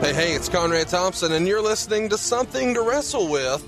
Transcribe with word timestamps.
Hey, 0.00 0.12
hey, 0.12 0.32
it's 0.34 0.50
Conrad 0.50 0.88
Thompson, 0.88 1.32
and 1.32 1.48
you're 1.48 1.62
listening 1.62 2.10
to 2.10 2.18
Something 2.18 2.74
to 2.74 2.82
Wrestle 2.82 3.28
with. 3.28 3.64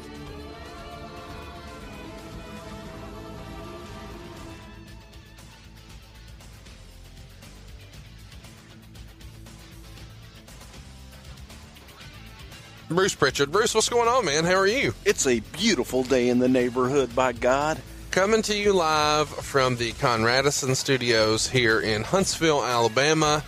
Bruce 12.90 13.14
Pritchard. 13.14 13.50
Bruce, 13.50 13.74
what's 13.74 13.88
going 13.88 14.08
on, 14.08 14.26
man? 14.26 14.44
How 14.44 14.54
are 14.54 14.66
you? 14.66 14.92
It's 15.06 15.26
a 15.26 15.40
beautiful 15.40 16.02
day 16.02 16.28
in 16.28 16.40
the 16.40 16.48
neighborhood, 16.48 17.14
by 17.16 17.32
God. 17.32 17.80
Coming 18.10 18.42
to 18.42 18.56
you 18.56 18.74
live 18.74 19.28
from 19.28 19.76
the 19.76 19.92
Conradison 19.92 20.76
Studios 20.76 21.48
here 21.48 21.80
in 21.80 22.04
Huntsville, 22.04 22.62
Alabama. 22.62 23.42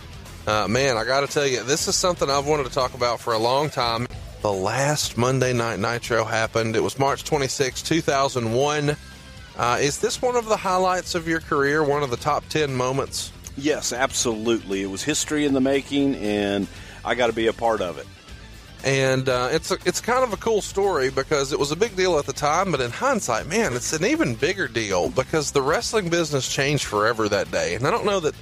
Uh, 0.47 0.67
man, 0.67 0.97
I 0.97 1.05
got 1.05 1.21
to 1.21 1.27
tell 1.27 1.45
you, 1.45 1.63
this 1.63 1.87
is 1.87 1.95
something 1.95 2.29
I've 2.29 2.47
wanted 2.47 2.65
to 2.65 2.71
talk 2.71 2.95
about 2.95 3.19
for 3.19 3.33
a 3.33 3.37
long 3.37 3.69
time. 3.69 4.07
The 4.41 4.51
last 4.51 5.17
Monday 5.17 5.53
Night 5.53 5.79
Nitro 5.79 6.23
happened. 6.23 6.75
It 6.75 6.81
was 6.81 6.97
March 6.97 7.23
26, 7.23 7.83
2001. 7.83 8.95
Uh, 9.55 9.77
is 9.79 9.99
this 9.99 10.19
one 10.19 10.35
of 10.35 10.45
the 10.45 10.57
highlights 10.57 11.13
of 11.13 11.27
your 11.27 11.41
career? 11.41 11.83
One 11.83 12.01
of 12.01 12.09
the 12.09 12.17
top 12.17 12.47
10 12.49 12.73
moments? 12.73 13.31
Yes, 13.55 13.93
absolutely. 13.93 14.81
It 14.81 14.87
was 14.87 15.03
history 15.03 15.45
in 15.45 15.53
the 15.53 15.61
making, 15.61 16.15
and 16.15 16.67
I 17.05 17.13
got 17.13 17.27
to 17.27 17.33
be 17.33 17.45
a 17.45 17.53
part 17.53 17.81
of 17.81 17.99
it. 17.99 18.07
And 18.83 19.29
uh, 19.29 19.49
it's 19.51 19.69
a, 19.69 19.77
it's 19.85 20.01
kind 20.01 20.23
of 20.23 20.33
a 20.33 20.37
cool 20.37 20.61
story 20.61 21.11
because 21.11 21.53
it 21.53 21.59
was 21.59 21.71
a 21.71 21.75
big 21.75 21.95
deal 21.95 22.17
at 22.17 22.25
the 22.25 22.33
time, 22.33 22.71
but 22.71 22.81
in 22.81 22.89
hindsight, 22.89 23.45
man, 23.45 23.73
it's 23.73 23.93
an 23.93 24.03
even 24.03 24.33
bigger 24.33 24.67
deal 24.67 25.09
because 25.09 25.51
the 25.51 25.61
wrestling 25.61 26.09
business 26.09 26.51
changed 26.51 26.85
forever 26.85 27.29
that 27.29 27.51
day. 27.51 27.75
And 27.75 27.85
I 27.85 27.91
don't 27.91 28.05
know 28.05 28.19
that 28.21 28.33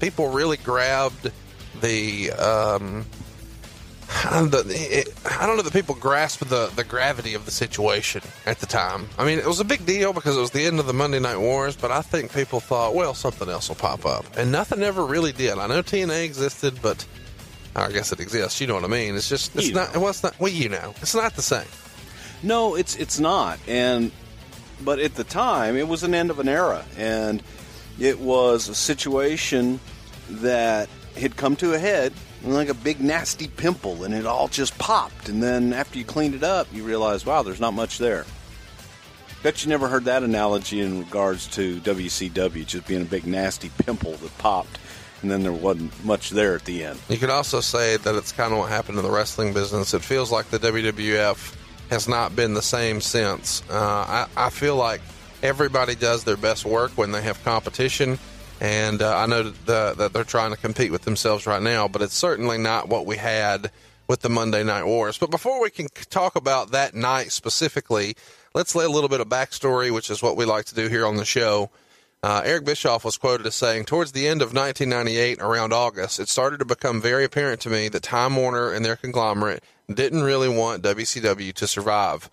people 0.00 0.28
really 0.30 0.56
grabbed 0.56 1.30
the. 1.80 2.30
Um, 2.32 3.06
the, 4.32 4.64
it, 4.66 5.14
I 5.24 5.46
don't 5.46 5.56
know 5.56 5.62
that 5.62 5.72
people 5.72 5.94
grasped 5.94 6.48
the, 6.48 6.66
the 6.74 6.82
gravity 6.82 7.34
of 7.34 7.44
the 7.44 7.52
situation 7.52 8.22
at 8.44 8.58
the 8.58 8.66
time. 8.66 9.08
I 9.16 9.24
mean, 9.24 9.38
it 9.38 9.46
was 9.46 9.60
a 9.60 9.64
big 9.64 9.86
deal 9.86 10.12
because 10.12 10.36
it 10.36 10.40
was 10.40 10.50
the 10.50 10.64
end 10.66 10.80
of 10.80 10.86
the 10.86 10.92
Monday 10.92 11.20
Night 11.20 11.38
Wars, 11.38 11.76
but 11.76 11.92
I 11.92 12.02
think 12.02 12.32
people 12.34 12.58
thought, 12.58 12.92
well, 12.96 13.14
something 13.14 13.48
else 13.48 13.68
will 13.68 13.76
pop 13.76 14.04
up. 14.04 14.24
And 14.36 14.50
nothing 14.50 14.82
ever 14.82 15.06
really 15.06 15.30
did. 15.30 15.58
I 15.58 15.68
know 15.68 15.80
TNA 15.80 16.24
existed, 16.24 16.82
but 16.82 17.06
I 17.76 17.92
guess 17.92 18.10
it 18.10 18.18
exists. 18.18 18.60
You 18.60 18.66
know 18.66 18.74
what 18.74 18.82
I 18.84 18.88
mean? 18.88 19.14
It's 19.14 19.28
just, 19.28 19.54
it's 19.54 19.68
You 19.68 19.74
not, 19.74 19.94
know. 19.94 20.00
well, 20.00 20.10
it's 20.10 20.24
not, 20.24 20.38
well, 20.40 20.50
you 20.50 20.68
know, 20.68 20.92
it's 21.00 21.14
not 21.14 21.34
the 21.34 21.42
same. 21.42 21.68
No, 22.42 22.74
it's 22.74 22.96
it's 22.96 23.20
not. 23.20 23.60
And 23.68 24.10
but 24.82 24.98
at 24.98 25.14
the 25.14 25.24
time, 25.24 25.76
it 25.76 25.86
was 25.86 26.02
an 26.02 26.14
end 26.14 26.30
of 26.30 26.38
an 26.40 26.48
era, 26.48 26.84
and 26.96 27.42
it 28.00 28.18
was 28.18 28.68
a 28.68 28.74
situation 28.74 29.78
that 30.28 30.88
had 31.16 31.36
come 31.36 31.54
to 31.56 31.74
a 31.74 31.78
head 31.78 32.12
like 32.42 32.68
a 32.68 32.74
big 32.74 33.00
nasty 33.00 33.48
pimple, 33.48 34.04
and 34.04 34.14
it 34.14 34.24
all 34.24 34.48
just 34.48 34.76
popped. 34.78 35.28
And 35.28 35.42
then 35.42 35.72
after 35.72 35.98
you 35.98 36.04
cleaned 36.04 36.34
it 36.34 36.42
up, 36.42 36.66
you 36.72 36.82
realize, 36.84 37.26
wow, 37.26 37.42
there's 37.42 37.60
not 37.60 37.74
much 37.74 37.98
there. 37.98 38.24
Bet 39.42 39.62
you 39.62 39.68
never 39.68 39.88
heard 39.88 40.04
that 40.04 40.22
analogy 40.22 40.80
in 40.80 41.00
regards 41.00 41.46
to 41.48 41.80
WCW 41.80 42.66
just 42.66 42.86
being 42.86 43.02
a 43.02 43.06
big 43.06 43.26
nasty 43.26 43.70
pimple 43.84 44.12
that 44.12 44.36
popped, 44.38 44.78
and 45.22 45.30
then 45.30 45.42
there 45.42 45.52
wasn't 45.52 46.04
much 46.04 46.30
there 46.30 46.54
at 46.54 46.64
the 46.64 46.84
end. 46.84 46.98
You 47.08 47.18
could 47.18 47.30
also 47.30 47.60
say 47.60 47.96
that 47.98 48.14
it's 48.14 48.32
kind 48.32 48.52
of 48.52 48.58
what 48.58 48.70
happened 48.70 48.98
in 48.98 49.04
the 49.04 49.10
wrestling 49.10 49.52
business. 49.52 49.94
It 49.94 50.02
feels 50.02 50.30
like 50.30 50.48
the 50.48 50.58
WWF 50.58 51.56
has 51.90 52.08
not 52.08 52.36
been 52.36 52.54
the 52.54 52.62
same 52.62 53.00
since. 53.00 53.62
Uh, 53.70 53.74
I, 53.76 54.26
I 54.36 54.50
feel 54.50 54.76
like 54.76 55.00
everybody 55.42 55.94
does 55.94 56.24
their 56.24 56.36
best 56.36 56.64
work 56.64 56.92
when 56.92 57.12
they 57.12 57.22
have 57.22 57.42
competition, 57.44 58.18
and 58.60 59.00
uh, 59.00 59.16
I 59.16 59.26
know 59.26 59.44
that, 59.44 59.66
the, 59.66 59.94
that 59.96 60.12
they're 60.12 60.24
trying 60.24 60.50
to 60.50 60.56
compete 60.56 60.92
with 60.92 61.02
themselves 61.02 61.46
right 61.46 61.62
now, 61.62 61.88
but 61.88 62.02
it's 62.02 62.16
certainly 62.16 62.58
not 62.58 62.88
what 62.88 63.06
we 63.06 63.16
had 63.16 63.70
with 64.06 64.20
the 64.20 64.28
Monday 64.28 64.64
Night 64.64 64.84
Wars. 64.84 65.18
But 65.18 65.30
before 65.30 65.62
we 65.62 65.70
can 65.70 65.86
talk 66.10 66.36
about 66.36 66.72
that 66.72 66.94
night 66.94 67.32
specifically, 67.32 68.16
let's 68.54 68.74
lay 68.74 68.84
a 68.84 68.90
little 68.90 69.08
bit 69.08 69.20
of 69.20 69.28
backstory, 69.28 69.90
which 69.92 70.10
is 70.10 70.22
what 70.22 70.36
we 70.36 70.44
like 70.44 70.66
to 70.66 70.74
do 70.74 70.88
here 70.88 71.06
on 71.06 71.16
the 71.16 71.24
show. 71.24 71.70
Uh, 72.22 72.42
Eric 72.44 72.66
Bischoff 72.66 73.04
was 73.04 73.16
quoted 73.16 73.46
as 73.46 73.54
saying, 73.54 73.86
Towards 73.86 74.12
the 74.12 74.28
end 74.28 74.42
of 74.42 74.52
1998, 74.52 75.40
around 75.40 75.72
August, 75.72 76.20
it 76.20 76.28
started 76.28 76.58
to 76.58 76.66
become 76.66 77.00
very 77.00 77.24
apparent 77.24 77.62
to 77.62 77.70
me 77.70 77.88
that 77.88 78.02
Time 78.02 78.36
Warner 78.36 78.72
and 78.72 78.84
their 78.84 78.96
conglomerate 78.96 79.64
didn't 79.88 80.22
really 80.22 80.48
want 80.48 80.82
WCW 80.82 81.54
to 81.54 81.66
survive. 81.66 82.28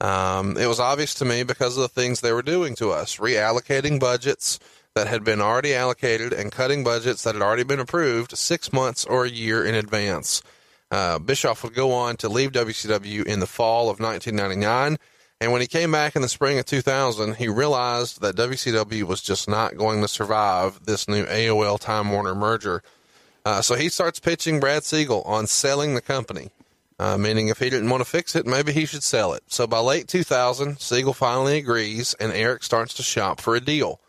Um, 0.00 0.56
it 0.56 0.66
was 0.66 0.78
obvious 0.78 1.14
to 1.14 1.24
me 1.24 1.42
because 1.42 1.76
of 1.76 1.82
the 1.82 1.88
things 1.88 2.20
they 2.20 2.32
were 2.32 2.42
doing 2.42 2.74
to 2.76 2.90
us, 2.90 3.16
reallocating 3.16 3.98
budgets 3.98 4.60
that 4.94 5.08
had 5.08 5.24
been 5.24 5.40
already 5.40 5.74
allocated 5.74 6.32
and 6.32 6.52
cutting 6.52 6.84
budgets 6.84 7.24
that 7.24 7.34
had 7.34 7.42
already 7.42 7.64
been 7.64 7.80
approved 7.80 8.36
six 8.36 8.72
months 8.72 9.04
or 9.04 9.24
a 9.24 9.30
year 9.30 9.64
in 9.64 9.74
advance. 9.74 10.42
Uh, 10.90 11.18
Bischoff 11.18 11.62
would 11.62 11.74
go 11.74 11.92
on 11.92 12.16
to 12.16 12.28
leave 12.28 12.52
WCW 12.52 13.26
in 13.26 13.40
the 13.40 13.46
fall 13.46 13.90
of 13.90 14.00
1999. 14.00 14.98
And 15.40 15.52
when 15.52 15.60
he 15.60 15.66
came 15.66 15.92
back 15.92 16.16
in 16.16 16.22
the 16.22 16.28
spring 16.28 16.58
of 16.58 16.64
2000, 16.64 17.36
he 17.36 17.46
realized 17.46 18.20
that 18.22 18.34
WCW 18.34 19.04
was 19.04 19.22
just 19.22 19.48
not 19.48 19.76
going 19.76 20.02
to 20.02 20.08
survive 20.08 20.84
this 20.84 21.06
new 21.06 21.24
AOL 21.26 21.78
Time 21.78 22.10
Warner 22.10 22.34
merger. 22.34 22.82
Uh, 23.44 23.62
so 23.62 23.76
he 23.76 23.88
starts 23.88 24.18
pitching 24.18 24.58
Brad 24.58 24.82
Siegel 24.82 25.22
on 25.22 25.46
selling 25.46 25.94
the 25.94 26.00
company, 26.00 26.50
uh, 26.98 27.16
meaning 27.16 27.48
if 27.48 27.58
he 27.58 27.70
didn't 27.70 27.90
want 27.90 28.00
to 28.00 28.08
fix 28.08 28.34
it, 28.34 28.46
maybe 28.46 28.72
he 28.72 28.86
should 28.86 29.02
sell 29.02 29.32
it. 29.32 29.42
So 29.46 29.66
by 29.66 29.78
late 29.78 30.08
2000, 30.08 30.80
Siegel 30.80 31.12
finally 31.12 31.58
agrees, 31.58 32.14
and 32.18 32.32
Eric 32.32 32.62
starts 32.62 32.94
to 32.94 33.02
shop 33.02 33.40
for 33.40 33.54
a 33.54 33.60
deal. 33.60 34.00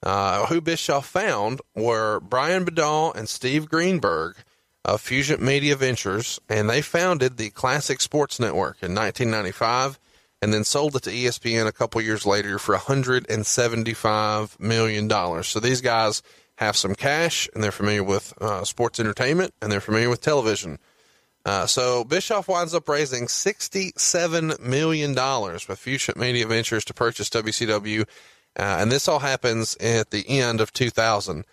Uh, 0.00 0.46
who 0.46 0.60
Bischoff 0.60 1.06
found 1.06 1.60
were 1.74 2.20
Brian 2.20 2.64
Bedol 2.64 3.12
and 3.16 3.28
Steve 3.28 3.68
Greenburg 3.68 4.36
of 4.84 5.00
Fusion 5.00 5.44
Media 5.44 5.74
Ventures, 5.74 6.38
and 6.48 6.70
they 6.70 6.80
founded 6.82 7.36
the 7.36 7.50
Classic 7.50 8.00
Sports 8.00 8.38
Network 8.38 8.76
in 8.80 8.94
1995 8.94 9.98
and 10.40 10.54
then 10.54 10.62
sold 10.62 10.94
it 10.94 11.02
to 11.02 11.10
ESPN 11.10 11.66
a 11.66 11.72
couple 11.72 12.00
years 12.00 12.24
later 12.24 12.58
for 12.58 12.76
$175 12.76 14.60
million. 14.60 15.42
So 15.42 15.58
these 15.58 15.80
guys 15.80 16.22
have 16.56 16.76
some 16.76 16.94
cash 16.94 17.48
and 17.54 17.62
they're 17.62 17.72
familiar 17.72 18.04
with 18.04 18.32
uh, 18.40 18.64
sports 18.64 19.00
entertainment 19.00 19.52
and 19.60 19.70
they're 19.72 19.80
familiar 19.80 20.08
with 20.08 20.20
television. 20.20 20.78
Uh, 21.48 21.66
so 21.66 22.04
Bischoff 22.04 22.46
winds 22.46 22.74
up 22.74 22.86
raising 22.90 23.24
$67 23.24 24.60
million 24.60 25.14
with 25.14 25.78
Fusion 25.78 26.14
Media 26.18 26.46
Ventures 26.46 26.84
to 26.84 26.92
purchase 26.92 27.30
WCW. 27.30 28.02
Uh, 28.02 28.76
and 28.78 28.92
this 28.92 29.08
all 29.08 29.20
happens 29.20 29.74
at 29.76 30.10
the 30.10 30.28
end 30.28 30.60
of 30.60 30.74
2000. 30.74 31.46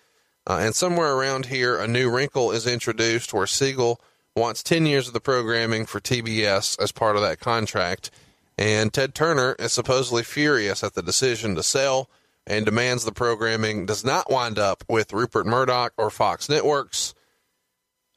Uh, 0.46 0.58
and 0.60 0.74
somewhere 0.74 1.14
around 1.14 1.46
here, 1.46 1.78
a 1.78 1.88
new 1.88 2.10
wrinkle 2.10 2.52
is 2.52 2.66
introduced 2.66 3.32
where 3.32 3.46
Siegel 3.46 3.98
wants 4.34 4.62
10 4.62 4.84
years 4.84 5.08
of 5.08 5.14
the 5.14 5.20
programming 5.20 5.86
for 5.86 5.98
TBS 5.98 6.78
as 6.78 6.92
part 6.92 7.16
of 7.16 7.22
that 7.22 7.40
contract. 7.40 8.10
And 8.58 8.92
Ted 8.92 9.14
Turner 9.14 9.56
is 9.58 9.72
supposedly 9.72 10.24
furious 10.24 10.84
at 10.84 10.92
the 10.92 11.00
decision 11.00 11.54
to 11.54 11.62
sell 11.62 12.10
and 12.46 12.66
demands 12.66 13.06
the 13.06 13.12
programming 13.12 13.86
does 13.86 14.04
not 14.04 14.30
wind 14.30 14.58
up 14.58 14.84
with 14.90 15.14
Rupert 15.14 15.46
Murdoch 15.46 15.94
or 15.96 16.10
Fox 16.10 16.50
Networks. 16.50 17.14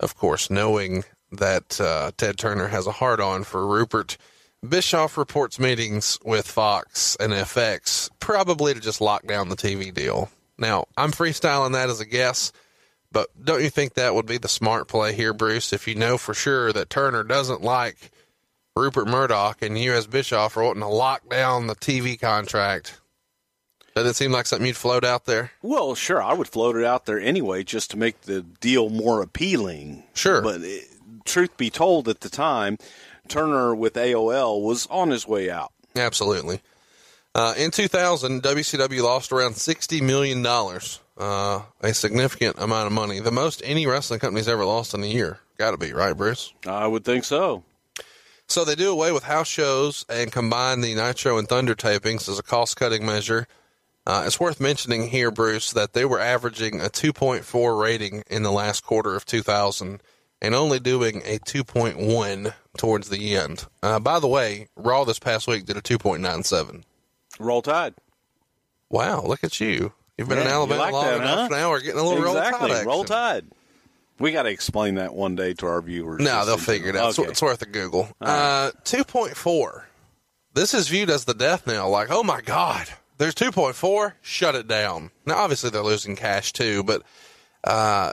Of 0.02 0.18
course, 0.18 0.50
knowing 0.50 1.06
that 1.32 1.80
uh, 1.80 2.12
Ted 2.18 2.38
Turner 2.38 2.68
has 2.68 2.88
a 2.88 2.92
hard 2.92 3.20
on 3.20 3.44
for 3.44 3.66
Rupert, 3.66 4.18
Bischoff 4.68 5.18
reports 5.18 5.60
meetings 5.60 6.20
with 6.26 6.48
Fox 6.48 7.16
and 7.20 7.32
FX, 7.32 8.10
probably 8.20 8.74
to 8.74 8.80
just 8.80 9.00
lock 9.00 9.26
down 9.26 9.50
the 9.50 9.56
TV 9.56 9.94
deal. 9.94 10.30
Now, 10.58 10.86
I'm 10.98 11.12
freestyling 11.12 11.74
that 11.74 11.90
as 11.90 12.02
a 12.02 12.06
guess, 12.06 12.52
but 13.12 13.30
don't 13.42 13.64
you 13.64 13.70
think 13.70 13.94
that 13.94 14.16
would 14.16 14.26
be 14.26 14.38
the 14.38 14.50
smart 14.50 14.90
play 14.90 15.14
here, 15.14 15.34
Bruce, 15.34 15.72
if 15.72 15.88
you 15.88 15.96
know 15.96 16.18
for 16.18 16.34
sure 16.34 16.74
that 16.74 16.90
Turner 16.90 17.24
doesn't 17.24 17.62
like 17.62 18.12
Rupert 18.76 19.08
Murdoch 19.08 19.62
and 19.62 19.78
you 19.78 19.94
as 19.94 20.08
Bischoff 20.08 20.58
are 20.58 20.64
wanting 20.64 20.82
to 20.82 20.88
lock 20.88 21.30
down 21.30 21.68
the 21.68 21.76
TV 21.76 22.20
contract? 22.20 23.00
Doesn't 23.96 24.12
it 24.12 24.16
seem 24.16 24.32
like 24.32 24.46
something 24.46 24.68
you'd 24.68 24.78
float 24.78 25.04
out 25.04 25.26
there? 25.26 25.52
Well, 25.62 25.96
sure, 25.96 26.22
I 26.22 26.34
would 26.34 26.48
float 26.48 26.76
it 26.76 26.86
out 26.86 27.06
there 27.06 27.20
anyway, 27.20 27.64
just 27.64 27.92
to 27.92 27.98
make 27.98 28.22
the 28.22 28.42
deal 28.42 28.90
more 28.90 29.22
appealing. 29.22 30.04
Sure, 30.14 30.42
but 30.42 30.62
it, 30.62 30.86
truth 31.30 31.56
be 31.58 31.70
told, 31.70 32.08
at 32.08 32.22
the 32.22 32.30
time, 32.30 32.78
Turner 33.28 33.74
with 33.76 33.94
AOL 33.94 34.62
was 34.62 34.88
on 34.88 35.12
his 35.12 35.28
way 35.28 35.50
out. 35.50 35.72
Absolutely. 35.96 36.62
Uh, 37.36 37.54
in 37.58 37.72
2000, 37.72 38.42
WCW 38.42 39.02
lost 39.02 39.32
around 39.32 39.54
$60 39.54 40.02
million, 40.02 40.46
uh, 40.46 41.62
a 41.82 41.94
significant 41.94 42.58
amount 42.58 42.88
of 42.88 42.92
money. 42.92 43.20
The 43.20 43.32
most 43.32 43.62
any 43.64 43.86
wrestling 43.86 44.20
company's 44.20 44.48
ever 44.48 44.66
lost 44.66 44.94
in 44.94 45.04
a 45.04 45.08
year. 45.08 45.40
Got 45.58 45.72
to 45.72 45.78
be, 45.78 45.94
right, 45.94 46.14
Bruce? 46.14 46.54
I 46.66 46.88
would 46.88 47.06
think 47.06 47.24
so. 47.24 47.64
So 48.48 48.66
they 48.66 48.74
do 48.74 48.92
away 48.92 49.12
with 49.12 49.24
house 49.24 49.48
shows 49.48 50.06
and 50.10 50.32
combine 50.32 50.82
the 50.82 50.96
Nitro 50.96 51.38
and 51.38 51.48
Thunder 51.48 51.76
tapings 51.76 52.28
as 52.28 52.40
a 52.40 52.44
cost 52.44 52.78
cutting 52.78 53.06
measure. 53.06 53.48
Uh, 54.08 54.24
it's 54.26 54.40
worth 54.40 54.60
mentioning 54.60 55.10
here, 55.10 55.30
Bruce, 55.30 55.72
that 55.72 55.94
they 55.94 56.04
were 56.04 56.20
averaging 56.20 56.82
a 56.82 56.86
2.4 56.86 57.80
rating 57.80 58.24
in 58.28 58.42
the 58.42 58.52
last 58.52 58.84
quarter 58.84 59.16
of 59.16 59.24
2000 59.26 60.02
and 60.42 60.56
only 60.56 60.80
doing 60.80 61.22
a 61.26 61.40
2.1 61.40 62.54
towards 62.78 63.10
the 63.10 63.36
end. 63.36 63.66
Uh, 63.84 64.00
by 64.00 64.20
the 64.20 64.28
way, 64.28 64.68
Raw 64.76 65.04
this 65.04 65.20
past 65.20 65.48
week 65.48 65.66
did 65.66 65.78
a 65.78 65.82
2.97. 65.82 66.84
Roll 67.40 67.62
Tide. 67.62 67.94
Wow, 68.90 69.22
look 69.24 69.44
at 69.44 69.60
you. 69.60 69.94
You've 70.18 70.28
been 70.30 70.38
Yeah, 70.40 70.46
in 70.46 70.50
Alabama 70.50 70.82
like 70.82 70.94
long 70.94 71.06
that, 71.06 71.22
enough 71.22 71.40
huh? 71.40 71.48
now. 71.50 71.70
We're 71.70 71.80
getting 71.82 72.00
a 72.00 72.04
little 72.04 72.26
exactly. 72.28 72.70
Roll 72.72 72.76
Tide. 72.80 72.86
Roll. 72.86 73.04
Tide. 73.06 73.46
We 74.20 74.32
got 74.34 74.44
to 74.44 74.50
explain 74.50 74.96
that 74.96 75.14
one 75.14 75.36
day 75.36 75.54
to 75.54 75.66
our 75.68 75.82
viewers. 75.82 76.20
No, 76.22 76.46
they'll 76.46 76.58
figure 76.58 76.90
it 76.90 76.96
out. 76.98 77.10
It's, 77.12 77.20
Okay. 77.20 77.30
it's 77.30 77.42
worth 77.42 77.62
a 77.62 77.66
Google. 77.66 78.10
Uh, 78.20 78.72
2.4. 78.84 79.84
This 80.54 80.74
is 80.74 80.90
viewed 80.90 81.10
as 81.10 81.24
the 81.24 81.34
death 81.34 81.66
knell. 81.66 81.90
Like, 81.90 82.10
oh 82.12 82.24
my 82.24 82.42
God, 82.42 82.88
there's 83.18 83.34
2.4. 83.36 84.14
Shut 84.22 84.56
it 84.56 84.68
down. 84.68 85.12
Now, 85.26 85.38
obviously, 85.38 85.70
they're 85.70 85.84
losing 85.84 86.18
cash 86.18 86.52
too, 86.52 86.84
but 86.84 87.04
uh, 87.64 88.12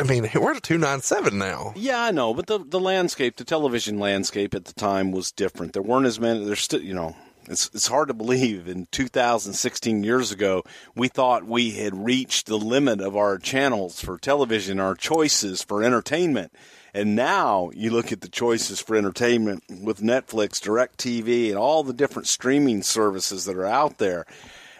I 0.00 0.02
mean, 0.02 0.22
we're 0.34 0.54
at 0.54 0.62
297 0.62 1.36
now. 1.36 1.74
Yeah, 1.76 2.02
I 2.02 2.10
know, 2.10 2.32
but 2.32 2.46
the 2.46 2.58
the 2.58 2.80
landscape, 2.80 3.36
the 3.36 3.44
television 3.44 3.98
landscape 3.98 4.54
at 4.54 4.64
the 4.64 4.72
time 4.72 5.12
was 5.12 5.30
different. 5.30 5.74
There 5.74 5.82
weren't 5.82 6.06
as 6.06 6.18
many. 6.18 6.42
There's 6.42 6.60
still, 6.60 6.80
you 6.80 6.94
know, 6.94 7.16
it's 7.44 7.70
it's 7.74 7.88
hard 7.88 8.08
to 8.08 8.14
believe. 8.14 8.66
In 8.66 8.86
2016 8.92 10.02
years 10.02 10.32
ago, 10.32 10.64
we 10.94 11.08
thought 11.08 11.44
we 11.44 11.72
had 11.72 11.94
reached 12.06 12.46
the 12.46 12.56
limit 12.56 13.02
of 13.02 13.14
our 13.14 13.36
channels 13.36 14.00
for 14.00 14.16
television, 14.16 14.80
our 14.80 14.94
choices 14.94 15.62
for 15.62 15.84
entertainment, 15.84 16.50
and 16.94 17.14
now 17.14 17.70
you 17.74 17.90
look 17.90 18.10
at 18.10 18.22
the 18.22 18.28
choices 18.30 18.80
for 18.80 18.96
entertainment 18.96 19.64
with 19.68 20.00
Netflix, 20.00 20.62
DirecTV, 20.62 21.50
and 21.50 21.58
all 21.58 21.84
the 21.84 21.92
different 21.92 22.26
streaming 22.26 22.82
services 22.82 23.44
that 23.44 23.56
are 23.56 23.66
out 23.66 23.98
there. 23.98 24.24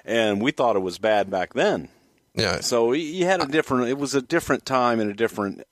And 0.02 0.40
we 0.40 0.50
thought 0.50 0.76
it 0.76 0.80
was 0.80 0.96
bad 0.96 1.30
back 1.30 1.52
then. 1.52 1.90
Yeah. 2.34 2.60
So 2.60 2.92
you 2.92 3.26
had 3.26 3.42
a 3.42 3.46
different. 3.46 3.88
It 3.88 3.98
was 3.98 4.14
a 4.14 4.22
different 4.22 4.64
time 4.64 5.00
and 5.00 5.10
a 5.10 5.14
different 5.14 5.62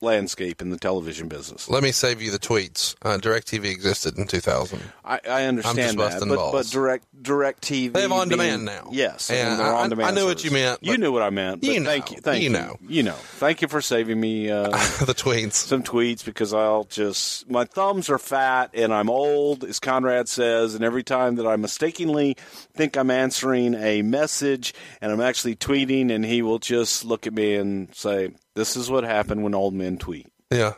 landscape 0.00 0.60
in 0.60 0.70
the 0.70 0.76
television 0.78 1.26
business. 1.28 1.68
Let 1.70 1.82
me 1.82 1.90
save 1.92 2.20
you 2.20 2.30
the 2.30 2.38
tweets. 2.38 2.94
Uh, 3.02 3.16
DirecTV 3.18 3.64
existed 3.70 4.18
in 4.18 4.26
2000. 4.26 4.80
I, 5.04 5.20
I 5.28 5.44
understand 5.44 5.98
that, 5.98 6.20
but, 6.20 6.28
balls. 6.36 6.52
but 6.52 6.66
direct 6.66 7.04
direct 7.22 7.62
TV. 7.62 7.92
They 7.92 8.02
have 8.02 8.12
on 8.12 8.28
being- 8.28 8.38
demand 8.40 8.64
now. 8.66 8.88
Yes, 8.92 9.30
And 9.30 9.58
they're 9.58 9.66
I- 9.66 9.82
on 9.84 9.90
demand. 9.90 10.08
I 10.08 10.12
knew 10.20 10.26
what 10.26 10.44
you 10.44 10.50
meant, 10.50 10.80
You 10.82 10.98
knew 10.98 11.12
what 11.12 11.22
I 11.22 11.30
meant. 11.30 11.64
You 11.64 11.82
thank 11.84 12.10
know. 12.10 12.14
you. 12.16 12.20
Thank 12.22 12.42
You 12.42 12.50
you. 12.50 12.56
know. 12.56 12.76
You 12.86 13.02
know. 13.04 13.14
Thank 13.14 13.62
you 13.62 13.68
for 13.68 13.80
saving 13.80 14.20
me 14.20 14.50
uh, 14.50 14.68
the 14.70 15.14
tweets. 15.14 15.54
some 15.54 15.82
tweets 15.82 16.24
because 16.24 16.52
I'll 16.52 16.84
just 16.84 17.48
my 17.50 17.64
thumbs 17.64 18.10
are 18.10 18.18
fat 18.18 18.70
and 18.74 18.92
I'm 18.92 19.08
old, 19.08 19.64
as 19.64 19.78
Conrad 19.80 20.28
says, 20.28 20.74
and 20.74 20.84
every 20.84 21.02
time 21.04 21.36
that 21.36 21.46
I 21.46 21.56
mistakenly 21.56 22.36
think 22.74 22.96
I'm 22.96 23.10
answering 23.10 23.74
a 23.74 24.02
message 24.02 24.74
and 25.00 25.10
I'm 25.10 25.20
actually 25.20 25.56
tweeting, 25.56 26.12
and 26.12 26.24
he 26.24 26.42
will 26.42 26.58
just 26.58 27.04
look 27.04 27.26
at 27.26 27.32
me 27.32 27.54
and 27.54 27.94
say, 27.94 28.30
"This 28.56 28.76
is 28.76 28.90
what 28.90 29.04
happened 29.04 29.44
when 29.44 29.54
old 29.54 29.74
men 29.74 29.96
tweet." 29.98 30.26
Yeah. 30.50 30.72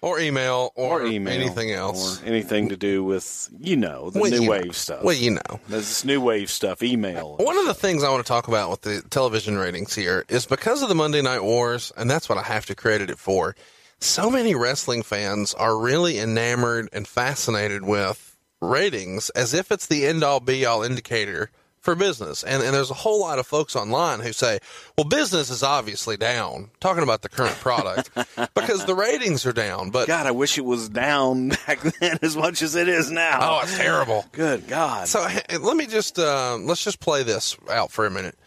Or 0.00 0.18
email 0.18 0.72
or, 0.74 1.02
or 1.02 1.06
email, 1.06 1.32
anything 1.32 1.70
else. 1.70 2.20
or 2.20 2.26
anything 2.26 2.70
to 2.70 2.76
do 2.76 3.04
with 3.04 3.48
you 3.60 3.76
know 3.76 4.10
the 4.10 4.18
Well, 4.18 4.30
new 4.32 4.36
you 4.40 4.42
know. 4.46 4.50
wave 4.50 4.74
stuff. 4.76 5.04
Well, 5.04 5.14
you 5.14 5.30
know. 5.30 5.60
There's 5.68 5.86
this 5.86 6.04
new 6.04 6.20
wave 6.20 6.50
stuff, 6.50 6.82
email. 6.82 7.36
One 7.36 7.56
of 7.56 7.66
the 7.66 7.74
things 7.74 8.02
I 8.02 8.10
want 8.10 8.24
to 8.24 8.28
talk 8.28 8.48
about 8.48 8.68
with 8.70 8.80
the 8.82 9.02
television 9.10 9.56
ratings 9.58 9.94
here 9.94 10.24
is 10.28 10.44
because 10.44 10.82
of 10.82 10.88
the 10.88 10.96
Monday 10.96 11.22
Night 11.22 11.44
Wars, 11.44 11.92
and 11.96 12.10
that's 12.10 12.28
what 12.28 12.36
I 12.36 12.42
have 12.42 12.66
to 12.66 12.74
credit 12.74 13.10
it 13.10 13.18
for. 13.20 13.54
So 14.00 14.28
many 14.28 14.56
wrestling 14.56 15.04
fans 15.04 15.54
are 15.54 15.78
really 15.78 16.18
enamored 16.18 16.88
and 16.92 17.06
fascinated 17.06 17.84
with 17.84 18.36
ratings 18.60 19.30
as 19.30 19.54
if 19.54 19.70
it's 19.70 19.86
the 19.86 20.04
end 20.06 20.24
all 20.24 20.40
be 20.40 20.66
all 20.66 20.82
indicator 20.82 21.52
for 21.82 21.94
business. 21.94 22.42
And, 22.42 22.62
and 22.62 22.74
there's 22.74 22.90
a 22.90 22.94
whole 22.94 23.20
lot 23.20 23.38
of 23.38 23.46
folks 23.46 23.76
online 23.76 24.20
who 24.20 24.32
say, 24.32 24.60
well, 24.96 25.04
business 25.04 25.50
is 25.50 25.62
obviously 25.62 26.16
down, 26.16 26.70
talking 26.80 27.02
about 27.02 27.22
the 27.22 27.28
current 27.28 27.56
product, 27.56 28.10
because 28.54 28.86
the 28.86 28.94
ratings 28.94 29.44
are 29.44 29.52
down. 29.52 29.90
But, 29.90 30.06
God, 30.08 30.26
I 30.26 30.30
wish 30.30 30.56
it 30.56 30.64
was 30.64 30.88
down 30.88 31.48
back 31.66 31.80
then 31.80 32.18
as 32.22 32.36
much 32.36 32.62
as 32.62 32.74
it 32.76 32.88
is 32.88 33.10
now. 33.10 33.38
oh, 33.42 33.60
it's 33.64 33.76
terrible. 33.76 34.24
good 34.32 34.66
God! 34.68 35.08
So 35.08 35.26
let 35.60 35.76
me 35.76 35.86
just 35.86 36.18
uh, 36.18 36.56
let's 36.56 36.82
just 36.82 37.00
play 37.00 37.22
this 37.22 37.56
out 37.68 37.90
for 37.90 38.06
a 38.06 38.10
minute. 38.10 38.38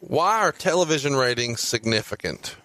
Why 0.00 0.38
are 0.40 0.52
television 0.52 1.14
ratings 1.16 1.60
significant? 1.60 2.56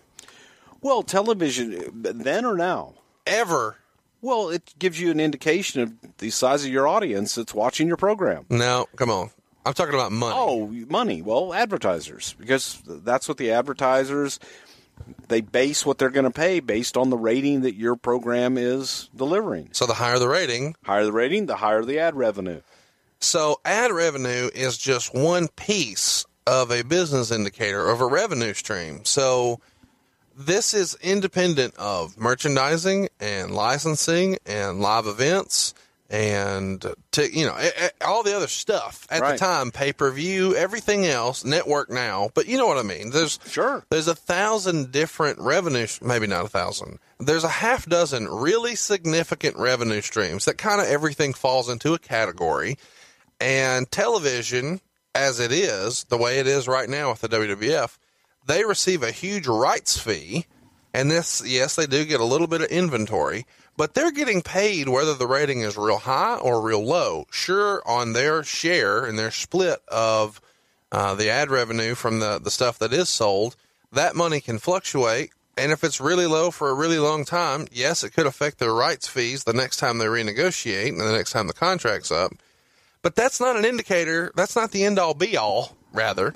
well, 0.81 1.01
television 1.01 1.91
then 1.93 2.45
or 2.45 2.55
now? 2.57 2.93
Ever? 3.25 3.77
Well, 4.21 4.49
it 4.49 4.73
gives 4.79 4.99
you 4.99 5.11
an 5.11 5.19
indication 5.19 5.81
of 5.81 5.93
the 6.17 6.29
size 6.29 6.63
of 6.65 6.71
your 6.71 6.87
audience 6.87 7.35
that's 7.35 7.53
watching 7.53 7.87
your 7.87 7.97
program. 7.97 8.45
No, 8.49 8.87
come 8.95 9.09
on. 9.09 9.31
I'm 9.65 9.73
talking 9.73 9.93
about 9.93 10.11
money. 10.11 10.35
Oh, 10.37 10.67
money. 10.89 11.21
Well, 11.21 11.53
advertisers, 11.53 12.35
because 12.39 12.81
that's 12.85 13.27
what 13.27 13.37
the 13.37 13.51
advertisers 13.51 14.39
they 15.27 15.41
base 15.41 15.85
what 15.85 15.97
they're 15.97 16.09
going 16.09 16.23
to 16.25 16.31
pay 16.31 16.59
based 16.59 16.97
on 16.97 17.09
the 17.09 17.17
rating 17.17 17.61
that 17.61 17.75
your 17.75 17.95
program 17.95 18.57
is 18.57 19.09
delivering. 19.15 19.69
So 19.71 19.85
the 19.87 19.95
higher 19.95 20.19
the 20.19 20.27
rating, 20.27 20.75
Higher 20.85 21.05
the 21.05 21.11
rating, 21.11 21.47
the 21.47 21.55
higher 21.55 21.83
the 21.83 21.97
ad 21.99 22.15
revenue. 22.15 22.61
so 23.19 23.59
ad 23.65 23.91
revenue 23.91 24.49
is 24.53 24.77
just 24.77 25.13
one 25.13 25.47
piece 25.49 26.25
of 26.45 26.71
a 26.71 26.83
business 26.83 27.31
indicator 27.31 27.89
of 27.89 28.01
a 28.01 28.05
revenue 28.05 28.53
stream. 28.53 29.03
So 29.03 29.59
this 30.37 30.73
is 30.73 30.95
independent 31.01 31.75
of 31.77 32.17
merchandising 32.17 33.09
and 33.19 33.51
licensing 33.51 34.37
and 34.45 34.79
live 34.79 35.07
events 35.07 35.73
and 36.13 36.85
to, 37.11 37.35
you 37.35 37.43
know 37.43 37.57
all 38.05 38.21
the 38.21 38.35
other 38.37 38.47
stuff 38.47 39.07
at 39.09 39.19
the 39.31 39.37
time 39.37 39.71
pay 39.71 39.91
per 39.91 40.11
view 40.11 40.55
everything 40.55 41.07
else 41.07 41.43
network 41.43 41.89
now 41.89 42.29
but 42.35 42.45
you 42.45 42.55
know 42.55 42.67
what 42.67 42.77
I 42.77 42.83
mean 42.83 43.09
there's 43.09 43.39
Sure. 43.49 43.83
there's 43.89 44.07
a 44.07 44.13
thousand 44.13 44.91
different 44.91 45.39
revenue 45.39 45.87
maybe 46.03 46.27
not 46.27 46.45
a 46.45 46.49
thousand 46.49 46.99
there's 47.19 47.43
a 47.43 47.49
half 47.49 47.87
dozen 47.87 48.27
really 48.27 48.75
significant 48.75 49.57
revenue 49.57 50.01
streams 50.01 50.45
that 50.45 50.59
kind 50.59 50.79
of 50.79 50.85
everything 50.87 51.33
falls 51.33 51.67
into 51.67 51.95
a 51.95 51.99
category 51.99 52.77
and 53.41 53.89
television 53.89 54.81
as 55.15 55.39
it 55.39 55.51
is 55.51 56.03
the 56.05 56.17
way 56.17 56.37
it 56.37 56.45
is 56.45 56.67
right 56.67 56.89
now 56.89 57.09
with 57.09 57.21
the 57.21 57.27
WWF 57.29 57.97
they 58.45 58.63
receive 58.63 59.01
a 59.01 59.09
huge 59.11 59.47
rights 59.47 59.97
fee 59.97 60.45
and 60.93 61.09
this 61.09 61.41
yes 61.43 61.75
they 61.75 61.87
do 61.87 62.05
get 62.05 62.19
a 62.19 62.25
little 62.25 62.45
bit 62.47 62.61
of 62.61 62.67
inventory 62.67 63.47
but 63.77 63.93
they're 63.93 64.11
getting 64.11 64.41
paid 64.41 64.89
whether 64.89 65.13
the 65.13 65.27
rating 65.27 65.61
is 65.61 65.77
real 65.77 65.97
high 65.97 66.37
or 66.37 66.61
real 66.61 66.83
low. 66.83 67.25
Sure 67.31 67.81
on 67.85 68.13
their 68.13 68.43
share 68.43 69.05
and 69.05 69.17
their 69.17 69.31
split 69.31 69.81
of 69.87 70.41
uh, 70.91 71.15
the 71.15 71.29
ad 71.29 71.49
revenue 71.49 71.95
from 71.95 72.19
the, 72.19 72.39
the 72.39 72.51
stuff 72.51 72.77
that 72.79 72.93
is 72.93 73.09
sold 73.09 73.55
that 73.91 74.15
money 74.15 74.41
can 74.41 74.57
fluctuate. 74.57 75.31
And 75.55 75.71
if 75.71 75.83
it's 75.83 76.01
really 76.01 76.25
low 76.25 76.49
for 76.49 76.69
a 76.69 76.73
really 76.73 76.99
long 76.99 77.25
time 77.25 77.67
yes 77.71 78.03
it 78.03 78.11
could 78.11 78.25
affect 78.25 78.59
their 78.59 78.73
rights 78.73 79.07
fees 79.07 79.43
the 79.43 79.53
next 79.53 79.77
time 79.77 79.97
they 79.97 80.05
renegotiate 80.05 80.89
and 80.89 80.99
the 80.99 81.11
next 81.11 81.31
time 81.31 81.47
the 81.47 81.53
contract's 81.53 82.11
up. 82.11 82.33
But 83.01 83.15
that's 83.15 83.39
not 83.39 83.55
an 83.55 83.65
indicator 83.65 84.31
that's 84.35 84.55
not 84.55 84.71
the 84.71 84.83
end 84.83 84.97
all 84.97 85.13
be 85.13 85.37
all 85.37 85.75
rather 85.91 86.33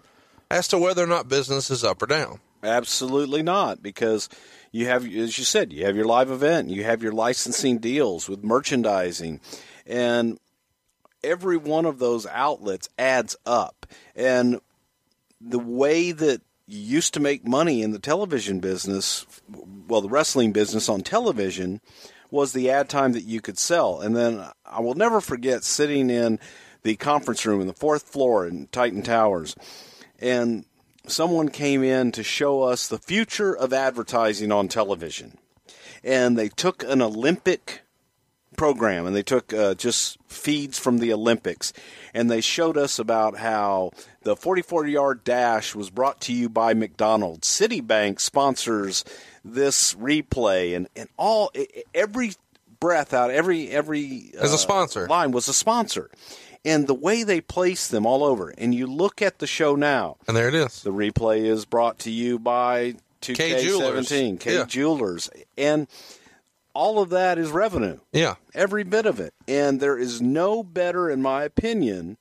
as 0.49 0.67
to 0.69 0.77
whether 0.77 1.03
or 1.03 1.07
not 1.07 1.29
business 1.29 1.69
is 1.69 1.83
up 1.83 2.01
or 2.01 2.07
down. 2.07 2.39
Absolutely 2.63 3.43
not, 3.43 3.83
because 3.83 4.29
you 4.71 4.87
have, 4.87 5.05
as 5.05 5.37
you 5.37 5.43
said, 5.43 5.71
you 5.73 5.85
have 5.85 5.95
your 5.95 6.05
live 6.05 6.29
event, 6.29 6.69
you 6.69 6.83
have 6.83 7.03
your 7.03 7.13
licensing 7.13 7.77
deals 7.77 8.27
with 8.29 8.43
merchandising, 8.43 9.39
and 9.85 10.39
every 11.23 11.57
one 11.57 11.85
of 11.85 11.99
those 11.99 12.25
outlets 12.27 12.89
adds 12.97 13.35
up. 13.45 13.85
And 14.15 14.59
the 15.41 15.59
way 15.59 16.11
that 16.11 16.41
you 16.67 16.79
used 16.79 17.13
to 17.13 17.19
make 17.19 17.47
money 17.47 17.81
in 17.81 17.91
the 17.91 17.99
television 17.99 18.59
business, 18.59 19.25
well, 19.87 20.01
the 20.01 20.09
wrestling 20.09 20.51
business 20.51 20.89
on 20.89 21.01
television, 21.01 21.81
was 22.29 22.51
the 22.51 22.69
ad 22.69 22.89
time 22.89 23.13
that 23.13 23.23
you 23.23 23.39
could 23.39 23.57
sell. 23.57 24.01
And 24.01 24.15
then 24.15 24.45
I 24.65 24.81
will 24.81 24.95
never 24.95 25.21
forget 25.21 25.63
sitting 25.63 26.09
in 26.09 26.39
the 26.83 26.95
conference 26.97 27.45
room 27.45 27.61
in 27.61 27.67
the 27.67 27.73
fourth 27.73 28.03
floor 28.03 28.45
in 28.45 28.67
Titan 28.67 29.01
Towers, 29.01 29.55
and 30.19 30.65
someone 31.07 31.49
came 31.49 31.83
in 31.83 32.11
to 32.13 32.23
show 32.23 32.63
us 32.63 32.87
the 32.87 32.97
future 32.97 33.55
of 33.55 33.73
advertising 33.73 34.51
on 34.51 34.67
television. 34.67 35.37
And 36.03 36.37
they 36.37 36.49
took 36.49 36.83
an 36.83 37.01
Olympic 37.01 37.81
program 38.55 39.05
and 39.05 39.15
they 39.15 39.23
took 39.23 39.53
uh, 39.53 39.75
just 39.75 40.17
feeds 40.27 40.79
from 40.79 40.97
the 40.97 41.13
Olympics 41.13 41.71
and 42.13 42.29
they 42.29 42.41
showed 42.41 42.77
us 42.77 42.97
about 42.97 43.37
how 43.37 43.91
the 44.23 44.35
44 44.35 44.87
yard 44.87 45.23
dash 45.23 45.75
was 45.75 45.89
brought 45.89 46.19
to 46.21 46.33
you 46.33 46.49
by 46.49 46.73
McDonald's. 46.73 47.47
Citibank 47.47 48.19
sponsors 48.19 49.05
this 49.45 49.93
replay 49.93 50.75
and, 50.75 50.87
and 50.95 51.07
all 51.17 51.51
every 51.93 52.31
breath 52.79 53.13
out 53.13 53.31
every 53.31 53.69
every 53.69 54.31
as 54.39 54.53
a 54.53 54.57
sponsor 54.57 55.07
line 55.07 55.31
was 55.31 55.47
a 55.47 55.53
sponsor 55.53 56.11
and 56.65 56.87
the 56.87 56.93
way 56.93 57.23
they 57.23 57.41
place 57.41 57.87
them 57.87 58.05
all 58.05 58.23
over. 58.23 58.49
And 58.57 58.73
you 58.73 58.87
look 58.87 59.21
at 59.21 59.39
the 59.39 59.47
show 59.47 59.75
now. 59.75 60.17
And 60.27 60.35
there 60.35 60.47
it 60.47 60.55
is. 60.55 60.83
The 60.83 60.91
replay 60.91 61.45
is 61.45 61.65
brought 61.65 61.99
to 61.99 62.11
you 62.11 62.39
by 62.39 62.95
2k17 63.21 64.39
k, 64.39 64.55
Yeah. 64.55 64.65
jewelers. 64.65 65.29
And 65.57 65.87
all 66.73 66.99
of 67.01 67.09
that 67.09 67.37
is 67.37 67.49
revenue. 67.49 67.99
Yeah. 68.11 68.35
Every 68.53 68.83
bit 68.83 69.05
of 69.05 69.19
it. 69.19 69.33
And 69.47 69.79
there 69.79 69.97
is 69.97 70.21
no 70.21 70.63
better, 70.63 71.09
in 71.09 71.21
my 71.21 71.43
opinion, 71.43 72.17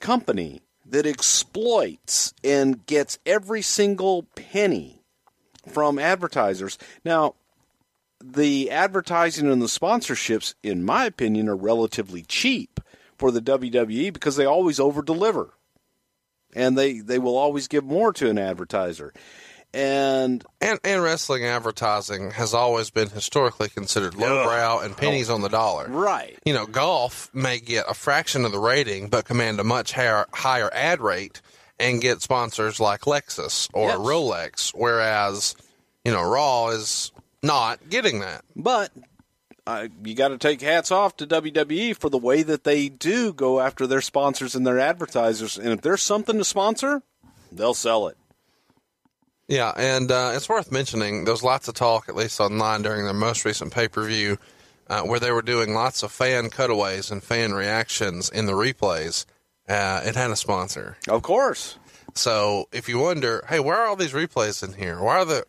company 0.00 0.62
that 0.86 1.06
exploits 1.06 2.34
and 2.42 2.84
gets 2.86 3.18
every 3.26 3.62
single 3.62 4.24
penny 4.34 5.02
from 5.68 5.98
advertisers. 5.98 6.78
Now, 7.04 7.34
the 8.22 8.70
advertising 8.70 9.50
and 9.50 9.62
the 9.62 9.66
sponsorships, 9.66 10.54
in 10.62 10.84
my 10.84 11.04
opinion, 11.06 11.48
are 11.48 11.56
relatively 11.56 12.22
cheap 12.22 12.79
for 13.20 13.30
the 13.30 13.42
WWE 13.42 14.12
because 14.12 14.36
they 14.36 14.46
always 14.46 14.80
over 14.80 15.02
deliver. 15.02 15.50
And 16.56 16.76
they, 16.76 17.00
they 17.00 17.18
will 17.18 17.36
always 17.36 17.68
give 17.68 17.84
more 17.84 18.12
to 18.14 18.28
an 18.30 18.38
advertiser. 18.38 19.12
And 19.72 20.44
and 20.60 20.80
and 20.82 21.00
wrestling 21.00 21.44
advertising 21.44 22.32
has 22.32 22.54
always 22.54 22.90
been 22.90 23.08
historically 23.08 23.68
considered 23.68 24.16
lowbrow 24.16 24.80
and 24.80 24.96
pennies 24.96 25.30
oh. 25.30 25.34
on 25.34 25.42
the 25.42 25.48
dollar 25.48 25.86
right. 25.86 26.36
you 26.44 26.52
know, 26.52 26.66
golf 26.66 27.30
may 27.32 27.60
get 27.60 27.84
a 27.88 27.94
fraction 27.94 28.44
of 28.44 28.50
the 28.50 28.58
rating, 28.58 29.10
but 29.10 29.26
command 29.26 29.60
a 29.60 29.64
much 29.64 29.92
higher, 29.92 30.26
higher 30.32 30.70
ad 30.74 31.00
rate 31.00 31.40
and 31.78 32.00
get 32.00 32.20
sponsors 32.20 32.80
like 32.80 33.02
Lexus 33.02 33.68
or 33.72 33.90
Yes. 33.90 33.98
Rolex, 33.98 34.70
whereas, 34.74 35.54
you 36.04 36.10
know, 36.10 36.22
Raw 36.22 36.70
is 36.70 37.12
not 37.40 37.88
getting 37.88 38.20
that. 38.20 38.44
But 38.56 38.90
uh, 39.66 39.88
you 40.04 40.14
got 40.14 40.28
to 40.28 40.38
take 40.38 40.60
hats 40.60 40.90
off 40.90 41.16
to 41.16 41.26
WWE 41.26 41.96
for 41.96 42.08
the 42.08 42.18
way 42.18 42.42
that 42.42 42.64
they 42.64 42.88
do 42.88 43.32
go 43.32 43.60
after 43.60 43.86
their 43.86 44.00
sponsors 44.00 44.54
and 44.54 44.66
their 44.66 44.78
advertisers. 44.78 45.58
And 45.58 45.68
if 45.68 45.82
there's 45.82 46.02
something 46.02 46.38
to 46.38 46.44
sponsor, 46.44 47.02
they'll 47.52 47.74
sell 47.74 48.08
it. 48.08 48.16
Yeah, 49.48 49.72
and 49.76 50.12
uh, 50.12 50.32
it's 50.34 50.48
worth 50.48 50.70
mentioning 50.70 51.24
there's 51.24 51.42
lots 51.42 51.66
of 51.66 51.74
talk, 51.74 52.08
at 52.08 52.14
least 52.14 52.38
online, 52.38 52.82
during 52.82 53.04
their 53.04 53.12
most 53.12 53.44
recent 53.44 53.72
pay 53.72 53.88
per 53.88 54.06
view, 54.06 54.38
uh, 54.88 55.02
where 55.02 55.18
they 55.18 55.32
were 55.32 55.42
doing 55.42 55.74
lots 55.74 56.04
of 56.04 56.12
fan 56.12 56.50
cutaways 56.50 57.10
and 57.10 57.22
fan 57.22 57.52
reactions 57.52 58.30
in 58.30 58.46
the 58.46 58.52
replays. 58.52 59.26
Uh, 59.68 60.02
it 60.04 60.14
had 60.14 60.30
a 60.30 60.36
sponsor. 60.36 60.96
Of 61.08 61.22
course. 61.22 61.78
So 62.14 62.68
if 62.72 62.88
you 62.88 62.98
wonder, 62.98 63.44
hey, 63.48 63.58
where 63.58 63.76
are 63.76 63.88
all 63.88 63.96
these 63.96 64.12
replays 64.12 64.62
in 64.62 64.74
here? 64.74 65.02
Why 65.02 65.18
are 65.18 65.24
the? 65.24 65.44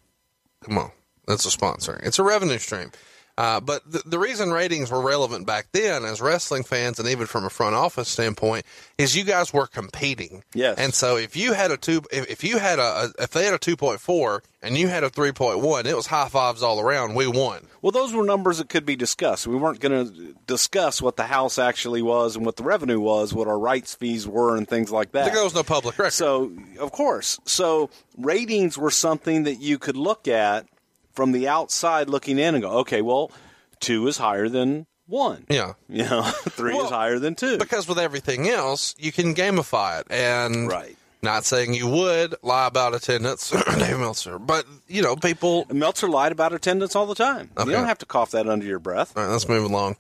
Come 0.64 0.80
on, 0.80 0.92
that's 1.28 1.46
a 1.46 1.52
sponsor. 1.52 2.00
It's 2.04 2.18
a 2.20 2.24
revenue 2.24 2.58
stream. 2.58 2.92
Uh, 3.38 3.60
but 3.60 3.90
the, 3.90 4.02
the 4.06 4.20
reason 4.20 4.52
ratings 4.52 4.92
were 4.92 5.02
relevant 5.02 5.48
back 5.48 5.68
then, 5.72 6.04
as 6.06 6.22
wrestling 6.22 6.64
fans, 6.64 7.00
and 7.00 7.08
even 7.08 7.26
from 7.26 7.46
a 7.46 7.50
front 7.50 7.76
office 7.76 8.10
standpoint, 8.10 8.66
is 8.98 9.16
you 9.16 9.24
guys 9.24 9.54
were 9.54 9.68
competing. 9.68 10.44
Yes. 10.54 10.78
And 10.78 10.94
so 10.94 11.18
if 11.18 11.36
you 11.36 11.54
had 11.54 11.72
a 11.72 11.78
two, 11.78 12.02
if, 12.12 12.30
if 12.30 12.44
you 12.44 12.60
had 12.60 12.80
a, 12.80 12.82
a, 13.18 13.24
if 13.24 13.32
they 13.32 13.46
had 13.46 13.54
a 13.54 13.58
two 13.58 13.78
point 13.78 14.00
four 14.00 14.44
and 14.62 14.78
you 14.78 14.88
had 14.88 15.04
a 15.04 15.10
three 15.10 15.32
point 15.32 15.60
one, 15.60 15.86
it 15.88 15.96
was 15.96 16.08
high 16.08 16.28
fives 16.28 16.62
all 16.62 16.80
around. 16.80 17.16
We 17.16 17.28
won. 17.28 17.68
Well, 17.82 17.92
those 17.92 18.14
were 18.14 18.24
numbers 18.24 18.60
that 18.60 18.70
could 18.70 18.86
be 18.86 18.96
discussed. 18.96 19.48
We 19.48 19.56
weren't 19.56 19.80
going 19.80 20.08
to 20.08 20.36
discuss 20.46 21.02
what 21.02 21.16
the 21.16 21.24
house 21.24 21.58
actually 21.58 22.04
was 22.04 22.36
and 22.36 22.46
what 22.46 22.58
the 22.58 22.64
revenue 22.64 23.00
was, 23.00 23.34
what 23.34 23.48
our 23.48 23.58
rights 23.58 23.96
fees 23.96 24.28
were, 24.28 24.56
and 24.56 24.68
things 24.68 24.92
like 24.92 25.14
that. 25.14 25.34
There 25.34 25.44
was 25.44 25.56
no 25.56 25.64
public 25.64 25.98
record. 25.98 26.14
So, 26.14 26.52
of 26.80 26.92
course. 26.92 27.40
So, 27.46 27.90
ratings 28.18 28.78
were 28.78 28.92
something 28.92 29.44
that 29.44 29.56
you 29.56 29.80
could 29.80 29.98
look 29.98 30.28
at 30.28 30.68
from 31.14 31.32
the 31.32 31.48
outside 31.48 32.10
looking 32.10 32.40
in 32.40 32.56
and 32.56 32.62
go, 32.64 32.70
okay, 32.80 33.02
well, 33.02 33.32
two 33.80 34.08
is 34.08 34.18
higher 34.18 34.48
than 34.50 34.86
one. 35.08 35.46
yeah. 35.50 35.74
You 35.90 36.04
know, 36.06 36.22
three 36.50 36.74
Well, 36.76 36.86
is 36.86 36.92
higher 36.92 37.20
than 37.20 37.36
two. 37.36 37.58
Because 37.58 37.88
with 37.88 38.00
everything 38.00 38.48
else, 38.48 38.96
you 38.98 39.12
can 39.12 39.36
gamify 39.36 40.00
it. 40.02 40.08
And 40.10 40.68
Right. 40.70 40.96
not 41.22 41.44
saying 41.46 41.74
you 41.74 41.88
would 41.90 42.36
lie 42.42 42.68
about 42.68 42.96
attendance, 42.96 43.50
Dave 43.78 44.00
Meltzer, 44.00 44.40
but 44.40 44.66
you 44.88 45.02
know, 45.02 45.16
people. 45.16 45.66
Meltzer 45.72 46.08
lied 46.10 46.32
about 46.32 46.54
attendance 46.54 46.96
all 46.96 47.06
the 47.06 47.16
time. 47.16 47.50
Okay. 47.58 47.70
You 47.70 47.76
don't 47.76 47.88
have 47.88 47.98
to 48.00 48.06
cough 48.06 48.32
that 48.32 48.48
under 48.48 48.66
your 48.66 48.80
breath. 48.80 49.16
All 49.18 49.24
right, 49.24 49.32
let's 49.32 49.48
move 49.50 49.66
along. 49.70 49.98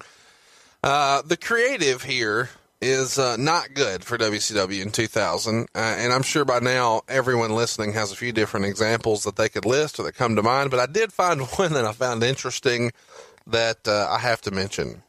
Uh, 0.84 1.22
the 1.24 1.38
creative 1.38 2.04
here 2.04 2.50
is 2.82 3.20
uh, 3.20 3.38
not 3.38 3.74
good 3.74 4.04
for 4.04 4.18
WCW 4.18 4.82
in 4.82 4.92
2000, 4.92 5.68
uh, 5.76 5.78
and 5.78 6.12
I'm 6.12 6.24
sure 6.24 6.44
by 6.44 6.60
now 6.60 7.02
everyone 7.08 7.56
listening 7.56 7.94
has 7.94 8.12
a 8.12 8.16
few 8.16 8.32
different 8.32 8.66
examples 8.66 9.24
that 9.24 9.36
they 9.36 9.50
could 9.50 9.66
list 9.66 10.00
or 10.00 10.04
that 10.04 10.14
come 10.14 10.36
to 10.36 10.44
mind. 10.44 10.72
But 10.72 10.80
I 10.80 10.92
did 10.92 11.14
find 11.14 11.42
one 11.58 11.74
that 11.74 11.86
I 11.86 11.92
found 11.94 12.24
interesting 12.24 12.92
that 13.48 13.88
uh, 13.88 14.08
I 14.10 14.20
have 14.20 14.42
to 14.42 14.52
mention. 14.52 15.04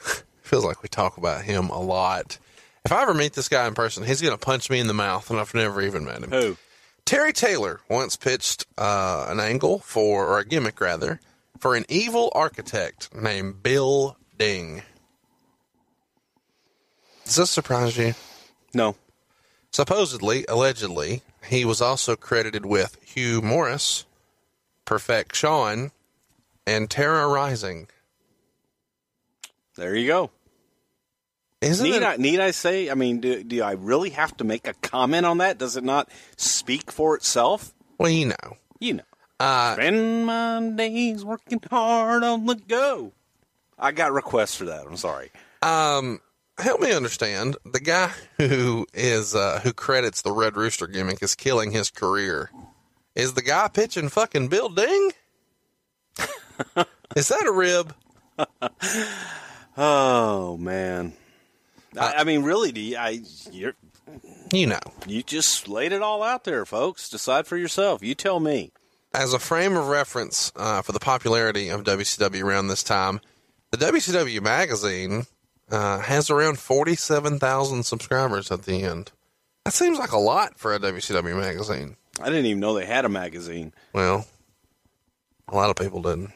Feels 0.42 0.64
like 0.64 0.82
we 0.82 0.88
talk 0.88 1.18
about 1.18 1.42
him 1.42 1.68
a 1.68 1.80
lot. 1.80 2.38
If 2.84 2.92
I 2.92 3.02
ever 3.02 3.12
meet 3.12 3.34
this 3.34 3.48
guy 3.48 3.66
in 3.66 3.74
person, 3.74 4.04
he's 4.04 4.22
going 4.22 4.32
to 4.32 4.38
punch 4.38 4.70
me 4.70 4.80
in 4.80 4.86
the 4.86 4.94
mouth, 4.94 5.30
and 5.30 5.38
I've 5.38 5.52
never 5.52 5.82
even 5.82 6.04
met 6.04 6.22
him. 6.22 6.30
Who? 6.30 6.56
Terry 7.04 7.32
Taylor 7.32 7.80
once 7.88 8.16
pitched 8.16 8.66
uh, 8.78 9.26
an 9.28 9.40
angle 9.40 9.78
for, 9.80 10.26
or 10.26 10.38
a 10.38 10.44
gimmick 10.44 10.80
rather, 10.80 11.20
for 11.58 11.74
an 11.74 11.84
evil 11.88 12.32
architect 12.34 13.14
named 13.14 13.62
Bill 13.62 14.16
Ding. 14.38 14.82
Does 17.28 17.36
this 17.36 17.50
surprise 17.50 17.98
you? 17.98 18.14
No. 18.72 18.96
Supposedly, 19.70 20.46
allegedly, 20.48 21.20
he 21.44 21.66
was 21.66 21.82
also 21.82 22.16
credited 22.16 22.64
with 22.64 22.96
Hugh 23.04 23.42
Morris, 23.42 24.06
Perfect 24.86 25.36
Sean, 25.36 25.90
and 26.66 26.88
Terra 26.88 27.26
Ryzing. 27.26 27.88
There 29.76 29.94
you 29.94 30.06
go. 30.06 30.30
Isn't 31.60 31.84
Need 31.84 31.96
it? 31.96 32.02
I, 32.02 32.16
need 32.16 32.40
I 32.40 32.50
say? 32.50 32.88
I 32.88 32.94
mean, 32.94 33.20
do, 33.20 33.44
do 33.44 33.62
I 33.62 33.72
really 33.72 34.08
have 34.10 34.34
to 34.38 34.44
make 34.44 34.66
a 34.66 34.72
comment 34.72 35.26
on 35.26 35.36
that? 35.38 35.58
Does 35.58 35.76
it 35.76 35.84
not 35.84 36.08
speak 36.38 36.90
for 36.90 37.14
itself? 37.14 37.74
well, 37.98 38.08
you 38.08 38.28
know. 38.28 38.56
You 38.80 38.94
know. 38.94 39.02
Uh, 39.38 39.74
Spend 39.74 40.24
my 40.24 40.70
days 40.76 41.26
working 41.26 41.60
hard 41.70 42.24
on 42.24 42.46
the 42.46 42.54
go. 42.54 43.12
I 43.78 43.92
got 43.92 44.12
requests 44.12 44.54
for 44.54 44.64
that. 44.64 44.86
I'm 44.86 44.96
sorry. 44.96 45.30
Um, 45.60 46.22
help 46.58 46.80
me 46.80 46.92
understand. 46.92 47.56
The 47.64 47.80
guy 47.80 48.10
who 48.38 48.86
is 48.94 49.34
uh, 49.34 49.60
who 49.62 49.72
credits 49.72 50.22
the 50.22 50.32
Red 50.32 50.56
Rooster 50.56 50.86
gimmick 50.86 51.22
is 51.22 51.34
killing 51.34 51.70
his 51.72 51.90
career. 51.90 52.50
Is 53.14 53.34
the 53.34 53.42
guy 53.42 53.68
pitching 53.68 54.08
fucking 54.08 54.48
Bill 54.48 54.68
Ding? 54.68 55.12
is 57.16 57.28
that 57.28 57.46
a 57.46 57.52
rib? 57.52 57.94
Oh 59.76 60.56
man. 60.56 61.12
I, 61.96 62.14
I 62.18 62.24
mean, 62.24 62.42
really, 62.42 62.70
do 62.72 62.80
you, 62.80 62.96
I 62.96 63.22
you're, 63.50 63.74
You 64.52 64.66
know, 64.66 64.80
you 65.06 65.22
just 65.22 65.68
laid 65.68 65.92
it 65.92 66.02
all 66.02 66.22
out 66.22 66.44
there, 66.44 66.64
folks. 66.64 67.08
Decide 67.08 67.46
for 67.46 67.56
yourself. 67.56 68.02
You 68.02 68.14
tell 68.14 68.40
me. 68.40 68.72
as 69.14 69.32
a 69.32 69.38
frame 69.38 69.76
of 69.76 69.88
reference 69.88 70.52
uh, 70.54 70.82
for 70.82 70.92
the 70.92 71.00
popularity 71.00 71.68
of 71.70 71.84
WCW 71.84 72.42
around 72.44 72.68
this 72.68 72.82
time, 72.82 73.20
the 73.70 73.78
WCW 73.78 74.40
magazine 74.42 75.26
uh, 75.70 76.00
has 76.00 76.30
around 76.30 76.58
forty-seven 76.58 77.38
thousand 77.38 77.84
subscribers 77.84 78.50
at 78.50 78.62
the 78.62 78.82
end. 78.82 79.12
That 79.64 79.72
seems 79.72 79.98
like 79.98 80.12
a 80.12 80.18
lot 80.18 80.58
for 80.58 80.74
a 80.74 80.78
WCW 80.78 81.38
magazine. 81.38 81.96
I 82.20 82.26
didn't 82.26 82.46
even 82.46 82.60
know 82.60 82.74
they 82.74 82.86
had 82.86 83.04
a 83.04 83.08
magazine. 83.08 83.72
Well, 83.92 84.26
a 85.46 85.54
lot 85.54 85.70
of 85.70 85.76
people 85.76 86.02
didn't. 86.02 86.32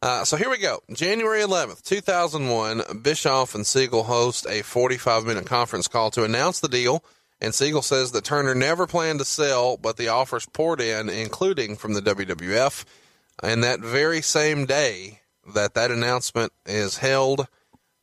Uh, 0.00 0.24
so 0.24 0.36
here 0.36 0.50
we 0.50 0.58
go. 0.58 0.80
January 0.92 1.42
11th, 1.42 1.82
2001, 1.82 3.02
Bischoff 3.02 3.54
and 3.54 3.64
Siegel 3.64 4.02
host 4.02 4.46
a 4.48 4.62
45 4.62 5.24
minute 5.24 5.46
conference 5.46 5.86
call 5.86 6.10
to 6.12 6.24
announce 6.24 6.58
the 6.58 6.68
deal 6.68 7.04
And 7.40 7.54
Siegel 7.54 7.82
says 7.82 8.12
that 8.12 8.24
Turner 8.24 8.54
never 8.54 8.86
planned 8.86 9.18
to 9.20 9.24
sell, 9.24 9.76
but 9.76 9.96
the 9.96 10.08
offers 10.08 10.46
poured 10.46 10.80
in, 10.80 11.08
including 11.08 11.76
from 11.76 11.94
the 11.94 12.00
WWF. 12.02 12.84
And 13.42 13.62
that 13.64 13.80
very 13.80 14.22
same 14.22 14.66
day 14.66 15.20
that 15.54 15.74
that 15.74 15.90
announcement 15.90 16.52
is 16.66 16.98
held, 16.98 17.46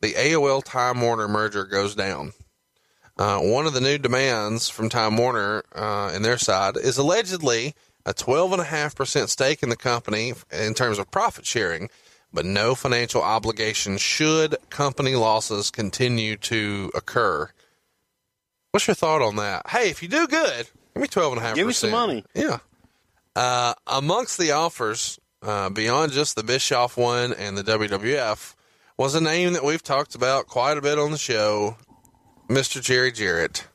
the 0.01 0.13
AOL 0.13 0.63
Time 0.63 1.01
Warner 1.01 1.27
merger 1.27 1.65
goes 1.65 1.95
down. 1.95 2.33
Uh, 3.17 3.39
one 3.39 3.65
of 3.65 3.73
the 3.73 3.81
new 3.81 3.97
demands 3.97 4.69
from 4.69 4.87
Time 4.87 5.17
Warner 5.17 5.63
uh, 5.75 6.11
and 6.13 6.23
their 6.23 6.37
side 6.37 6.77
is 6.77 6.97
allegedly 6.97 7.75
a 8.05 8.13
12.5% 8.13 9.27
stake 9.27 9.61
in 9.61 9.69
the 9.69 9.75
company 9.75 10.33
in 10.51 10.73
terms 10.73 10.97
of 10.97 11.11
profit 11.11 11.45
sharing, 11.45 11.89
but 12.31 12.45
no 12.45 12.75
financial 12.75 13.21
obligation 13.21 13.97
should 13.97 14.55
company 14.69 15.15
losses 15.15 15.69
continue 15.69 16.37
to 16.37 16.91
occur. 16.95 17.49
What's 18.71 18.87
your 18.87 18.95
thought 18.95 19.21
on 19.21 19.35
that? 19.35 19.67
Hey, 19.67 19.89
if 19.89 20.01
you 20.01 20.07
do 20.07 20.27
good, 20.27 20.69
give 20.93 21.01
me 21.01 21.07
12.5%. 21.07 21.55
Give 21.55 21.67
me 21.67 21.73
some 21.73 21.91
money. 21.91 22.23
Yeah. 22.33 22.59
Uh, 23.35 23.73
amongst 23.85 24.37
the 24.37 24.51
offers, 24.51 25.19
uh, 25.41 25.69
beyond 25.69 26.11
just 26.11 26.35
the 26.35 26.43
Bischoff 26.43 26.97
one 26.97 27.33
and 27.33 27.57
the 27.57 27.63
WWF, 27.63 28.55
was 28.99 29.15
a 29.15 29.21
name 29.21 29.53
that 29.53 29.63
we've 29.63 29.81
talked 29.81 30.13
about 30.13 30.47
quite 30.47 30.77
a 30.77 30.81
bit 30.81 30.99
on 30.99 31.11
the 31.11 31.17
show 31.17 31.77
Mr. 32.49 32.81
Jerry 32.81 33.13
Jarrett. 33.13 33.65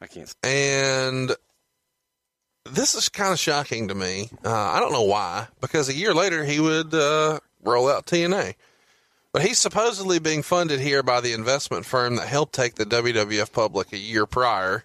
I 0.00 0.06
can't. 0.06 0.32
And 0.44 1.34
this 2.70 2.94
is 2.94 3.08
kind 3.08 3.32
of 3.32 3.40
shocking 3.40 3.88
to 3.88 3.96
me. 3.96 4.30
Uh, 4.44 4.54
I 4.54 4.78
don't 4.78 4.92
know 4.92 5.02
why, 5.02 5.48
because 5.60 5.88
a 5.88 5.94
year 5.94 6.14
later 6.14 6.44
he 6.44 6.60
would 6.60 6.94
uh, 6.94 7.40
roll 7.64 7.88
out 7.88 8.06
TNA. 8.06 8.54
But 9.32 9.42
he's 9.42 9.58
supposedly 9.58 10.20
being 10.20 10.44
funded 10.44 10.78
here 10.78 11.02
by 11.02 11.20
the 11.20 11.32
investment 11.32 11.84
firm 11.84 12.14
that 12.14 12.28
helped 12.28 12.52
take 12.52 12.76
the 12.76 12.84
WWF 12.84 13.52
public 13.52 13.92
a 13.92 13.98
year 13.98 14.24
prior. 14.24 14.84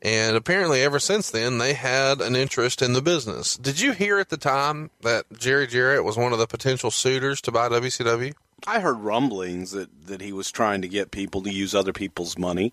And 0.00 0.36
apparently, 0.36 0.80
ever 0.82 1.00
since 1.00 1.28
then, 1.30 1.58
they 1.58 1.74
had 1.74 2.20
an 2.20 2.36
interest 2.36 2.82
in 2.82 2.92
the 2.92 3.02
business. 3.02 3.56
Did 3.56 3.80
you 3.80 3.92
hear 3.92 4.18
at 4.20 4.28
the 4.28 4.36
time 4.36 4.90
that 5.00 5.24
Jerry 5.36 5.66
Jarrett 5.66 6.04
was 6.04 6.16
one 6.16 6.32
of 6.32 6.38
the 6.38 6.46
potential 6.46 6.92
suitors 6.92 7.40
to 7.42 7.50
buy 7.50 7.68
WCW? 7.68 8.32
I 8.66 8.78
heard 8.80 9.00
rumblings 9.00 9.72
that, 9.72 10.06
that 10.06 10.20
he 10.20 10.32
was 10.32 10.52
trying 10.52 10.82
to 10.82 10.88
get 10.88 11.10
people 11.10 11.42
to 11.42 11.50
use 11.50 11.74
other 11.74 11.92
people's 11.92 12.38
money. 12.38 12.72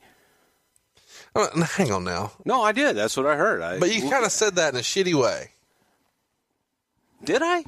Uh, 1.36 1.64
hang 1.66 1.92
on 1.92 2.04
now. 2.04 2.32
No, 2.46 2.62
I 2.62 2.72
did. 2.72 2.96
That's 2.96 3.18
what 3.18 3.26
I 3.26 3.36
heard. 3.36 3.62
I, 3.62 3.80
But 3.80 3.94
you 3.94 4.08
kind 4.10 4.24
of 4.26 4.32
said 4.32 4.56
that 4.56 4.74
in 4.74 4.80
a 4.80 4.84
shitty 4.84 5.14
way. 5.20 5.52
did 7.24 7.42
I? 7.44 7.66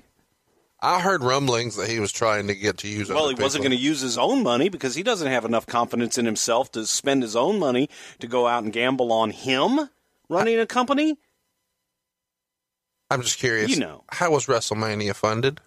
I 0.79 1.01
heard 1.01 1.23
rumblings 1.23 1.75
that 1.77 1.89
he 1.89 1.99
was 1.99 2.11
trying 2.11 2.47
to 2.47 2.55
get 2.55 2.77
to 2.79 2.87
use. 2.87 3.09
Well, 3.09 3.29
he 3.29 3.35
wasn't 3.35 3.63
going 3.63 3.75
to 3.75 3.81
use 3.81 4.01
his 4.01 4.17
own 4.17 4.43
money 4.43 4.69
because 4.69 4.93
he 4.93 5.01
doesn't 5.01 5.27
have 5.27 5.43
enough 5.43 5.65
confidence 5.65 6.17
in 6.17 6.25
himself 6.25 6.71
to 6.73 6.85
spend 6.85 7.23
his 7.23 7.35
own 7.35 7.57
money 7.57 7.89
to 8.19 8.27
go 8.27 8.47
out 8.47 8.63
and 8.63 8.71
gamble 8.71 9.11
on 9.11 9.31
him 9.31 9.89
running 10.29 10.59
a 10.59 10.67
company. 10.67 11.17
I'm 13.09 13.23
just 13.23 13.39
curious. 13.39 13.71
You 13.71 13.79
know. 13.79 14.03
how 14.09 14.31
was 14.31 14.45
WrestleMania 14.45 15.15
funded? 15.15 15.61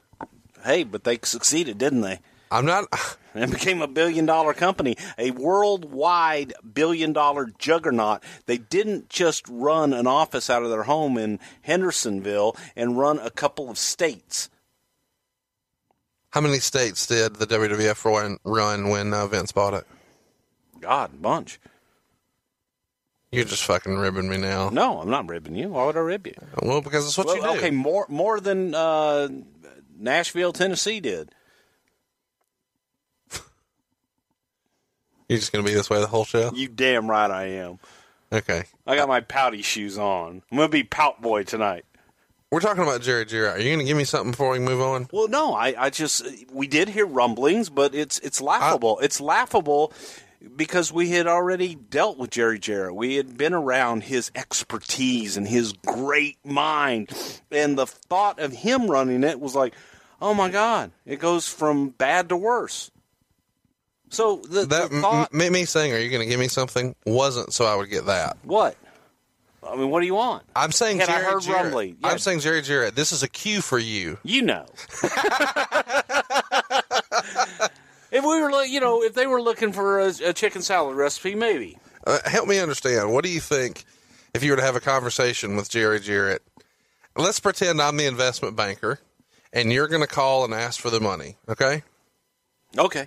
Hey, 0.64 0.84
but 0.84 1.04
they 1.04 1.18
succeeded, 1.22 1.78
didn't 1.78 2.02
they? 2.02 2.20
I'm 2.50 2.66
not. 2.66 2.84
and 3.34 3.50
became 3.50 3.80
a 3.80 3.88
billion 3.88 4.26
dollar 4.26 4.52
company, 4.52 4.96
a 5.18 5.30
worldwide 5.30 6.52
billion 6.72 7.12
dollar 7.12 7.50
juggernaut. 7.58 8.22
They 8.46 8.58
didn't 8.58 9.08
just 9.08 9.48
run 9.48 9.92
an 9.92 10.06
office 10.06 10.50
out 10.50 10.62
of 10.62 10.70
their 10.70 10.84
home 10.84 11.16
in 11.16 11.38
Hendersonville 11.62 12.56
and 12.76 12.98
run 12.98 13.18
a 13.18 13.30
couple 13.30 13.70
of 13.70 13.78
states. 13.78 14.50
How 16.30 16.40
many 16.40 16.58
states 16.60 17.06
did 17.06 17.36
the 17.36 17.46
WWF 17.46 18.04
run, 18.04 18.38
run 18.44 18.88
when 18.88 19.12
uh, 19.12 19.26
Vince 19.26 19.52
bought 19.52 19.74
it? 19.74 19.84
God, 20.80 21.20
bunch. 21.20 21.58
You're 23.32 23.44
just 23.44 23.64
fucking 23.64 23.96
ribbing 23.96 24.28
me 24.28 24.36
now. 24.38 24.70
No, 24.70 25.00
I'm 25.00 25.10
not 25.10 25.28
ribbing 25.28 25.54
you. 25.54 25.68
Why 25.70 25.86
would 25.86 25.96
I 25.96 26.00
rib 26.00 26.26
you? 26.26 26.34
Well, 26.62 26.80
because 26.80 27.06
it's 27.06 27.16
what 27.18 27.26
Well, 27.28 27.36
you 27.36 27.42
do. 27.42 27.48
okay, 27.58 27.70
more 27.70 28.06
more 28.08 28.40
than 28.40 28.74
uh, 28.74 29.28
Nashville, 29.98 30.52
Tennessee 30.52 31.00
did. 31.00 31.30
You're 35.28 35.38
just 35.38 35.52
going 35.52 35.64
to 35.64 35.68
be 35.70 35.74
this 35.74 35.88
way 35.88 36.00
the 36.00 36.08
whole 36.08 36.24
show? 36.24 36.50
You 36.54 36.66
damn 36.66 37.08
right 37.08 37.30
I 37.30 37.44
am. 37.46 37.78
Okay. 38.32 38.64
I 38.84 38.96
got 38.96 39.06
my 39.08 39.20
pouty 39.20 39.62
shoes 39.62 39.96
on. 39.96 40.42
I'm 40.50 40.56
gonna 40.58 40.68
be 40.68 40.82
pout 40.84 41.20
boy 41.22 41.42
tonight. 41.44 41.84
We're 42.50 42.60
talking 42.60 42.82
about 42.82 43.00
Jerry 43.02 43.24
Jarrett. 43.26 43.56
Are 43.56 43.62
you 43.62 43.68
going 43.68 43.78
to 43.78 43.84
give 43.84 43.96
me 43.96 44.02
something 44.04 44.32
before 44.32 44.50
we 44.50 44.58
move 44.58 44.80
on? 44.80 45.08
Well, 45.12 45.28
no, 45.28 45.54
I, 45.54 45.74
I 45.78 45.90
just 45.90 46.26
we 46.52 46.66
did 46.66 46.88
hear 46.88 47.06
rumblings, 47.06 47.70
but 47.70 47.94
it's 47.94 48.18
it's 48.20 48.40
laughable. 48.40 48.98
it's 49.00 49.20
laughable 49.20 49.92
because 50.56 50.92
we 50.92 51.10
had 51.10 51.28
already 51.28 51.76
dealt 51.76 52.18
with 52.18 52.30
Jerry 52.30 52.58
Jarrett. 52.58 52.94
We 52.94 53.14
had 53.14 53.36
been 53.36 53.54
around 53.54 54.02
his 54.02 54.32
expertise 54.34 55.36
and 55.36 55.46
his 55.46 55.74
great 55.86 56.38
mind, 56.44 57.10
and 57.52 57.78
the 57.78 57.86
thought 57.86 58.40
of 58.40 58.52
him 58.52 58.90
running 58.90 59.22
it 59.22 59.38
was 59.38 59.54
like, 59.54 59.72
oh 60.20 60.34
my 60.34 60.48
god, 60.50 60.90
it 61.06 61.20
goes 61.20 61.46
from 61.46 61.90
bad 61.90 62.30
to 62.30 62.36
worse. 62.36 62.90
So 64.08 64.38
the, 64.38 64.66
That 64.66 64.90
the 64.90 65.00
thought, 65.00 65.30
m- 65.32 65.52
me 65.52 65.64
saying, 65.66 65.92
"Are 65.92 65.98
you 65.98 66.10
going 66.10 66.22
to 66.22 66.28
give 66.28 66.40
me 66.40 66.48
something?" 66.48 66.96
wasn't 67.06 67.52
so 67.52 67.64
I 67.64 67.76
would 67.76 67.90
get 67.90 68.06
that. 68.06 68.38
what? 68.42 68.76
I 69.62 69.76
mean, 69.76 69.90
what 69.90 70.00
do 70.00 70.06
you 70.06 70.14
want? 70.14 70.44
I'm 70.56 70.72
saying 70.72 70.98
Had 71.00 71.08
I 71.10 71.20
Jerry 71.20 71.24
heard 71.32 71.42
Jarrett. 71.42 71.62
rumbling? 71.64 71.96
Yeah. 72.00 72.08
I'm 72.08 72.18
saying 72.18 72.40
Jerry 72.40 72.62
Jarrett. 72.62 72.94
This 72.96 73.12
is 73.12 73.22
a 73.22 73.28
cue 73.28 73.60
for 73.60 73.78
you. 73.78 74.18
You 74.22 74.42
know. 74.42 74.66
if 78.10 78.24
we 78.24 78.40
were, 78.40 78.64
you 78.64 78.80
know, 78.80 79.02
if 79.02 79.14
they 79.14 79.26
were 79.26 79.42
looking 79.42 79.72
for 79.72 80.00
a, 80.00 80.12
a 80.24 80.32
chicken 80.32 80.62
salad 80.62 80.96
recipe, 80.96 81.34
maybe. 81.34 81.78
Uh, 82.06 82.18
help 82.24 82.48
me 82.48 82.58
understand. 82.58 83.12
What 83.12 83.24
do 83.24 83.30
you 83.30 83.40
think 83.40 83.84
if 84.34 84.42
you 84.42 84.50
were 84.52 84.56
to 84.56 84.62
have 84.62 84.76
a 84.76 84.80
conversation 84.80 85.56
with 85.56 85.68
Jerry 85.68 86.00
Jarrett? 86.00 86.42
Let's 87.16 87.40
pretend 87.40 87.82
I'm 87.82 87.96
the 87.96 88.06
investment 88.06 88.56
banker, 88.56 89.00
and 89.52 89.72
you're 89.72 89.88
going 89.88 90.00
to 90.00 90.06
call 90.06 90.44
and 90.44 90.54
ask 90.54 90.80
for 90.80 90.90
the 90.90 91.00
money. 91.00 91.36
Okay. 91.48 91.82
Okay. 92.78 93.06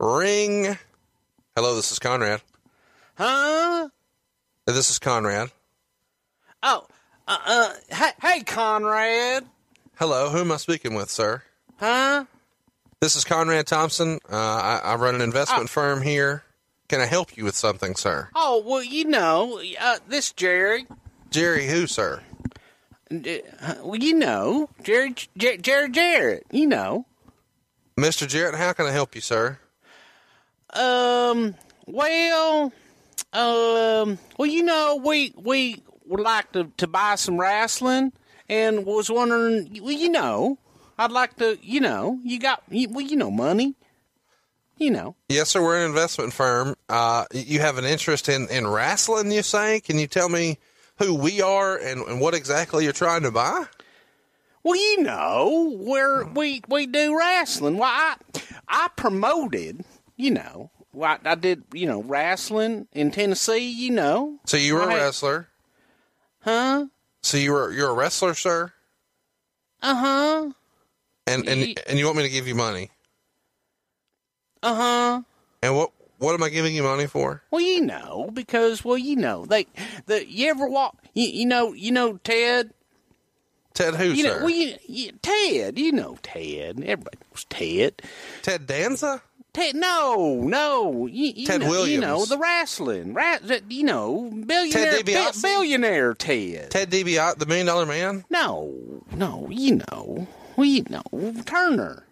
Ring. 0.00 0.76
Hello, 1.54 1.76
this 1.76 1.92
is 1.92 1.98
Conrad. 1.98 2.42
Huh? 3.16 3.88
This 4.66 4.90
is 4.90 4.98
Conrad. 4.98 5.50
Oh, 6.62 6.86
uh, 7.26 7.38
uh, 7.46 7.72
hey, 7.94 8.10
hey, 8.20 8.40
Conrad. 8.42 9.44
Hello, 9.96 10.30
who 10.30 10.38
am 10.38 10.52
I 10.52 10.56
speaking 10.56 10.94
with, 10.94 11.10
sir? 11.10 11.42
Huh? 11.76 12.24
This 13.00 13.14
is 13.14 13.24
Conrad 13.24 13.66
Thompson. 13.66 14.18
Uh, 14.30 14.36
I, 14.36 14.80
I 14.82 14.94
run 14.96 15.14
an 15.14 15.20
investment 15.20 15.70
firm 15.70 16.02
here. 16.02 16.42
Can 16.88 17.00
I 17.00 17.06
help 17.06 17.36
you 17.36 17.44
with 17.44 17.54
something, 17.54 17.94
sir? 17.94 18.28
Oh, 18.34 18.62
well, 18.64 18.82
you 18.82 19.04
know, 19.04 19.60
uh, 19.80 19.98
this 20.08 20.32
Jerry. 20.32 20.86
Jerry, 21.30 21.66
who, 21.66 21.86
sir? 21.86 22.22
Uh, 23.12 23.74
well, 23.82 23.96
you 23.96 24.14
know, 24.14 24.68
Jerry, 24.82 25.14
Jerry, 25.36 25.58
Jerry 25.58 25.90
Jarrett. 25.90 26.46
You 26.50 26.66
know. 26.66 27.06
Mr. 27.96 28.26
Jarrett, 28.26 28.54
how 28.56 28.72
can 28.72 28.86
I 28.86 28.90
help 28.90 29.14
you, 29.14 29.20
sir? 29.20 29.58
Um. 30.72 31.54
Well. 31.86 32.72
Um. 33.32 34.18
Well, 34.38 34.46
you 34.46 34.62
know, 34.62 35.00
we 35.02 35.32
we 35.36 35.82
would 36.08 36.20
like 36.20 36.52
to 36.52 36.72
to 36.76 36.86
buy 36.86 37.14
some 37.16 37.38
wrestling, 37.38 38.12
and 38.48 38.84
was 38.84 39.10
wondering. 39.10 39.78
Well, 39.82 39.92
you 39.92 40.08
know, 40.10 40.58
I'd 40.98 41.12
like 41.12 41.36
to. 41.36 41.58
You 41.62 41.80
know, 41.80 42.18
you 42.24 42.38
got. 42.38 42.62
You, 42.70 42.88
well, 42.90 43.04
you 43.04 43.16
know, 43.16 43.30
money. 43.30 43.74
You 44.76 44.90
know. 44.92 45.16
Yes, 45.28 45.50
sir. 45.50 45.60
We're 45.62 45.80
an 45.82 45.86
investment 45.88 46.32
firm. 46.32 46.76
Uh, 46.88 47.24
you 47.32 47.58
have 47.60 47.78
an 47.78 47.84
interest 47.84 48.28
in, 48.28 48.46
in 48.48 48.64
wrestling, 48.64 49.32
you 49.32 49.42
say? 49.42 49.80
Can 49.80 49.98
you 49.98 50.06
tell 50.06 50.28
me 50.28 50.58
who 50.98 51.14
we 51.14 51.42
are 51.42 51.76
and, 51.76 52.02
and 52.02 52.20
what 52.20 52.32
exactly 52.34 52.84
you're 52.84 52.92
trying 52.92 53.22
to 53.22 53.32
buy? 53.32 53.64
Well, 54.62 54.76
you 54.76 55.02
know, 55.02 55.76
where 55.78 56.24
we 56.26 56.62
we 56.68 56.86
do 56.86 57.16
wrestling. 57.18 57.76
Well, 57.78 57.90
I 57.90 58.16
I 58.68 58.88
promoted. 58.96 59.84
You 60.16 60.32
know, 60.32 60.70
well, 60.92 61.18
I, 61.24 61.30
I 61.30 61.34
did. 61.34 61.64
You 61.72 61.86
know, 61.86 62.02
wrestling 62.02 62.86
in 62.92 63.10
Tennessee. 63.10 63.70
You 63.70 63.90
know, 63.90 64.38
So 64.46 64.56
you 64.56 64.74
were 64.74 64.82
a 64.82 64.86
wrestler. 64.88 65.47
Huh? 66.40 66.86
So 67.22 67.36
you 67.36 67.52
were 67.52 67.72
you're 67.72 67.90
a 67.90 67.94
wrestler, 67.94 68.34
sir, 68.34 68.72
Uh 69.82 69.94
huh. 69.94 70.50
and 71.26 71.44
Ye- 71.44 71.50
and 71.74 71.80
and 71.88 71.98
you 71.98 72.04
want 72.06 72.16
me 72.18 72.22
to 72.24 72.28
give 72.28 72.46
you 72.48 72.54
money? 72.54 72.90
Uh 74.62 74.74
huh. 74.74 75.22
And 75.62 75.76
what 75.76 75.92
what 76.18 76.34
am 76.34 76.42
I 76.42 76.48
giving 76.48 76.74
you 76.74 76.82
money 76.82 77.06
for? 77.06 77.42
Well, 77.50 77.60
you 77.60 77.80
know, 77.80 78.30
because 78.32 78.84
well, 78.84 78.98
you 78.98 79.16
know, 79.16 79.44
like 79.48 79.68
the 80.06 80.26
you 80.28 80.48
ever 80.50 80.66
walk, 80.68 80.96
you, 81.14 81.28
you 81.28 81.46
know, 81.46 81.72
you 81.72 81.92
know 81.92 82.16
Ted, 82.18 82.72
Ted 83.74 83.94
who, 83.94 84.12
you 84.12 84.24
sir? 84.24 84.38
know, 84.38 84.44
well, 84.44 84.50
you, 84.54 84.74
you, 84.86 85.12
Ted, 85.22 85.78
you 85.78 85.92
know 85.92 86.18
Ted, 86.22 86.80
everybody 86.80 87.18
knows 87.30 87.44
Ted. 87.48 88.02
Ted 88.42 88.66
Danza? 88.66 89.22
Ted, 89.58 89.74
no, 89.74 90.40
no, 90.44 91.06
you, 91.06 91.32
you 91.34 91.46
Ted 91.46 91.62
know, 91.62 91.82
you 91.84 92.00
know 92.00 92.24
the 92.24 92.38
wrestling, 92.38 93.12
right? 93.12 93.40
You 93.68 93.82
know, 93.82 94.30
billionaire, 94.30 95.02
bi- 95.02 95.12
DiBiase? 95.12 95.42
billionaire 95.42 96.14
Ted. 96.14 96.70
Ted 96.70 96.90
DiBiase, 96.90 97.38
the 97.38 97.46
Million 97.46 97.66
Dollar 97.66 97.84
Man? 97.84 98.24
No, 98.30 98.72
no, 99.10 99.48
you 99.50 99.82
know, 99.90 100.28
well, 100.56 100.64
you 100.64 100.84
know 100.88 101.02
Turner. 101.44 102.04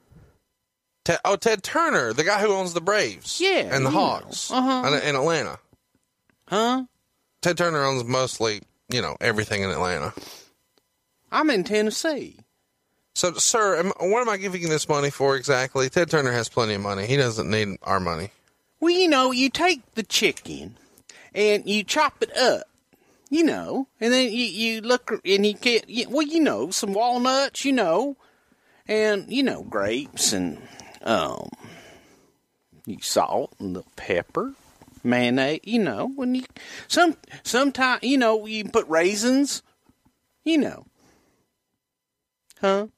Ted, 1.05 1.21
oh, 1.25 1.37
Ted 1.37 1.63
Turner, 1.63 2.13
the 2.13 2.25
guy 2.25 2.41
who 2.41 2.49
owns 2.53 2.75
the 2.75 2.81
Braves. 2.81 3.41
Yeah, 3.41 3.69
And 3.73 3.87
the 3.87 3.91
know. 3.91 3.97
Hawks. 3.97 4.51
Uh-huh. 4.51 4.89
In, 4.89 5.09
in 5.11 5.15
Atlanta. 5.15 5.61
Huh? 6.49 6.87
Ted 7.43 7.59
Turner 7.59 7.85
owns 7.85 8.03
mostly, 8.03 8.63
you 8.91 9.01
know, 9.01 9.17
everything 9.21 9.63
in 9.63 9.71
Atlanta. 9.71 10.13
I'm 11.31 11.49
in 11.51 11.63
Tennessee. 11.63 12.41
So, 13.17 13.33
sir, 13.33 13.79
am, 13.79 13.93
what 13.99 14.21
am 14.21 14.29
I 14.29 14.37
giving 14.37 14.69
this 14.69 14.91
money 14.91 15.09
for 15.09 15.37
exactly? 15.37 15.89
Ted 15.89 16.11
Turner 16.11 16.33
has 16.33 16.51
plenty 16.51 16.75
of 16.75 16.83
money. 16.83 17.07
He 17.07 17.17
doesn't 17.17 17.49
need 17.49 17.79
our 17.83 17.99
money. 17.99 18.29
Well, 18.79 18.93
you 18.93 19.09
know, 19.09 19.31
you 19.31 19.49
take 19.49 19.81
the 19.95 20.03
chicken 20.03 20.77
and 21.35 21.67
you 21.67 21.83
chop 21.83 22.23
it 22.23 22.37
up, 22.37 22.65
you 23.31 23.43
know, 23.43 23.89
and 24.03 24.13
then 24.13 24.31
you, 24.31 24.45
you 24.45 24.83
look 24.83 25.19
and 25.25 25.47
you 25.47 25.55
get, 25.55 25.87
well, 26.11 26.27
you 26.27 26.41
know, 26.41 26.71
some 26.71 26.93
walnuts, 26.93 27.65
you 27.65 27.73
know, 27.73 28.19
and, 28.87 29.33
you 29.33 29.43
know, 29.43 29.63
grapes 29.63 30.35
and, 30.35 30.61
um, 31.01 31.49
you 32.85 32.99
salt 33.01 33.55
and 33.59 33.75
the 33.77 33.85
pepper, 33.97 34.53
mayonnaise, 35.03 35.61
you 35.65 35.79
know, 35.79 36.13
when 36.17 36.35
you, 36.35 36.45
some, 36.87 37.17
sometime, 37.45 37.99
you 38.03 38.19
know, 38.19 38.45
you 38.45 38.67
put 38.67 38.87
raisins, 38.89 39.63
you 40.45 40.59
know. 40.59 40.85
Huh? 42.61 42.89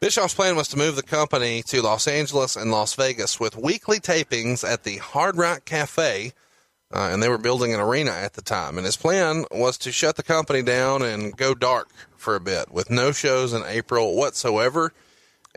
Bischoff's 0.00 0.32
plan 0.32 0.56
was 0.56 0.68
to 0.68 0.78
move 0.78 0.96
the 0.96 1.02
company 1.02 1.62
to 1.64 1.82
Los 1.82 2.08
Angeles 2.08 2.56
and 2.56 2.70
Las 2.70 2.94
Vegas 2.94 3.38
with 3.38 3.54
weekly 3.54 4.00
tapings 4.00 4.66
at 4.66 4.82
the 4.82 4.96
Hard 4.96 5.36
Rock 5.36 5.66
Cafe, 5.66 6.32
uh, 6.90 7.10
and 7.12 7.22
they 7.22 7.28
were 7.28 7.36
building 7.36 7.74
an 7.74 7.80
arena 7.80 8.10
at 8.10 8.32
the 8.32 8.40
time. 8.40 8.78
And 8.78 8.86
his 8.86 8.96
plan 8.96 9.44
was 9.50 9.76
to 9.76 9.92
shut 9.92 10.16
the 10.16 10.22
company 10.22 10.62
down 10.62 11.02
and 11.02 11.36
go 11.36 11.54
dark 11.54 11.90
for 12.16 12.34
a 12.34 12.40
bit 12.40 12.72
with 12.72 12.88
no 12.88 13.12
shows 13.12 13.52
in 13.52 13.62
April 13.66 14.16
whatsoever. 14.16 14.94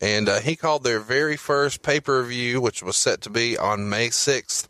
And 0.01 0.27
uh, 0.27 0.41
he 0.41 0.57
called 0.57 0.83
their 0.83 0.99
very 0.99 1.37
first 1.37 1.81
pay 1.81 2.01
per 2.01 2.21
view, 2.23 2.59
which 2.59 2.83
was 2.83 2.97
set 2.97 3.21
to 3.21 3.29
be 3.29 3.57
on 3.57 3.89
May 3.89 4.09
6th, 4.09 4.67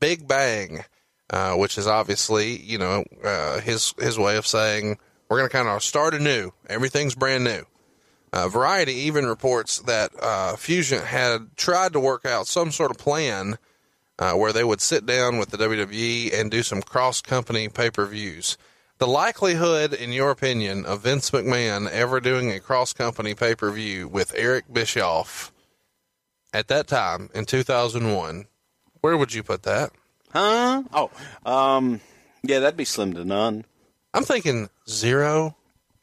Big 0.00 0.28
Bang, 0.28 0.84
uh, 1.30 1.54
which 1.54 1.78
is 1.78 1.86
obviously, 1.86 2.60
you 2.60 2.76
know, 2.76 3.04
uh, 3.24 3.60
his, 3.60 3.94
his 3.98 4.18
way 4.18 4.36
of 4.36 4.46
saying, 4.46 4.98
we're 5.30 5.38
going 5.38 5.48
to 5.48 5.56
kind 5.56 5.68
of 5.68 5.82
start 5.82 6.12
anew. 6.12 6.52
Everything's 6.68 7.14
brand 7.14 7.44
new. 7.44 7.64
Uh, 8.34 8.48
Variety 8.48 8.94
even 8.94 9.26
reports 9.26 9.78
that 9.82 10.10
uh, 10.20 10.56
Fusion 10.56 11.00
had 11.00 11.56
tried 11.56 11.92
to 11.92 12.00
work 12.00 12.26
out 12.26 12.48
some 12.48 12.72
sort 12.72 12.90
of 12.90 12.98
plan 12.98 13.58
uh, 14.18 14.32
where 14.32 14.52
they 14.52 14.64
would 14.64 14.80
sit 14.80 15.06
down 15.06 15.38
with 15.38 15.50
the 15.50 15.56
WWE 15.56 16.34
and 16.34 16.50
do 16.50 16.64
some 16.64 16.82
cross 16.82 17.22
company 17.22 17.68
pay 17.68 17.92
per 17.92 18.04
views. 18.06 18.58
The 18.98 19.06
likelihood, 19.06 19.92
in 19.92 20.12
your 20.12 20.32
opinion, 20.32 20.84
of 20.84 21.02
Vince 21.02 21.30
McMahon 21.30 21.88
ever 21.88 22.18
doing 22.18 22.50
a 22.50 22.58
cross 22.58 22.92
company 22.92 23.36
pay 23.36 23.54
per 23.54 23.70
view 23.70 24.08
with 24.08 24.34
Eric 24.34 24.64
Bischoff 24.72 25.52
at 26.52 26.66
that 26.66 26.88
time 26.88 27.30
in 27.36 27.44
2001, 27.44 28.46
where 29.00 29.16
would 29.16 29.32
you 29.32 29.44
put 29.44 29.62
that? 29.62 29.92
Huh? 30.32 30.82
Oh, 30.92 31.10
um, 31.46 32.00
yeah, 32.42 32.58
that'd 32.58 32.76
be 32.76 32.84
slim 32.84 33.12
to 33.14 33.24
none. 33.24 33.64
I'm 34.12 34.24
thinking 34.24 34.70
zero 34.88 35.54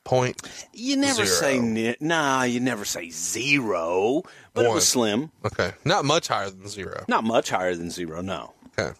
point. 0.03 0.41
You 0.73 0.97
never 0.97 1.25
Zero. 1.25 1.39
say 1.39 1.59
ni- 1.59 1.95
nah. 1.99 2.43
You 2.43 2.59
never 2.59 2.85
say 2.85 3.09
zero, 3.09 4.23
but 4.53 4.65
it 4.65 4.69
was 4.71 4.87
slim. 4.87 5.31
Okay, 5.45 5.71
not 5.85 6.05
much 6.05 6.27
higher 6.27 6.49
than 6.49 6.67
zero. 6.67 7.05
Not 7.07 7.23
much 7.23 7.49
higher 7.49 7.75
than 7.75 7.89
zero. 7.91 8.21
No. 8.21 8.53
Okay. 8.79 8.91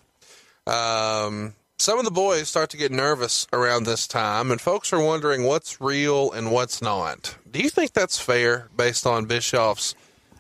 Um, 0.68 1.56
some 1.80 1.98
of 1.98 2.06
the 2.06 2.12
boys 2.12 2.48
start 2.48 2.70
to 2.72 2.78
get 2.78 2.92
nervous 2.92 3.48
around 3.52 3.86
this 3.86 4.08
time, 4.08 4.52
and 4.52 4.62
folks 4.62 4.94
are 4.94 5.02
wondering 5.04 5.44
what's 5.44 5.82
real 5.82 6.32
and 6.32 6.52
what's 6.52 6.82
not. 6.82 7.36
Do 7.50 7.60
you 7.62 7.70
think 7.70 7.94
that's 7.94 8.20
fair 8.20 8.70
based 8.76 9.08
on 9.08 9.26
Bischoff's 9.26 9.96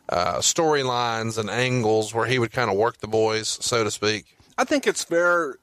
uh, 0.09 0.37
storylines 0.37 1.37
and 1.37 1.49
angles 1.49 2.13
where 2.13 2.27
he 2.27 2.37
would 2.37 2.51
kind 2.51 2.69
of 2.69 2.77
work 2.77 2.97
the 2.99 3.07
boys, 3.07 3.47
so 3.61 3.83
to 3.83 3.89
speak? 3.89 4.37
I 4.57 4.63
think 4.63 4.85
it's 4.85 5.03
fair 5.03 5.55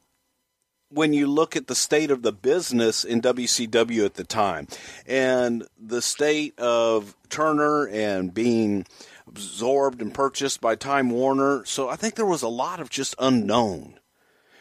when 0.91 1.13
you 1.13 1.27
look 1.27 1.57
at 1.57 1.67
the 1.67 1.75
state 1.75 2.11
of 2.11 2.23
the 2.23 2.33
business 2.33 3.05
in 3.05 3.21
WCW 3.21 4.05
at 4.05 4.15
the 4.15 4.25
time 4.25 4.67
and 5.07 5.67
the 5.79 6.01
state 6.01 6.59
of 6.59 7.15
Turner 7.29 7.87
and 7.89 8.33
being 8.33 8.87
absorbed 9.27 10.01
and 10.01 10.15
purchased 10.15 10.61
by 10.61 10.75
Time 10.75 11.11
Warner. 11.11 11.65
So 11.67 11.89
I 11.89 11.97
think 11.97 12.15
there 12.15 12.27
was 12.27 12.43
a 12.43 12.49
lot 12.49 12.81
of 12.81 12.91
just 12.91 13.15
unknown. 13.19 13.99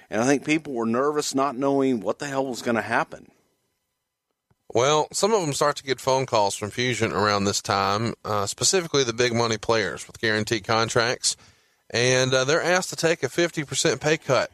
And 0.09 0.21
I 0.21 0.25
think 0.25 0.45
people 0.45 0.73
were 0.73 0.85
nervous 0.85 1.33
not 1.33 1.57
knowing 1.57 1.99
what 1.99 2.19
the 2.19 2.27
hell 2.27 2.45
was 2.45 2.61
going 2.61 2.75
to 2.75 2.81
happen. 2.81 3.31
Well, 4.73 5.07
some 5.13 5.33
of 5.33 5.41
them 5.41 5.53
start 5.53 5.77
to 5.77 5.83
get 5.83 5.99
phone 5.99 6.25
calls 6.25 6.55
from 6.55 6.71
Fusion 6.71 7.13
around 7.13 7.45
this 7.45 7.61
time, 7.61 8.13
uh, 8.25 8.45
specifically 8.45 9.03
the 9.05 9.13
big 9.13 9.33
money 9.33 9.57
players 9.57 10.05
with 10.05 10.19
guaranteed 10.19 10.65
contracts, 10.65 11.37
and 11.89 12.33
uh, 12.33 12.43
they're 12.43 12.61
asked 12.61 12.89
to 12.89 12.97
take 12.97 13.23
a 13.23 13.29
50% 13.29 14.01
pay 14.01 14.17
cut. 14.17 14.51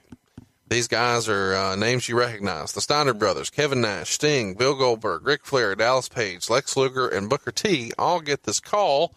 These 0.69 0.87
guys 0.87 1.27
are 1.29 1.53
uh, 1.55 1.75
names 1.75 2.07
you 2.09 2.17
recognize 2.17 2.71
the 2.71 2.81
Steiner 2.81 3.13
brothers, 3.13 3.49
Kevin 3.49 3.81
Nash, 3.81 4.11
Sting, 4.11 4.55
Bill 4.55 4.75
Goldberg, 4.75 5.25
Ric 5.25 5.45
Flair, 5.45 5.75
Dallas 5.75 6.09
Page, 6.09 6.49
Lex 6.49 6.75
Luger, 6.77 7.07
and 7.07 7.29
Booker 7.29 7.51
T 7.51 7.91
all 7.97 8.21
get 8.21 8.43
this 8.43 8.59
call. 8.59 9.13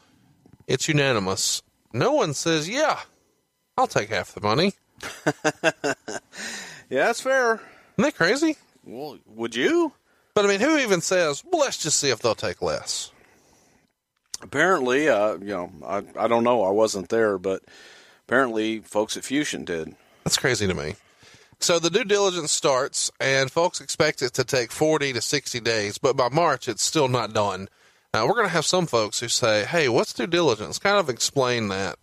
It's 0.66 0.88
unanimous. 0.88 1.62
No 1.92 2.12
one 2.12 2.34
says, 2.34 2.68
Yeah, 2.68 3.00
I'll 3.78 3.86
take 3.86 4.10
half 4.10 4.32
the 4.34 4.40
money. 4.40 4.74
Yeah, 6.88 7.06
that's 7.06 7.20
fair. 7.20 7.54
Isn't 7.54 7.64
that 7.98 8.14
crazy? 8.14 8.56
Well, 8.84 9.18
would 9.26 9.56
you? 9.56 9.92
But 10.34 10.44
I 10.44 10.48
mean, 10.48 10.60
who 10.60 10.78
even 10.78 11.00
says, 11.00 11.42
Well, 11.44 11.62
let's 11.62 11.78
just 11.82 11.96
see 11.98 12.10
if 12.10 12.20
they'll 12.20 12.34
take 12.36 12.62
less? 12.62 13.10
Apparently, 14.42 15.08
uh, 15.08 15.32
you 15.38 15.46
know, 15.46 15.72
I, 15.84 16.04
I 16.16 16.28
don't 16.28 16.44
know. 16.44 16.62
I 16.62 16.70
wasn't 16.70 17.08
there, 17.08 17.38
but 17.38 17.64
apparently, 18.28 18.80
folks 18.80 19.16
at 19.16 19.24
Fusion 19.24 19.64
did. 19.64 19.96
That's 20.24 20.36
crazy 20.36 20.66
to 20.66 20.74
me. 20.74 20.94
So 21.60 21.78
the 21.78 21.90
due 21.90 22.04
diligence 22.04 22.52
starts, 22.52 23.10
and 23.18 23.50
folks 23.50 23.80
expect 23.80 24.22
it 24.22 24.34
to 24.34 24.44
take 24.44 24.70
40 24.70 25.14
to 25.14 25.20
60 25.20 25.60
days, 25.60 25.98
but 25.98 26.16
by 26.16 26.28
March, 26.28 26.68
it's 26.68 26.82
still 26.82 27.08
not 27.08 27.32
done. 27.32 27.68
Now, 28.12 28.26
we're 28.26 28.34
going 28.34 28.46
to 28.46 28.52
have 28.52 28.66
some 28.66 28.86
folks 28.86 29.20
who 29.20 29.28
say, 29.28 29.64
hey, 29.64 29.88
what's 29.88 30.12
due 30.12 30.26
diligence? 30.26 30.78
Kind 30.78 30.98
of 30.98 31.08
explain 31.08 31.68
that. 31.68 31.98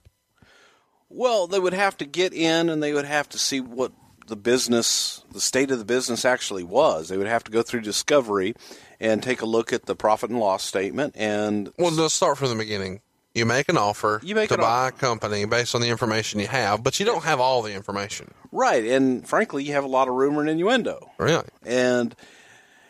Well, 1.10 1.48
they 1.48 1.60
would 1.60 1.74
have 1.74 1.98
to 1.98 2.06
get 2.06 2.34
in 2.34 2.70
and 2.70 2.82
they 2.82 2.94
would 2.94 3.06
have 3.06 3.30
to 3.30 3.40
see 3.40 3.62
what 3.62 3.92
the 4.28 4.36
business, 4.36 5.24
the 5.32 5.42
state 5.42 5.70
of 5.70 5.78
the 5.78 5.86
business 5.86 6.26
actually 6.26 6.64
was. 6.64 7.10
They 7.10 7.18
would 7.18 7.28
have 7.28 7.44
to 7.44 7.52
go 7.52 7.62
through 7.62 7.82
discovery 7.82 8.56
and 9.00 9.22
take 9.22 9.42
a 9.42 9.46
look 9.46 9.72
at 9.72 9.86
the 9.86 9.96
profit 9.96 10.32
and 10.32 10.40
loss 10.40 10.64
statement. 10.64 11.14
And 11.16 11.72
Well, 11.78 11.92
let's 11.92 12.16
start 12.16 12.40
from 12.40 12.50
the 12.50 12.56
beginning. 12.56 13.02
You 13.36 13.46
make 13.46 13.68
an 13.70 13.78
offer 13.78 14.20
You 14.24 14.36
make 14.36 14.50
to 14.50 14.58
buy 14.58 14.90
a 14.90 14.92
company 14.92 15.46
based 15.46 15.74
on 15.74 15.82
the 15.82 15.88
information 15.90 16.40
you 16.40 16.48
have, 16.48 16.84
but 16.84 17.00
you 17.00 17.06
don't 17.06 17.24
have 17.24 17.40
all 17.40 17.62
the 17.64 17.74
information. 17.74 18.32
right, 18.52 18.84
and 18.84 19.28
frankly, 19.28 19.64
you 19.64 19.74
have 19.74 19.84
a 19.84 19.88
lot 19.88 20.08
of 20.08 20.14
rumor 20.14 20.42
and 20.42 20.50
innuendo, 20.50 21.10
Really? 21.18 21.48
and 21.66 22.16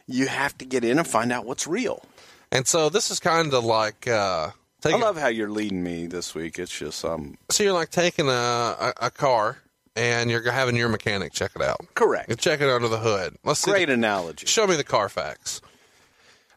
you 0.06 0.28
have 0.28 0.58
to 0.58 0.66
get 0.66 0.84
in 0.84 0.98
and 1.00 1.08
find 1.08 1.32
out 1.32 1.46
what's 1.46 1.66
real. 1.66 2.04
And 2.52 2.68
so 2.68 2.90
this 2.90 3.10
is 3.10 3.20
kind 3.20 3.54
of 3.54 3.64
like, 3.64 4.06
uh, 4.08 4.52
I 4.86 4.98
love 4.98 5.18
how 5.18 5.28
you're 5.28 5.50
leading 5.50 5.82
me 5.82 6.08
this 6.08 6.36
week. 6.36 6.60
It's 6.60 6.78
just 6.78 7.06
um 7.06 7.38
so 7.50 7.64
you're 7.64 7.72
like 7.72 7.90
taking 7.90 8.28
a, 8.28 8.32
a, 8.32 8.94
a 9.04 9.10
car 9.12 9.60
and 9.96 10.30
you're 10.30 10.52
having 10.52 10.76
your 10.76 10.90
mechanic 10.90 11.32
check 11.32 11.52
it 11.56 11.62
out. 11.62 11.80
correct. 11.96 12.30
You 12.30 12.36
check 12.36 12.60
it 12.60 12.68
under 12.68 12.90
the 12.90 13.00
hood. 13.00 13.38
Let's 13.46 13.62
see 13.62 13.72
the- 13.72 13.78
Great 13.78 13.90
analogy. 13.90 14.46
Show 14.46 14.68
me 14.68 14.76
the 14.76 14.84
Carfax. 14.84 15.62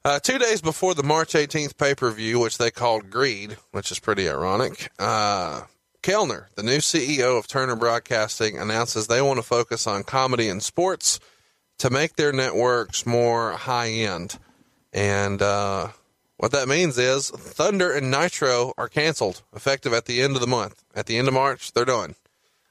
Uh, 0.06 0.20
two 0.20 0.38
days 0.38 0.60
before 0.60 0.94
the 0.94 1.02
March 1.02 1.32
18th 1.32 1.76
pay 1.76 1.92
per 1.92 2.08
view, 2.12 2.38
which 2.38 2.58
they 2.58 2.70
called 2.70 3.10
Greed, 3.10 3.56
which 3.72 3.90
is 3.90 3.98
pretty 3.98 4.28
ironic, 4.28 4.92
uh, 5.00 5.62
Kellner, 6.00 6.48
the 6.54 6.62
new 6.62 6.78
CEO 6.78 7.36
of 7.36 7.48
Turner 7.48 7.74
Broadcasting, 7.74 8.56
announces 8.56 9.08
they 9.08 9.20
want 9.20 9.38
to 9.38 9.42
focus 9.42 9.84
on 9.84 10.04
comedy 10.04 10.48
and 10.48 10.62
sports 10.62 11.18
to 11.78 11.90
make 11.90 12.14
their 12.14 12.32
networks 12.32 13.04
more 13.04 13.54
high 13.54 13.88
end. 13.88 14.38
And 14.92 15.42
uh, 15.42 15.88
what 16.36 16.52
that 16.52 16.68
means 16.68 16.98
is 16.98 17.28
Thunder 17.30 17.92
and 17.92 18.08
Nitro 18.08 18.74
are 18.78 18.88
canceled, 18.88 19.42
effective 19.56 19.92
at 19.92 20.04
the 20.04 20.22
end 20.22 20.36
of 20.36 20.40
the 20.40 20.46
month. 20.46 20.84
At 20.94 21.06
the 21.06 21.18
end 21.18 21.26
of 21.26 21.34
March, 21.34 21.72
they're 21.72 21.84
done. 21.84 22.14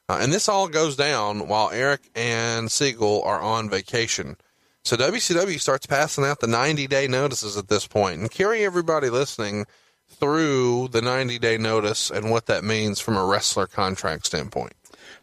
Uh, 0.08 0.20
and 0.22 0.32
this 0.32 0.48
all 0.48 0.70
goes 0.70 0.96
down 0.96 1.50
while 1.50 1.70
Eric 1.70 2.10
and 2.16 2.72
Siegel 2.72 3.22
are 3.24 3.42
on 3.42 3.70
vacation. 3.70 4.38
So 4.86 4.96
WCW 4.96 5.60
starts 5.60 5.88
passing 5.88 6.26
out 6.26 6.42
the 6.42 6.48
90 6.48 6.86
day 6.86 7.08
notices 7.08 7.58
at 7.58 7.70
this 7.70 7.88
point 7.88 8.20
and 8.20 8.30
carry 8.30 8.64
everybody 8.64 9.10
listening 9.10 9.66
through 10.08 10.90
the 10.90 11.02
90 11.02 11.40
day 11.40 11.58
notice 11.58 12.12
and 12.12 12.30
what 12.30 12.46
that 12.46 12.64
means 12.64 13.00
from 13.00 13.18
a 13.18 13.26
wrestler 13.26 13.66
contract 13.66 14.28
standpoint. 14.28 14.74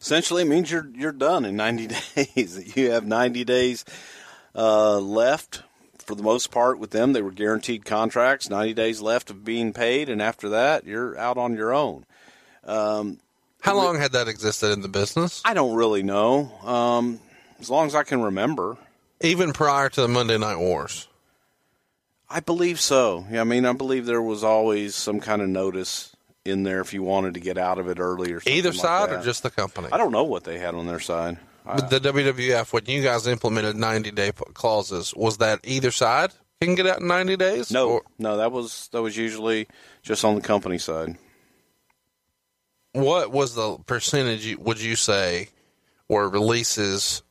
Essentially, 0.01 0.43
it 0.43 0.47
means 0.47 0.73
you're 0.73 0.91
you're 0.93 1.13
done 1.13 1.45
in 1.45 1.55
90 1.55 1.87
days. 2.17 2.77
you 2.77 2.91
have 2.91 3.07
90 3.07 3.45
days 3.45 3.85
uh, 4.57 4.99
left. 4.99 5.63
For 5.99 6.17
the 6.17 6.25
most 6.25 6.51
part, 6.51 6.81
with 6.81 6.91
them, 6.91 7.13
they 7.13 7.23
were 7.23 7.31
guaranteed 7.31 7.85
contracts. 7.85 8.51
90 8.51 8.75
days 8.75 9.01
left 9.01 9.31
of 9.31 9.45
being 9.45 9.73
paid, 9.73 10.09
and 10.09 10.21
after 10.21 10.49
that, 10.49 10.85
you're 10.85 11.17
out 11.17 11.39
on 11.39 11.55
your 11.55 11.73
own. 11.73 12.05
How 13.61 13.77
long 13.77 13.97
had 14.01 14.11
that 14.11 14.27
existed 14.27 14.73
in 14.73 14.81
the 14.81 14.89
business? 14.89 15.41
I 15.45 15.55
don't 15.55 15.77
really 15.77 16.03
know. 16.03 16.51
Um, 16.65 17.21
as 17.61 17.71
long 17.71 17.87
as 17.87 17.95
I 17.95 18.03
can 18.03 18.21
remember, 18.23 18.77
Even 19.23 19.53
prior 19.53 19.89
to 19.89 20.01
the 20.01 20.09
Monday 20.09 20.39
Night 20.39 20.59
Wars. 20.59 21.09
I 22.29 22.41
believe 22.41 22.81
so. 22.81 23.27
Yeah, 23.31 23.43
I 23.43 23.45
mean, 23.45 23.67
I 23.67 23.73
believe 23.73 24.07
there 24.07 24.23
was 24.23 24.43
always 24.43 24.95
some 24.95 25.21
kind 25.21 25.43
of 25.43 25.49
notice 25.49 26.15
in 26.45 26.63
there 26.63 26.81
if 26.81 26.93
you 26.93 27.03
wanted 27.03 27.35
to 27.35 27.41
get 27.41 27.59
out 27.59 27.79
of 27.79 27.89
it 27.89 27.99
early 28.01 28.33
or 28.33 28.41
something 28.41 28.55
Either 28.55 28.71
like 28.71 28.81
side 28.81 29.11
or 29.13 29.23
just 29.23 29.43
the 29.43 29.51
company? 29.51 29.89
I 29.93 29.99
don't 29.99 30.13
know 30.13 30.25
what 30.25 30.45
they 30.45 30.59
had 30.59 30.75
on 30.75 30.87
their 30.87 30.99
side. 31.01 31.39
But 31.65 31.91
the 31.91 32.01
WWF, 32.01 32.73
when 32.73 32.87
you 32.87 33.03
guys 33.03 33.27
implemented 33.29 33.77
90 33.77 34.11
day 34.13 34.33
clauses, 34.55 35.15
was 35.15 35.37
that 35.39 35.61
either 35.63 35.93
side 35.93 36.33
can 36.61 36.75
get 36.75 36.87
out 36.87 37.01
in 37.01 37.07
90 37.07 37.37
days? 37.37 37.71
no, 37.71 37.89
Or 37.91 38.03
no, 38.19 38.39
that 38.39 38.51
was 38.51 38.89
that 38.93 39.03
was 39.03 39.17
usually 39.17 39.69
just 40.03 40.25
on 40.25 40.35
the 40.35 40.41
company 40.41 40.79
side. 40.79 41.17
what 42.93 43.31
was 43.31 43.55
the 43.55 43.79
percentage, 43.87 44.57
would 44.57 44.81
you 44.81 44.97
say, 44.97 45.51
were 46.09 46.29
releases 46.29 47.23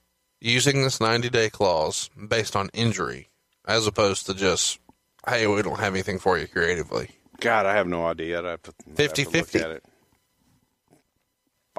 using 0.41 0.81
this 0.83 0.99
90 0.99 1.29
day 1.29 1.49
clause 1.49 2.09
based 2.27 2.55
on 2.55 2.69
injury 2.73 3.29
as 3.65 3.85
opposed 3.87 4.25
to 4.25 4.33
just, 4.33 4.79
hey, 5.27 5.45
we 5.47 5.61
don't 5.61 5.79
have 5.79 5.93
anything 5.93 6.19
for 6.19 6.37
you 6.37 6.47
creatively? 6.47 7.09
God, 7.39 7.65
I 7.65 7.75
have 7.75 7.87
no 7.87 8.05
idea. 8.05 8.39
I'd 8.39 8.45
have 8.45 8.61
to, 8.63 8.73
I'd 8.91 8.99
have 8.99 9.13
to 9.13 9.23
look 9.23 9.33
50-50? 9.33 9.61
at 9.63 9.69
it. 9.71 9.83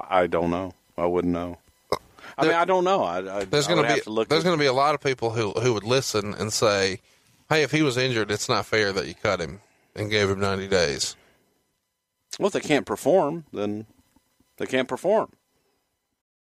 I 0.09 0.27
don't 0.27 0.51
know. 0.51 0.72
I 0.96 1.07
wouldn't 1.07 1.33
know. 1.33 1.59
I 2.38 2.44
There- 2.44 2.53
mean, 2.53 2.61
I 2.61 2.64
don't 2.64 2.85
know. 2.85 3.03
I, 3.05 3.40
I, 3.40 3.44
There's 3.44 3.66
going 3.66 3.87
to 3.87 3.94
be 3.94 4.01
look. 4.11 4.29
there's 4.29 4.42
going 4.44 4.57
to 4.57 4.61
be 4.62 4.66
a 4.66 4.72
lot 4.72 4.94
of 4.94 5.01
people 5.03 5.31
who 5.31 5.51
who 5.53 5.75
would 5.75 5.85
listen 5.85 6.33
and 6.35 6.51
say, 6.53 7.01
"Hey, 7.51 7.62
if 7.62 7.70
he 7.70 7.83
was 7.83 7.96
injured, 7.98 8.31
it's 8.31 8.48
not 8.48 8.64
fair 8.64 8.90
that 8.92 9.07
you 9.07 9.14
cut 9.14 9.40
him 9.40 9.61
and 9.94 10.11
gave 10.11 10.31
him 10.31 10.40
90 10.40 10.66
days." 10.68 11.14
well, 12.38 12.46
if 12.46 12.55
they 12.55 12.61
can't 12.61 12.87
perform, 12.87 13.44
then 13.53 13.85
they 14.57 14.64
can't 14.66 14.88
perform. 14.88 15.31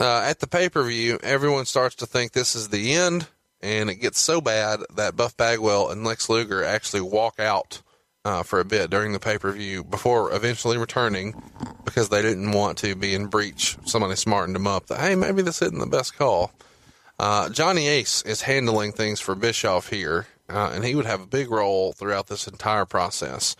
Uh, 0.00 0.22
at 0.24 0.40
the 0.40 0.46
pay 0.46 0.70
per 0.70 0.82
view, 0.82 1.18
everyone 1.22 1.66
starts 1.66 1.94
to 1.96 2.06
think 2.06 2.32
this 2.32 2.56
is 2.56 2.68
the 2.68 2.94
end, 2.94 3.26
and 3.60 3.90
it 3.90 3.96
gets 3.96 4.18
so 4.18 4.40
bad 4.40 4.80
that 4.96 5.14
Buff 5.14 5.36
Bagwell 5.36 5.90
and 5.90 6.04
Lex 6.04 6.30
Luger 6.30 6.64
actually 6.64 7.02
walk 7.02 7.38
out 7.38 7.82
uh, 8.24 8.42
for 8.42 8.60
a 8.60 8.64
bit 8.64 8.88
during 8.88 9.12
the 9.12 9.20
pay 9.20 9.36
per 9.36 9.52
view 9.52 9.84
before 9.84 10.34
eventually 10.34 10.78
returning 10.78 11.42
because 11.84 12.08
they 12.08 12.22
didn't 12.22 12.52
want 12.52 12.78
to 12.78 12.94
be 12.94 13.14
in 13.14 13.26
breach. 13.26 13.76
Somebody 13.84 14.16
smartened 14.16 14.56
them 14.56 14.66
up 14.66 14.86
that, 14.86 15.00
hey, 15.00 15.14
maybe 15.14 15.42
this 15.42 15.60
isn't 15.60 15.78
the 15.78 15.86
best 15.86 16.16
call. 16.16 16.50
Uh, 17.18 17.50
Johnny 17.50 17.86
Ace 17.86 18.22
is 18.22 18.42
handling 18.42 18.92
things 18.92 19.20
for 19.20 19.34
Bischoff 19.34 19.90
here, 19.90 20.26
uh, 20.48 20.70
and 20.72 20.82
he 20.82 20.94
would 20.94 21.04
have 21.04 21.20
a 21.20 21.26
big 21.26 21.50
role 21.50 21.92
throughout 21.92 22.28
this 22.28 22.46
entire 22.46 22.86
process. 22.86 23.54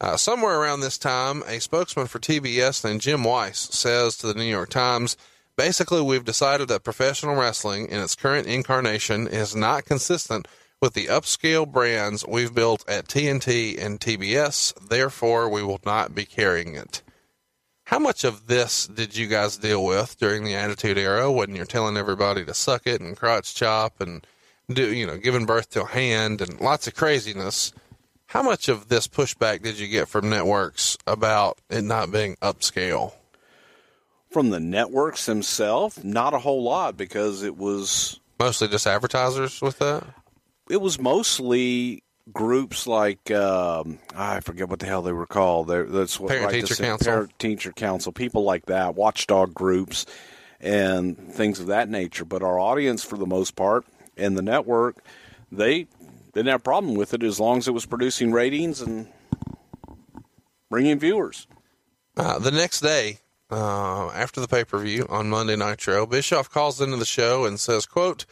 Uh, 0.00 0.16
somewhere 0.16 0.58
around 0.58 0.80
this 0.80 0.96
time, 0.96 1.42
a 1.46 1.60
spokesman 1.60 2.06
for 2.06 2.18
TBS 2.18 2.82
named 2.82 3.02
Jim 3.02 3.24
Weiss 3.24 3.58
says 3.58 4.16
to 4.16 4.26
the 4.26 4.34
New 4.34 4.44
York 4.44 4.70
Times, 4.70 5.18
basically, 5.56 6.02
we've 6.02 6.24
decided 6.24 6.68
that 6.68 6.84
professional 6.84 7.36
wrestling 7.36 7.88
in 7.88 8.00
its 8.00 8.14
current 8.14 8.46
incarnation 8.46 9.26
is 9.26 9.56
not 9.56 9.84
consistent 9.84 10.46
with 10.80 10.94
the 10.94 11.06
upscale 11.06 11.70
brands 11.70 12.24
we've 12.26 12.54
built 12.54 12.88
at 12.88 13.08
TNT 13.08 13.82
and 13.82 13.98
TBS. 13.98 14.74
Therefore, 14.88 15.48
we 15.48 15.62
will 15.62 15.80
not 15.84 16.14
be 16.14 16.24
carrying 16.24 16.74
it. 16.74 17.02
How 17.84 17.98
much 17.98 18.24
of 18.24 18.48
this 18.48 18.86
did 18.88 19.16
you 19.16 19.28
guys 19.28 19.56
deal 19.56 19.84
with 19.84 20.18
during 20.18 20.44
the 20.44 20.56
Attitude 20.56 20.98
Era 20.98 21.30
when 21.30 21.54
you're 21.54 21.64
telling 21.64 21.96
everybody 21.96 22.44
to 22.44 22.52
suck 22.52 22.86
it 22.86 23.00
and 23.00 23.16
crotch 23.16 23.54
chop 23.54 24.00
and 24.00 24.26
do, 24.68 24.92
you 24.92 25.06
know, 25.06 25.16
giving 25.16 25.46
birth 25.46 25.70
to 25.70 25.82
a 25.82 25.86
hand 25.86 26.40
and 26.40 26.60
lots 26.60 26.88
of 26.88 26.96
craziness? 26.96 27.72
How 28.26 28.42
much 28.42 28.68
of 28.68 28.88
this 28.88 29.06
pushback 29.06 29.62
did 29.62 29.78
you 29.78 29.86
get 29.86 30.08
from 30.08 30.28
networks 30.28 30.98
about 31.06 31.58
it 31.70 31.82
not 31.82 32.10
being 32.10 32.34
upscale? 32.42 33.12
From 34.30 34.50
the 34.50 34.60
networks 34.60 35.26
themselves, 35.26 36.02
not 36.04 36.34
a 36.34 36.38
whole 36.38 36.62
lot 36.62 36.96
because 36.96 37.42
it 37.42 37.56
was 37.56 38.20
Mostly 38.38 38.68
just 38.68 38.86
advertisers 38.86 39.62
with 39.62 39.78
that? 39.78 40.04
it 40.68 40.80
was 40.80 41.00
mostly 41.00 42.02
groups 42.32 42.86
like 42.86 43.30
um, 43.30 43.98
I 44.14 44.40
forget 44.40 44.68
what 44.68 44.80
the 44.80 44.86
hell 44.86 45.02
they 45.02 45.12
were 45.12 45.26
called. 45.26 45.68
They're, 45.68 45.84
that's 45.84 46.18
what 46.18 46.28
Parent 46.30 46.46
like 46.46 46.54
Teacher 46.60 46.74
Council. 46.74 47.04
Parent 47.04 47.38
teacher 47.38 47.72
council, 47.72 48.12
people 48.12 48.42
like 48.42 48.66
that, 48.66 48.94
watchdog 48.96 49.54
groups, 49.54 50.06
and 50.60 51.16
things 51.32 51.60
of 51.60 51.68
that 51.68 51.88
nature. 51.88 52.24
But 52.24 52.42
our 52.42 52.58
audience, 52.58 53.04
for 53.04 53.16
the 53.16 53.26
most 53.26 53.54
part, 53.54 53.86
and 54.16 54.36
the 54.36 54.42
network, 54.42 55.04
they 55.52 55.86
didn't 56.34 56.48
have 56.48 56.60
a 56.60 56.62
problem 56.62 56.94
with 56.94 57.14
it 57.14 57.22
as 57.22 57.38
long 57.38 57.58
as 57.58 57.68
it 57.68 57.72
was 57.72 57.86
producing 57.86 58.32
ratings 58.32 58.80
and 58.82 59.06
bringing 60.68 60.98
viewers. 60.98 61.46
Uh, 62.16 62.38
the 62.38 62.50
next 62.50 62.80
day, 62.80 63.20
uh, 63.50 64.08
after 64.10 64.40
the 64.40 64.48
pay 64.48 64.64
per 64.64 64.78
view 64.78 65.06
on 65.08 65.30
Monday 65.30 65.56
Nitro, 65.56 66.06
Bischoff 66.06 66.50
calls 66.50 66.80
into 66.80 66.96
the 66.96 67.04
show 67.04 67.44
and 67.44 67.60
says, 67.60 67.86
"quote 67.86 68.26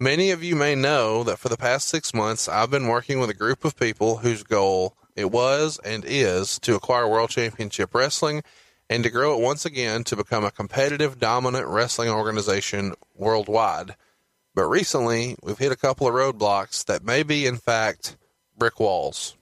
Many 0.00 0.30
of 0.30 0.44
you 0.44 0.54
may 0.54 0.76
know 0.76 1.24
that 1.24 1.40
for 1.40 1.48
the 1.48 1.56
past 1.56 1.88
six 1.88 2.14
months, 2.14 2.48
I've 2.48 2.70
been 2.70 2.86
working 2.86 3.18
with 3.18 3.30
a 3.30 3.34
group 3.34 3.64
of 3.64 3.76
people 3.76 4.18
whose 4.18 4.44
goal 4.44 4.96
it 5.16 5.32
was 5.32 5.80
and 5.84 6.04
is 6.06 6.60
to 6.60 6.76
acquire 6.76 7.08
World 7.08 7.30
Championship 7.30 7.92
Wrestling 7.92 8.44
and 8.88 9.02
to 9.02 9.10
grow 9.10 9.34
it 9.34 9.42
once 9.42 9.64
again 9.64 10.04
to 10.04 10.14
become 10.14 10.44
a 10.44 10.52
competitive, 10.52 11.18
dominant 11.18 11.66
wrestling 11.66 12.10
organization 12.10 12.94
worldwide. 13.16 13.96
But 14.54 14.68
recently, 14.68 15.34
we've 15.42 15.58
hit 15.58 15.72
a 15.72 15.76
couple 15.76 16.06
of 16.06 16.14
roadblocks 16.14 16.84
that 16.84 17.04
may 17.04 17.24
be, 17.24 17.46
in 17.46 17.56
fact, 17.56 18.16
brick 18.56 18.78
walls." 18.78 19.34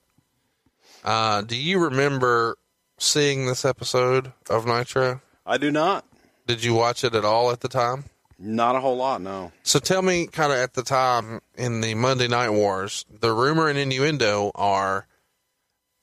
Uh, 1.03 1.41
do 1.41 1.55
you 1.55 1.79
remember 1.79 2.57
seeing 2.97 3.45
this 3.45 3.65
episode 3.65 4.33
of 4.49 4.65
Nitro? 4.65 5.21
I 5.45 5.57
do 5.57 5.71
not. 5.71 6.05
Did 6.45 6.63
you 6.63 6.73
watch 6.73 7.03
it 7.03 7.15
at 7.15 7.25
all 7.25 7.51
at 7.51 7.61
the 7.61 7.67
time? 7.67 8.05
Not 8.39 8.75
a 8.75 8.79
whole 8.79 8.97
lot, 8.97 9.21
no. 9.21 9.51
So 9.63 9.79
tell 9.79 10.01
me, 10.01 10.27
kind 10.27 10.51
of 10.51 10.59
at 10.59 10.73
the 10.73 10.83
time 10.83 11.41
in 11.55 11.81
the 11.81 11.95
Monday 11.95 12.27
Night 12.27 12.51
Wars, 12.51 13.05
the 13.09 13.33
rumor 13.33 13.67
and 13.67 13.79
innuendo 13.79 14.51
are 14.53 15.07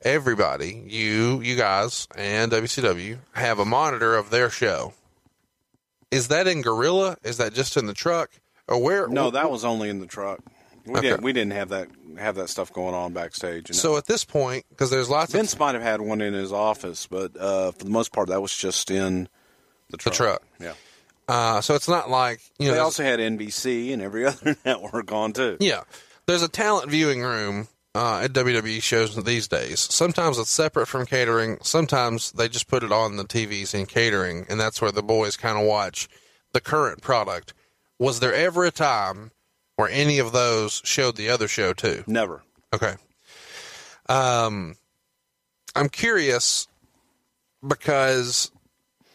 everybody, 0.03 0.83
you, 0.87 1.41
you 1.41 1.57
guys, 1.57 2.09
and 2.17 2.51
WCW 2.51 3.19
have 3.33 3.59
a 3.59 3.65
monitor 3.65 4.17
of 4.17 4.31
their 4.31 4.51
show. 4.51 4.93
Is 6.11 6.29
that 6.29 6.47
in 6.47 6.63
Gorilla? 6.63 7.17
Is 7.23 7.39
that 7.39 7.55
just 7.55 7.77
in 7.77 7.87
the 7.87 7.95
truck? 7.95 8.31
Or 8.67 8.83
where? 8.83 9.09
No, 9.09 9.31
that 9.31 9.51
was 9.51 9.65
only 9.65 9.89
in 9.89 10.01
the 10.01 10.07
truck. 10.07 10.41
We 10.87 10.99
Okay. 10.99 11.09
didn't. 11.09 11.23
We 11.23 11.33
didn't 11.33 11.53
have 11.53 11.71
that 11.71 11.89
have 12.19 12.35
that 12.37 12.49
stuff 12.51 12.73
going 12.73 12.95
on 12.95 13.13
backstage. 13.13 13.71
you 13.71 13.75
know. 13.75 13.79
So 13.79 13.97
at 13.97 14.07
this 14.07 14.25
point, 14.25 14.67
because 14.71 14.91
there's 14.91 15.09
lots 15.09 15.33
Vince 15.33 15.55
of 15.55 15.59
might 15.61 15.75
have 15.75 15.83
had 15.83 16.01
one 16.01 16.21
in 16.21 16.35
his 16.35 16.53
office, 16.53 17.07
but 17.07 17.37
uh, 17.39 17.73
for 17.73 17.85
the 17.85 17.91
most 17.91 18.13
part, 18.13 18.29
that 18.29 18.41
was 18.43 18.55
just 18.57 18.91
in 18.91 19.29
the 19.91 19.97
truck. 19.97 20.13
the 20.13 20.17
truck. 20.17 20.41
truck, 20.41 20.43
Yeah. 20.61 20.75
uh, 21.35 21.61
so 21.61 21.75
it's 21.75 21.89
not 21.89 22.11
like 22.11 22.41
you 22.59 22.69
know. 22.69 22.75
They 22.75 22.81
also 22.81 23.03
had 23.03 23.19
NBC 23.21 23.93
and 23.93 24.03
every 24.03 24.27
other 24.27 24.57
network 24.65 25.11
on 25.13 25.33
too. 25.33 25.57
Yeah. 25.61 25.83
There's 26.27 26.43
a 26.43 26.49
talent 26.49 26.91
viewing 26.91 27.21
room 27.23 27.69
uh, 27.95 28.21
at 28.25 28.33
WWE 28.33 28.83
shows 28.83 29.15
these 29.25 29.47
days. 29.49 29.81
Sometimes 29.81 30.39
it's 30.39 30.51
separate 30.51 30.87
from 30.87 31.07
catering. 31.07 31.59
Sometimes 31.63 32.33
they 32.33 32.49
just 32.49 32.67
put 32.69 32.83
it 32.83 32.93
on 32.93 33.17
the 33.17 33.25
TVs 33.25 33.75
in 33.75 33.87
catering, 33.87 34.47
and 34.49 34.59
that's 34.61 34.81
where 34.81 34.93
the 34.93 35.03
boys 35.03 35.37
kind 35.37 35.59
of 35.59 35.67
watch 35.67 36.09
the 36.53 36.61
current 36.61 37.03
product. 37.03 37.53
Was 37.99 38.21
there 38.21 38.33
ever 38.35 38.65
a 38.65 38.71
time 38.71 39.31
where 39.77 39.89
any 39.89 40.19
of 40.19 40.33
those 40.33 40.81
showed 40.85 41.17
the 41.17 41.31
other 41.31 41.49
show 41.49 41.73
too? 41.73 42.05
Never. 42.07 42.43
Okay. 42.73 42.95
Um, 44.09 44.77
I'm 45.75 45.89
curious 45.89 46.69
because 47.67 48.51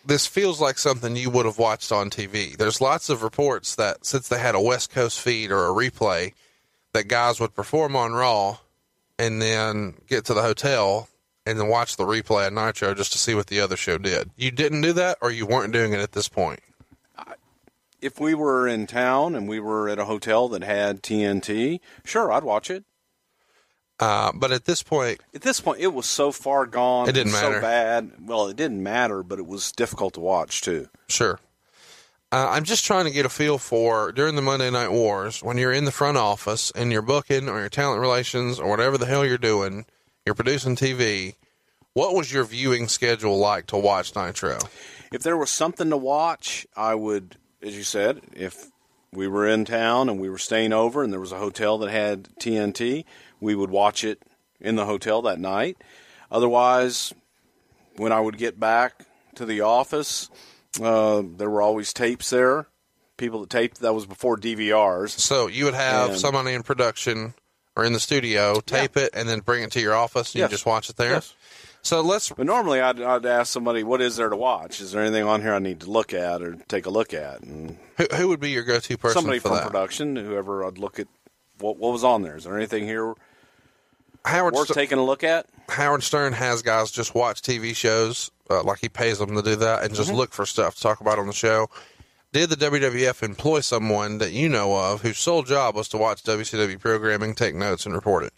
this 0.06 0.26
feels 0.26 0.60
like 0.60 0.78
something 0.78 1.15
you 1.15 1.30
would 1.30 1.45
have 1.45 1.60
watched 1.60 1.91
on 1.91 2.10
TV. 2.10 2.58
There's 2.58 2.82
lots 2.82 3.10
of 3.10 3.24
reports 3.24 3.76
that 3.76 4.06
since 4.06 4.28
they 4.28 4.39
had 4.39 4.56
a 4.56 4.62
West 4.62 4.91
Coast 4.91 5.19
feed 5.19 5.52
or 5.52 5.67
a 5.67 5.72
replay, 5.72 6.34
that 6.93 7.08
guys 7.08 7.39
would 7.39 7.54
perform 7.54 7.95
on 7.95 8.13
Raw 8.13 8.58
and 9.17 9.41
then 9.41 9.95
get 10.08 10.26
to 10.26 10.34
the 10.34 10.41
hotel 10.41 11.08
and 11.45 11.60
then 11.60 11.67
watch 11.67 11.98
the 11.98 12.06
replay 12.06 12.48
of 12.48 12.54
Nitro 12.54 12.93
just 12.93 13.12
to 13.12 13.17
see 13.17 13.36
what 13.36 13.48
the 13.48 13.60
other 13.60 13.78
show 13.78 13.98
did. 13.98 14.30
You 14.36 14.52
didn't 14.52 14.82
do 14.82 14.93
that, 14.93 15.17
or 15.22 15.32
you 15.32 15.45
weren't 15.45 15.74
doing 15.74 15.93
it 15.93 16.00
at 16.00 16.13
this 16.13 16.30
point. 16.30 16.60
If 18.01 18.19
we 18.19 18.33
were 18.33 18.67
in 18.67 18.88
town 18.88 19.35
and 19.35 19.47
we 19.47 19.59
were 19.59 19.89
at 19.89 19.99
a 19.99 20.05
hotel 20.05 20.47
that 20.49 20.63
had 20.63 21.03
TNT, 21.03 21.79
sure, 22.05 22.31
I'd 22.31 22.43
watch 22.43 22.69
it. 22.69 22.85
Uh, 23.99 24.31
but 24.33 24.51
at 24.51 24.63
this 24.65 24.81
point, 24.81 25.19
At 25.35 25.41
this 25.41 25.59
point, 25.59 25.81
it 25.81 25.93
was 25.93 26.05
so 26.05 26.31
far 26.31 26.65
gone. 26.65 27.09
It 27.09 27.12
didn't 27.12 27.33
matter. 27.33 27.55
So 27.55 27.62
bad. 27.62 28.12
Well, 28.21 28.47
it 28.47 28.55
didn't 28.55 28.81
matter, 28.81 29.23
but 29.23 29.39
it 29.39 29.45
was 29.45 29.73
difficult 29.73 30.13
to 30.13 30.21
watch 30.21 30.62
too. 30.62 30.88
Sure. 31.09 31.39
Uh, 32.31 32.47
I'm 32.49 32.63
just 32.63 32.85
trying 32.85 33.05
to 33.05 33.12
get 33.12 33.25
a 33.25 33.29
feel 33.29 33.57
for 33.57 34.12
during 34.12 34.35
the 34.35 34.41
Monday 34.41 34.69
Night 34.69 34.91
Wars 34.91 35.43
when 35.43 35.57
you're 35.57 35.73
in 35.73 35.85
the 35.85 35.91
front 35.91 36.15
office 36.17 36.71
and 36.75 36.91
you're 36.91 37.01
booking 37.01 37.49
or 37.49 37.59
your 37.59 37.69
talent 37.69 37.99
relations 37.99 38.59
or 38.59 38.69
whatever 38.69 38.97
the 38.97 39.07
hell 39.07 39.25
you're 39.25 39.38
doing, 39.38 39.85
you're 40.25 40.35
producing 40.35 40.75
TV. 40.75 41.35
What 41.93 42.13
was 42.13 42.31
your 42.31 42.43
viewing 42.43 42.88
schedule 42.88 43.38
like 43.39 43.65
to 43.67 43.77
watch 43.77 44.15
Nitro? 44.15 44.59
If 45.12 45.23
there 45.23 45.35
was 45.35 45.49
something 45.49 45.89
to 45.89 45.97
watch, 45.97 46.67
I 46.77 46.93
would, 46.93 47.35
as 47.62 47.76
you 47.76 47.84
said, 47.84 48.22
if 48.34 48.67
we 49.12 49.28
were 49.28 49.48
in 49.48 49.65
town 49.65 50.10
and 50.10 50.19
we 50.19 50.30
were 50.30 50.38
staying 50.38 50.74
over 50.74 51.04
and 51.04 51.12
there 51.12 51.19
was 51.19 51.32
a 51.32 51.38
hotel 51.39 51.78
that 51.80 51.89
had 51.89 52.30
TNT, 52.39 53.06
we 53.39 53.56
would 53.56 53.69
watch 53.72 54.04
it 54.04 54.22
in 54.60 54.76
the 54.76 54.86
hotel 54.86 55.22
that 55.24 55.39
night. 55.39 55.78
Otherwise, 56.32 57.13
when 57.95 58.12
I 58.12 58.19
would 58.19 58.38
get 58.38 58.60
back 58.60 59.06
to 59.36 59.45
the 59.45 59.62
office, 59.62 60.30
uh, 60.82 61.24
there 61.38 61.50
were 61.50 61.62
always 61.62 61.91
tapes 61.93 62.30
there. 62.30 62.67
People 63.17 63.41
that 63.41 63.50
taped 63.50 63.82
that 63.82 63.93
was 63.93 64.06
before 64.06 64.38
DVRs. 64.38 65.10
So 65.19 65.48
you 65.48 65.65
would 65.65 65.74
have 65.74 66.12
And- 66.12 66.19
somebody 66.19 66.54
in 66.54 66.63
production 66.63 67.34
or 67.76 67.84
in 67.84 67.93
the 67.93 68.00
studio 68.00 68.60
tape 68.62 68.95
it 68.95 69.10
and 69.13 69.28
then 69.28 69.39
bring 69.39 69.63
it 69.63 69.72
to 69.72 69.82
your 69.82 69.93
office 69.95 70.34
and 70.34 70.39
Yes. 70.39 70.50
you 70.50 70.54
just 70.56 70.65
watch 70.65 70.89
it 70.89 70.95
there. 70.98 71.13
Yes. 71.13 71.34
So 71.81 72.01
let's 72.01 72.29
But 72.29 72.45
normally, 72.45 72.81
I'd, 72.81 73.01
I'd 73.01 73.25
ask 73.25 73.51
somebody, 73.51 73.83
"What 73.83 74.01
is 74.01 74.17
there 74.17 74.29
to 74.29 74.35
watch? 74.35 74.81
Is 74.81 74.91
there 74.91 75.01
anything 75.01 75.23
on 75.23 75.41
here 75.41 75.53
I 75.53 75.59
need 75.59 75.79
to 75.81 75.89
look 75.89 76.13
at 76.13 76.41
or 76.41 76.55
take 76.67 76.85
a 76.85 76.89
look 76.89 77.13
at?" 77.13 77.41
And 77.41 77.77
who, 77.97 78.05
who 78.15 78.27
would 78.27 78.39
be 78.39 78.49
your 78.51 78.63
go-to 78.63 78.97
person 78.97 79.21
somebody 79.21 79.39
for 79.39 79.49
from 79.49 79.57
that? 79.57 79.65
production, 79.67 80.15
whoever 80.15 80.65
I'd 80.65 80.77
look 80.77 80.99
at, 80.99 81.07
what, 81.59 81.77
what 81.77 81.91
was 81.93 82.03
on 82.03 82.21
there? 82.21 82.35
Is 82.35 82.43
there 82.43 82.57
anything 82.57 82.85
here 82.85 83.13
Howard 84.25 84.53
worth 84.53 84.65
Ster- 84.65 84.73
taking 84.73 84.97
a 84.97 85.03
look 85.05 85.23
at? 85.23 85.45
Howard 85.69 86.03
Stern 86.03 86.33
has 86.33 86.61
guys 86.61 86.91
just 86.91 87.15
watch 87.15 87.41
TV 87.41 87.75
shows, 87.75 88.29
uh, 88.49 88.61
like 88.63 88.79
he 88.79 88.89
pays 88.89 89.19
them 89.19 89.35
to 89.35 89.41
do 89.41 89.55
that, 89.55 89.81
and 89.81 89.91
Mm-hmm. 89.91 89.95
just 89.95 90.11
look 90.13 90.33
for 90.33 90.45
stuff 90.45 90.75
to 90.75 90.81
talk 90.81 90.99
about 91.01 91.17
on 91.19 91.27
the 91.27 91.33
show. 91.33 91.69
Did 92.33 92.49
the 92.51 92.55
WWF 92.57 93.23
employ 93.23 93.61
someone 93.61 94.19
that 94.19 94.31
you 94.33 94.49
know 94.49 94.75
of 94.75 95.01
whose 95.01 95.17
sole 95.17 95.41
job 95.43 95.75
was 95.75 95.87
to 95.89 95.97
watch 95.97 96.21
WCW 96.23 96.79
programming, 96.79 97.33
take 97.33 97.55
notes, 97.55 97.85
and 97.87 97.95
report 97.95 98.23
it? 98.25 98.33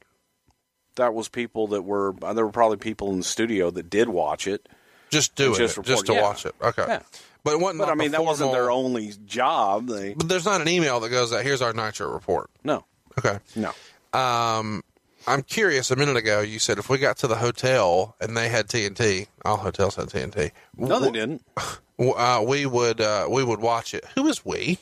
That 1.02 1.14
was 1.14 1.28
people 1.30 1.68
that 1.68 1.82
were. 1.82 2.14
uh, 2.22 2.34
There 2.34 2.46
were 2.46 2.52
probably 2.52 2.78
people 2.78 3.10
in 3.12 3.18
the 3.18 3.24
studio 3.24 3.72
that 3.72 3.90
did 3.90 4.08
watch 4.10 4.48
it. 4.48 4.70
Just 5.10 5.36
Just 5.36 5.60
it, 5.60 5.64
report- 5.70 5.86
just 5.88 6.06
to 6.06 6.14
yeah. 6.14 6.22
watch 6.22 6.46
it. 6.46 6.56
Okay, 6.62 6.86
Yeah. 6.88 7.02
but 7.44 7.54
it 7.56 7.60
wasn't. 7.60 7.80
But 7.80 7.90
I 7.90 7.96
mean, 7.96 8.12
that 8.12 8.24
wasn't 8.24 8.52
their 8.54 8.72
only 8.72 9.12
job. 9.26 9.88
They 9.88 10.14
But 10.14 10.30
there's 10.30 10.46
not 10.46 10.62
an 10.62 10.70
email 10.70 11.00
that 11.02 11.10
goes 11.10 11.34
out. 11.34 11.44
Here's 11.44 11.62
our 11.62 11.74
Nitro 11.74 12.08
report. 12.14 12.50
no, 12.64 12.86
Okay. 13.18 13.40
no. 13.56 13.72
Um, 14.18 14.84
I'm 15.28 15.42
curious. 15.44 15.92
A 15.92 15.96
minute 15.96 16.16
ago, 16.18 16.40
you 16.42 16.60
said 16.60 16.78
if 16.78 16.90
we 16.90 16.98
got 16.98 17.18
to 17.18 17.28
the 17.28 17.36
hotel 17.36 18.16
and 18.22 18.36
they 18.38 18.48
had 18.50 18.68
TNT, 18.68 19.28
all 19.44 19.58
hotels 19.58 19.96
had 19.96 20.08
TNT. 20.10 20.52
No, 20.78 21.00
they 21.00 21.12
didn't. 21.12 21.44
Uh, 22.00 22.44
we 22.48 22.66
would 22.66 23.00
uh, 23.00 23.28
we 23.30 23.44
would 23.44 23.60
watch 23.60 23.94
it. 23.94 24.04
Who 24.16 24.26
is 24.28 24.44
we? 24.44 24.80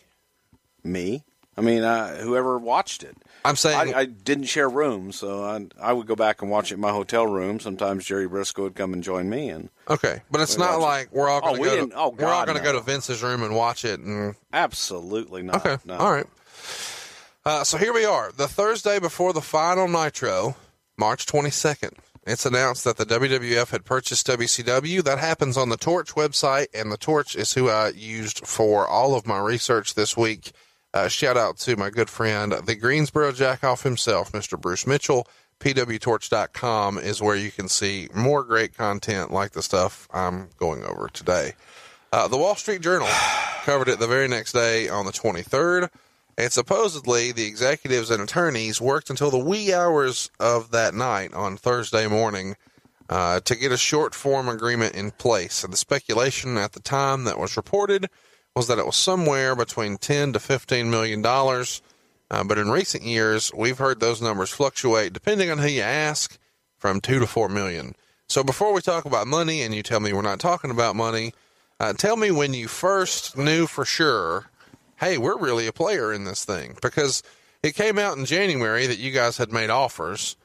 Me. 0.85 1.25
I 1.57 1.61
mean, 1.61 1.83
uh, 1.83 2.15
whoever 2.21 2.57
watched 2.57 3.03
it. 3.03 3.17
I'm 3.45 3.55
saying 3.55 3.93
I, 3.93 3.99
I 3.99 4.05
didn't 4.05 4.45
share 4.45 4.67
rooms, 4.69 5.15
so 5.17 5.43
I, 5.43 5.65
I 5.81 5.93
would 5.93 6.07
go 6.07 6.15
back 6.15 6.41
and 6.41 6.51
watch 6.51 6.71
it 6.71 6.75
in 6.75 6.81
my 6.81 6.91
hotel 6.91 7.25
room. 7.25 7.59
Sometimes 7.59 8.05
Jerry 8.05 8.27
Brisco 8.27 8.63
would 8.63 8.75
come 8.75 8.91
and 8.93 9.01
join 9.03 9.29
me, 9.29 9.49
and 9.49 9.69
okay, 9.89 10.21
but 10.29 10.41
it's 10.41 10.57
not 10.57 10.71
watch 10.73 10.79
it. 10.79 10.81
like 10.81 11.13
we're 11.13 11.29
all 11.29 11.39
Oh, 11.43 11.55
going 11.55 11.55
to 11.55 11.61
we 11.61 11.67
go. 11.67 11.87
To, 11.87 11.95
oh, 11.95 12.09
we're 12.09 12.25
all 12.27 12.45
going 12.45 12.57
to 12.57 12.63
no. 12.63 12.71
go 12.73 12.77
to 12.79 12.83
Vince's 12.85 13.23
room 13.23 13.41
and 13.43 13.55
watch 13.55 13.85
it. 13.85 13.99
And 13.99 14.35
absolutely 14.51 15.41
not. 15.43 15.65
okay, 15.65 15.77
no. 15.85 15.95
all 15.97 16.11
right. 16.11 16.25
Uh, 17.45 17.63
so 17.63 17.77
here 17.77 17.93
we 17.93 18.05
are, 18.05 18.31
the 18.33 18.47
Thursday 18.47 18.99
before 18.99 19.31
the 19.33 19.41
final 19.41 19.87
Nitro, 19.87 20.55
March 20.97 21.25
22nd. 21.25 21.93
It's 22.27 22.45
announced 22.45 22.83
that 22.83 22.97
the 22.97 23.05
WWF 23.05 23.69
had 23.71 23.85
purchased 23.85 24.27
WCW. 24.27 25.01
That 25.03 25.17
happens 25.17 25.57
on 25.57 25.69
the 25.69 25.77
Torch 25.77 26.13
website, 26.13 26.67
and 26.75 26.91
the 26.91 26.97
Torch 26.97 27.35
is 27.35 27.53
who 27.53 27.69
I 27.69 27.89
used 27.89 28.45
for 28.45 28.85
all 28.87 29.15
of 29.15 29.25
my 29.25 29.39
research 29.39 29.95
this 29.95 30.15
week. 30.17 30.51
Uh, 30.93 31.07
shout 31.07 31.37
out 31.37 31.57
to 31.57 31.75
my 31.75 31.89
good 31.89 32.09
friend, 32.09 32.51
the 32.65 32.75
Greensboro 32.75 33.31
Jackoff 33.31 33.83
himself, 33.83 34.31
Mr. 34.31 34.59
Bruce 34.59 34.87
Mitchell. 34.87 35.27
PWTorch.com 35.59 36.97
is 36.97 37.21
where 37.21 37.35
you 37.35 37.51
can 37.51 37.67
see 37.67 38.07
more 38.15 38.43
great 38.43 38.75
content 38.75 39.31
like 39.31 39.51
the 39.51 39.61
stuff 39.61 40.07
I'm 40.11 40.49
going 40.57 40.83
over 40.83 41.09
today. 41.09 41.53
Uh, 42.11 42.27
the 42.27 42.37
Wall 42.37 42.55
Street 42.55 42.81
Journal 42.81 43.07
covered 43.63 43.89
it 43.89 43.99
the 43.99 44.07
very 44.07 44.27
next 44.27 44.53
day 44.53 44.87
on 44.87 45.05
the 45.05 45.11
23rd. 45.11 45.89
And 46.37 46.51
supposedly, 46.51 47.33
the 47.33 47.45
executives 47.45 48.09
and 48.09 48.23
attorneys 48.23 48.79
worked 48.79 49.09
until 49.09 49.29
the 49.29 49.37
wee 49.37 49.73
hours 49.73 50.31
of 50.39 50.71
that 50.71 50.93
night 50.93 51.33
on 51.33 51.57
Thursday 51.57 52.07
morning 52.07 52.55
uh, 53.09 53.41
to 53.41 53.55
get 53.55 53.73
a 53.73 53.77
short 53.77 54.15
form 54.15 54.47
agreement 54.47 54.95
in 54.95 55.11
place. 55.11 55.63
And 55.65 55.73
the 55.73 55.77
speculation 55.77 56.57
at 56.57 56.71
the 56.71 56.79
time 56.79 57.25
that 57.25 57.37
was 57.37 57.57
reported 57.57 58.09
was 58.55 58.67
that 58.67 58.79
it 58.79 58.85
was 58.85 58.95
somewhere 58.95 59.55
between 59.55 59.97
10 59.97 60.33
to 60.33 60.39
15 60.39 60.89
million 60.89 61.21
dollars. 61.21 61.81
Uh, 62.31 62.43
but 62.43 62.57
in 62.57 62.69
recent 62.69 63.03
years, 63.03 63.51
we've 63.55 63.79
heard 63.79 63.99
those 63.99 64.21
numbers 64.21 64.51
fluctuate 64.51 65.13
depending 65.13 65.49
on 65.49 65.57
who 65.57 65.67
you 65.67 65.81
ask 65.81 66.37
from 66.77 67.01
two 67.01 67.19
to 67.19 67.27
four 67.27 67.49
million. 67.49 67.95
So 68.27 68.43
before 68.43 68.73
we 68.73 68.81
talk 68.81 69.05
about 69.05 69.27
money, 69.27 69.63
and 69.63 69.73
you 69.73 69.81
tell 69.81 69.99
me 69.99 70.13
we're 70.13 70.21
not 70.21 70.39
talking 70.39 70.69
about 70.69 70.95
money, 70.95 71.33
uh, 71.79 71.93
tell 71.93 72.15
me 72.15 72.29
when 72.29 72.53
you 72.53 72.67
first 72.67 73.35
knew 73.37 73.65
for 73.65 73.85
sure, 73.85 74.51
hey, 74.99 75.17
we're 75.17 75.37
really 75.37 75.65
a 75.65 75.73
player 75.73 76.13
in 76.13 76.25
this 76.25 76.45
thing 76.45 76.77
because 76.81 77.23
it 77.63 77.73
came 77.73 77.97
out 77.97 78.17
in 78.17 78.25
January 78.25 78.85
that 78.85 78.99
you 78.99 79.11
guys 79.11 79.37
had 79.37 79.51
made 79.51 79.69
offers. 79.69 80.35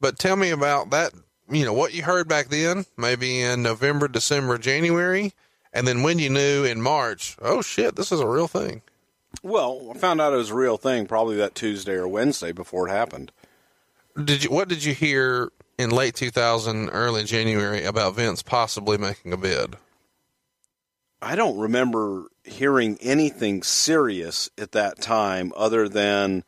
But 0.00 0.18
tell 0.18 0.36
me 0.36 0.50
about 0.50 0.90
that. 0.90 1.12
You 1.50 1.64
know 1.64 1.72
what 1.72 1.94
you 1.94 2.02
heard 2.02 2.28
back 2.28 2.48
then, 2.48 2.84
maybe 2.96 3.40
in 3.40 3.62
November, 3.62 4.08
December, 4.08 4.58
January, 4.58 5.32
and 5.72 5.86
then 5.86 6.02
when 6.02 6.18
you 6.18 6.30
knew 6.30 6.64
in 6.64 6.80
March. 6.80 7.36
Oh 7.40 7.62
shit, 7.62 7.96
this 7.96 8.12
is 8.12 8.20
a 8.20 8.26
real 8.26 8.48
thing. 8.48 8.82
Well, 9.42 9.92
I 9.94 9.98
found 9.98 10.20
out 10.20 10.32
it 10.32 10.36
was 10.36 10.50
a 10.50 10.54
real 10.54 10.76
thing 10.76 11.06
probably 11.06 11.36
that 11.36 11.54
Tuesday 11.54 11.92
or 11.92 12.08
Wednesday 12.08 12.52
before 12.52 12.88
it 12.88 12.90
happened. 12.90 13.32
Did 14.22 14.44
you? 14.44 14.50
What 14.50 14.68
did 14.68 14.84
you 14.84 14.94
hear 14.94 15.50
in 15.78 15.90
late 15.90 16.14
2000, 16.14 16.88
early 16.88 17.24
January 17.24 17.84
about 17.84 18.16
Vince 18.16 18.42
possibly 18.42 18.98
making 18.98 19.32
a 19.32 19.36
bid? 19.36 19.76
I 21.20 21.36
don't 21.36 21.58
remember 21.58 22.26
hearing 22.44 22.96
anything 23.00 23.62
serious 23.62 24.50
at 24.56 24.72
that 24.72 25.00
time 25.00 25.52
other 25.56 25.88
than 25.88 26.44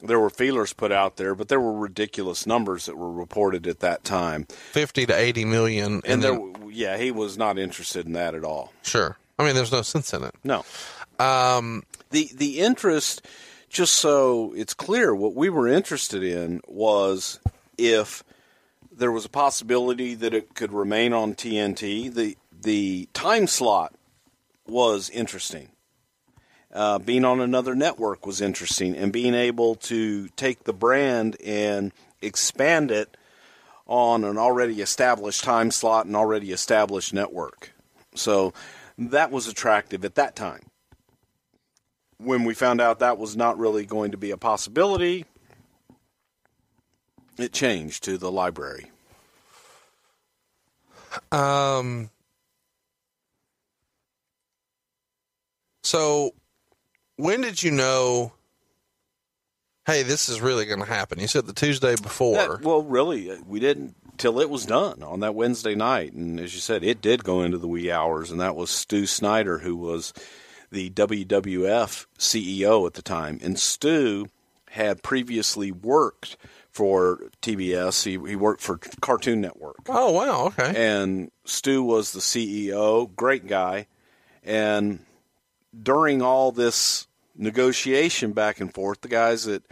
there 0.00 0.20
were 0.20 0.30
feelers 0.30 0.72
put 0.72 0.92
out 0.92 1.16
there, 1.16 1.34
but 1.34 1.48
there 1.48 1.60
were 1.60 1.72
ridiculous 1.72 2.46
numbers 2.46 2.86
that 2.86 2.96
were 2.96 3.10
reported 3.12 3.66
at 3.66 3.80
that 3.80 4.04
time. 4.04 4.44
50 4.72 5.06
to 5.06 5.14
80 5.16 5.44
million, 5.44 5.92
and, 5.94 6.04
And 6.06 6.22
there, 6.22 6.32
then, 6.32 6.70
yeah, 6.70 6.96
he 6.96 7.10
was 7.10 7.36
not 7.36 7.58
interested 7.58 8.06
in 8.06 8.12
that 8.12 8.34
at 8.34 8.44
all. 8.44 8.72
sure. 8.82 9.16
I 9.38 9.44
mean, 9.44 9.54
there's 9.54 9.70
no 9.72 9.82
sense 9.82 10.12
in 10.12 10.24
it. 10.24 10.34
No. 10.42 10.64
Um, 11.20 11.84
The 12.10 12.30
the 12.34 12.58
interest, 12.58 13.24
just 13.68 13.94
so 13.94 14.52
it's 14.56 14.74
clear, 14.74 15.14
what 15.14 15.34
we 15.34 15.48
were 15.48 15.68
interested 15.68 16.22
in 16.24 16.60
was 16.66 17.38
if 17.76 18.24
there 18.90 19.12
was 19.12 19.24
a 19.24 19.28
possibility 19.28 20.14
that 20.16 20.34
it 20.34 20.54
could 20.54 20.72
remain 20.72 21.12
on 21.12 21.34
TNT. 21.34 22.12
The 22.12 22.36
the 22.62 23.08
time 23.12 23.46
slot 23.46 23.94
was 24.66 25.08
interesting. 25.10 25.68
Uh, 26.72 26.98
being 26.98 27.24
on 27.24 27.40
another 27.40 27.74
network 27.74 28.26
was 28.26 28.40
interesting, 28.40 28.94
and 28.94 29.12
being 29.12 29.34
able 29.34 29.74
to 29.74 30.28
take 30.30 30.64
the 30.64 30.72
brand 30.72 31.36
and 31.44 31.92
expand 32.20 32.90
it 32.90 33.16
on 33.86 34.22
an 34.22 34.36
already 34.36 34.82
established 34.82 35.42
time 35.42 35.70
slot 35.70 36.04
and 36.04 36.14
already 36.14 36.52
established 36.52 37.14
network. 37.14 37.72
So 38.14 38.52
that 38.98 39.30
was 39.30 39.46
attractive 39.46 40.04
at 40.04 40.16
that 40.16 40.36
time 40.36 40.68
when 42.18 42.44
we 42.44 42.54
found 42.54 42.80
out 42.80 42.98
that 42.98 43.18
was 43.18 43.36
not 43.36 43.58
really 43.58 43.86
going 43.86 44.10
to 44.10 44.16
be 44.16 44.30
a 44.30 44.36
possibility, 44.36 45.24
it 47.38 47.52
changed 47.52 48.04
to 48.04 48.18
the 48.18 48.30
library. 48.30 48.90
Um. 51.32 52.10
So, 55.84 56.32
when 57.18 57.42
did 57.42 57.62
you 57.62 57.70
know? 57.70 58.32
Hey, 59.86 60.02
this 60.02 60.28
is 60.28 60.40
really 60.40 60.66
going 60.66 60.80
to 60.80 60.86
happen. 60.86 61.18
You 61.18 61.26
said 61.26 61.46
the 61.46 61.52
Tuesday 61.52 61.94
before. 61.96 62.34
That- 62.36 62.62
well, 62.62 62.82
really, 62.82 63.30
uh, 63.30 63.36
we 63.46 63.58
didn't 63.60 63.94
till 64.18 64.40
it 64.40 64.50
was 64.50 64.66
done 64.66 65.02
on 65.02 65.20
that 65.20 65.34
Wednesday 65.34 65.74
night, 65.74 66.12
and 66.12 66.40
as 66.40 66.54
you 66.54 66.60
said, 66.60 66.82
it 66.82 67.00
did 67.00 67.24
go 67.24 67.42
into 67.42 67.58
the 67.58 67.68
wee 67.68 67.90
hours, 67.90 68.30
and 68.30 68.40
that 68.40 68.56
was 68.56 68.70
Stu 68.70 69.06
Snyder, 69.06 69.58
who 69.58 69.76
was 69.76 70.12
the 70.70 70.90
WWF 70.90 72.06
CEO 72.18 72.86
at 72.86 72.94
the 72.94 73.02
time, 73.02 73.38
and 73.42 73.58
Stu 73.58 74.26
had 74.70 75.02
previously 75.02 75.72
worked 75.72 76.36
for 76.70 77.20
TBS. 77.42 78.04
He, 78.04 78.28
he 78.28 78.36
worked 78.36 78.60
for 78.60 78.78
Cartoon 79.00 79.40
Network. 79.40 79.76
oh 79.88 80.12
wow, 80.12 80.46
okay. 80.46 80.72
and 80.76 81.30
Stu 81.44 81.82
was 81.82 82.12
the 82.12 82.20
CEO, 82.20 83.14
great 83.16 83.46
guy. 83.46 83.86
And 84.44 85.00
during 85.82 86.22
all 86.22 86.52
this 86.52 87.07
negotiation 87.38 88.32
back 88.32 88.60
and 88.60 88.72
forth, 88.72 89.00
the 89.00 89.08
guys 89.08 89.46
at 89.46 89.62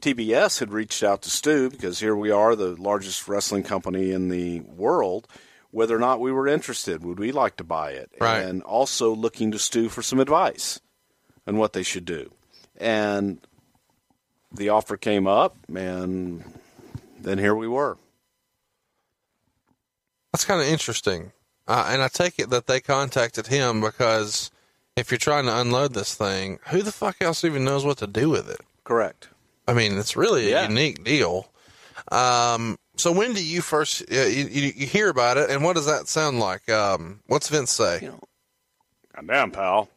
TBS 0.00 0.58
had 0.58 0.72
reached 0.72 1.02
out 1.02 1.22
to 1.22 1.30
Stu 1.30 1.70
because 1.70 2.00
here 2.00 2.16
we 2.16 2.30
are, 2.30 2.56
the 2.56 2.74
largest 2.80 3.28
wrestling 3.28 3.62
company 3.62 4.10
in 4.10 4.28
the 4.28 4.60
world, 4.60 5.28
whether 5.70 5.94
or 5.94 6.00
not 6.00 6.20
we 6.20 6.32
were 6.32 6.48
interested. 6.48 7.04
Would 7.04 7.18
we 7.18 7.30
like 7.30 7.56
to 7.58 7.64
buy 7.64 7.92
it? 7.92 8.10
Right. 8.20 8.40
And 8.40 8.62
also 8.62 9.14
looking 9.14 9.52
to 9.52 9.58
Stu 9.58 9.88
for 9.88 10.02
some 10.02 10.18
advice 10.18 10.80
on 11.46 11.58
what 11.58 11.74
they 11.74 11.82
should 11.82 12.04
do. 12.04 12.30
And 12.78 13.40
the 14.52 14.70
offer 14.70 14.96
came 14.96 15.26
up, 15.26 15.56
and 15.72 16.42
then 17.20 17.38
here 17.38 17.54
we 17.54 17.68
were. 17.68 17.98
That's 20.32 20.44
kind 20.44 20.60
of 20.60 20.66
interesting. 20.66 21.32
Uh, 21.68 21.88
and 21.90 22.02
I 22.02 22.08
take 22.08 22.38
it 22.38 22.50
that 22.50 22.66
they 22.66 22.80
contacted 22.80 23.48
him 23.48 23.80
because 23.80 24.50
if 25.00 25.10
you're 25.10 25.18
trying 25.18 25.46
to 25.46 25.58
unload 25.58 25.94
this 25.94 26.14
thing, 26.14 26.58
who 26.68 26.82
the 26.82 26.92
fuck 26.92 27.16
else 27.20 27.44
even 27.44 27.64
knows 27.64 27.84
what 27.84 27.98
to 27.98 28.06
do 28.06 28.30
with 28.30 28.48
it? 28.48 28.60
Correct. 28.84 29.28
I 29.66 29.72
mean, 29.74 29.98
it's 29.98 30.16
really 30.16 30.46
a 30.46 30.50
Yeah. 30.50 30.68
unique 30.68 31.02
deal. 31.04 31.50
Um, 32.12 32.78
so 32.96 33.12
when 33.12 33.32
do 33.34 33.44
you 33.44 33.60
first 33.62 34.02
uh, 34.10 34.14
you, 34.14 34.46
you, 34.46 34.72
you 34.76 34.86
hear 34.86 35.08
about 35.08 35.36
it, 35.36 35.50
and 35.50 35.62
what 35.64 35.76
does 35.76 35.86
that 35.86 36.08
sound 36.08 36.38
like? 36.38 36.68
Um, 36.68 37.20
what's 37.26 37.48
Vince 37.48 37.70
say? 37.72 37.98
you 38.02 38.08
know, 38.08 38.20
goddamn 39.14 39.50
pal. 39.50 39.88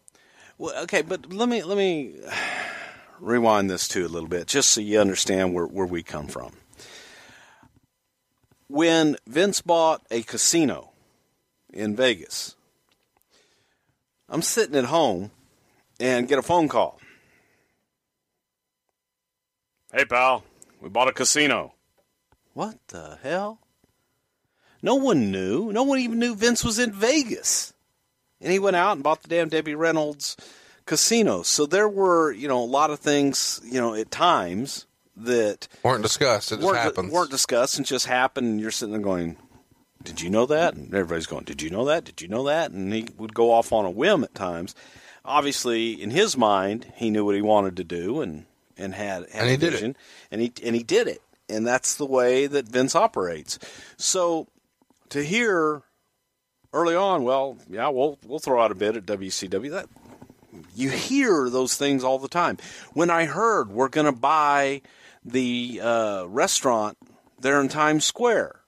Well, 0.57 0.83
okay, 0.83 1.01
but 1.01 1.31
let 1.33 1.49
me 1.49 1.63
let 1.63 1.77
me 1.77 2.15
rewind 3.19 3.69
this 3.69 3.87
too 3.87 4.05
a 4.05 4.07
little 4.09 4.29
bit, 4.29 4.47
just 4.47 4.69
so 4.71 4.81
you 4.81 4.99
understand 4.99 5.53
where 5.53 5.65
where 5.65 5.85
we 5.87 6.03
come 6.03 6.27
from. 6.27 6.53
When 8.67 9.17
Vince 9.27 9.61
bought 9.61 10.01
a 10.09 10.23
casino 10.23 10.91
in 11.71 11.95
Vegas, 11.95 12.55
I'm 14.29 14.41
sitting 14.41 14.75
at 14.75 14.85
home 14.85 15.31
and 15.99 16.27
get 16.27 16.39
a 16.39 16.43
phone 16.43 16.67
call. 16.67 16.99
Hey, 19.93 20.05
pal, 20.05 20.43
we 20.81 20.89
bought 20.89 21.07
a 21.07 21.13
casino. 21.13 21.73
What 22.53 22.77
the 22.87 23.19
hell? 23.21 23.59
No 24.81 24.95
one 24.95 25.31
knew. 25.31 25.71
No 25.71 25.83
one 25.83 25.99
even 25.99 26.19
knew 26.19 26.35
Vince 26.35 26.63
was 26.63 26.79
in 26.79 26.91
Vegas. 26.91 27.73
And 28.41 28.51
he 28.51 28.59
went 28.59 28.75
out 28.75 28.93
and 28.93 29.03
bought 29.03 29.21
the 29.23 29.29
damn 29.29 29.49
Debbie 29.49 29.75
Reynolds 29.75 30.35
casino. 30.85 31.43
So 31.43 31.65
there 31.65 31.87
were, 31.87 32.31
you 32.31 32.47
know, 32.47 32.61
a 32.61 32.65
lot 32.65 32.89
of 32.89 32.99
things, 32.99 33.61
you 33.63 33.79
know, 33.79 33.95
at 33.95 34.11
times 34.11 34.85
that 35.15 35.67
Weren't 35.83 36.01
discussed. 36.01 36.51
It 36.51 36.55
just 36.55 36.65
weren't, 36.65 36.77
happens. 36.79 37.11
weren't 37.11 37.31
discussed 37.31 37.77
and 37.77 37.85
just 37.85 38.05
happened. 38.07 38.47
And 38.47 38.59
you're 38.59 38.71
sitting 38.71 38.91
there 38.93 39.01
going, 39.01 39.37
Did 40.03 40.21
you 40.21 40.29
know 40.29 40.45
that? 40.45 40.75
And 40.75 40.93
everybody's 40.93 41.27
going, 41.27 41.45
Did 41.45 41.61
you 41.61 41.69
know 41.69 41.85
that? 41.85 42.03
Did 42.03 42.21
you 42.21 42.27
know 42.27 42.43
that? 42.43 42.71
And 42.71 42.93
he 42.93 43.07
would 43.17 43.33
go 43.33 43.51
off 43.51 43.71
on 43.71 43.85
a 43.85 43.91
whim 43.91 44.23
at 44.23 44.35
times. 44.35 44.75
Obviously, 45.25 46.01
in 46.01 46.11
his 46.11 46.35
mind, 46.35 46.91
he 46.95 47.09
knew 47.09 47.23
what 47.23 47.35
he 47.35 47.41
wanted 47.41 47.77
to 47.77 47.83
do 47.83 48.21
and, 48.21 48.45
and 48.77 48.93
had, 48.93 49.29
had 49.29 49.41
And 49.41 49.49
he 49.49 49.55
a 49.55 49.57
did 49.57 49.73
it. 49.73 49.97
And 50.31 50.41
he, 50.41 50.51
and 50.63 50.75
he 50.75 50.83
did 50.83 51.07
it. 51.07 51.21
And 51.47 51.65
that's 51.65 51.95
the 51.95 52.05
way 52.05 52.47
that 52.47 52.67
Vince 52.67 52.95
operates. 52.95 53.59
So 53.97 54.47
to 55.09 55.23
hear 55.23 55.83
early 56.73 56.95
on, 56.95 57.23
well, 57.23 57.57
yeah, 57.69 57.89
we'll 57.89 58.17
we'll 58.25 58.39
throw 58.39 58.61
out 58.61 58.71
a 58.71 58.75
bid 58.75 58.97
at 58.97 59.05
WCW. 59.05 59.71
That 59.71 59.87
you 60.75 60.89
hear 60.89 61.49
those 61.49 61.75
things 61.75 62.03
all 62.03 62.19
the 62.19 62.27
time. 62.27 62.57
When 62.93 63.09
I 63.09 63.25
heard 63.25 63.69
we're 63.69 63.89
going 63.89 64.05
to 64.05 64.11
buy 64.11 64.81
the 65.23 65.79
uh, 65.81 66.25
restaurant 66.25 66.97
there 67.39 67.61
in 67.61 67.69
Times 67.69 68.05
Square, 68.05 68.62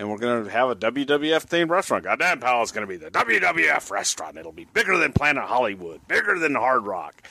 and 0.00 0.08
we're 0.08 0.16
going 0.16 0.44
to 0.44 0.50
have 0.50 0.70
a 0.70 0.76
WWF 0.76 1.44
themed 1.46 1.68
restaurant. 1.68 2.04
Goddamn, 2.04 2.40
pal, 2.40 2.62
it's 2.62 2.72
going 2.72 2.86
to 2.86 2.90
be 2.90 2.96
the 2.96 3.10
WWF 3.10 3.90
restaurant. 3.90 4.38
It'll 4.38 4.50
be 4.50 4.64
bigger 4.64 4.96
than 4.96 5.12
Planet 5.12 5.44
Hollywood, 5.44 6.08
bigger 6.08 6.38
than 6.38 6.54
Hard 6.54 6.86
Rock. 6.86 7.22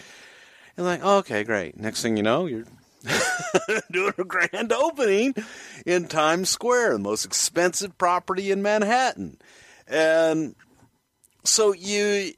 And 0.78 0.86
like, 0.86 1.02
oh, 1.04 1.18
okay, 1.18 1.44
great. 1.44 1.80
Next 1.80 2.04
thing 2.04 2.16
you 2.16 2.22
know, 2.22 2.46
you're 2.46 2.66
doing 3.92 4.14
a 4.20 4.24
grand 4.24 4.72
opening 4.72 5.34
in 5.84 6.08
Times 6.08 6.50
Square, 6.50 6.94
the 6.94 7.00
most 7.00 7.26
expensive 7.26 7.98
property 7.98 8.52
in 8.52 8.62
Manhattan. 8.62 9.40
And 9.88 10.56
so 11.44 11.74
you 11.74 12.34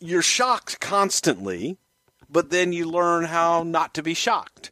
you're 0.00 0.22
shocked 0.22 0.80
constantly, 0.80 1.78
but 2.28 2.50
then 2.50 2.72
you 2.72 2.90
learn 2.90 3.26
how 3.26 3.62
not 3.62 3.94
to 3.94 4.02
be 4.02 4.14
shocked. 4.14 4.71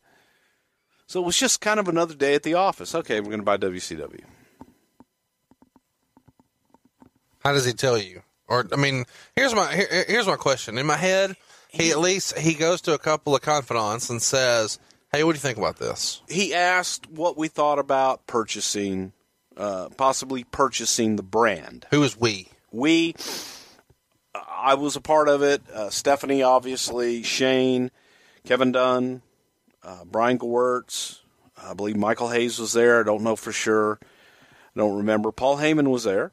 So 1.11 1.21
it 1.21 1.27
was 1.27 1.37
just 1.37 1.61
kind 1.61 1.81
of 1.81 1.89
another 1.89 2.15
day 2.15 2.37
at 2.37 2.45
the 2.45 2.55
office. 2.55 2.95
Okay, 2.95 3.19
we're 3.19 3.31
going 3.37 3.41
to 3.41 3.45
buy 3.45 3.57
WCW. 3.57 4.23
How 7.41 7.53
does 7.53 7.65
he 7.65 7.73
tell 7.73 7.99
you? 7.99 8.23
Or 8.47 8.65
I 8.73 8.77
mean, 8.77 9.07
here's 9.35 9.53
my 9.53 9.75
here, 9.75 10.05
here's 10.07 10.29
my 10.29 10.37
question. 10.37 10.79
In 10.79 10.87
my 10.87 10.97
head, 10.97 11.35
he 11.69 11.91
at 11.91 11.99
least 11.99 12.39
he 12.39 12.55
goes 12.55 12.81
to 12.83 12.95
a 12.95 12.99
couple 12.99 13.35
of 13.35 13.43
confidants 13.43 14.09
and 14.09 14.23
says, 14.23 14.79
"Hey, 15.11 15.25
what 15.25 15.33
do 15.33 15.39
you 15.39 15.41
think 15.41 15.59
about 15.59 15.79
this?" 15.79 16.23
He 16.29 16.55
asked 16.55 17.11
what 17.11 17.37
we 17.37 17.49
thought 17.49 17.81
about 17.81 18.29
purchasing, 18.29 19.13
uh, 19.57 19.89
possibly 19.97 20.45
purchasing 20.45 21.17
the 21.17 21.25
brand. 21.25 21.87
Who 21.91 22.05
is 22.05 22.17
we? 22.17 22.51
we 22.71 23.17
i 24.57 24.75
was 24.75 24.95
a 24.95 25.01
part 25.01 25.29
of 25.29 25.43
it 25.43 25.61
uh, 25.75 25.91
stephanie 25.91 26.41
obviously 26.41 27.21
shane 27.25 27.91
kevin 28.45 28.71
dunn 28.71 29.23
uh, 29.83 30.05
brian 30.05 30.39
gewirtz 30.39 31.21
i 31.63 31.73
believe 31.75 31.97
michael 31.97 32.29
hayes 32.29 32.59
was 32.59 32.73
there 32.73 33.01
i 33.01 33.03
don't 33.03 33.23
know 33.23 33.37
for 33.37 33.53
sure 33.53 33.99
i 34.03 34.79
don't 34.79 34.97
remember 34.97 35.31
paul 35.33 35.57
heyman 35.59 35.89
was 35.89 36.05
there 36.05 36.33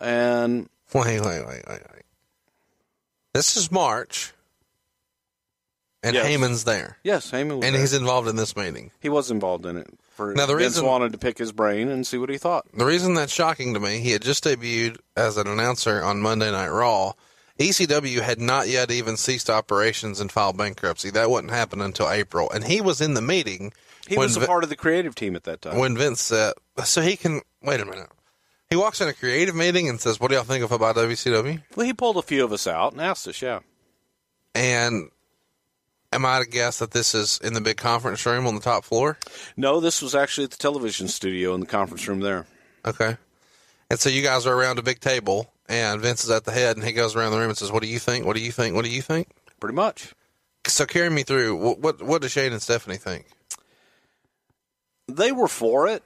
and 0.00 0.68
Wait, 0.92 1.20
wait, 1.20 1.46
wait, 1.46 1.46
wait, 1.46 1.66
wait. 1.68 2.02
This 3.32 3.56
is 3.56 3.70
March, 3.70 4.32
and 6.02 6.14
Yes. 6.14 6.26
Heyman's 6.26 6.64
there, 6.64 6.96
yes 7.04 7.30
heyman 7.30 7.58
was 7.58 7.64
and 7.66 7.74
there. 7.74 7.80
he's 7.80 7.92
involved 7.92 8.26
in 8.28 8.34
this 8.36 8.56
meeting. 8.56 8.90
he 9.00 9.08
was 9.08 9.30
involved 9.30 9.66
in 9.66 9.76
it 9.76 9.86
for 10.10 10.34
Now, 10.34 10.46
the 10.46 10.54
Vince 10.56 10.74
reason- 10.74 10.86
wanted 10.86 11.12
to 11.12 11.18
pick 11.18 11.38
his 11.38 11.52
brain 11.52 11.88
and 11.88 12.04
see 12.06 12.18
what 12.18 12.28
he 12.30 12.38
thought 12.38 12.66
The 12.76 12.84
reason 12.84 13.14
that's 13.14 13.32
shocking 13.32 13.74
to 13.74 13.80
me, 13.80 14.00
he 14.00 14.10
had 14.12 14.22
just 14.22 14.42
debuted 14.44 14.98
as 15.16 15.36
an 15.36 15.46
announcer 15.46 16.02
on 16.02 16.20
Monday 16.20 16.50
Night 16.50 16.68
Raw. 16.70 17.12
ECW 17.60 18.20
had 18.22 18.40
not 18.40 18.68
yet 18.68 18.90
even 18.90 19.16
ceased 19.16 19.48
operations 19.50 20.18
and 20.18 20.32
filed 20.32 20.56
bankruptcy. 20.56 21.10
That 21.10 21.30
wouldn't 21.30 21.52
happen 21.52 21.80
until 21.80 22.10
April, 22.10 22.50
and 22.50 22.64
he 22.64 22.80
was 22.80 23.00
in 23.00 23.14
the 23.14 23.20
meeting. 23.22 23.72
he 24.08 24.16
was 24.16 24.36
a 24.36 24.40
Vi- 24.40 24.46
part 24.46 24.64
of 24.64 24.70
the 24.70 24.76
creative 24.76 25.14
team 25.14 25.36
at 25.36 25.44
that 25.44 25.60
time 25.62 25.76
when 25.78 25.96
Vince 25.96 26.20
said, 26.22 26.54
so 26.84 27.02
he 27.02 27.16
can 27.16 27.42
wait 27.62 27.80
a 27.80 27.84
minute. 27.84 28.08
He 28.70 28.76
walks 28.76 29.00
in 29.00 29.08
a 29.08 29.12
creative 29.12 29.54
meeting 29.54 29.88
and 29.88 30.00
says, 30.00 30.18
"What 30.18 30.28
do 30.30 30.36
y'all 30.36 30.44
think 30.44 30.64
of 30.64 30.72
about 30.72 30.96
WCW?" 30.96 31.62
well 31.76 31.86
he 31.86 31.92
pulled 31.92 32.16
a 32.16 32.22
few 32.22 32.44
of 32.44 32.52
us 32.52 32.66
out 32.66 32.92
and 32.92 33.00
asked 33.00 33.28
us 33.28 33.42
yeah 33.42 33.58
And 34.54 35.10
am 36.12 36.24
I 36.24 36.38
to 36.42 36.48
guess 36.48 36.78
that 36.78 36.92
this 36.92 37.14
is 37.14 37.38
in 37.42 37.52
the 37.52 37.60
big 37.60 37.76
conference 37.76 38.24
room 38.24 38.46
on 38.46 38.54
the 38.54 38.60
top 38.60 38.84
floor? 38.84 39.18
no 39.56 39.80
this 39.80 40.00
was 40.00 40.14
actually 40.14 40.44
at 40.44 40.50
the 40.52 40.56
television 40.56 41.08
studio 41.08 41.52
in 41.54 41.60
the 41.60 41.66
conference 41.66 42.08
room 42.08 42.20
there 42.20 42.46
Okay. 42.86 43.16
And 43.90 43.98
so 44.00 44.08
you 44.08 44.22
guys 44.22 44.46
are 44.46 44.54
around 44.54 44.78
a 44.78 44.82
big 44.82 45.00
table, 45.00 45.52
and 45.70 46.00
Vince 46.02 46.24
is 46.24 46.30
at 46.30 46.44
the 46.44 46.52
head, 46.52 46.76
and 46.76 46.84
he 46.84 46.92
goes 46.92 47.14
around 47.16 47.32
the 47.32 47.38
room 47.38 47.48
and 47.48 47.56
says, 47.56 47.70
"What 47.72 47.82
do 47.82 47.88
you 47.88 47.98
think? 47.98 48.26
What 48.26 48.36
do 48.36 48.42
you 48.42 48.52
think? 48.52 48.74
What 48.74 48.84
do 48.84 48.90
you 48.90 49.00
think?" 49.02 49.28
pretty 49.60 49.74
much 49.76 50.14
So 50.66 50.84
carry 50.86 51.08
me 51.10 51.22
through. 51.22 51.56
What 51.56 51.78
what, 51.78 52.02
what 52.02 52.22
does 52.22 52.32
Shane 52.32 52.52
and 52.52 52.60
Stephanie 52.62 52.96
think? 52.98 53.26
they 55.08 55.32
were 55.32 55.48
for 55.48 55.88
it 55.88 56.02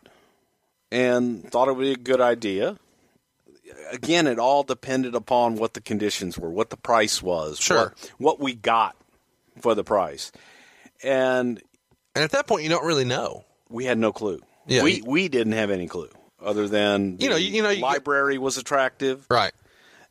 and 0.91 1.51
thought 1.51 1.69
it 1.69 1.77
would 1.77 1.83
be 1.83 1.93
a 1.93 1.97
good 1.97 2.21
idea. 2.21 2.79
Again, 3.91 4.27
it 4.27 4.39
all 4.39 4.63
depended 4.63 5.15
upon 5.15 5.57
what 5.57 5.75
the 5.75 5.81
conditions 5.81 6.39
were, 6.39 6.49
what 6.51 6.71
the 6.71 6.77
price 6.77 7.23
was, 7.23 7.59
Sure. 7.59 7.93
what, 7.97 8.11
what 8.19 8.41
we 8.41 8.55
got 8.55 8.97
for 9.61 9.75
the 9.75 9.85
price, 9.85 10.33
and 11.03 11.61
And 12.15 12.25
at 12.25 12.31
that 12.33 12.47
point, 12.47 12.63
you 12.63 12.69
don't 12.71 12.85
really 12.87 13.05
know. 13.05 13.45
we 13.69 13.85
had 13.85 13.99
no 13.99 14.13
clue. 14.13 14.41
Yeah, 14.67 14.83
we 14.83 15.03
we 15.05 15.29
didn't 15.29 15.53
have 15.53 15.71
any 15.71 15.87
clue 15.87 16.09
other 16.45 16.69
than 16.69 17.17
You 17.21 17.29
know, 17.31 17.37
you- 17.37 17.51
you 17.57 17.63
know, 17.63 17.71
you 17.71 17.77
get- 17.77 17.83
library 17.83 18.39
was 18.39 18.57
attractive. 18.59 19.27
Right. 19.31 19.53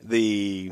The 0.01 0.71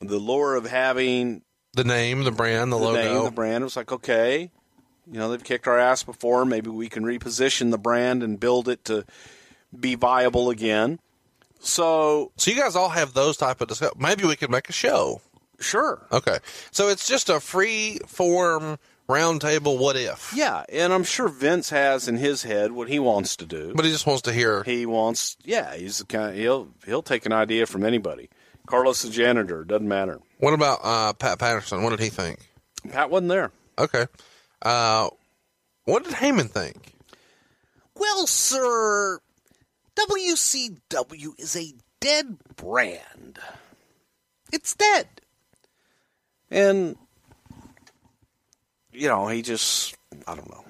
the 0.00 0.18
lure 0.18 0.56
of 0.56 0.66
having 0.66 1.42
The 1.74 1.84
name, 1.84 2.24
the 2.24 2.30
brand, 2.32 2.72
the, 2.72 2.78
the 2.78 2.82
logo. 2.84 3.14
name, 3.14 3.24
the 3.24 3.30
brand. 3.30 3.62
It 3.62 3.64
was 3.64 3.76
like, 3.76 3.92
okay, 3.92 4.50
You 5.10 5.18
know, 5.18 5.30
they've 5.30 5.42
kicked 5.42 5.66
our 5.66 5.78
ass 5.78 6.02
before. 6.04 6.44
Maybe 6.44 6.70
we 6.70 6.88
can 6.88 7.04
reposition 7.04 7.70
the 7.72 7.78
brand 7.78 8.22
and 8.22 8.38
build 8.38 8.68
it 8.68 8.84
to 8.86 9.04
be 9.78 9.94
viable 9.96 10.48
again. 10.50 11.00
So, 11.60 12.32
So 12.36 12.50
you 12.50 12.56
guys 12.56 12.76
all 12.76 12.88
have 12.90 13.12
those 13.14 13.36
type 13.36 13.60
of 13.60 13.68
discuss. 13.68 13.92
Maybe 13.98 14.24
we 14.24 14.36
could 14.36 14.50
make 14.50 14.68
a 14.68 14.72
show. 14.72 15.20
sure. 15.60 16.06
Okay. 16.12 16.38
So 16.72 16.88
it's 16.88 17.06
just 17.06 17.28
a 17.28 17.38
free 17.40 17.98
form 18.06 18.78
roundtable. 19.08 19.78
What 19.78 19.96
if? 19.96 20.32
Yeah, 20.34 20.64
and 20.68 20.92
I'm 20.92 21.04
sure 21.04 21.28
Vince 21.28 21.70
has 21.70 22.08
in 22.08 22.16
his 22.16 22.42
head 22.42 22.72
what 22.72 22.88
he 22.88 22.98
wants 22.98 23.36
to 23.36 23.46
do. 23.46 23.72
But 23.74 23.84
he 23.84 23.90
just 23.90 24.06
wants 24.06 24.22
to 24.22 24.32
hear. 24.32 24.62
He 24.64 24.86
wants, 24.86 25.36
yeah, 25.44 25.74
he's 25.74 25.98
the 25.98 26.04
kind. 26.04 26.36
he'll 26.36 26.68
he'll 26.84 27.02
take 27.02 27.26
an 27.26 27.32
idea 27.32 27.66
from 27.66 27.84
anybody. 27.84 28.28
Carlos 28.66 29.02
the 29.02 29.10
janitor 29.10 29.64
doesn't 29.64 29.88
matter. 29.88 30.20
What 30.38 30.54
about 30.54 30.80
uh, 30.82 31.12
Pat 31.14 31.38
Patterson? 31.38 31.82
What 31.82 31.90
did 31.90 32.00
he 32.00 32.08
think? 32.08 32.38
Pat 32.90 33.10
wasn't 33.10 33.28
there. 33.28 33.52
Okay. 33.78 34.06
Uh, 34.60 35.08
what 35.84 36.04
did 36.04 36.14
Heyman 36.14 36.48
think? 36.48 36.94
Well, 37.94 38.26
sir, 38.26 39.20
WCW 39.96 41.38
is 41.38 41.56
a 41.56 41.72
dead 42.00 42.38
brand. 42.56 43.38
It's 44.52 44.74
dead. 44.74 45.08
And, 46.50 46.96
you 48.92 49.08
know, 49.08 49.28
he 49.28 49.42
just, 49.42 49.94
I 50.26 50.34
don't 50.34 50.50
know. 50.50 50.64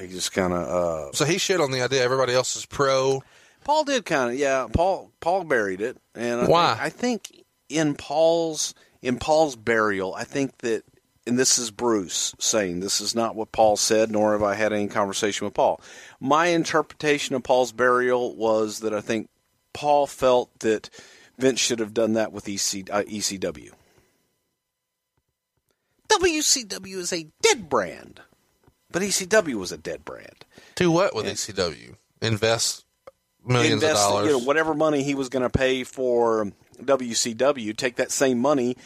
He 0.00 0.08
just 0.08 0.32
kind 0.32 0.52
of, 0.52 0.66
uh, 0.66 1.12
So 1.12 1.24
he 1.24 1.38
shit 1.38 1.60
on 1.60 1.70
the 1.70 1.82
idea. 1.82 2.02
Everybody 2.02 2.32
else 2.34 2.56
is 2.56 2.66
pro. 2.66 3.22
Paul 3.64 3.84
did 3.84 4.04
kind 4.04 4.32
of, 4.32 4.38
yeah. 4.38 4.66
Paul 4.72 5.10
Paul 5.20 5.44
buried 5.44 5.80
it, 5.80 5.96
and 6.14 6.42
I 6.42 6.46
Why? 6.46 6.74
Think, 6.74 6.80
I 6.82 6.88
think 6.90 7.44
in 7.68 7.94
Paul's 7.94 8.74
in 9.02 9.18
Paul's 9.18 9.56
burial, 9.56 10.14
I 10.14 10.24
think 10.24 10.58
that, 10.58 10.82
and 11.26 11.38
this 11.38 11.58
is 11.58 11.70
Bruce 11.70 12.34
saying 12.38 12.80
this 12.80 13.00
is 13.00 13.14
not 13.14 13.34
what 13.36 13.52
Paul 13.52 13.76
said, 13.76 14.10
nor 14.10 14.32
have 14.32 14.42
I 14.42 14.54
had 14.54 14.72
any 14.72 14.86
conversation 14.88 15.44
with 15.46 15.54
Paul. 15.54 15.80
My 16.20 16.46
interpretation 16.46 17.34
of 17.36 17.42
Paul's 17.42 17.72
burial 17.72 18.34
was 18.34 18.80
that 18.80 18.92
I 18.92 19.00
think 19.00 19.28
Paul 19.72 20.06
felt 20.06 20.50
that 20.60 20.90
Vince 21.38 21.60
should 21.60 21.80
have 21.80 21.94
done 21.94 22.14
that 22.14 22.32
with 22.32 22.48
EC, 22.48 22.88
uh, 22.90 23.02
ECW. 23.02 23.72
WCW 26.08 26.96
is 26.96 27.12
a 27.12 27.26
dead 27.42 27.68
brand, 27.68 28.20
but 28.90 29.02
ECW 29.02 29.54
was 29.54 29.72
a 29.72 29.78
dead 29.78 30.04
brand. 30.04 30.44
To 30.76 30.90
what 30.90 31.14
with 31.14 31.26
ECW? 31.26 31.96
Invest 32.20 32.84
millions 33.44 33.82
invest, 33.82 34.02
of 34.02 34.10
dollars. 34.10 34.26
You 34.26 34.32
know, 34.32 34.44
whatever 34.44 34.74
money 34.74 35.02
he 35.02 35.14
was 35.14 35.28
going 35.28 35.42
to 35.42 35.50
pay 35.50 35.84
for 35.84 36.52
WCW, 36.82 37.76
take 37.76 37.96
that 37.96 38.10
same 38.10 38.38
money, 38.38 38.76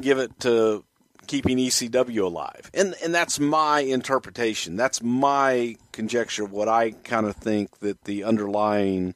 give 0.00 0.18
it 0.18 0.38
to 0.40 0.84
keeping 1.26 1.58
ECW 1.58 2.22
alive. 2.22 2.70
And 2.74 2.94
and 3.02 3.14
that's 3.14 3.38
my 3.38 3.80
interpretation. 3.80 4.76
That's 4.76 5.02
my 5.02 5.76
conjecture 5.92 6.44
of 6.44 6.52
what 6.52 6.68
I 6.68 6.90
kind 6.90 7.26
of 7.26 7.36
think 7.36 7.78
that 7.80 8.04
the 8.04 8.24
underlying 8.24 9.14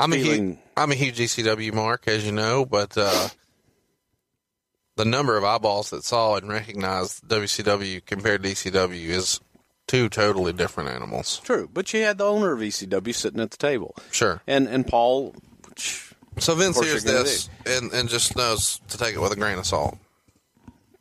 I'm 0.00 0.12
a 0.12 0.16
huge, 0.16 0.58
I'm 0.76 0.90
a 0.90 0.94
huge 0.94 1.18
ECW 1.18 1.72
mark, 1.72 2.08
as 2.08 2.26
you 2.26 2.32
know, 2.32 2.64
but 2.64 2.96
uh, 2.96 3.28
the 4.96 5.04
number 5.04 5.36
of 5.36 5.44
eyeballs 5.44 5.90
that 5.90 6.04
saw 6.04 6.36
and 6.36 6.48
recognized 6.48 7.26
WCW 7.28 8.04
compared 8.04 8.42
to 8.42 8.50
ECW 8.50 9.08
is 9.08 9.40
two 9.86 10.08
totally 10.08 10.52
different 10.52 10.90
animals. 10.90 11.40
true. 11.44 11.68
But 11.72 11.92
you 11.92 12.02
had 12.02 12.18
the 12.18 12.24
owner 12.24 12.52
of 12.52 12.60
ECW 12.60 13.14
sitting 13.14 13.40
at 13.40 13.50
the 13.50 13.56
table. 13.56 13.94
Sure. 14.10 14.40
And 14.46 14.66
and 14.68 14.86
Paul 14.86 15.34
So 16.38 16.54
Vince 16.54 16.80
hears 16.80 17.04
this 17.04 17.48
and, 17.66 17.92
and 17.92 18.08
just 18.08 18.36
knows 18.36 18.80
to 18.88 18.98
take 18.98 19.14
it 19.14 19.20
with 19.20 19.32
a 19.32 19.36
grain 19.36 19.58
of 19.58 19.66
salt. 19.66 19.98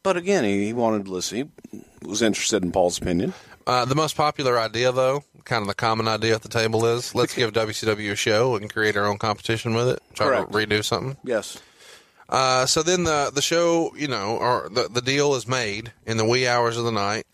but 0.04 0.18
again, 0.18 0.44
he, 0.44 0.66
he 0.66 0.74
wanted 0.74 1.06
to 1.06 1.12
listen. 1.12 1.52
He 1.72 1.80
was 2.08 2.22
interested 2.22 2.64
in 2.64 2.72
Paul's 2.72 2.98
opinion. 2.98 3.34
Uh, 3.66 3.86
the 3.86 3.96
most 3.96 4.18
popular 4.18 4.60
idea, 4.60 4.92
though, 4.92 5.24
kind 5.46 5.62
of 5.62 5.68
the 5.70 5.74
common 5.74 6.06
idea 6.08 6.36
at 6.36 6.42
the 6.42 6.50
table 6.50 6.86
is 6.86 7.16
let's 7.16 7.34
give 7.40 7.54
WCW 7.54 8.12
a 8.12 8.16
show 8.16 8.56
and 8.58 8.72
create 8.74 8.98
our 8.98 9.06
own 9.06 9.18
competition 9.18 9.74
with 9.74 9.88
it. 9.88 10.00
Try 10.14 10.28
Correct. 10.28 10.52
to 10.52 10.58
redo 10.58 10.84
something. 10.84 11.16
Yes. 11.24 11.60
Uh, 12.34 12.66
so 12.66 12.82
then 12.82 13.04
the 13.04 13.32
the 13.32 13.44
show, 13.44 13.94
you 13.96 14.08
know, 14.08 14.38
or 14.38 14.68
the 14.74 14.90
the 14.90 15.04
deal 15.04 15.36
is 15.36 15.48
made 15.48 15.94
in 16.08 16.18
the 16.18 16.26
wee 16.26 16.48
hours 16.48 16.78
of 16.78 16.84
the 16.84 16.92
night. 16.92 17.28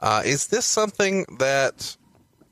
Uh, 0.00 0.22
is 0.24 0.46
this 0.46 0.64
something 0.64 1.26
that 1.38 1.94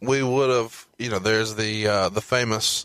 we 0.03 0.23
would 0.23 0.51
have? 0.51 0.87
You 0.99 1.09
know, 1.09 1.19
there's 1.19 1.55
the 1.55 1.89
uh, 1.89 2.09
the 2.11 2.21
famous 2.21 2.85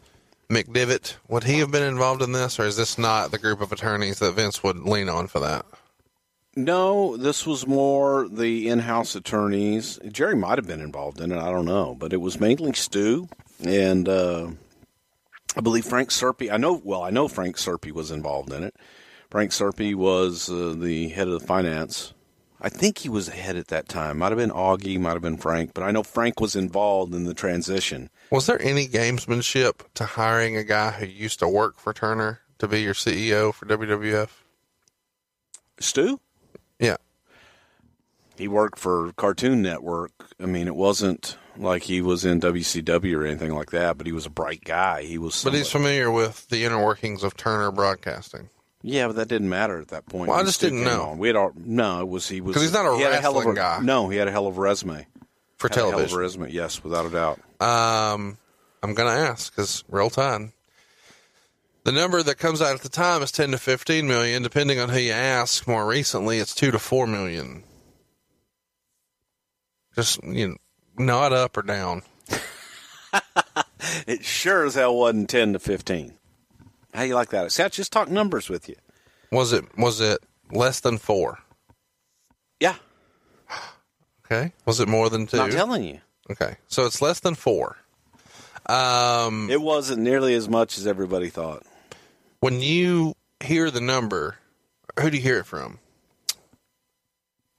McDevitt. 0.49 1.15
Would 1.27 1.43
he 1.43 1.59
have 1.59 1.71
been 1.71 1.83
involved 1.83 2.21
in 2.21 2.31
this, 2.31 2.57
or 2.57 2.63
is 2.63 2.77
this 2.77 2.97
not 2.97 3.31
the 3.31 3.37
group 3.37 3.59
of 3.59 3.73
attorneys 3.73 4.19
that 4.19 4.31
Vince 4.31 4.63
would 4.63 4.77
lean 4.77 5.09
on 5.09 5.27
for 5.27 5.41
that? 5.41 5.65
No, 6.55 7.17
this 7.17 7.45
was 7.45 7.67
more 7.67 8.29
the 8.29 8.69
in-house 8.69 9.15
attorneys. 9.15 9.99
Jerry 10.09 10.37
might 10.37 10.57
have 10.57 10.67
been 10.67 10.81
involved 10.81 11.19
in 11.19 11.33
it. 11.33 11.37
I 11.37 11.49
don't 11.49 11.65
know, 11.65 11.95
but 11.95 12.13
it 12.13 12.21
was 12.21 12.39
mainly 12.39 12.71
Stu 12.73 13.27
and 13.65 14.07
uh, 14.07 14.51
I 15.57 15.61
believe 15.61 15.83
Frank 15.83 16.11
Serpe. 16.11 16.49
I 16.49 16.55
know. 16.55 16.79
Well, 16.81 17.03
I 17.03 17.09
know 17.09 17.27
Frank 17.27 17.57
Serpe 17.57 17.91
was 17.91 18.09
involved 18.09 18.53
in 18.53 18.63
it. 18.63 18.75
Frank 19.31 19.51
Serpe 19.51 19.95
was 19.95 20.49
uh, 20.49 20.75
the 20.77 21.07
head 21.09 21.27
of 21.27 21.39
the 21.39 21.47
finance. 21.47 22.13
I 22.59 22.69
think 22.69 22.99
he 22.99 23.09
was 23.09 23.25
the 23.27 23.31
head 23.31 23.55
at 23.55 23.69
that 23.69 23.87
time. 23.87 24.19
Might 24.19 24.29
have 24.31 24.37
been 24.37 24.51
Augie, 24.51 24.99
might 24.99 25.13
have 25.13 25.21
been 25.21 25.37
Frank, 25.37 25.73
but 25.73 25.83
I 25.83 25.89
know 25.91 26.03
Frank 26.03 26.39
was 26.39 26.55
involved 26.55 27.15
in 27.15 27.23
the 27.23 27.33
transition. 27.33 28.09
Was 28.29 28.45
there 28.45 28.61
any 28.61 28.87
gamesmanship 28.87 29.79
to 29.95 30.05
hiring 30.05 30.57
a 30.57 30.63
guy 30.63 30.91
who 30.91 31.05
used 31.07 31.39
to 31.39 31.47
work 31.47 31.79
for 31.79 31.91
Turner 31.93 32.41
to 32.59 32.67
be 32.67 32.81
your 32.83 32.93
CEO 32.93 33.51
for 33.53 33.65
WWF? 33.65 34.29
Stu, 35.79 36.19
Yeah. 36.77 36.97
he 38.37 38.47
worked 38.47 38.77
for 38.77 39.11
Cartoon 39.13 39.61
Network. 39.63 40.11
I 40.39 40.45
mean, 40.45 40.67
it 40.67 40.75
wasn't 40.75 41.37
like 41.57 41.83
he 41.83 42.01
was 42.01 42.25
in 42.25 42.39
WCW 42.41 43.15
or 43.17 43.25
anything 43.25 43.55
like 43.55 43.71
that, 43.71 43.97
but 43.97 44.05
he 44.05 44.13
was 44.13 44.27
a 44.27 44.29
bright 44.29 44.63
guy. 44.63 45.01
He 45.03 45.17
was. 45.17 45.43
But 45.43 45.53
he's 45.55 45.71
familiar 45.71 46.11
with 46.11 46.47
the 46.49 46.63
inner 46.65 46.83
workings 46.83 47.23
of 47.23 47.35
Turner 47.35 47.71
Broadcasting. 47.71 48.49
Yeah, 48.83 49.07
but 49.07 49.15
that 49.17 49.27
didn't 49.27 49.49
matter 49.49 49.79
at 49.79 49.89
that 49.89 50.05
point. 50.07 50.29
Well, 50.29 50.39
I 50.39 50.43
just 50.43 50.59
didn't 50.61 50.83
know. 50.83 51.03
on. 51.11 51.17
We 51.17 51.27
had 51.27 51.35
all, 51.35 51.51
no, 51.55 52.01
it 52.01 52.07
was 52.07 52.27
he 52.27 52.41
was 52.41 52.53
'Cause 52.55 52.63
he's 52.63 52.73
not 52.73 52.85
a 52.85 52.95
he 52.95 53.03
had 53.03 53.13
hell 53.21 53.31
of 53.31 53.45
wrestling 53.45 53.55
guy. 53.55 53.79
No, 53.81 54.09
he 54.09 54.17
had 54.17 54.27
a 54.27 54.31
hell 54.31 54.47
of 54.47 54.57
a 54.57 54.61
resume. 54.61 55.05
For 55.57 55.67
Had 55.69 55.77
a 55.77 55.89
hell 55.91 55.99
of 55.99 56.13
a 56.13 56.17
resume, 56.17 56.49
yes, 56.51 56.83
without 56.83 57.05
a 57.05 57.09
doubt. 57.09 57.39
Um, 57.61 58.37
I'm 58.81 58.93
going 58.95 59.07
to 59.15 59.21
ask 59.29 59.55
because 59.55 59.83
real 59.89 60.09
time. 60.09 60.53
The 61.83 61.91
number 61.91 62.21
that 62.23 62.35
comes 62.39 62.61
out 62.61 62.75
at 62.75 62.81
the 62.81 62.89
time 62.89 63.21
is 63.23 63.31
10 63.31 63.51
to 63.51 63.57
15 63.57 64.07
million, 64.07 64.41
depending 64.43 64.79
on 64.79 64.89
who 64.89 64.99
you 64.99 65.11
ask. 65.11 65.67
More 65.67 65.85
recently, 65.87 66.39
it's 66.39 66.53
2 66.55 66.71
to 66.71 66.79
4 66.79 67.05
million. 67.07 67.63
Just, 69.95 70.23
you 70.23 70.47
know, 70.49 70.55
nod 70.97 71.33
up 71.33 71.57
or 71.57 71.61
down. 71.63 72.01
It 74.07 74.23
sure 74.23 74.65
as 74.65 74.75
hell 74.75 74.95
wasn't 74.95 75.29
ten 75.29 75.53
to 75.53 75.59
fifteen. 75.59 76.13
How 76.93 77.03
you 77.03 77.15
like 77.15 77.29
that? 77.29 77.51
See, 77.51 77.63
I 77.63 77.69
just 77.69 77.91
talk 77.91 78.09
numbers 78.09 78.49
with 78.49 78.67
you. 78.67 78.75
Was 79.31 79.53
it, 79.53 79.65
was 79.77 80.01
it 80.01 80.19
less 80.51 80.79
than 80.81 80.97
4? 80.97 81.39
Yeah, 82.59 82.75
Okay. 84.25 84.53
Was 84.65 84.79
it 84.79 84.87
more 84.87 85.09
than 85.09 85.27
2? 85.27 85.37
not 85.37 85.51
telling 85.51 85.83
you. 85.83 85.99
okay. 86.29 86.55
So 86.67 86.85
it's 86.85 87.01
less 87.01 87.19
than 87.19 87.35
4. 87.35 87.77
Um, 88.67 89.49
It 89.49 89.61
wasn't 89.61 90.01
nearly 90.01 90.35
as 90.35 90.47
much 90.47 90.77
as 90.77 90.85
everybody 90.87 91.29
thought. 91.29 91.63
when 92.39 92.61
you 92.61 93.15
hear 93.43 93.71
the 93.71 93.81
number, 93.81 94.37
who 94.99 95.09
do 95.09 95.17
you 95.17 95.23
hear 95.23 95.39
it 95.39 95.45
from? 95.45 95.79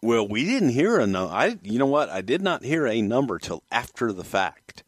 Well, 0.00 0.26
we 0.26 0.44
didn't 0.44 0.70
hear 0.70 0.98
a 0.98 1.06
number. 1.06 1.32
I, 1.32 1.58
you 1.62 1.78
know 1.78 1.86
what? 1.86 2.08
I 2.10 2.20
did 2.22 2.42
not 2.42 2.64
hear 2.64 2.86
a 2.86 3.00
number 3.02 3.38
till 3.38 3.62
after 3.70 4.12
the 4.12 4.24
fact, 4.24 4.82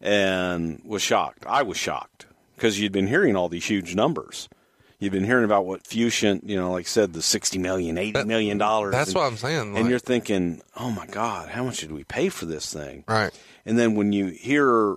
and 0.00 0.80
was 0.84 1.02
shocked. 1.02 1.44
I 1.46 1.62
was 1.62 1.76
shocked 1.76 2.25
because 2.56 2.80
you'd 2.80 2.92
been 2.92 3.06
hearing 3.06 3.36
all 3.36 3.48
these 3.48 3.66
huge 3.66 3.94
numbers. 3.94 4.48
You've 4.98 5.12
been 5.12 5.24
hearing 5.24 5.44
about 5.44 5.66
what 5.66 5.86
Fusion, 5.86 6.40
you 6.44 6.56
know, 6.56 6.72
like 6.72 6.86
I 6.86 6.88
said, 6.88 7.12
the 7.12 7.20
sixty 7.22 7.58
million, 7.58 7.98
eighty 7.98 8.12
That- 8.12 8.26
million 8.26 8.56
dollars. 8.58 8.92
That's 8.92 9.10
and, 9.10 9.16
what 9.16 9.26
I'm 9.26 9.36
saying. 9.36 9.76
and 9.76 9.88
you're 9.90 9.98
thinking, 9.98 10.62
oh 10.76 10.90
my 10.90 11.06
God, 11.06 11.50
how 11.50 11.64
much 11.64 11.78
did 11.78 11.92
we 11.92 12.02
pay 12.04 12.28
for 12.30 12.46
this 12.46 12.72
thing? 12.72 13.04
right. 13.06 13.30
And 13.66 13.78
then 13.78 13.94
when 13.94 14.12
you 14.12 14.26
hear 14.26 14.96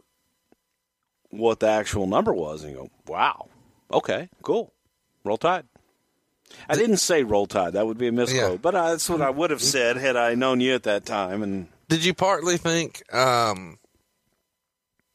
what 1.32 1.60
the 1.60 1.68
actual 1.68 2.08
number 2.08 2.34
was, 2.34 2.64
and 2.64 2.72
you 2.72 2.78
go, 2.78 2.90
wow, 3.08 3.48
okay, 3.92 4.30
cool, 4.42 4.74
roll 5.24 5.38
tide. 5.38 5.66
I 6.68 6.76
didn't 6.76 6.98
say 6.98 7.24
roll 7.24 7.46
tide. 7.46 7.74
That 7.74 7.86
would 7.86 7.98
be 7.98 8.08
a 8.08 8.12
misquote. 8.12 8.52
Yeah. 8.52 8.58
But 8.58 8.74
uh, 8.76 8.92
that's 8.92 9.10
what 9.10 9.22
I 9.22 9.30
would 9.30 9.50
have 9.52 9.62
said 9.62 9.98
had 9.98 10.16
I 10.16 10.34
known 10.36 10.62
you 10.62 10.74
at 10.74 10.84
that 10.84 11.06
time. 11.06 11.44
And 11.44 11.68
Did 11.90 12.04
you 12.06 12.14
partly 12.16 12.58
think, 12.58 13.04
um, 13.14 13.78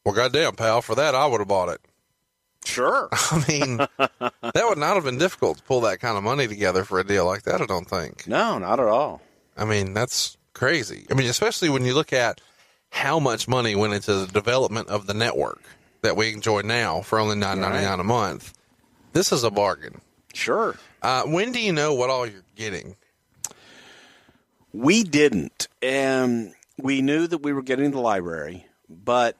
well, 0.05 0.15
goddamn, 0.15 0.55
pal, 0.55 0.81
for 0.81 0.95
that 0.95 1.13
I 1.15 1.25
would 1.25 1.39
have 1.41 1.47
bought 1.47 1.69
it? 1.69 1.81
Sure, 2.65 3.09
I 3.11 3.45
mean, 3.47 3.77
that 3.77 4.65
would 4.67 4.77
not 4.77 4.95
have 4.95 5.03
been 5.03 5.17
difficult 5.17 5.57
to 5.57 5.63
pull 5.63 5.81
that 5.81 5.99
kind 5.99 6.17
of 6.17 6.23
money 6.23 6.47
together 6.47 6.83
for 6.83 6.99
a 6.99 7.03
deal 7.03 7.25
like 7.25 7.43
that, 7.43 7.61
I 7.61 7.65
don't 7.65 7.87
think. 7.89 8.27
no, 8.27 8.57
not 8.57 8.79
at 8.79 8.87
all. 8.87 9.21
I 9.57 9.65
mean, 9.65 9.93
that's 9.93 10.37
crazy. 10.53 11.05
I 11.09 11.13
mean, 11.13 11.27
especially 11.27 11.69
when 11.69 11.85
you 11.85 11.93
look 11.93 12.11
at 12.13 12.41
how 12.89 13.19
much 13.19 13.47
money 13.47 13.75
went 13.75 13.93
into 13.93 14.13
the 14.13 14.27
development 14.27 14.89
of 14.89 15.07
the 15.07 15.13
network 15.13 15.61
that 16.01 16.15
we 16.15 16.33
enjoy 16.33 16.61
now 16.61 17.01
for 17.01 17.19
only 17.19 17.35
nine 17.35 17.59
ninety 17.59 17.85
nine 17.85 17.99
a 17.99 18.03
month. 18.03 18.53
This 19.13 19.31
is 19.31 19.43
a 19.43 19.51
bargain. 19.51 20.01
Sure. 20.33 20.75
Uh, 21.01 21.23
when 21.23 21.51
do 21.51 21.61
you 21.61 21.71
know 21.71 21.93
what 21.93 22.09
all 22.09 22.25
you're 22.27 22.43
getting? 22.55 22.95
We 24.73 25.03
didn't. 25.03 25.67
And 25.81 26.53
we 26.77 27.01
knew 27.01 27.27
that 27.27 27.37
we 27.39 27.53
were 27.53 27.61
getting 27.61 27.91
the 27.91 28.01
library, 28.01 28.65
but 28.89 29.37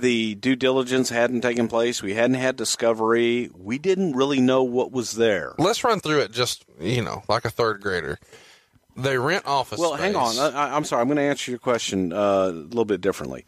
the 0.00 0.34
due 0.34 0.56
diligence 0.56 1.08
hadn't 1.08 1.40
taken 1.40 1.68
place. 1.68 2.02
We 2.02 2.14
hadn't 2.14 2.36
had 2.36 2.56
discovery. 2.56 3.50
We 3.56 3.78
didn't 3.78 4.12
really 4.14 4.40
know 4.40 4.62
what 4.62 4.92
was 4.92 5.12
there. 5.12 5.54
Let's 5.58 5.82
run 5.84 6.00
through 6.00 6.20
it 6.20 6.32
just, 6.32 6.64
you 6.80 7.02
know, 7.02 7.22
like 7.28 7.44
a 7.44 7.50
third 7.50 7.80
grader. 7.80 8.18
They 8.96 9.18
rent 9.18 9.46
office 9.46 9.78
Well, 9.78 9.94
hang 9.94 10.16
on. 10.16 10.38
I, 10.38 10.74
I'm 10.74 10.84
sorry. 10.84 11.02
I'm 11.02 11.08
going 11.08 11.16
to 11.16 11.22
answer 11.22 11.50
your 11.50 11.60
question 11.60 12.12
uh, 12.12 12.46
a 12.46 12.50
little 12.50 12.86
bit 12.86 13.00
differently. 13.00 13.44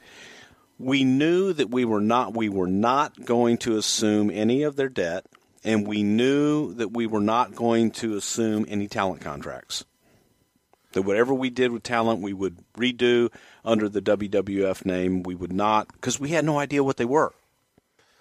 We 0.79 1.05
knew 1.05 1.53
that 1.55 1.71
we 1.71 1.85
were 1.85 2.01
not 2.01 2.37
we 2.37 2.49
were 2.49 2.69
not 2.69 3.25
going 3.25 3.57
to 3.59 3.77
assume 3.79 4.31
any 4.31 4.63
of 4.63 4.77
their 4.77 4.89
debt, 4.89 5.27
and 5.65 5.87
we 5.87 6.03
knew 6.03 6.75
that 6.75 6.93
we 6.93 7.07
were 7.07 7.21
not 7.21 7.55
going 7.55 7.91
to 7.93 8.17
assume 8.17 8.65
any 8.69 8.87
talent 8.89 9.21
contracts. 9.21 9.85
That 10.93 11.03
whatever 11.03 11.35
we 11.35 11.51
did 11.51 11.73
with 11.73 11.83
talent, 11.83 12.23
we 12.23 12.33
would 12.33 12.59
redo 12.75 13.31
under 13.69 13.89
the 13.89 14.01
WWF 14.03 14.85
name. 14.85 15.23
We 15.23 15.35
would 15.35 15.53
not 15.53 15.93
because 15.93 16.19
we 16.19 16.31
had 16.31 16.45
no 16.45 16.59
idea 16.59 16.83
what 16.83 16.97
they 16.97 17.05
were. 17.05 17.33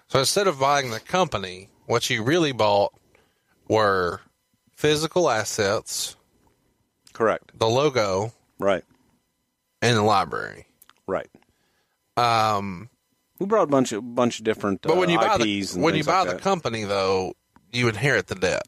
So 0.08 0.18
instead 0.20 0.46
of 0.46 0.58
buying 0.60 0.90
the 0.90 1.00
company, 1.00 1.68
what 1.86 2.08
you 2.10 2.22
really 2.22 2.52
bought 2.52 2.92
were 3.68 4.20
physical 4.76 5.28
assets, 5.28 6.16
Correct. 7.12 7.50
the 7.58 7.66
logo, 7.68 8.32
Right. 8.58 8.84
and 9.82 9.96
the 9.96 10.02
library. 10.02 10.66
Right. 11.06 11.28
Um, 12.16 12.88
We 13.38 13.46
brought 13.46 13.64
a 13.64 13.66
bunch 13.66 13.92
of 13.92 14.14
bunch 14.14 14.38
of 14.38 14.44
different 14.44 14.82
but 14.82 14.96
when 14.96 15.08
uh, 15.08 15.12
you 15.12 15.18
buy 15.18 15.34
IPs 15.36 15.70
the 15.72 15.74
and 15.76 15.82
when 15.84 15.94
you 15.94 16.04
buy 16.04 16.20
like 16.20 16.28
the 16.28 16.34
that. 16.34 16.42
company, 16.42 16.84
though, 16.84 17.34
you 17.72 17.88
inherit 17.88 18.26
the 18.28 18.34
debt, 18.34 18.62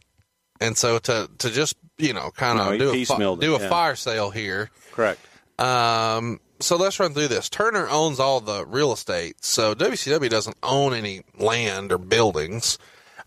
and 0.60 0.76
so 0.76 0.98
to 0.98 1.28
to 1.38 1.50
just 1.50 1.74
you 1.98 2.12
know 2.12 2.30
kind 2.30 2.58
of 2.60 2.66
No, 2.72 2.78
do 2.78 2.90
a 2.90 2.92
it, 3.32 3.40
do 3.40 3.56
a 3.56 3.60
yeah. 3.60 3.68
fire 3.68 3.96
sale 3.96 4.30
here. 4.30 4.70
correct. 4.92 5.20
Um, 5.58 6.38
so 6.60 6.76
let's 6.76 7.00
run 7.00 7.12
through 7.14 7.28
this. 7.28 7.48
Turner 7.48 7.88
owns 7.88 8.20
all 8.20 8.40
the 8.40 8.64
real 8.66 8.92
estate, 8.92 9.44
so 9.44 9.74
WCW 9.74 10.28
doesn't 10.30 10.56
own 10.62 10.94
any 10.94 11.22
land 11.38 11.92
or 11.92 11.98
buildings, 11.98 12.78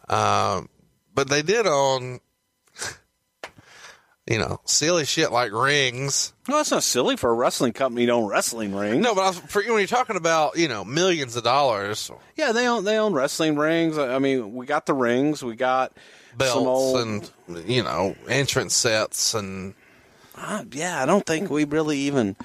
um, 0.10 0.70
but 1.14 1.30
they 1.30 1.42
did 1.42 1.66
own, 1.68 2.20
you 4.28 4.38
know, 4.38 4.60
silly 4.66 5.06
shit 5.06 5.32
like 5.32 5.52
rings. 5.52 6.34
No, 6.48 6.58
that's 6.58 6.72
not 6.72 6.84
silly 6.84 7.18
for 7.18 7.30
a 7.30 7.34
wrestling 7.34 7.74
company 7.74 8.06
to 8.06 8.12
own 8.12 8.28
wrestling 8.30 8.74
rings. 8.76 9.04
No, 9.04 9.14
but 9.16 9.22
I 9.22 9.28
was, 9.28 9.40
for 9.40 9.62
when 9.64 9.78
you're 9.80 9.88
talking 9.88 10.16
about 10.16 10.58
you 10.58 10.68
know 10.68 10.84
millions 10.86 11.36
of 11.36 11.44
dollars, 11.44 12.10
Yeah, 12.36 12.52
they 12.52 12.68
own 12.68 12.84
they 12.84 12.98
own 12.98 13.14
wrestling 13.14 13.56
rings. 13.58 13.98
I 13.98 14.20
mean, 14.20 14.54
we 14.54 14.66
got 14.66 14.86
the 14.86 14.94
rings. 14.94 15.44
We 15.44 15.56
got 15.56 15.94
belts 16.38 16.56
old. 16.56 17.00
and 17.00 17.32
you 17.68 17.84
know 17.84 18.16
entrance 18.28 18.76
sets 18.76 19.34
and 19.34 19.74
Uh, 20.36 20.64
yeah, 20.72 21.02
I 21.02 21.06
don't 21.06 21.26
think 21.26 21.50
we 21.50 21.64
really 21.66 21.98
even 22.00 22.36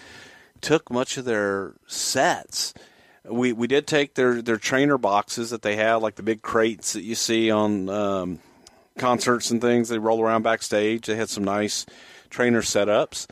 took 0.60 0.90
much 0.90 1.16
of 1.16 1.24
their 1.24 1.74
sets. 1.86 2.74
We 3.24 3.52
we 3.52 3.66
did 3.66 3.86
take 3.86 4.14
their 4.14 4.40
their 4.40 4.56
trainer 4.56 4.98
boxes 4.98 5.50
that 5.50 5.62
they 5.62 5.76
have, 5.76 6.02
like 6.02 6.14
the 6.14 6.22
big 6.22 6.42
crates 6.42 6.92
that 6.94 7.02
you 7.02 7.14
see 7.14 7.50
on 7.50 7.88
um, 7.88 8.40
concerts 8.98 9.50
and 9.50 9.60
things. 9.60 9.88
They 9.88 9.98
roll 9.98 10.22
around 10.22 10.42
backstage. 10.42 11.06
They 11.06 11.16
had 11.16 11.28
some 11.28 11.44
nice 11.44 11.84
trainer 12.30 12.62
setups. 12.62 13.26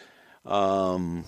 Um, 0.45 1.25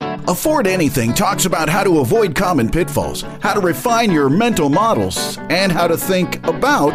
Afford 0.00 0.66
Anything 0.66 1.14
talks 1.14 1.46
about 1.46 1.68
how 1.68 1.82
to 1.82 2.00
avoid 2.00 2.34
common 2.34 2.68
pitfalls, 2.68 3.22
how 3.40 3.54
to 3.54 3.60
refine 3.60 4.12
your 4.12 4.28
mental 4.28 4.68
models, 4.68 5.38
and 5.48 5.72
how 5.72 5.88
to 5.88 5.96
think 5.96 6.46
about 6.46 6.94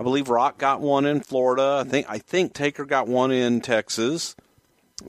I 0.00 0.02
believe 0.02 0.30
Rock 0.30 0.56
got 0.56 0.80
one 0.80 1.04
in 1.04 1.20
Florida. 1.20 1.84
I 1.84 1.88
think 1.88 2.06
I 2.08 2.16
think 2.16 2.54
Taker 2.54 2.86
got 2.86 3.06
one 3.06 3.30
in 3.30 3.60
Texas. 3.60 4.34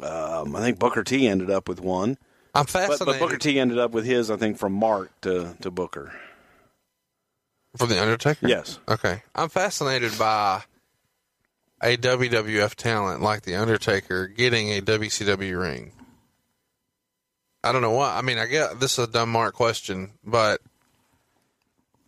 Um, 0.01 0.53
I 0.53 0.59
think 0.59 0.79
Booker 0.79 1.05
T 1.05 1.29
ended 1.29 1.49
up 1.49 1.69
with 1.69 1.79
one, 1.79 2.17
I'm 2.53 2.63
but, 2.63 2.69
fascinated 2.69 3.05
but 3.05 3.19
Booker 3.19 3.37
T 3.37 3.57
ended 3.57 3.79
up 3.79 3.91
with 3.91 4.05
his. 4.05 4.29
I 4.29 4.35
think 4.35 4.57
from 4.57 4.73
Mark 4.73 5.09
to 5.21 5.55
to 5.61 5.71
Booker. 5.71 6.13
from 7.77 7.87
the 7.87 8.01
Undertaker. 8.01 8.49
Yes. 8.49 8.79
Okay, 8.87 9.23
I'm 9.33 9.47
fascinated 9.47 10.17
by 10.19 10.63
a 11.81 11.95
WWF 11.95 12.75
talent 12.75 13.21
like 13.21 13.43
the 13.43 13.55
Undertaker 13.55 14.27
getting 14.27 14.71
a 14.71 14.81
WCW 14.81 15.57
ring. 15.57 15.93
I 17.63 17.71
don't 17.71 17.81
know 17.81 17.91
why. 17.91 18.17
I 18.17 18.21
mean, 18.23 18.37
I 18.37 18.45
get 18.45 18.81
this 18.81 18.99
is 18.99 19.07
a 19.07 19.11
dumb 19.11 19.31
Mark 19.31 19.53
question, 19.53 20.11
but 20.21 20.59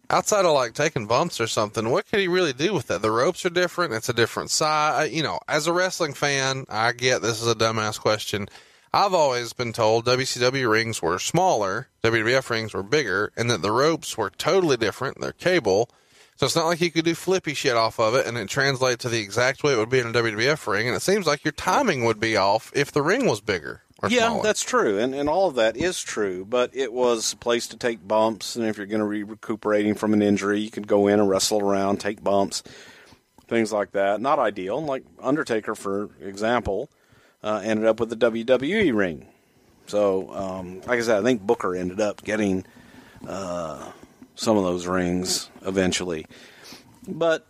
outside 0.09 0.45
of 0.45 0.53
like 0.53 0.73
taking 0.73 1.07
bumps 1.07 1.39
or 1.39 1.47
something, 1.47 1.89
what 1.89 2.07
could 2.07 2.19
he 2.19 2.27
really 2.27 2.53
do 2.53 2.73
with 2.73 2.87
that? 2.87 3.01
The 3.01 3.11
ropes 3.11 3.45
are 3.45 3.49
different. 3.49 3.93
It's 3.93 4.09
a 4.09 4.13
different 4.13 4.51
size. 4.51 5.07
Uh, 5.07 5.11
you 5.11 5.23
know, 5.23 5.39
as 5.47 5.67
a 5.67 5.73
wrestling 5.73 6.13
fan, 6.13 6.65
I 6.69 6.91
get 6.91 7.21
this 7.21 7.41
is 7.41 7.47
a 7.47 7.55
dumbass 7.55 7.99
question. 7.99 8.47
I've 8.95 9.13
always 9.13 9.53
been 9.53 9.73
told 9.73 10.05
WCW 10.05 10.69
rings 10.69 11.01
were 11.01 11.17
smaller, 11.17 11.87
WWF 12.03 12.49
rings 12.51 12.75
were 12.75 12.83
bigger, 12.83 13.31
and 13.35 13.49
that 13.49 13.63
the 13.63 13.71
ropes 13.71 14.17
were 14.17 14.29
totally 14.29 14.77
different. 14.77 15.19
They're 15.19 15.31
cable. 15.31 15.89
So 16.35 16.45
it's 16.45 16.55
not 16.55 16.65
like 16.65 16.81
you 16.81 16.91
could 16.91 17.05
do 17.05 17.15
flippy 17.15 17.53
shit 17.53 17.75
off 17.75 17.99
of 17.99 18.15
it 18.15 18.25
and 18.25 18.37
it 18.37 18.49
translate 18.49 18.99
to 18.99 19.09
the 19.09 19.19
exact 19.19 19.63
way 19.63 19.73
it 19.73 19.77
would 19.77 19.89
be 19.89 19.99
in 19.99 20.07
a 20.07 20.11
WWF 20.11 20.67
ring. 20.67 20.87
And 20.87 20.95
it 20.95 21.01
seems 21.01 21.25
like 21.25 21.43
your 21.43 21.51
timing 21.51 22.03
would 22.05 22.19
be 22.19 22.37
off 22.37 22.71
if 22.75 22.91
the 22.91 23.01
ring 23.01 23.25
was 23.25 23.39
bigger. 23.41 23.81
Yeah, 24.09 24.27
smaller. 24.27 24.43
that's 24.43 24.63
true, 24.63 24.99
and 24.99 25.15
and 25.15 25.29
all 25.29 25.47
of 25.47 25.55
that 25.55 25.77
is 25.77 26.01
true. 26.01 26.45
But 26.45 26.75
it 26.75 26.91
was 26.91 27.33
a 27.33 27.37
place 27.37 27.67
to 27.67 27.77
take 27.77 28.05
bumps, 28.07 28.55
and 28.55 28.65
if 28.65 28.77
you're 28.77 28.85
going 28.85 29.01
to 29.01 29.09
be 29.09 29.23
recuperating 29.23 29.95
from 29.95 30.13
an 30.13 30.21
injury, 30.21 30.59
you 30.59 30.71
could 30.71 30.87
go 30.87 31.07
in 31.07 31.19
and 31.19 31.29
wrestle 31.29 31.61
around, 31.61 31.99
take 31.99 32.23
bumps, 32.23 32.63
things 33.47 33.71
like 33.71 33.91
that. 33.91 34.21
Not 34.21 34.39
ideal. 34.39 34.83
Like 34.83 35.03
Undertaker, 35.21 35.75
for 35.75 36.09
example, 36.21 36.89
uh, 37.43 37.61
ended 37.63 37.85
up 37.85 37.99
with 37.99 38.09
the 38.09 38.17
WWE 38.17 38.93
ring. 38.95 39.27
So, 39.85 40.33
um, 40.33 40.79
like 40.81 40.99
I 40.99 41.01
said, 41.01 41.19
I 41.19 41.23
think 41.23 41.41
Booker 41.41 41.75
ended 41.75 41.99
up 41.99 42.23
getting 42.23 42.65
uh, 43.27 43.91
some 44.35 44.57
of 44.57 44.63
those 44.63 44.87
rings 44.87 45.49
eventually, 45.65 46.25
but 47.07 47.45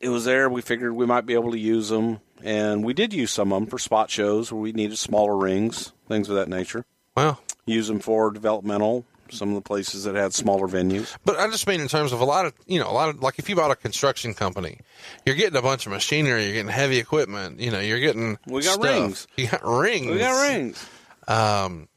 it 0.00 0.08
was 0.10 0.24
there. 0.24 0.48
We 0.48 0.62
figured 0.62 0.92
we 0.92 1.06
might 1.06 1.26
be 1.26 1.34
able 1.34 1.52
to 1.52 1.58
use 1.58 1.88
them, 1.88 2.20
and 2.44 2.84
we 2.84 2.94
did 2.94 3.12
use 3.12 3.30
some 3.30 3.52
of 3.52 3.60
them 3.60 3.68
for 3.68 3.78
spot 3.78 4.10
shows 4.10 4.52
where 4.52 4.60
we 4.60 4.72
needed 4.72 4.98
smaller 4.98 5.36
rings, 5.36 5.92
things 6.08 6.28
of 6.28 6.36
that 6.36 6.48
nature. 6.48 6.84
Well, 7.16 7.40
Use 7.66 7.88
them 7.88 8.00
for 8.00 8.30
developmental. 8.30 9.04
Some 9.30 9.50
of 9.50 9.54
the 9.54 9.60
places 9.60 10.04
that 10.04 10.16
had 10.16 10.34
smaller 10.34 10.66
venues. 10.66 11.16
But 11.24 11.38
I 11.38 11.48
just 11.48 11.64
mean 11.68 11.80
in 11.80 11.86
terms 11.86 12.12
of 12.12 12.20
a 12.20 12.24
lot 12.24 12.46
of, 12.46 12.54
you 12.66 12.80
know, 12.80 12.90
a 12.90 12.92
lot 12.92 13.10
of, 13.10 13.22
like 13.22 13.38
if 13.38 13.48
you 13.48 13.54
bought 13.54 13.70
a 13.70 13.76
construction 13.76 14.34
company, 14.34 14.78
you're 15.24 15.36
getting 15.36 15.56
a 15.56 15.62
bunch 15.62 15.86
of 15.86 15.92
machinery, 15.92 16.44
you're 16.46 16.54
getting 16.54 16.70
heavy 16.70 16.98
equipment, 16.98 17.60
you 17.60 17.70
know, 17.70 17.78
you're 17.78 18.00
getting. 18.00 18.38
We 18.46 18.62
got 18.62 18.74
stuff. 18.74 18.84
rings. 18.84 19.28
You 19.36 19.46
got 19.46 19.64
rings. 19.64 20.10
We 20.10 20.18
got 20.18 20.48
rings. 20.48 20.84
Um, 21.28 21.88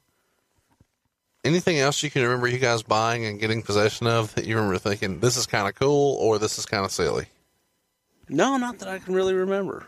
anything 1.44 1.80
else 1.80 2.04
you 2.04 2.12
can 2.12 2.22
remember 2.22 2.48
you 2.48 2.60
guys 2.60 2.84
buying 2.84 3.26
and 3.26 3.40
getting 3.40 3.64
possession 3.64 4.06
of 4.06 4.36
that 4.36 4.46
you 4.46 4.56
remember 4.56 4.78
thinking, 4.78 5.20
this 5.20 5.36
is 5.36 5.48
kind 5.48 5.68
of 5.68 5.74
cool 5.74 6.18
or 6.18 6.38
this 6.38 6.60
is 6.60 6.68
kind 6.68 6.86
of 6.86 6.92
silly? 6.92 7.26
No, 8.30 8.58
not 8.58 8.78
that 8.80 8.90
I 8.90 9.00
can 9.00 9.16
really 9.16 9.34
remember. 9.34 9.86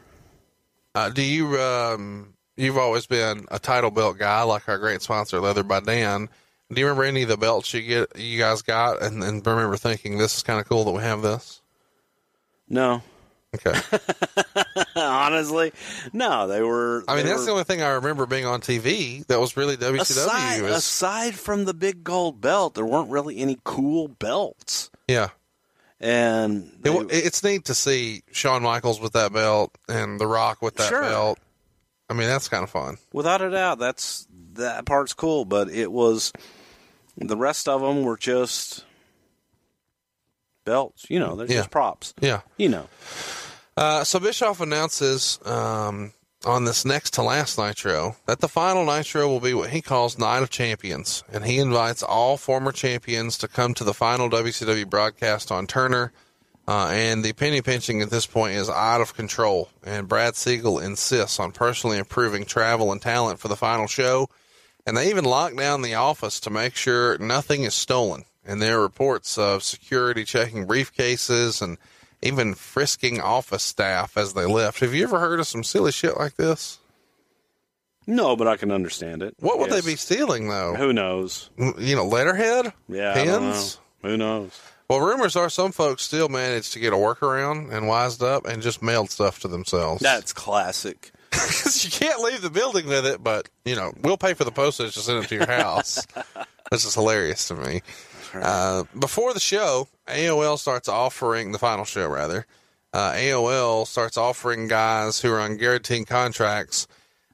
Uh, 0.95 1.09
do 1.09 1.21
you, 1.21 1.59
um, 1.61 2.33
you've 2.55 2.77
always 2.77 3.05
been 3.05 3.45
a 3.51 3.59
title 3.59 3.91
belt 3.91 4.17
guy 4.17 4.41
like 4.43 4.67
our 4.69 4.77
great 4.77 5.01
sponsor, 5.01 5.39
Leather 5.41 5.61
by 5.63 5.81
Dan. 5.81 6.29
Do 6.73 6.79
you 6.81 6.87
remember 6.87 7.03
any 7.03 7.23
of 7.23 7.29
the 7.29 7.37
belts 7.37 7.73
you 7.73 7.81
get, 7.81 8.17
you 8.17 8.39
guys 8.39 8.61
got 8.63 9.01
and, 9.03 9.23
and 9.23 9.45
remember 9.45 9.77
thinking 9.77 10.17
this 10.17 10.37
is 10.37 10.43
kind 10.43 10.59
of 10.59 10.67
cool 10.67 10.83
that 10.85 10.91
we 10.93 11.01
have 11.03 11.21
this? 11.21 11.61
No, 12.67 13.03
Okay. 13.53 13.79
honestly, 14.95 15.71
no. 16.11 16.47
They 16.47 16.61
were. 16.61 17.03
I 17.07 17.15
mean, 17.15 17.25
that's 17.25 17.39
were- 17.39 17.45
the 17.45 17.51
only 17.51 17.63
thing 17.63 17.81
I 17.81 17.89
remember 17.91 18.25
being 18.25 18.45
on 18.45 18.59
TV 18.61 19.25
that 19.27 19.39
was 19.39 19.55
really 19.55 19.77
WCW. 19.77 19.99
Aside, 20.01 20.61
is- 20.63 20.75
aside 20.75 21.35
from 21.35 21.63
the 21.65 21.73
big 21.73 22.03
gold 22.03 22.41
belt, 22.41 22.73
there 22.73 22.85
weren't 22.85 23.09
really 23.11 23.37
any 23.37 23.57
cool 23.63 24.07
belts. 24.09 24.89
yeah. 25.07 25.29
And 26.05 26.71
they- 26.81 26.91
wa- 26.91 27.05
it's 27.09 27.43
neat 27.43 27.65
to 27.65 27.73
see 27.73 28.21
Shawn 28.31 28.61
Michaels 28.61 28.99
with 28.99 29.13
that 29.13 29.33
belt 29.33 29.71
and 29.89 30.19
The 30.19 30.27
Rock 30.27 30.61
with 30.61 30.75
that 30.75 30.89
Sure. 30.89 31.01
belt. 31.01 31.39
I 32.09 32.13
mean, 32.13 32.27
that's 32.27 32.47
kind 32.47 32.63
of 32.63 32.69
fun. 32.69 32.99
without 33.11 33.41
a 33.41 33.49
doubt, 33.49 33.79
that's 33.79 34.27
that 34.53 34.85
part's 34.85 35.13
cool. 35.13 35.45
But 35.45 35.69
it 35.69 35.91
was 35.91 36.31
the 37.17 37.35
rest 37.35 37.67
of 37.67 37.81
them 37.81 38.03
were 38.03 38.17
just 38.17 38.85
belts. 40.63 41.05
You 41.09 41.19
know, 41.19 41.35
they're 41.35 41.47
Yeah. 41.47 41.57
just 41.57 41.71
props. 41.71 42.13
Yeah. 42.21 42.41
You 42.57 42.69
know, 42.69 42.87
Uh, 43.77 44.03
so 44.05 44.19
Bischoff 44.19 44.61
announces 44.61 45.37
um, 45.45 46.13
on 46.45 46.65
this 46.65 46.85
next 46.85 47.13
to 47.15 47.21
last 47.21 47.57
Nitro 47.57 48.15
that 48.25 48.39
the 48.39 48.47
final 48.47 48.85
Nitro 48.85 49.27
will 49.27 49.39
be 49.39 49.53
what 49.53 49.71
he 49.71 49.81
calls 49.81 50.17
Night 50.17 50.43
of 50.43 50.49
Champions, 50.49 51.23
and 51.31 51.45
he 51.45 51.57
invites 51.57 52.03
all 52.03 52.37
former 52.37 52.71
champions 52.71 53.37
to 53.39 53.47
come 53.47 53.73
to 53.73 53.83
the 53.83 53.93
final 53.93 54.29
WCW 54.29 54.89
broadcast 54.89 55.51
on 55.51 55.67
Turner. 55.67 56.11
Uh, 56.67 56.87
and 56.91 57.23
the 57.23 57.33
penny 57.33 57.61
pinching 57.61 58.01
at 58.01 58.09
this 58.09 58.25
point 58.25 58.55
is 58.55 58.69
out 58.69 59.01
of 59.01 59.13
control, 59.13 59.69
and 59.83 60.07
Brad 60.07 60.35
Siegel 60.35 60.79
insists 60.79 61.39
on 61.39 61.51
personally 61.51 61.99
approving 61.99 62.45
travel 62.45 62.91
and 62.91 63.01
talent 63.01 63.39
for 63.39 63.47
the 63.47 63.55
final 63.55 63.85
show. 63.85 64.29
And 64.87 64.95
they 64.95 65.09
even 65.09 65.25
lock 65.25 65.55
down 65.55 65.81
the 65.81 65.95
office 65.95 66.39
to 66.41 66.49
make 66.49 66.75
sure 66.75 67.17
nothing 67.17 67.63
is 67.63 67.73
stolen. 67.73 68.25
And 68.45 68.61
there 68.61 68.79
are 68.79 68.83
reports 68.83 69.37
of 69.37 69.63
security 69.63 70.23
checking 70.23 70.67
briefcases 70.67 71.61
and 71.61 71.77
even 72.25 72.53
frisking 72.55 73.21
office 73.21 73.63
staff 73.63 74.17
as 74.17 74.33
they 74.33 74.45
left. 74.45 74.79
Have 74.79 74.93
you 74.93 75.03
ever 75.03 75.19
heard 75.19 75.39
of 75.39 75.47
some 75.47 75.63
silly 75.63 75.91
shit 75.91 76.17
like 76.17 76.35
this? 76.35 76.79
No, 78.07 78.35
but 78.35 78.47
I 78.47 78.57
can 78.57 78.71
understand 78.71 79.23
it. 79.23 79.33
What 79.39 79.57
would 79.59 79.71
Yes. 79.71 79.83
they 79.83 79.91
be 79.91 79.95
stealing 79.95 80.47
though? 80.47 80.75
Who 80.75 80.93
knows? 80.93 81.49
You 81.57 81.95
know, 81.95 82.05
letterhead, 82.05 82.71
Yeah, 82.87 83.13
I 83.13 83.25
don't 83.25 83.49
know. 83.49 83.67
Who 84.03 84.17
knows? 84.17 84.59
Well, 84.87 84.99
rumors 84.99 85.35
are 85.35 85.49
some 85.49 85.71
folks 85.71 86.03
still 86.03 86.29
managed 86.29 86.73
to 86.73 86.79
get 86.79 86.93
a 86.93 86.95
workaround 86.95 87.73
and 87.73 87.87
wised 87.87 88.21
up 88.21 88.45
and 88.45 88.61
just 88.61 88.83
mailed 88.83 89.09
stuff 89.09 89.39
to 89.39 89.47
themselves. 89.47 90.01
That's 90.01 90.31
classic. 90.33 91.11
because 91.31 91.83
you 91.83 91.89
can't 91.89 92.21
leave 92.21 92.41
the 92.43 92.51
building 92.51 92.87
with 92.87 93.05
it, 93.05 93.23
but 93.23 93.49
you 93.65 93.75
know 93.75 93.91
we'll 94.03 94.17
pay 94.17 94.33
for 94.35 94.43
the 94.43 94.51
postage 94.51 94.93
to 94.93 94.99
send 94.99 95.23
it 95.23 95.27
to 95.29 95.35
your 95.35 95.47
house. 95.47 96.05
this 96.71 96.85
is 96.85 96.93
hilarious 96.93 97.47
to 97.47 97.55
me. 97.55 97.81
Uh, 98.41 98.83
before 98.97 99.33
the 99.33 99.39
show, 99.39 99.87
AOL 100.07 100.57
starts 100.57 100.87
offering 100.87 101.51
the 101.51 101.59
final 101.59 101.85
show 101.85 102.07
rather. 102.07 102.45
Uh, 102.93 103.11
AOL 103.13 103.85
starts 103.85 104.17
offering 104.17 104.67
guys 104.67 105.19
who 105.19 105.31
are 105.31 105.39
on 105.39 105.57
guaranteed 105.57 106.07
contracts, 106.07 106.87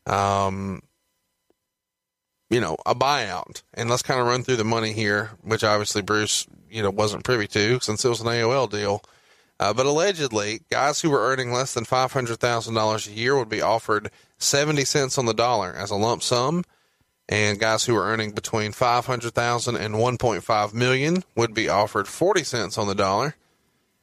um, 0.07 0.81
you 2.49 2.59
know, 2.59 2.75
a 2.85 2.95
buyout. 2.95 3.61
And 3.73 3.89
let's 3.89 4.01
kind 4.01 4.19
of 4.19 4.25
run 4.25 4.43
through 4.43 4.55
the 4.55 4.63
money 4.63 4.93
here, 4.93 5.31
which 5.43 5.63
obviously 5.63 6.01
Bruce, 6.01 6.47
you 6.69 6.81
know, 6.81 6.89
wasn't 6.89 7.23
privy 7.23 7.47
to 7.49 7.79
since 7.79 8.03
it 8.03 8.09
was 8.09 8.21
an 8.21 8.27
AOL 8.27 8.69
deal. 8.69 9.03
Uh, 9.59 9.71
but 9.71 9.85
allegedly, 9.85 10.61
guys 10.71 10.99
who 10.99 11.11
were 11.11 11.21
earning 11.21 11.53
less 11.53 11.75
than 11.75 11.85
five 11.85 12.11
hundred 12.11 12.39
thousand 12.39 12.73
dollars 12.73 13.07
a 13.07 13.11
year 13.11 13.37
would 13.37 13.47
be 13.47 13.61
offered 13.61 14.09
seventy 14.39 14.83
cents 14.83 15.19
on 15.19 15.27
the 15.27 15.35
dollar 15.35 15.71
as 15.77 15.91
a 15.91 15.95
lump 15.95 16.23
sum, 16.23 16.63
and 17.29 17.59
guys 17.59 17.85
who 17.85 17.95
are 17.95 18.05
earning 18.05 18.31
between 18.31 18.71
500,000 18.71 19.75
and 19.75 19.95
1.5 19.95 20.73
million 20.73 21.23
would 21.35 21.53
be 21.53 21.69
offered 21.69 22.07
forty 22.07 22.43
cents 22.43 22.77
on 22.77 22.87
the 22.87 22.95
dollar, 22.95 23.35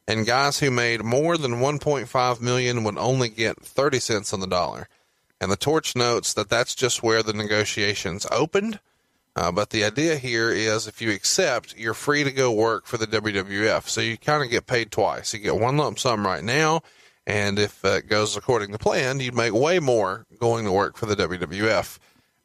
and 0.06 0.26
guys 0.26 0.58
who 0.60 0.70
made 0.70 1.04
more 1.04 1.36
than 1.36 1.60
one 1.60 1.78
point 1.78 2.08
five 2.08 2.40
million 2.40 2.82
would 2.84 2.96
only 2.96 3.28
get 3.28 3.60
thirty 3.60 4.00
cents 4.00 4.32
on 4.32 4.40
the 4.40 4.46
dollar. 4.46 4.88
And 5.40 5.52
the 5.52 5.56
torch 5.56 5.94
notes 5.94 6.32
that 6.34 6.48
that's 6.48 6.74
just 6.74 7.02
where 7.02 7.22
the 7.22 7.32
negotiations 7.32 8.26
opened. 8.30 8.80
Uh, 9.36 9.52
but 9.52 9.70
the 9.70 9.84
idea 9.84 10.16
here 10.16 10.50
is 10.50 10.88
if 10.88 11.00
you 11.00 11.12
accept, 11.12 11.76
you're 11.78 11.94
free 11.94 12.24
to 12.24 12.32
go 12.32 12.50
work 12.50 12.86
for 12.86 12.96
the 12.96 13.06
WWF. 13.06 13.88
So 13.88 14.00
you 14.00 14.16
kind 14.16 14.42
of 14.42 14.50
get 14.50 14.66
paid 14.66 14.90
twice. 14.90 15.32
You 15.32 15.38
get 15.38 15.54
one 15.54 15.76
lump 15.76 16.00
sum 16.00 16.26
right 16.26 16.42
now, 16.42 16.82
and 17.24 17.58
if 17.58 17.84
uh, 17.84 17.98
it 17.98 18.08
goes 18.08 18.36
according 18.36 18.72
to 18.72 18.78
plan, 18.78 19.20
you'd 19.20 19.36
make 19.36 19.52
way 19.52 19.78
more 19.78 20.26
going 20.40 20.64
to 20.64 20.72
work 20.72 20.96
for 20.96 21.06
the 21.06 21.14
WWF, 21.14 21.98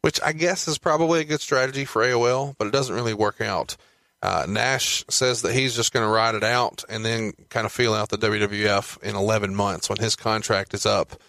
which 0.04 0.20
I 0.22 0.34
guess 0.34 0.68
is 0.68 0.78
probably 0.78 1.22
a 1.22 1.24
good 1.24 1.40
strategy 1.40 1.86
for 1.86 2.04
AOL, 2.04 2.56
but 2.58 2.68
it 2.68 2.74
doesn't 2.74 2.94
really 2.94 3.14
work 3.14 3.40
out. 3.40 3.78
Uh, 4.22 4.46
Nash 4.48 5.06
says 5.10 5.42
that 5.44 5.54
he's 5.54 5.78
just 5.78 5.94
going 5.94 6.06
to 6.06 6.12
ride 6.12 6.36
it 6.36 6.44
out 6.44 6.84
and 6.90 7.06
then 7.06 7.32
kind 7.50 7.66
of 7.66 7.72
feel 7.72 7.94
out 7.94 8.10
the 8.10 8.18
WWF 8.18 9.02
in 9.02 9.16
11 9.16 9.56
months 9.56 9.88
when 9.88 10.00
his 10.00 10.18
contract 10.18 10.74
is 10.74 10.86
up. 10.86 11.22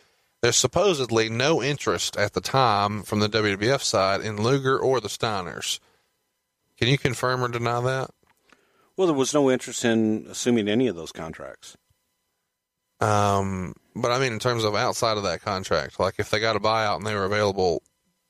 There's 0.43 0.57
supposedly 0.57 1.29
no 1.29 1.62
interest 1.62 2.16
at 2.16 2.33
the 2.33 2.41
time 2.41 3.05
from 3.05 3.20
the 3.20 3.29
WWF 3.29 3.81
side 3.81 4.22
in 4.22 4.43
Luger 4.43 4.77
or 4.77 5.01
the 5.01 5.09
Steiners. 5.09 5.79
Can 6.77 6.89
you 6.89 6.99
confirm 6.99 7.45
or 7.45 7.49
deny 7.49 7.81
that? 7.81 8.11
Well, 8.97 9.07
there 9.07 9.16
was 9.16 9.33
no 9.33 9.53
interest 9.53 9.85
in 9.85 10.27
assuming 10.29 10.68
any 10.68 10.89
of 10.89 10.97
those 10.97 11.12
contracts. 11.12 11.77
Um, 13.01 13.75
but 13.95 14.11
I 14.11 14.18
mean, 14.18 14.33
in 14.33 14.41
terms 14.41 14.64
of 14.64 14.75
outside 14.75 15.16
of 15.16 15.22
that 15.22 15.43
contract, 15.43 16.01
like 16.01 16.16
if 16.18 16.31
they 16.31 16.41
got 16.41 16.57
a 16.57 16.61
buyout 16.61 16.97
and 16.97 17.07
they 17.07 17.14
were 17.14 17.25
available, 17.25 17.81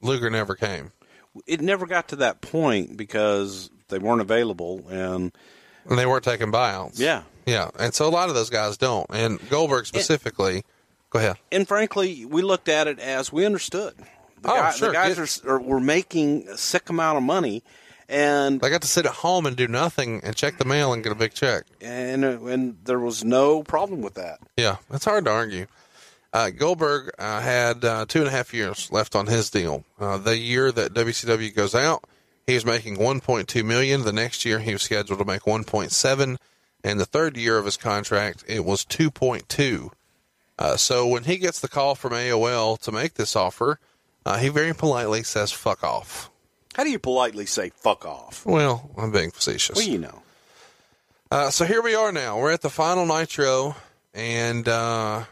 Luger 0.05 0.31
never 0.31 0.55
came. 0.55 0.93
It 1.47 1.61
never 1.61 1.87
got 1.87 2.09
to 2.09 2.17
that 2.17 2.41
point 2.41 2.97
because 2.97 3.71
they 3.89 3.99
weren't 3.99 4.21
available, 4.21 4.85
and 4.89 5.33
And 5.89 5.99
they 5.99 6.07
weren't 6.07 6.23
taking 6.25 6.53
buyouts. 6.53 6.99
yeah, 6.99 7.23
Yeah. 7.47 7.71
And 7.79 7.93
so 7.93 8.07
a 8.07 8.11
lot 8.11 8.29
of 8.29 8.35
those 8.37 8.51
guys 8.51 8.77
don't. 8.77 9.07
And 9.11 9.41
Goldberg 9.51 9.87
specifically, 9.87 10.65
go 11.11 11.19
ahead. 11.19 11.37
and 11.51 11.67
frankly, 11.67 12.25
we 12.25 12.43
looked 12.43 12.69
at 12.69 12.87
it 12.87 12.99
as 13.01 13.33
we 13.33 13.45
understood. 13.45 13.95
The, 14.43 14.51
Oh, 14.53 14.55
guy- 14.57 14.71
sure, 14.73 14.89
the 14.89 14.95
guys 14.95 15.43
are, 15.45 15.51
are 15.51 15.61
were 15.61 15.81
making 15.81 16.47
a 16.49 16.57
sick 16.59 16.89
amount 16.91 17.17
of 17.19 17.25
money, 17.25 17.63
and 18.09 18.61
They 18.61 18.69
got 18.71 18.83
to 18.83 18.89
sit 18.89 19.07
at 19.07 19.13
home 19.13 19.47
and 19.47 19.57
do 19.57 19.67
nothing 19.67 20.21
and 20.23 20.37
check 20.37 20.59
the 20.59 20.65
mail 20.67 20.93
and 20.93 21.03
get 21.03 21.13
a 21.13 21.17
big 21.17 21.33
check. 21.35 21.65
and 21.81 22.25
uh, 22.25 22.45
and 22.45 22.77
there 22.85 22.99
was 23.01 23.25
no 23.25 23.63
problem 23.63 24.03
with 24.03 24.15
that. 24.15 24.39
Yeah, 24.57 24.77
it's 24.93 25.05
hard 25.07 25.25
to 25.25 25.31
argue. 25.31 25.67
Uh, 26.35 26.51
Goldberg 26.51 27.13
uh, 27.17 27.41
had 27.41 27.85
uh, 27.85 28.07
two 28.09 28.19
and 28.19 28.27
a 28.27 28.33
half 28.33 28.53
years 28.53 28.91
left 28.91 29.15
on 29.15 29.29
his 29.29 29.51
deal. 29.51 29.85
Uh, 30.01 30.19
the 30.19 30.37
year 30.37 30.73
that 30.73 30.93
WCW 30.93 31.55
goes 31.55 31.77
out, 31.77 32.03
he 32.45 32.55
was 32.55 32.67
making 32.67 32.97
1.2 32.97 33.65
million. 33.65 34.03
The 34.03 34.13
next 34.13 34.45
year, 34.45 34.59
he 34.59 34.73
was 34.73 34.83
scheduled 34.83 35.21
to 35.21 35.25
make 35.25 35.43
1.7, 35.43 36.37
and 36.83 37.01
the 37.01 37.05
third 37.07 37.37
year 37.37 37.57
of 37.57 37.65
his 37.65 37.77
contract, 37.77 38.43
it 38.49 38.65
was 38.65 38.85
2.2. 38.85 39.91
Uh, 40.59 40.77
so 40.77 41.07
when 41.07 41.23
he 41.23 41.37
gets 41.37 41.61
the 41.61 41.69
call 41.69 41.95
from 41.95 42.13
AOL 42.13 42.81
to 42.81 42.91
make 42.91 43.15
this 43.15 43.37
offer, 43.37 43.79
uh, 44.27 44.39
he 44.39 44.49
very 44.49 44.75
politely 44.75 45.23
says 45.23 45.53
"fuck 45.53 45.85
off." 45.85 46.31
How 46.75 46.83
do 46.83 46.91
you 46.91 46.99
politely 46.99 47.47
say 47.47 47.71
"fuck 47.71 48.05
off"? 48.05 48.45
Well, 48.45 48.91
I'm 48.97 49.13
being 49.13 49.31
facetious. 49.31 49.77
Well, 49.77 49.87
you 49.87 49.99
know. 49.99 50.23
Uh, 51.31 51.51
so 51.51 51.65
here 51.65 51.83
we 51.83 51.95
are 51.95 52.11
now. 52.13 52.39
We're 52.39 52.53
at 52.53 52.63
the 52.63 52.71
final 52.71 53.07
Nitro, 53.07 53.77
and 54.15 54.69
uh, 54.69 55.25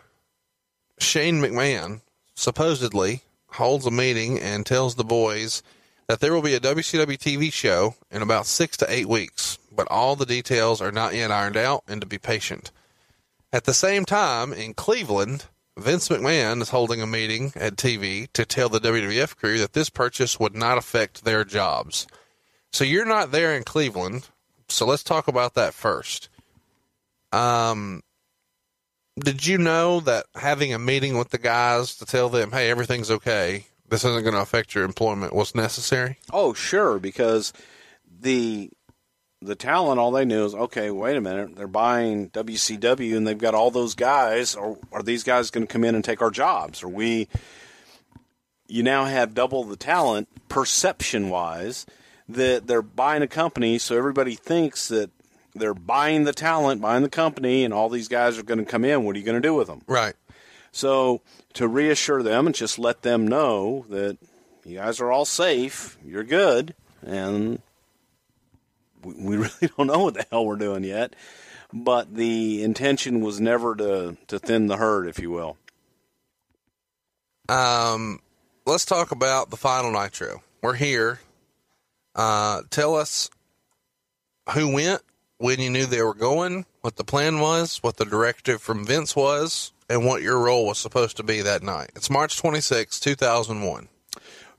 Shane 0.99 1.41
McMahon 1.41 2.01
supposedly 2.35 3.23
holds 3.49 3.87
a 3.87 3.91
meeting 3.91 4.39
and 4.39 4.65
tells 4.65 4.95
the 4.95 5.05
boys 5.05 5.63
that 6.09 6.21
there 6.21 6.35
will 6.35 6.43
be 6.43 6.55
a 6.55 6.61
WCW 6.61 7.19
TV 7.19 7.53
show 7.53 7.95
in 8.11 8.23
about 8.23 8.47
six 8.47 8.77
to 8.79 8.93
eight 8.93 9.09
weeks, 9.09 9.59
but 9.75 9.89
all 9.91 10.17
the 10.17 10.27
details 10.27 10.81
are 10.81 10.93
not 10.93 11.15
yet 11.15 11.31
ironed 11.31 11.57
out 11.57 11.85
and 11.87 12.01
to 12.01 12.07
be 12.07 12.19
patient. 12.19 12.71
At 13.53 13.65
the 13.65 13.75
same 13.75 14.05
time, 14.05 14.53
in 14.53 14.75
Cleveland, 14.75 15.47
Vince 15.77 16.09
McMahon 16.09 16.61
is 16.61 16.71
holding 16.71 17.01
a 17.01 17.07
meeting 17.07 17.53
at 17.57 17.77
TV 17.77 18.31
to 18.33 18.45
tell 18.45 18.69
the 18.69 18.81
WWF 18.81 19.37
crew 19.37 19.59
that 19.59 19.73
this 19.73 19.91
purchase 19.91 20.39
would 20.39 20.55
not 20.55 20.79
affect 20.79 21.25
their 21.25 21.45
jobs. 21.45 22.07
So 22.73 22.85
you're 22.85 23.07
not 23.07 23.31
there 23.31 23.55
in 23.55 23.65
Cleveland. 23.65 24.29
So 24.69 24.87
let's 24.87 25.03
talk 25.03 25.29
about 25.29 25.55
that 25.55 25.75
first. 25.75 26.29
Um, 27.33 28.03
did 29.19 29.47
you 29.47 29.59
know 29.59 30.01
that 30.01 30.27
having 30.35 30.73
a 30.73 30.79
meeting 30.79 31.19
with 31.19 31.31
the 31.31 31.39
guys 31.39 31.97
to 31.97 32.07
tell 32.07 32.29
them, 32.29 32.53
hey, 32.53 32.71
everything's 32.71 33.11
okay, 33.11 33.67
this 33.89 34.05
isn't 34.05 34.23
going 34.23 34.35
to 34.35 34.41
affect 34.41 34.75
your 34.75 34.85
employment, 34.85 35.35
was 35.35 35.55
necessary? 35.55 36.19
Oh, 36.33 36.53
sure, 36.55 36.99
because 36.99 37.53
the 38.21 38.71
the 39.43 39.57
talent, 39.57 39.99
all 39.99 40.13
they 40.13 40.25
knew 40.25 40.45
is, 40.45 40.55
okay, 40.55 40.91
wait 40.91 41.17
a 41.17 41.21
minute, 41.21 41.57
they're 41.57 41.67
buying 41.67 42.31
WCW 42.31 43.17
and 43.17 43.27
they've 43.27 43.37
got 43.37 43.55
all 43.55 43.73
those 43.73 43.97
guys. 43.97 44.55
Or 44.55 44.79
are 44.93 45.03
these 45.03 45.25
guys 45.25 45.51
going 45.51 45.67
to 45.67 45.73
come 45.73 45.83
in 45.83 45.97
and 45.97 46.05
take 46.05 46.23
our 46.23 46.31
jobs? 46.31 46.83
Are 46.83 46.89
we? 46.89 47.29
You 48.69 48.85
now 48.85 49.05
have 49.05 49.35
double 49.35 49.65
the 49.65 49.77
talent, 49.77 50.29
perception 50.49 51.29
wise, 51.29 51.87
that 52.29 52.69
they're 52.69 52.83
buying 52.83 53.23
a 53.23 53.27
company, 53.27 53.79
so 53.79 53.99
everybody 53.99 54.37
thinks 54.37 54.89
that 54.89 55.11
they're 55.55 55.75
buying 55.75 56.25
the 56.25 56.33
talent, 56.33 56.81
buying 56.81 57.03
the 57.03 57.09
company, 57.09 57.65
and 57.65 57.75
all 57.75 57.89
these 57.89 58.09
guys 58.09 58.39
are 58.39 58.43
going 58.43 58.59
to 58.59 58.65
come 58.65 58.85
in. 58.85 59.05
What 59.05 59.17
are 59.17 59.19
you 59.19 59.25
going 59.25 59.41
to 59.41 59.47
do 59.47 59.55
with 59.55 59.67
them? 59.67 59.83
Right. 59.87 60.15
So 60.73 61.21
to 61.55 61.69
reassure 61.69 62.23
them 62.23 62.47
and 62.47 62.55
just 62.55 62.79
let 62.79 63.03
them 63.03 63.29
know 63.29 63.85
that 63.91 64.19
you 64.65 64.77
guys 64.77 65.01
are 65.01 65.13
all 65.13 65.25
safe, 65.25 65.99
you're 66.05 66.25
good, 66.25 66.75
and 67.05 67.61
we, 69.05 69.15
we 69.15 69.37
really 69.39 69.71
don't 69.77 69.87
know 69.87 70.05
what 70.05 70.15
the 70.15 70.27
hell 70.31 70.47
we're 70.47 70.57
doing 70.57 70.85
yet. 70.85 71.15
But 71.75 72.15
the 72.15 72.63
intention 72.63 73.23
was 73.23 73.41
never 73.41 73.75
to 73.77 74.17
to 74.27 74.39
thin 74.39 74.67
the 74.67 74.77
herd, 74.77 75.09
if 75.09 75.19
you 75.19 75.31
will. 75.31 75.57
Um, 77.49 78.21
let's 78.67 78.85
talk 78.85 79.11
about 79.11 79.51
the 79.51 79.57
final 79.57 79.91
Nitro. 79.91 80.43
We're 80.63 80.75
here. 80.75 81.21
Uh, 82.15 82.63
tell 82.69 82.95
us 82.95 83.31
who 84.55 84.73
went, 84.73 85.01
when 85.43 85.59
you 85.59 85.69
knew 85.69 85.87
they 85.87 86.03
were 86.03 86.15
going, 86.15 86.65
what 86.83 86.95
the 86.95 87.03
plan 87.03 87.41
was, 87.41 87.79
what 87.79 87.97
the 87.97 88.05
directive 88.05 88.63
from 88.63 88.87
Vince 88.87 89.17
was, 89.17 89.73
and 89.91 90.07
what 90.07 90.23
your 90.23 90.39
role 90.39 90.65
was 90.65 90.79
supposed 90.79 91.17
to 91.17 91.25
be 91.25 91.43
that 91.43 91.65
night. 91.65 91.91
It's 91.97 92.09
March 92.09 92.37
26, 92.37 93.01
2001. 93.01 93.89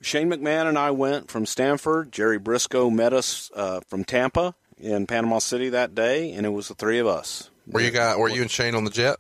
Shane 0.02 0.30
McMahon 0.30 0.68
and 0.68 0.78
I 0.78 0.92
went 0.92 1.32
from 1.32 1.46
Stamford. 1.46 2.12
Jerry 2.12 2.38
Brisco 2.38 2.92
met 2.92 3.14
us 3.14 3.50
uh, 3.56 3.80
from 3.88 4.04
Tampa 4.04 4.56
in 4.78 5.08
Panama 5.08 5.40
City 5.40 5.70
that 5.70 5.96
day, 5.96 6.34
and 6.34 6.46
it 6.46 6.50
was 6.50 6.68
the 6.68 6.76
three 6.76 7.00
of 7.00 7.08
us. 7.08 7.50
Were 7.66 7.80
you 7.80 7.92
got? 7.92 8.20
Were 8.20 8.28
you 8.28 8.42
and 8.42 8.52
Shane 8.52 8.76
on 8.76 8.84
the 8.84 8.92
jet? 8.92 9.16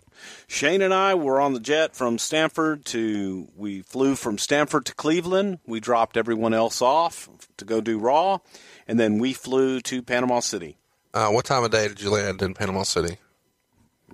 Shane 0.47 0.81
and 0.81 0.93
I 0.93 1.15
were 1.15 1.39
on 1.39 1.53
the 1.53 1.61
jet 1.61 1.95
from 1.95 2.17
Stamford 2.17 2.83
to. 2.87 3.47
We 3.55 3.83
flew 3.83 4.15
from 4.15 4.37
Stamford 4.37 4.85
to 4.87 4.95
Cleveland. 4.95 5.59
We 5.65 5.79
dropped 5.79 6.17
everyone 6.17 6.53
else 6.53 6.81
off 6.81 7.29
to 7.55 7.63
go 7.63 7.79
do 7.79 7.97
Raw, 7.97 8.39
and 8.85 8.99
then 8.99 9.17
we 9.17 9.31
flew 9.31 9.79
to 9.79 10.01
Panama 10.01 10.41
City. 10.41 10.77
Uh, 11.13 11.29
what 11.29 11.45
time 11.45 11.63
of 11.63 11.71
day 11.71 11.87
did 11.87 12.01
you 12.01 12.09
land 12.09 12.41
in 12.41 12.53
Panama 12.53 12.83
City? 12.83 13.17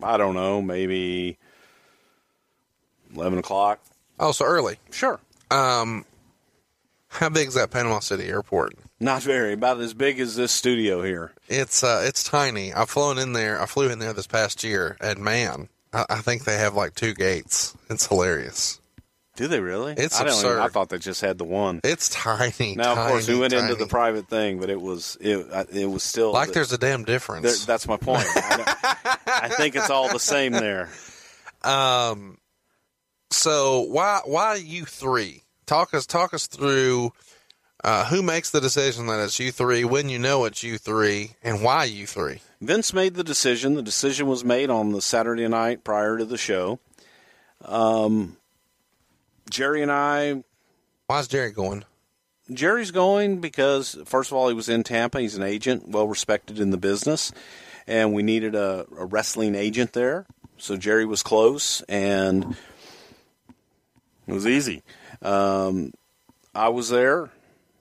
I 0.03 0.17
don't 0.17 0.35
know, 0.35 0.61
maybe 0.61 1.37
eleven 3.13 3.39
o'clock. 3.39 3.79
Oh, 4.19 4.31
so 4.31 4.45
early. 4.45 4.77
Sure. 4.91 5.19
Um, 5.49 6.05
how 7.07 7.29
big 7.29 7.47
is 7.47 7.53
that 7.55 7.71
Panama 7.71 7.99
City 7.99 8.25
airport? 8.25 8.75
Not 8.99 9.23
very. 9.23 9.53
About 9.53 9.79
as 9.79 9.93
big 9.93 10.19
as 10.19 10.35
this 10.35 10.51
studio 10.51 11.01
here. 11.01 11.31
It's 11.47 11.83
uh, 11.83 12.03
it's 12.05 12.23
tiny. 12.23 12.73
I've 12.73 12.89
flown 12.89 13.17
in 13.17 13.33
there. 13.33 13.61
I 13.61 13.65
flew 13.65 13.89
in 13.89 13.99
there 13.99 14.13
this 14.13 14.27
past 14.27 14.63
year, 14.63 14.97
and 14.99 15.19
man, 15.19 15.69
I, 15.93 16.05
I 16.09 16.15
think 16.17 16.43
they 16.43 16.57
have 16.57 16.75
like 16.75 16.95
two 16.95 17.13
gates. 17.13 17.75
It's 17.89 18.07
hilarious. 18.07 18.81
Do 19.39 19.47
they 19.47 19.61
really? 19.61 19.93
It's 19.95 20.19
I 20.19 20.23
absurd. 20.25 20.51
Even, 20.55 20.63
I 20.63 20.67
thought 20.67 20.89
they 20.89 20.97
just 20.97 21.21
had 21.21 21.37
the 21.37 21.45
one. 21.45 21.79
It's 21.85 22.09
tiny. 22.09 22.75
Now, 22.75 22.91
of 22.91 23.09
course, 23.09 23.25
we 23.25 23.35
tiny, 23.35 23.39
went 23.39 23.53
into 23.53 23.75
the 23.75 23.87
private 23.87 24.27
thing, 24.27 24.59
but 24.59 24.69
it 24.69 24.81
was 24.81 25.17
it 25.21 25.47
it 25.71 25.85
was 25.85 26.03
still 26.03 26.33
like 26.33 26.51
there's 26.51 26.73
a 26.73 26.77
damn 26.77 27.05
difference. 27.05 27.43
there- 27.43 27.65
that's 27.65 27.87
my 27.87 27.95
point. 27.95 28.25
I, 28.35 29.17
I 29.25 29.47
think 29.47 29.77
it's 29.77 29.89
all 29.89 30.11
the 30.11 30.19
same 30.19 30.51
there. 30.51 30.89
Um, 31.61 32.37
so 33.31 33.81
why 33.81 34.21
why 34.23 34.55
you 34.55 34.85
three? 34.85 35.43
Talk 35.65 35.93
us 35.93 36.05
talk 36.05 36.33
us 36.33 36.47
through 36.47 37.11
uh, 37.83 38.05
who 38.05 38.21
makes 38.21 38.49
the 38.51 38.61
decision 38.61 39.07
that 39.07 39.21
it's 39.21 39.39
you 39.39 39.51
three, 39.51 39.83
when 39.83 40.07
you 40.07 40.19
know 40.19 40.45
it's 40.45 40.63
you 40.63 40.77
three, 40.77 41.31
and 41.43 41.61
why 41.61 41.83
you 41.83 42.07
three. 42.07 42.39
Vince 42.61 42.93
made 42.93 43.15
the 43.15 43.25
decision. 43.25 43.73
The 43.73 43.81
decision 43.81 44.27
was 44.27 44.45
made 44.45 44.69
on 44.69 44.93
the 44.93 45.01
Saturday 45.01 45.47
night 45.49 45.83
prior 45.83 46.17
to 46.17 46.23
the 46.23 46.37
show. 46.37 46.79
Um, 47.65 48.37
Jerry 49.49 49.81
and 49.81 49.91
I 49.91 50.43
Why's 51.09 51.27
Jerry 51.27 51.51
going? 51.51 51.85
Jerry's 52.53 52.91
going 52.91 53.41
because, 53.41 53.97
first 54.05 54.29
of 54.29 54.37
all, 54.37 54.47
he 54.47 54.53
was 54.53 54.69
in 54.69 54.83
Tampa. 54.83 55.19
He's 55.19 55.35
an 55.35 55.41
agent, 55.41 55.89
well 55.89 56.07
respected 56.07 56.59
in 56.59 56.69
the 56.69 56.77
business, 56.77 57.31
and 57.87 58.13
we 58.13 58.21
needed 58.21 58.53
a, 58.53 58.85
a 58.95 59.05
wrestling 59.05 59.55
agent 59.55 59.93
there. 59.93 60.27
So 60.57 60.77
Jerry 60.77 61.05
was 61.05 61.23
close, 61.23 61.81
and 61.89 62.55
it 64.27 64.33
was 64.33 64.45
easy. 64.45 64.83
Um, 65.23 65.93
I 66.53 66.69
was 66.69 66.89
there 66.89 67.31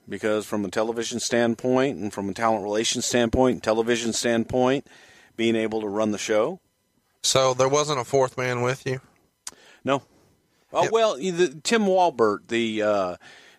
because, 0.07 0.47
from 0.47 0.65
a 0.65 0.69
television 0.69 1.19
standpoint 1.19 1.99
and 1.99 2.11
from 2.11 2.29
a 2.29 2.33
talent 2.33 2.63
relations 2.63 3.05
standpoint, 3.05 3.61
television 3.61 4.11
standpoint, 4.11 4.87
being 5.37 5.55
able 5.55 5.81
to 5.81 5.87
run 5.87 6.13
the 6.13 6.17
show. 6.17 6.61
So 7.21 7.53
there 7.53 7.69
wasn't 7.69 7.99
a 7.99 8.05
fourth 8.05 8.39
man 8.39 8.63
with 8.63 8.87
you. 8.87 9.01
No. 9.83 10.01
Oh 10.71 10.89
well, 10.91 11.15
the, 11.15 11.59
Tim 11.63 11.87
Walbert, 11.87 12.47
the 12.47 12.81
uh, 12.81 13.15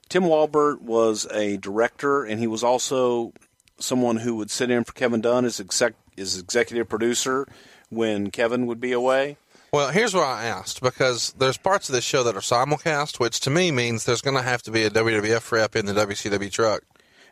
Tim 0.08 0.24
Walbert 0.24 0.80
was 0.82 1.26
a 1.32 1.56
director, 1.56 2.24
and 2.24 2.38
he 2.38 2.46
was 2.46 2.62
also 2.62 3.32
someone 3.78 4.18
who 4.18 4.36
would 4.36 4.50
sit 4.50 4.70
in 4.70 4.84
for 4.84 4.92
Kevin 4.92 5.20
Dunn 5.20 5.44
as 5.44 5.58
exec 5.60 5.94
as 6.16 6.38
executive 6.38 6.88
producer 6.88 7.46
when 7.88 8.30
Kevin 8.30 8.66
would 8.66 8.80
be 8.80 8.92
away. 8.92 9.36
Well, 9.72 9.90
here's 9.90 10.14
why 10.14 10.42
I 10.42 10.44
asked 10.46 10.80
because 10.82 11.32
there's 11.38 11.56
parts 11.56 11.88
of 11.88 11.94
this 11.94 12.04
show 12.04 12.24
that 12.24 12.36
are 12.36 12.40
simulcast, 12.40 13.20
which 13.20 13.38
to 13.40 13.50
me 13.50 13.70
means 13.70 14.04
there's 14.04 14.20
going 14.20 14.36
to 14.36 14.42
have 14.42 14.62
to 14.62 14.70
be 14.70 14.82
a 14.82 14.90
WWF 14.90 15.52
rep 15.52 15.76
in 15.76 15.86
the 15.86 15.92
WCW 15.92 16.50
truck. 16.50 16.82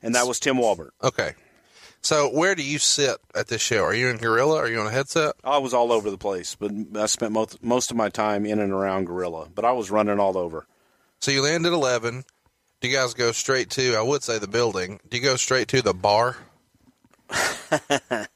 And 0.02 0.14
that 0.14 0.28
was 0.28 0.38
Tim 0.38 0.56
Walbert. 0.58 0.94
Okay. 1.02 1.34
So 2.00 2.30
where 2.30 2.54
do 2.54 2.62
you 2.62 2.78
sit 2.78 3.16
at 3.34 3.48
this 3.48 3.60
show? 3.60 3.82
Are 3.84 3.94
you 3.94 4.08
in 4.08 4.16
Gorilla? 4.18 4.56
Are 4.56 4.68
you 4.68 4.80
on 4.80 4.86
a 4.86 4.90
headset? 4.90 5.34
I 5.44 5.58
was 5.58 5.74
all 5.74 5.92
over 5.92 6.10
the 6.10 6.18
place, 6.18 6.54
but 6.54 6.70
I 6.96 7.06
spent 7.06 7.32
most 7.32 7.62
most 7.62 7.90
of 7.90 7.96
my 7.96 8.08
time 8.08 8.46
in 8.46 8.60
and 8.60 8.72
around 8.72 9.06
Gorilla. 9.06 9.48
But 9.54 9.64
I 9.64 9.72
was 9.72 9.90
running 9.90 10.18
all 10.18 10.38
over. 10.38 10.66
So 11.20 11.30
you 11.30 11.42
land 11.42 11.66
at 11.66 11.72
11. 11.72 12.24
Do 12.80 12.88
you 12.88 12.96
guys 12.96 13.12
go 13.12 13.32
straight 13.32 13.70
to, 13.70 13.96
I 13.96 14.02
would 14.02 14.22
say 14.22 14.38
the 14.38 14.46
building. 14.46 15.00
Do 15.08 15.16
you 15.16 15.22
go 15.22 15.34
straight 15.34 15.66
to 15.68 15.82
the 15.82 15.92
bar? 15.92 16.36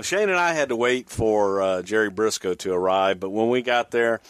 Well, 0.00 0.04
Shane 0.04 0.30
and 0.30 0.38
I 0.38 0.54
had 0.54 0.70
to 0.70 0.76
wait 0.76 1.10
for 1.10 1.60
uh, 1.60 1.82
Jerry 1.82 2.10
Brisco 2.10 2.56
to 2.60 2.72
arrive, 2.72 3.20
but 3.20 3.28
when 3.28 3.50
we 3.50 3.60
got 3.60 3.90
there, 3.90 4.22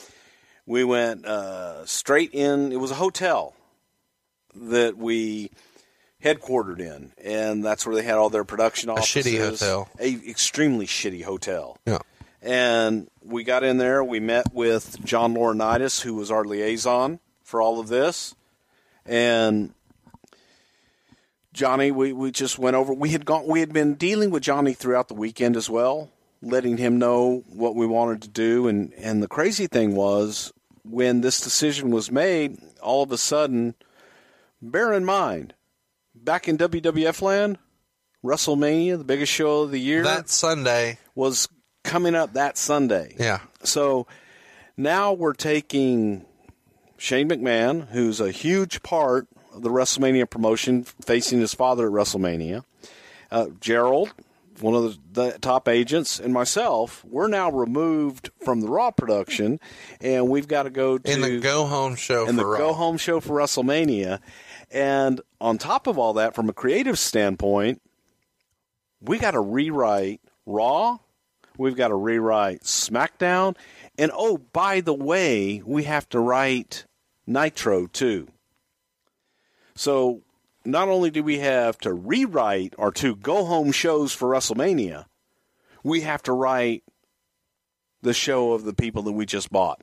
we 0.66 0.82
went 0.82 1.24
uh, 1.24 1.86
straight 1.86 2.34
in. 2.34 2.72
It 2.72 2.80
was 2.80 2.90
a 2.90 2.96
hotel 2.96 3.54
that 4.54 4.96
we 4.96 5.52
headquartered 6.24 6.80
in, 6.80 7.12
and 7.22 7.64
that's 7.64 7.86
where 7.86 7.94
they 7.94 8.02
had 8.02 8.16
all 8.16 8.30
their 8.30 8.44
production 8.44 8.90
offices. 8.90 9.26
A 9.26 9.30
shitty 9.30 9.38
hotel. 9.38 9.88
a 9.98 10.14
extremely 10.28 10.86
shitty 10.86 11.24
hotel. 11.24 11.78
Yeah. 11.86 11.98
And 12.42 13.08
we 13.22 13.44
got 13.44 13.64
in 13.64 13.76
there. 13.76 14.02
We 14.02 14.20
met 14.20 14.52
with 14.52 15.04
John 15.04 15.34
Laurinaitis, 15.34 16.00
who 16.00 16.14
was 16.14 16.30
our 16.30 16.44
liaison 16.44 17.20
for 17.42 17.60
all 17.60 17.80
of 17.80 17.88
this, 17.88 18.34
and 19.04 19.74
Johnny, 21.52 21.90
we, 21.90 22.12
we 22.12 22.30
just 22.30 22.58
went 22.58 22.76
over. 22.76 22.92
We 22.92 23.10
had 23.10 23.26
gone. 23.26 23.46
We 23.46 23.60
had 23.60 23.72
been 23.72 23.94
dealing 23.94 24.30
with 24.30 24.42
Johnny 24.42 24.72
throughout 24.72 25.08
the 25.08 25.14
weekend 25.14 25.56
as 25.56 25.68
well, 25.68 26.10
letting 26.40 26.76
him 26.76 26.98
know 26.98 27.42
what 27.48 27.74
we 27.74 27.86
wanted 27.86 28.22
to 28.22 28.28
do. 28.28 28.68
And 28.68 28.94
and 28.94 29.22
the 29.22 29.28
crazy 29.28 29.66
thing 29.66 29.94
was 29.94 30.52
when 30.84 31.20
this 31.20 31.40
decision 31.40 31.90
was 31.90 32.10
made, 32.10 32.58
all 32.80 33.02
of 33.02 33.10
a 33.10 33.18
sudden, 33.18 33.74
bear 34.62 34.92
in 34.92 35.04
mind, 35.04 35.54
back 36.22 36.48
in 36.48 36.58
WWF 36.58 37.22
land, 37.22 37.58
WrestleMania, 38.24 38.98
the 38.98 39.04
biggest 39.04 39.32
show 39.32 39.62
of 39.62 39.70
the 39.70 39.80
year, 39.80 40.02
That 40.02 40.28
Sunday. 40.28 40.98
was 41.14 41.48
coming 41.84 42.14
up 42.14 42.34
that 42.34 42.56
Sunday. 42.58 43.14
Yeah. 43.18 43.40
So 43.62 44.06
now 44.76 45.12
we're 45.12 45.32
taking 45.32 46.24
Shane 46.98 47.28
McMahon, 47.28 47.88
who's 47.88 48.20
a 48.20 48.30
huge 48.30 48.82
part 48.82 49.26
of 49.54 49.62
the 49.62 49.70
WrestleMania 49.70 50.28
promotion, 50.28 50.84
facing 50.84 51.40
his 51.40 51.54
father 51.54 51.86
at 51.86 51.92
WrestleMania. 51.92 52.64
Uh, 53.30 53.46
Gerald, 53.60 54.12
one 54.60 54.74
of 54.74 54.82
the, 55.14 55.30
the 55.32 55.38
top 55.38 55.66
agents, 55.68 56.20
and 56.20 56.34
myself, 56.34 57.02
we're 57.08 57.28
now 57.28 57.50
removed 57.50 58.30
from 58.44 58.60
the 58.60 58.68
Raw 58.68 58.90
production, 58.90 59.58
and 60.00 60.28
we've 60.28 60.48
got 60.48 60.64
to 60.64 60.70
go 60.70 60.98
to 60.98 61.10
In 61.10 61.22
the 61.22 61.38
go 61.38 61.64
home 61.66 61.96
show 61.96 62.22
in 62.22 62.30
for 62.36 62.42
the 62.42 62.44
Raw. 62.46 62.58
go 62.58 62.72
home 62.74 62.98
show 62.98 63.20
for 63.20 63.34
WrestleMania. 63.38 64.20
And 64.70 65.20
on 65.40 65.58
top 65.58 65.86
of 65.86 65.98
all 65.98 66.14
that, 66.14 66.34
from 66.34 66.48
a 66.48 66.52
creative 66.52 66.98
standpoint, 66.98 67.80
we 69.00 69.18
got 69.18 69.32
to 69.32 69.40
rewrite 69.40 70.20
Raw. 70.46 70.98
We've 71.56 71.76
got 71.76 71.88
to 71.88 71.94
rewrite 71.94 72.62
SmackDown. 72.62 73.56
And 73.98 74.10
oh, 74.14 74.38
by 74.38 74.80
the 74.80 74.94
way, 74.94 75.62
we 75.64 75.84
have 75.84 76.08
to 76.10 76.20
write 76.20 76.86
Nitro 77.26 77.86
too. 77.86 78.28
So 79.74 80.22
not 80.64 80.88
only 80.88 81.10
do 81.10 81.22
we 81.22 81.38
have 81.38 81.78
to 81.78 81.92
rewrite 81.92 82.74
our 82.78 82.90
two 82.90 83.16
go 83.16 83.44
home 83.44 83.72
shows 83.72 84.12
for 84.12 84.28
WrestleMania, 84.30 85.06
we 85.82 86.02
have 86.02 86.22
to 86.24 86.32
write 86.32 86.82
the 88.02 88.14
show 88.14 88.52
of 88.52 88.64
the 88.64 88.74
people 88.74 89.02
that 89.02 89.12
we 89.12 89.26
just 89.26 89.50
bought. 89.50 89.82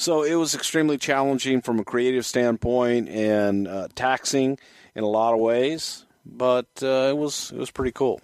So 0.00 0.22
it 0.22 0.34
was 0.34 0.54
extremely 0.54 0.96
challenging 0.96 1.60
from 1.60 1.78
a 1.78 1.84
creative 1.84 2.24
standpoint 2.24 3.10
and 3.10 3.68
uh, 3.68 3.88
taxing 3.94 4.58
in 4.94 5.04
a 5.04 5.06
lot 5.06 5.34
of 5.34 5.40
ways, 5.40 6.06
but 6.24 6.68
uh, 6.82 7.10
it 7.10 7.16
was 7.18 7.52
it 7.52 7.58
was 7.58 7.70
pretty 7.70 7.92
cool. 7.92 8.22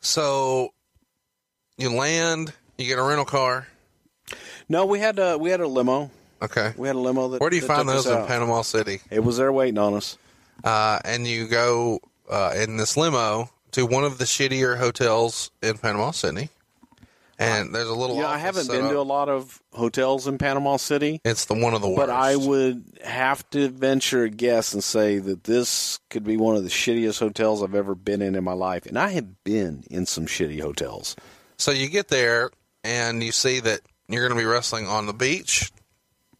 So 0.00 0.74
you 1.78 1.94
land, 1.94 2.52
you 2.76 2.86
get 2.86 2.98
a 2.98 3.02
rental 3.02 3.24
car. 3.24 3.68
No, 4.68 4.84
we 4.84 4.98
had 4.98 5.18
a 5.18 5.38
we 5.38 5.48
had 5.48 5.60
a 5.60 5.66
limo. 5.66 6.10
Okay. 6.42 6.74
We 6.76 6.88
had 6.88 6.96
a 6.96 7.00
limo 7.00 7.28
that. 7.28 7.40
Where 7.40 7.48
do 7.48 7.56
you 7.56 7.62
find 7.62 7.88
those 7.88 8.04
in 8.04 8.12
out. 8.12 8.28
Panama 8.28 8.60
City? 8.60 9.00
It 9.10 9.20
was 9.20 9.38
there 9.38 9.50
waiting 9.50 9.78
on 9.78 9.94
us. 9.94 10.18
Uh, 10.62 10.98
and 11.06 11.26
you 11.26 11.48
go 11.48 12.00
uh, 12.28 12.52
in 12.54 12.76
this 12.76 12.98
limo 12.98 13.48
to 13.70 13.86
one 13.86 14.04
of 14.04 14.18
the 14.18 14.26
shittier 14.26 14.76
hotels 14.76 15.50
in 15.62 15.78
Panama 15.78 16.10
City. 16.10 16.50
And 17.42 17.74
there's 17.74 17.88
a 17.88 17.94
little. 17.94 18.16
Yeah, 18.16 18.28
I 18.28 18.38
haven't 18.38 18.68
been 18.68 18.84
up. 18.84 18.90
to 18.92 18.98
a 18.98 19.02
lot 19.02 19.28
of 19.28 19.60
hotels 19.72 20.26
in 20.26 20.38
Panama 20.38 20.76
City, 20.76 21.20
It's 21.24 21.46
the 21.46 21.54
one 21.54 21.74
of 21.74 21.80
the 21.82 21.88
worst. 21.88 21.96
but 21.98 22.10
I 22.10 22.36
would 22.36 22.84
have 23.04 23.48
to 23.50 23.68
venture 23.68 24.24
a 24.24 24.30
guess 24.30 24.72
and 24.74 24.82
say 24.84 25.18
that 25.18 25.44
this 25.44 25.98
could 26.10 26.24
be 26.24 26.36
one 26.36 26.56
of 26.56 26.62
the 26.62 26.70
shittiest 26.70 27.18
hotels 27.18 27.62
I've 27.62 27.74
ever 27.74 27.94
been 27.94 28.22
in 28.22 28.34
in 28.34 28.44
my 28.44 28.52
life, 28.52 28.86
and 28.86 28.98
I 28.98 29.08
have 29.10 29.42
been 29.44 29.84
in 29.90 30.06
some 30.06 30.26
shitty 30.26 30.60
hotels. 30.60 31.16
So 31.58 31.70
you 31.70 31.88
get 31.88 32.08
there 32.08 32.50
and 32.84 33.22
you 33.22 33.32
see 33.32 33.60
that 33.60 33.80
you're 34.08 34.26
going 34.28 34.38
to 34.38 34.42
be 34.42 34.48
wrestling 34.50 34.86
on 34.86 35.06
the 35.06 35.12
beach, 35.12 35.70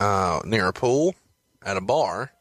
uh, 0.01 0.41
near 0.45 0.67
a 0.69 0.73
pool, 0.73 1.15
at 1.65 1.77
a 1.77 1.81
bar. 1.81 2.33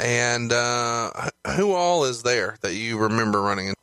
And 0.00 0.52
uh, 0.52 1.10
who 1.56 1.72
all 1.72 2.04
is 2.04 2.22
there 2.22 2.56
that 2.60 2.74
you 2.74 2.98
remember 2.98 3.42
running 3.42 3.68
in? 3.68 3.74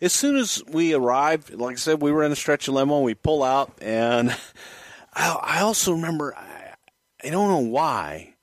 As 0.00 0.12
soon 0.12 0.36
as 0.36 0.62
we 0.68 0.94
arrived, 0.94 1.54
like 1.54 1.74
I 1.74 1.78
said, 1.78 2.00
we 2.00 2.12
were 2.12 2.24
in 2.24 2.32
a 2.32 2.36
stretch 2.36 2.68
limo 2.68 2.96
and 2.96 3.04
we 3.04 3.14
pull 3.14 3.42
out. 3.42 3.72
And 3.80 4.30
I, 5.14 5.38
I 5.42 5.60
also 5.60 5.92
remember, 5.92 6.34
I, 6.36 6.74
I 7.24 7.30
don't 7.30 7.48
know 7.48 7.70
why, 7.70 8.34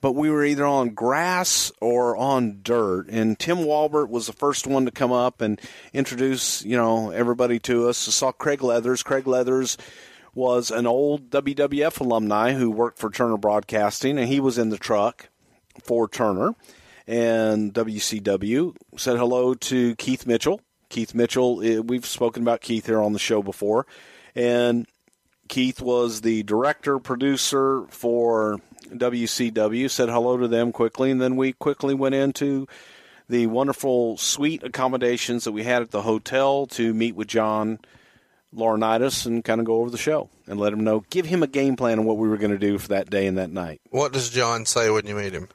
but 0.00 0.12
we 0.12 0.28
were 0.28 0.44
either 0.44 0.66
on 0.66 0.90
grass 0.90 1.72
or 1.80 2.16
on 2.16 2.60
dirt. 2.62 3.08
And 3.08 3.38
Tim 3.38 3.64
Walbert 3.64 4.10
was 4.10 4.26
the 4.26 4.32
first 4.32 4.66
one 4.66 4.84
to 4.84 4.90
come 4.90 5.12
up 5.12 5.40
and 5.40 5.60
introduce, 5.92 6.64
you 6.64 6.76
know, 6.76 7.10
everybody 7.10 7.58
to 7.60 7.88
us. 7.88 8.08
I 8.08 8.10
saw 8.10 8.32
Craig 8.32 8.62
Leathers. 8.62 9.02
Craig 9.02 9.26
Leathers 9.26 9.78
was 10.34 10.70
an 10.70 10.86
old 10.86 11.30
WWF 11.30 12.00
alumni 12.00 12.52
who 12.52 12.70
worked 12.70 12.98
for 12.98 13.08
Turner 13.08 13.36
Broadcasting, 13.36 14.18
and 14.18 14.28
he 14.28 14.40
was 14.40 14.58
in 14.58 14.70
the 14.70 14.78
truck 14.78 15.28
for 15.82 16.08
Turner. 16.08 16.54
And 17.06 17.72
WCW 17.72 18.74
said 18.96 19.18
hello 19.18 19.54
to 19.54 19.94
Keith 19.96 20.26
Mitchell. 20.26 20.60
Keith 20.94 21.12
Mitchell, 21.12 21.60
eh, 21.60 21.80
we've 21.80 22.06
spoken 22.06 22.44
about 22.44 22.60
Keith 22.60 22.86
here 22.86 23.02
on 23.02 23.12
the 23.12 23.18
show 23.18 23.42
before. 23.42 23.84
And 24.36 24.86
Keith 25.48 25.82
was 25.82 26.20
the 26.20 26.44
director, 26.44 27.00
producer 27.00 27.84
for 27.88 28.60
WCW, 28.90 29.90
said 29.90 30.08
hello 30.08 30.36
to 30.36 30.46
them 30.46 30.70
quickly, 30.70 31.10
and 31.10 31.20
then 31.20 31.34
we 31.34 31.52
quickly 31.52 31.94
went 31.94 32.14
into 32.14 32.68
the 33.28 33.48
wonderful 33.48 34.16
suite 34.18 34.62
accommodations 34.62 35.42
that 35.42 35.50
we 35.50 35.64
had 35.64 35.82
at 35.82 35.90
the 35.90 36.02
hotel 36.02 36.64
to 36.66 36.94
meet 36.94 37.16
with 37.16 37.26
John 37.26 37.80
Laurinaitis 38.54 39.26
and 39.26 39.44
kind 39.44 39.60
of 39.60 39.66
go 39.66 39.80
over 39.80 39.90
the 39.90 39.98
show 39.98 40.30
and 40.46 40.60
let 40.60 40.72
him 40.72 40.84
know, 40.84 41.04
give 41.10 41.26
him 41.26 41.42
a 41.42 41.48
game 41.48 41.74
plan 41.74 41.98
on 41.98 42.04
what 42.04 42.18
we 42.18 42.28
were 42.28 42.36
going 42.36 42.52
to 42.52 42.56
do 42.58 42.78
for 42.78 42.86
that 42.86 43.10
day 43.10 43.26
and 43.26 43.36
that 43.36 43.50
night. 43.50 43.80
What 43.90 44.12
does 44.12 44.30
John 44.30 44.64
say 44.64 44.88
when 44.90 45.08
you 45.08 45.16
meet 45.16 45.32
him? 45.32 45.48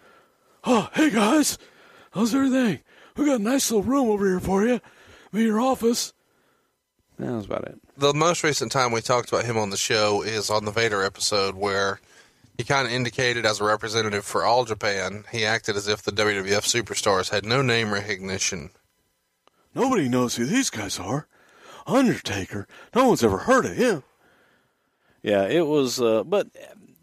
Oh, 0.66 0.90
hey 0.96 1.10
guys, 1.10 1.58
how's 2.12 2.36
everything? 2.36 2.80
We 3.16 3.26
got 3.26 3.40
a 3.40 3.44
nice 3.44 3.72
little 3.72 3.90
room 3.90 4.10
over 4.10 4.28
here 4.28 4.42
for 4.42 4.68
you. 4.68 4.82
Be 5.32 5.44
your 5.44 5.60
office. 5.60 6.14
That 7.18 7.32
was 7.32 7.46
about 7.46 7.66
it. 7.66 7.80
The 7.98 8.14
most 8.14 8.44
recent 8.44 8.72
time 8.72 8.92
we 8.92 9.02
talked 9.02 9.30
about 9.30 9.46
him 9.46 9.58
on 9.58 9.70
the 9.70 9.78
show 9.78 10.22
is 10.22 10.50
on 10.50 10.66
the 10.66 10.72
Vader 10.72 11.04
episode 11.04 11.56
where 11.56 12.00
he 12.58 12.64
kind 12.64 12.88
of 12.88 12.94
indicated 12.94 13.46
as 13.46 13.60
a 13.60 13.66
representative 13.66 14.26
for 14.26 14.44
all 14.44 14.66
Japan, 14.66 15.26
he 15.32 15.46
acted 15.46 15.76
as 15.76 15.88
if 15.88 16.02
the 16.02 16.12
WWF 16.12 16.46
superstars 16.64 17.30
had 17.30 17.46
no 17.46 17.62
name 17.62 17.92
recognition. 17.92 18.70
Nobody 19.76 20.10
knows 20.10 20.36
who 20.36 20.46
these 20.46 20.70
guys 20.70 20.98
are. 20.98 21.28
Undertaker. 21.86 22.68
No 22.96 23.08
one's 23.08 23.24
ever 23.24 23.40
heard 23.40 23.66
of 23.66 23.76
him. 23.76 24.04
Yeah, 25.22 25.46
it 25.48 25.68
was. 25.68 26.02
Uh, 26.02 26.24
but 26.24 26.48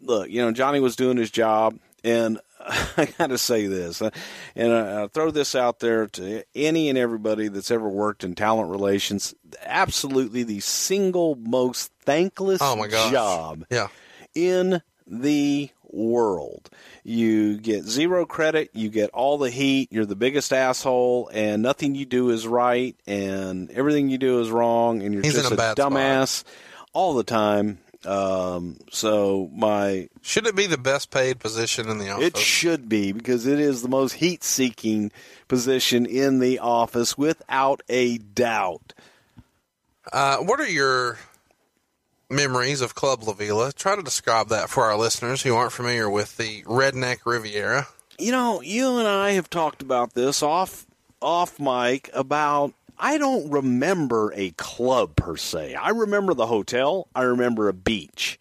look, 0.01 0.29
you 0.29 0.41
know, 0.41 0.51
Johnny 0.51 0.79
was 0.79 0.95
doing 0.95 1.17
his 1.17 1.31
job, 1.31 1.77
and 2.03 2.39
I 2.97 3.07
got 3.17 3.27
to 3.27 3.37
say 3.37 3.67
this, 3.67 4.01
uh, 4.01 4.09
and 4.55 4.73
I, 4.73 5.07
throw 5.07 5.31
this 5.31 5.55
out 5.55 5.79
there 5.79 6.07
to 6.07 6.43
any 6.55 6.89
and 6.89 6.97
everybody 6.97 7.47
that's 7.47 7.71
ever 7.71 7.87
worked 7.87 8.23
in 8.23 8.35
talent 8.35 8.69
relations. 8.69 9.33
Absolutely, 9.63 10.43
the 10.43 10.59
single 10.59 11.35
most 11.35 11.91
thankless 12.03 12.59
Oh 12.61 12.75
my 12.75 12.87
gosh. 12.87 13.11
job 13.11 13.65
Yeah. 13.69 13.87
in 14.35 14.81
the 15.05 15.69
world. 15.89 16.69
You 17.03 17.57
get 17.57 17.83
zero 17.85 18.25
credit, 18.25 18.71
you 18.73 18.89
get 18.89 19.09
all 19.11 19.37
the 19.37 19.49
heat, 19.49 19.89
you're 19.91 20.05
the 20.05 20.15
biggest 20.17 20.51
asshole, 20.51 21.29
and 21.33 21.61
nothing 21.61 21.95
you 21.95 22.05
do 22.05 22.29
is 22.31 22.45
right, 22.45 22.95
and 23.07 23.71
everything 23.71 24.09
you 24.09 24.17
do 24.17 24.41
is 24.41 24.49
wrong, 24.51 25.01
and 25.01 25.13
you're 25.13 25.23
He's 25.23 25.35
just 25.35 25.51
a 25.51 25.53
a, 25.53 25.75
dumbass 25.75 26.43
all 26.91 27.13
the 27.13 27.23
time. 27.23 27.77
Um, 28.07 28.77
so 28.89 29.49
my 29.53 30.07
Should 30.21 30.47
it 30.47 30.55
be 30.55 30.65
the 30.65 30.77
best 30.77 31.11
paid 31.11 31.39
position 31.39 31.89
in 31.89 31.97
the 31.97 32.09
office? 32.09 32.27
it 32.27 32.37
should 32.37 32.87
be 32.87 33.11
because 33.11 33.45
it 33.45 33.59
is 33.59 33.81
the 33.81 33.89
most 33.89 34.13
heat 34.13 34.43
seeking 34.43 35.11
position 35.47 36.05
in 36.05 36.39
the 36.39 36.59
office 36.59 37.17
without 37.17 37.81
a 37.89 38.17
doubt. 38.17 38.93
Uh, 40.11 40.37
what 40.37 40.59
are 40.61 40.69
your 40.69 41.17
memories 42.29 42.79
of 42.79 42.95
Club 42.95 43.23
La 43.23 43.33
Vela? 43.33 43.73
Try 43.73 43.95
to 43.95 44.03
describe 44.03 44.47
that 44.49 44.69
for 44.69 44.85
our 44.85 44.97
listeners 44.97 45.41
who 45.41 45.55
aren't 45.55 45.73
familiar 45.73 46.09
with 46.09 46.37
the 46.37 46.63
Redneck 46.63 47.19
Riviera. 47.25 47.87
You 48.17 48.31
know, 48.31 48.61
you 48.61 48.97
and 48.99 49.07
I 49.07 49.31
have 49.31 49.49
talked 49.49 49.81
about 49.81 50.13
this 50.13 50.41
off 50.41 50.85
off 51.21 51.59
mic 51.59 52.09
about 52.13 52.73
I 52.99 53.17
don't 53.17 53.51
remember 53.51 54.31
a 54.35 54.51
club 54.51 55.15
per 55.15 55.37
se. 55.37 55.75
I 55.75 55.89
remember 55.89 56.33
the 56.33 56.47
hotel, 56.47 57.07
I 57.13 57.23
remember 57.23 57.67
a 57.67 57.73
beach. 57.73 58.39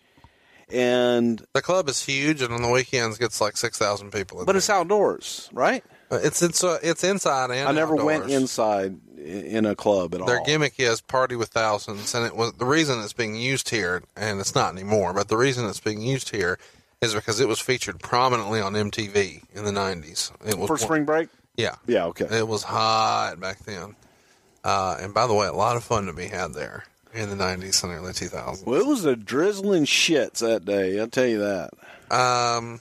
And 0.69 1.45
The 1.53 1.63
club 1.63 1.89
is 1.89 2.05
huge, 2.05 2.43
and 2.43 2.53
on 2.53 2.63
the 2.63 2.69
weekends 2.71 3.19
gets 3.19 3.41
like 3.41 3.57
six 3.57 3.79
thousand 3.79 4.11
people. 4.11 4.41
In 4.41 4.47
but 4.47 4.53
there. 4.53 4.59
it's 4.59 4.69
outdoors, 4.69 5.49
right? 5.53 5.85
Uh, 6.11 6.19
it's 6.23 6.43
it's 6.43 6.65
uh, 6.65 6.79
it's 6.83 7.05
inside 7.05 7.51
and 7.51 7.69
I 7.69 7.73
never 7.73 7.95
went 7.95 8.31
inside 8.31 8.97
in 9.17 9.65
a 9.65 9.77
club 9.77 10.15
at 10.15 10.19
Their 10.19 10.21
all. 10.21 10.27
Their 10.27 10.45
gimmick 10.45 10.75
is 10.79 11.01
party 11.01 11.37
with 11.37 11.51
thousands, 11.51 12.15
and 12.15 12.27
it 12.27 12.35
was 12.35 12.53
the 12.55 12.65
reason 12.65 13.01
it's 13.01 13.13
being 13.13 13.37
used 13.37 13.71
here, 13.71 14.03
and 14.17 14.41
it's 14.41 14.55
not 14.57 14.73
anymore. 14.73 15.13
But 15.13 15.29
the 15.29 15.37
reason 15.37 15.69
it's 15.69 15.81
being 15.81 16.01
used 16.01 16.31
here 16.31 16.59
is 17.01 17.15
because 17.15 17.39
it 17.39 17.47
was 17.47 17.61
featured 17.61 18.01
prominently 18.01 18.61
on 18.61 18.73
MTV 18.73 19.43
in 19.55 19.65
the 19.65 19.71
'90s. 19.71 20.33
It 20.45 20.59
was 20.59 20.67
For 20.67 20.79
spring 20.79 21.05
break? 21.05 21.29
Yeah, 21.57 21.77
Yeah, 21.87 22.07
okay. 22.07 22.27
It 22.31 22.49
was 22.49 22.65
hot 22.65 23.39
back 23.39 23.61
then. 23.61 23.95
Uh, 24.67 24.97
and 25.01 25.15
by 25.15 25.29
the 25.29 25.35
way, 25.35 25.47
a 25.47 25.53
lot 25.53 25.77
of 25.77 25.85
fun 25.85 26.07
to 26.07 26.13
be 26.13 26.27
had 26.27 26.53
there 26.53 26.83
in 27.15 27.31
the 27.31 27.37
'90s 27.37 27.85
and 27.85 27.93
early 27.93 28.13
2000s. 28.13 28.67
Well, 28.67 28.81
it 28.81 28.87
was 28.87 29.05
a 29.05 29.15
drizzling 29.15 29.85
shits 29.85 30.41
that 30.41 30.65
day, 30.65 30.99
I'll 30.99 31.07
tell 31.07 31.25
you 31.27 31.39
that. 31.39 31.71
Um, 32.11 32.81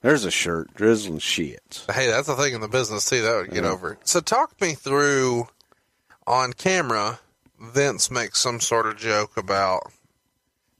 There's 0.00 0.24
a 0.24 0.30
shirt, 0.30 0.72
drizzling 0.74 1.18
shits. 1.18 1.90
hey, 1.92 2.06
that's 2.06 2.28
a 2.28 2.34
thing 2.34 2.54
in 2.54 2.62
the 2.62 2.68
business 2.68 3.08
too. 3.10 3.20
That 3.20 3.36
would 3.36 3.50
get 3.50 3.64
over. 3.64 3.98
So 4.04 4.20
talk 4.20 4.58
me 4.58 4.72
through 4.72 5.48
on 6.26 6.54
camera. 6.54 7.18
Vince 7.60 8.10
makes 8.10 8.38
some 8.40 8.58
sort 8.60 8.86
of 8.86 8.96
joke 8.96 9.36
about 9.36 9.92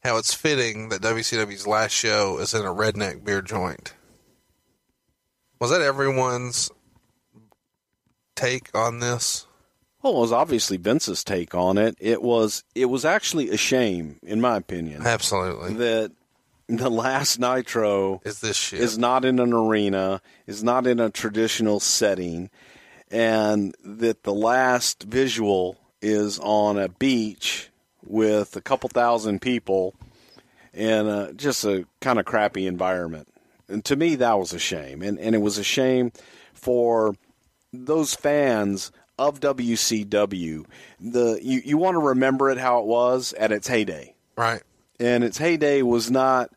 how 0.02 0.16
it's 0.16 0.32
fitting 0.32 0.88
that 0.88 1.02
WCW's 1.02 1.66
last 1.66 1.92
show 1.92 2.38
is 2.38 2.54
in 2.54 2.62
a 2.62 2.72
redneck 2.72 3.22
beer 3.22 3.42
joint. 3.42 3.92
Was 5.60 5.70
that 5.70 5.82
everyone's 5.82 6.70
take 8.36 8.74
on 8.74 9.00
this? 9.00 9.46
Well, 10.02 10.16
it 10.16 10.20
was 10.20 10.32
obviously 10.32 10.76
Vince's 10.76 11.24
take 11.24 11.54
on 11.54 11.78
it. 11.78 11.96
It 11.98 12.22
was 12.22 12.62
it 12.74 12.86
was 12.86 13.04
actually 13.04 13.50
a 13.50 13.56
shame, 13.56 14.20
in 14.22 14.40
my 14.40 14.56
opinion, 14.56 15.04
Absolutely. 15.04 15.74
that 15.74 16.12
the 16.68 16.90
last 16.90 17.38
Nitro 17.40 18.20
Is 18.24 18.40
this 18.40 18.56
shit? 18.56 18.80
is 18.80 18.98
not 18.98 19.24
in 19.24 19.38
an 19.38 19.52
arena, 19.52 20.20
is 20.46 20.62
not 20.62 20.86
in 20.86 21.00
a 21.00 21.10
traditional 21.10 21.80
setting, 21.80 22.50
and 23.10 23.74
that 23.84 24.22
the 24.24 24.34
last 24.34 25.02
visual 25.04 25.76
is 26.02 26.38
on 26.40 26.78
a 26.78 26.88
beach 26.88 27.70
with 28.04 28.54
a 28.54 28.60
couple 28.60 28.88
thousand 28.88 29.40
people 29.40 29.94
in 30.72 31.06
a, 31.08 31.32
just 31.32 31.64
a 31.64 31.84
kind 32.00 32.18
of 32.20 32.24
crappy 32.26 32.66
environment. 32.66 33.26
And 33.68 33.84
to 33.86 33.96
me, 33.96 34.14
that 34.16 34.38
was 34.38 34.52
a 34.52 34.58
shame. 34.58 35.02
And, 35.02 35.18
and 35.18 35.34
it 35.34 35.38
was 35.38 35.58
a 35.58 35.64
shame 35.64 36.12
for 36.52 37.14
those 37.84 38.14
fans 38.14 38.90
of 39.18 39.40
WCW. 39.40 40.64
The 41.00 41.38
you, 41.42 41.62
you 41.64 41.78
want 41.78 41.94
to 41.94 42.00
remember 42.00 42.50
it 42.50 42.58
how 42.58 42.80
it 42.80 42.86
was 42.86 43.32
at 43.34 43.52
its 43.52 43.68
heyday. 43.68 44.14
right. 44.36 44.62
And 44.98 45.22
its 45.24 45.36
heyday 45.38 45.82
was 45.82 46.10
not 46.10 46.50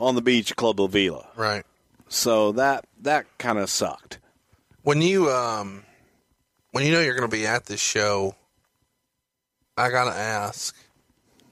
on 0.00 0.16
the 0.16 0.20
beach 0.22 0.56
Club 0.56 0.80
La 0.80 0.88
Vela. 0.88 1.28
Right. 1.36 1.64
So 2.08 2.52
that 2.52 2.84
that 3.02 3.26
kind 3.38 3.58
of 3.58 3.70
sucked. 3.70 4.18
when 4.82 5.02
you 5.02 5.30
um 5.30 5.84
when 6.72 6.84
you 6.84 6.92
know 6.92 7.00
you're 7.00 7.16
going 7.16 7.28
to 7.30 7.36
be 7.36 7.46
at 7.46 7.66
this 7.66 7.80
show 7.80 8.34
i 9.78 9.88
gotta 9.90 10.14
ask 10.16 10.74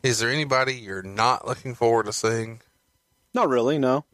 is 0.03 0.19
there 0.19 0.31
anybody 0.31 0.75
you're 0.75 1.03
not 1.03 1.47
looking 1.47 1.75
forward 1.75 2.07
to 2.07 2.13
seeing 2.13 2.61
Not 3.33 3.49
really, 3.49 3.79
no. 3.79 4.05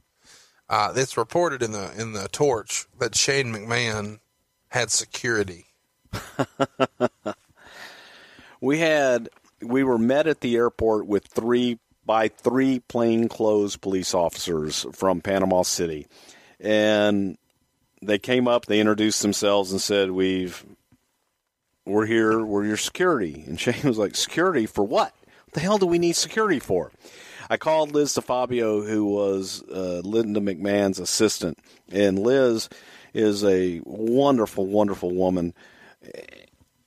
uh 0.69 0.93
it's 0.97 1.17
reported 1.17 1.63
in 1.63 1.73
the 1.73 1.93
in 2.01 2.13
the 2.13 2.29
torch 2.29 2.87
that 2.99 3.15
shane 3.15 3.53
mcmahon 3.53 4.21
had 4.71 4.91
security 4.91 5.67
We 8.61 8.79
had 8.79 9.31
we 9.63 9.85
were 9.85 9.99
met 9.99 10.27
at 10.27 10.41
the 10.41 10.57
airport 10.57 11.07
with 11.07 11.27
three 11.27 11.79
by 12.05 12.29
three 12.29 12.81
plainclothes 12.81 13.77
police 13.77 14.15
officers 14.15 14.87
from 14.93 15.21
Panama 15.21 15.63
City, 15.63 16.07
and 16.59 17.39
they 18.03 18.19
came 18.19 18.47
up. 18.47 18.67
They 18.67 18.81
introduced 18.81 19.23
themselves 19.23 19.73
and 19.73 19.81
said, 19.81 20.11
"We've 20.11 20.65
we're 21.87 22.07
here. 22.07 22.45
We're 22.45 22.67
your 22.67 22.77
security." 22.77 23.45
And 23.47 23.59
Shane 23.61 23.83
was 23.85 23.99
like, 23.99 24.15
"Security 24.15 24.67
for 24.67 24.85
what? 24.85 25.15
What 25.47 25.55
the 25.55 25.61
hell 25.61 25.79
do 25.79 25.87
we 25.87 25.99
need 25.99 26.17
security 26.17 26.59
for?" 26.59 26.93
I 27.49 27.57
called 27.57 27.93
Liz 27.93 28.15
DeFabio, 28.15 28.87
who 28.87 29.07
was 29.07 29.65
uh, 29.73 30.03
Linda 30.05 30.41
McMahon's 30.41 31.01
assistant, 31.01 31.59
and 31.91 32.19
Liz 32.19 32.69
is 33.15 33.45
a 33.45 33.81
wonderful, 33.85 34.67
wonderful 34.67 35.11
woman 35.11 35.55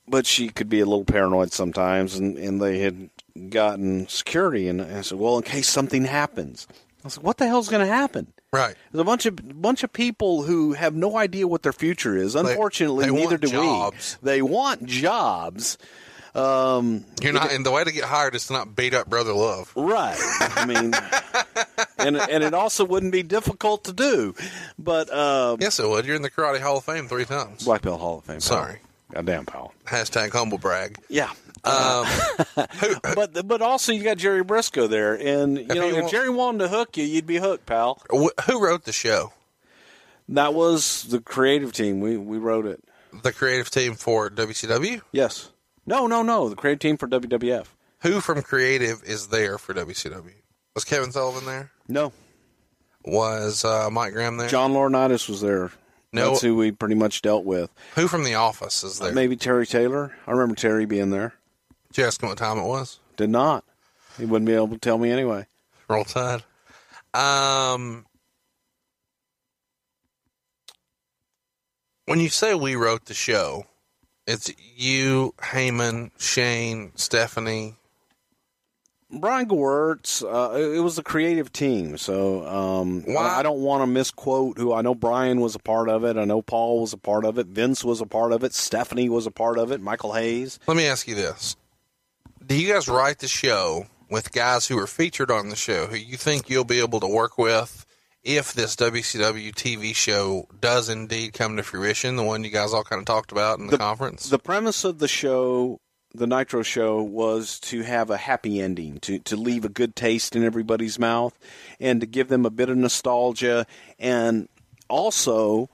but 0.07 0.25
she 0.25 0.49
could 0.49 0.69
be 0.69 0.79
a 0.79 0.85
little 0.85 1.05
paranoid 1.05 1.51
sometimes, 1.51 2.15
and, 2.15 2.37
and 2.37 2.61
they 2.61 2.79
had 2.79 3.09
gotten 3.49 4.07
security. 4.07 4.67
And 4.67 4.81
I 4.81 5.01
said, 5.01 5.17
"Well, 5.17 5.37
in 5.37 5.43
case 5.43 5.69
something 5.69 6.05
happens," 6.05 6.67
I 7.05 7.09
said, 7.09 7.23
"What 7.23 7.37
the 7.37 7.47
hell's 7.47 7.69
going 7.69 7.85
to 7.85 7.91
happen?" 7.93 8.33
right 8.51 8.75
There's 8.91 9.01
a 9.01 9.05
bunch 9.05 9.25
of 9.25 9.61
bunch 9.61 9.83
of 9.83 9.91
people 9.93 10.43
who 10.43 10.73
have 10.73 10.93
no 10.93 11.17
idea 11.17 11.47
what 11.47 11.63
their 11.63 11.73
future 11.73 12.15
is. 12.15 12.35
Unfortunately, 12.35 13.05
they 13.05 13.11
neither 13.11 13.29
want 13.29 13.41
do 13.41 13.47
jobs. 13.47 14.17
we. 14.21 14.25
They 14.29 14.41
want 14.41 14.85
jobs. 14.85 15.77
Um, 16.35 17.05
you're 17.21 17.31
not 17.33 17.51
and 17.51 17.63
the 17.63 17.71
way 17.71 17.83
to 17.83 17.91
get 17.91 18.05
hired 18.05 18.33
is 18.33 18.47
to 18.47 18.53
not 18.53 18.75
beat 18.75 18.93
up 18.95 19.07
brother 19.07 19.33
love 19.33 19.71
right. 19.75 20.17
I 20.41 20.65
mean, 20.65 20.91
and 21.99 22.17
and 22.17 22.43
it 22.43 22.53
also 22.55 22.83
wouldn't 22.85 23.11
be 23.11 23.21
difficult 23.21 23.83
to 23.83 23.93
do. 23.93 24.33
But 24.79 25.11
uh, 25.11 25.57
yes, 25.59 25.79
it 25.79 25.87
would. 25.87 26.05
You're 26.07 26.15
in 26.15 26.23
the 26.23 26.31
Karate 26.31 26.59
Hall 26.59 26.77
of 26.77 26.83
Fame 26.85 27.07
three 27.07 27.25
times. 27.25 27.65
Black 27.65 27.83
Belt 27.83 27.99
Hall 28.01 28.17
of 28.17 28.23
Fame. 28.23 28.39
Sorry. 28.39 28.79
goddamn 29.13 29.45
pal. 29.45 29.73
Hashtag 29.85 30.31
humble 30.31 30.57
brag. 30.57 30.97
Yeah. 31.07 31.29
Um, 31.63 32.05
But 33.15 33.47
but 33.47 33.61
also 33.61 33.91
you 33.91 34.03
got 34.03 34.17
Jerry 34.17 34.43
Brisco 34.43 34.89
there, 34.89 35.13
and 35.13 35.57
you 35.59 35.65
know 35.67 35.85
you 35.87 35.95
if 35.95 36.01
want- 36.01 36.11
Jerry 36.11 36.29
wanted 36.31 36.59
to 36.59 36.67
hook 36.69 36.97
you, 36.97 37.03
you'd 37.03 37.27
be 37.27 37.37
hooked, 37.37 37.65
pal. 37.67 38.01
wh- 38.11 38.33
who 38.47 38.59
wrote 38.63 38.85
the 38.85 38.91
show? 38.91 39.33
That 40.29 40.53
was 40.55 41.03
the 41.03 41.21
creative 41.21 41.73
team. 41.73 41.99
We 41.99 42.17
we 42.17 42.37
wrote 42.39 42.65
it. 42.65 42.83
The 43.21 43.31
creative 43.31 43.69
team 43.69 43.93
for 43.93 44.29
WCW. 44.31 45.01
Yes. 45.11 45.51
No, 45.85 46.07
no, 46.07 46.23
no. 46.23 46.49
The 46.49 46.55
creative 46.55 46.79
team 46.79 46.97
for 46.97 47.07
WWF. 47.07 47.67
Who 48.01 48.21
from 48.21 48.41
creative 48.41 49.03
is 49.03 49.27
there 49.27 49.57
for 49.57 49.73
WCW? 49.73 50.33
Was 50.75 50.83
Kevin 50.83 51.11
Sullivan 51.11 51.45
there? 51.45 51.71
No. 51.87 52.11
Was 53.05 53.63
uh, 53.65 53.89
Mike 53.91 54.13
Graham 54.13 54.37
there? 54.37 54.49
John 54.49 54.73
Laurinaitis 54.73 55.27
was 55.27 55.41
there. 55.41 55.71
No. 56.11 56.29
That's 56.29 56.41
who 56.41 56.55
we 56.55 56.71
pretty 56.71 56.95
much 56.95 57.21
dealt 57.21 57.43
with. 57.43 57.69
Who 57.95 58.07
from 58.07 58.23
the 58.23 58.35
office 58.35 58.83
is 58.83 58.99
there? 58.99 59.13
Maybe 59.13 59.35
Terry 59.35 59.65
Taylor. 59.65 60.13
I 60.27 60.31
remember 60.31 60.55
Terry 60.55 60.85
being 60.85 61.09
there. 61.09 61.33
Did 61.91 62.01
you 62.01 62.07
ask 62.07 62.21
him 62.21 62.29
what 62.29 62.37
time 62.37 62.57
it 62.57 62.65
was? 62.65 62.99
Did 63.17 63.29
not. 63.29 63.63
He 64.17 64.25
wouldn't 64.25 64.47
be 64.47 64.53
able 64.53 64.67
to 64.69 64.77
tell 64.77 64.97
me 64.97 65.11
anyway. 65.11 65.47
Roll 65.87 66.03
Tide. 66.03 66.43
Um, 67.13 68.05
when 72.05 72.19
you 72.19 72.29
say 72.29 72.53
we 72.53 72.75
wrote 72.75 73.05
the 73.05 73.13
show, 73.13 73.65
it's 74.27 74.51
you, 74.75 75.33
Heyman, 75.37 76.11
Shane, 76.17 76.91
Stephanie. 76.95 77.75
Brian 79.11 79.47
Gewirtz, 79.47 80.23
uh, 80.23 80.57
it 80.57 80.79
was 80.79 80.97
a 80.97 81.03
creative 81.03 81.53
team, 81.53 81.97
so 81.97 82.47
um, 82.47 83.05
I 83.15 83.43
don't 83.43 83.59
want 83.59 83.83
to 83.83 83.87
misquote 83.87 84.57
who 84.57 84.73
I 84.73 84.81
know. 84.81 84.95
Brian 84.95 85.39
was 85.39 85.53
a 85.53 85.59
part 85.59 85.87
of 85.87 86.03
it. 86.03 86.17
I 86.17 86.25
know 86.25 86.41
Paul 86.41 86.81
was 86.81 86.93
a 86.93 86.97
part 86.97 87.23
of 87.23 87.37
it. 87.37 87.45
Vince 87.45 87.83
was 87.83 88.01
a 88.01 88.07
part 88.07 88.31
of 88.31 88.43
it. 88.43 88.55
Stephanie 88.55 89.09
was 89.09 89.27
a 89.27 89.31
part 89.31 89.59
of 89.59 89.71
it. 89.71 89.81
Michael 89.81 90.13
Hayes. 90.13 90.57
Let 90.65 90.77
me 90.77 90.87
ask 90.87 91.07
you 91.07 91.13
this: 91.13 91.55
Do 92.43 92.59
you 92.59 92.73
guys 92.73 92.87
write 92.87 93.19
the 93.19 93.27
show 93.27 93.85
with 94.09 94.31
guys 94.31 94.67
who 94.67 94.79
are 94.79 94.87
featured 94.87 95.29
on 95.29 95.49
the 95.49 95.55
show 95.55 95.85
who 95.87 95.95
you 95.95 96.17
think 96.17 96.49
you'll 96.49 96.63
be 96.63 96.79
able 96.79 96.99
to 96.99 97.07
work 97.07 97.37
with 97.37 97.82
if 98.23 98.53
this 98.53 98.75
WCW 98.75 99.53
TV 99.53 99.93
show 99.93 100.47
does 100.59 100.89
indeed 100.89 101.33
come 101.33 101.57
to 101.57 101.63
fruition? 101.63 102.15
The 102.15 102.23
one 102.23 102.43
you 102.43 102.49
guys 102.49 102.73
all 102.73 102.83
kind 102.83 102.99
of 102.99 103.05
talked 103.05 103.31
about 103.31 103.59
in 103.59 103.67
the, 103.67 103.77
conference. 103.77 104.29
The 104.29 104.39
premise 104.39 104.83
of 104.83 104.99
the 104.99 105.07
show, 105.07 105.79
the 106.13 106.27
Nitro 106.27 106.63
show, 106.63 107.01
was 107.01 107.59
to 107.61 107.81
have 107.81 108.09
a 108.09 108.17
happy 108.17 108.61
ending, 108.61 108.99
to, 109.01 109.19
to 109.19 109.35
leave 109.35 109.65
a 109.65 109.69
good 109.69 109.95
taste 109.95 110.35
in 110.35 110.43
everybody's 110.43 110.97
mouth, 110.97 111.37
and 111.79 111.99
to 112.01 112.07
give 112.07 112.29
them 112.29 112.45
a 112.45 112.49
bit 112.49 112.69
of 112.69 112.77
nostalgia, 112.77 113.65
and 113.99 114.47
also 114.89 115.69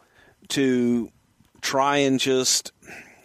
to 0.50 1.12
try 1.62 1.97
and 1.97 2.20
just. 2.20 2.72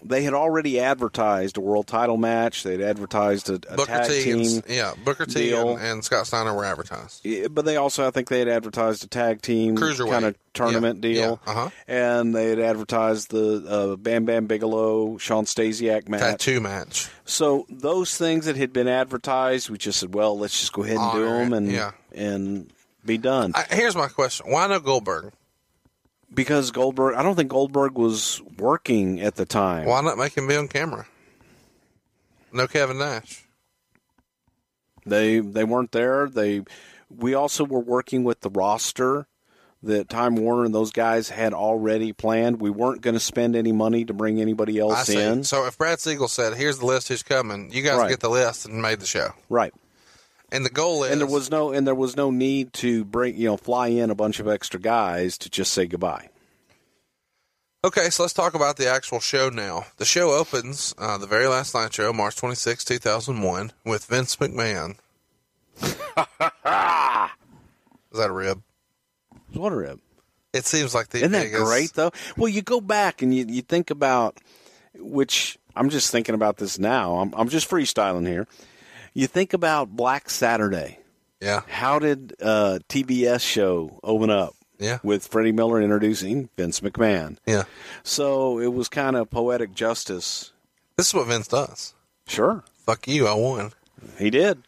They 0.04 0.22
had 0.22 0.34
already 0.34 0.78
advertised 0.80 1.56
a 1.56 1.60
world 1.60 1.86
title 1.86 2.16
match. 2.16 2.62
They'd 2.62 2.80
advertised 2.82 3.48
a, 3.48 3.54
a 3.54 3.76
Booker 3.76 3.86
tag 3.86 4.10
T, 4.10 4.24
team. 4.24 4.38
and, 4.38 4.62
yeah, 4.68 4.92
Booker 5.04 5.26
T 5.26 5.52
and, 5.52 5.80
and 5.80 6.04
Scott 6.04 6.26
Steiner 6.26 6.54
were 6.54 6.64
advertised. 6.64 7.24
Yeah, 7.24 7.48
but 7.48 7.64
they 7.64 7.76
also, 7.76 8.06
I 8.06 8.10
think, 8.10 8.28
they 8.28 8.38
had 8.38 8.48
advertised 8.48 9.02
a 9.04 9.06
tag 9.06 9.40
team 9.40 9.76
kind 9.76 10.24
of 10.24 10.36
tournament 10.52 11.02
Yeah, 11.04 11.12
deal, 11.12 11.40
yeah, 11.46 11.52
uh-huh. 11.52 11.70
and 11.88 12.34
they 12.34 12.50
had 12.50 12.58
advertised 12.58 13.30
the 13.30 13.64
uh, 13.66 13.96
Bam 13.96 14.24
Bam 14.24 14.46
Bigelow 14.46 15.18
Shawn 15.18 15.46
Stasiak 15.46 16.08
match. 16.08 16.20
Tattoo 16.20 16.60
match. 16.60 17.08
So 17.24 17.66
those 17.70 18.16
things 18.16 18.46
that 18.46 18.56
had 18.56 18.72
been 18.72 18.88
advertised, 18.88 19.70
we 19.70 19.78
just 19.78 20.00
said, 20.00 20.14
well, 20.14 20.38
let's 20.38 20.58
just 20.58 20.72
go 20.72 20.84
ahead 20.84 20.98
and 20.98 21.12
do 21.12 21.24
it, 21.24 21.26
them 21.26 21.52
and 21.52 21.72
yeah. 21.72 21.92
and 22.14 22.70
be 23.04 23.18
done. 23.18 23.52
I, 23.54 23.64
here's 23.70 23.96
my 23.96 24.08
question: 24.08 24.50
Why 24.50 24.66
no 24.66 24.80
Goldberg? 24.80 25.32
Because 26.34 26.70
Goldberg, 26.70 27.14
I 27.16 27.22
don't 27.22 27.36
think 27.36 27.50
Goldberg 27.50 27.96
was 27.96 28.42
working 28.58 29.20
at 29.20 29.36
the 29.36 29.44
time. 29.46 29.86
Why 29.86 30.00
not 30.00 30.18
make 30.18 30.36
him 30.36 30.46
be 30.48 30.56
on 30.56 30.68
camera? 30.68 31.06
No 32.52 32.66
Kevin 32.66 32.98
Nash. 32.98 33.44
They 35.06 35.40
they 35.40 35.64
weren't 35.64 35.92
there. 35.92 36.28
They 36.28 36.62
we 37.10 37.34
also 37.34 37.64
were 37.64 37.80
working 37.80 38.24
with 38.24 38.40
the 38.40 38.50
roster 38.50 39.26
that 39.82 40.08
Time 40.08 40.36
Warner 40.36 40.64
and 40.64 40.74
those 40.74 40.92
guys 40.92 41.28
had 41.28 41.52
already 41.52 42.12
planned. 42.14 42.60
We 42.60 42.70
weren't 42.70 43.02
going 43.02 43.14
to 43.14 43.20
spend 43.20 43.54
any 43.54 43.72
money 43.72 44.06
to 44.06 44.14
bring 44.14 44.40
anybody 44.40 44.78
else 44.78 45.10
in. 45.10 45.44
So 45.44 45.66
if 45.66 45.76
Brad 45.76 46.00
Siegel 46.00 46.28
said, 46.28 46.54
"Here's 46.54 46.78
the 46.78 46.86
list 46.86 47.08
who's 47.08 47.22
coming," 47.22 47.70
you 47.70 47.82
guys 47.82 47.98
Right. 47.98 48.08
get 48.08 48.20
the 48.20 48.30
list 48.30 48.64
and 48.64 48.80
made 48.80 49.00
the 49.00 49.06
show. 49.06 49.32
Right. 49.50 49.74
And 50.54 50.64
the 50.64 50.70
goal 50.70 51.02
is, 51.02 51.10
And 51.10 51.20
there 51.20 51.26
was 51.26 51.50
no 51.50 51.72
and 51.72 51.84
there 51.84 51.96
was 51.96 52.16
no 52.16 52.30
need 52.30 52.72
to 52.74 53.04
bring 53.04 53.34
you 53.36 53.46
know 53.48 53.56
fly 53.56 53.88
in 53.88 54.08
a 54.08 54.14
bunch 54.14 54.38
of 54.38 54.46
extra 54.46 54.78
guys 54.78 55.36
to 55.38 55.50
just 55.50 55.72
say 55.72 55.86
goodbye. 55.86 56.28
Okay, 57.82 58.08
so 58.08 58.22
let's 58.22 58.32
talk 58.32 58.54
about 58.54 58.76
the 58.76 58.88
actual 58.88 59.18
show 59.18 59.50
now. 59.50 59.86
The 59.96 60.04
show 60.04 60.30
opens 60.30 60.94
uh, 60.96 61.18
the 61.18 61.26
very 61.26 61.48
last 61.48 61.74
night 61.74 61.92
show, 61.92 62.12
March 62.12 62.36
26, 62.36 62.84
2001, 62.84 63.72
with 63.84 64.06
Vince 64.06 64.36
McMahon. 64.36 64.96
Is 65.82 65.92
that 66.64 68.30
a 68.30 68.32
rib? 68.32 68.62
What 69.52 69.72
a 69.72 69.76
rib. 69.76 70.00
It 70.52 70.66
seems 70.66 70.94
like 70.94 71.08
the 71.08 71.18
Isn't 71.18 71.32
that 71.32 71.50
great 71.50 71.94
though? 71.94 72.12
Well, 72.36 72.48
you 72.48 72.62
go 72.62 72.80
back 72.80 73.22
and 73.22 73.34
you 73.34 73.44
you 73.48 73.62
think 73.62 73.90
about 73.90 74.38
which 74.94 75.58
I'm 75.74 75.90
just 75.90 76.12
thinking 76.12 76.36
about 76.36 76.58
this 76.58 76.78
now. 76.78 77.16
I'm 77.16 77.34
I'm 77.36 77.48
just 77.48 77.68
freestyling 77.68 78.28
here. 78.28 78.46
You 79.14 79.26
think 79.28 79.52
about 79.52 79.90
Black 79.90 80.28
Saturday. 80.28 80.98
Yeah. 81.40 81.62
How 81.68 81.98
did 81.98 82.34
uh, 82.42 82.80
TBS 82.88 83.40
show 83.40 84.00
open 84.02 84.30
up? 84.30 84.54
Yeah. 84.78 84.98
With 85.04 85.26
Freddie 85.28 85.52
Miller 85.52 85.80
introducing 85.80 86.48
Vince 86.56 86.80
McMahon. 86.80 87.38
Yeah. 87.46 87.62
So 88.02 88.58
it 88.58 88.72
was 88.72 88.88
kind 88.88 89.14
of 89.14 89.30
poetic 89.30 89.72
justice. 89.72 90.52
This 90.96 91.08
is 91.08 91.14
what 91.14 91.28
Vince 91.28 91.46
does. 91.46 91.94
Sure. 92.26 92.64
Fuck 92.84 93.06
you, 93.06 93.28
I 93.28 93.34
won. 93.34 93.72
He 94.18 94.30
did. 94.30 94.62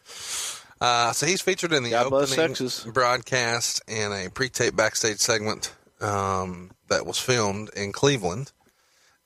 Uh, 0.80 1.12
so 1.12 1.26
he's 1.26 1.40
featured 1.40 1.72
in 1.72 1.82
the 1.82 1.90
God 1.90 2.12
opening 2.12 2.92
broadcast 2.92 3.82
in 3.88 4.12
a 4.12 4.28
pre-tape 4.30 4.76
backstage 4.76 5.18
segment 5.18 5.74
um, 6.00 6.70
that 6.88 7.06
was 7.06 7.18
filmed 7.18 7.70
in 7.74 7.92
Cleveland, 7.92 8.52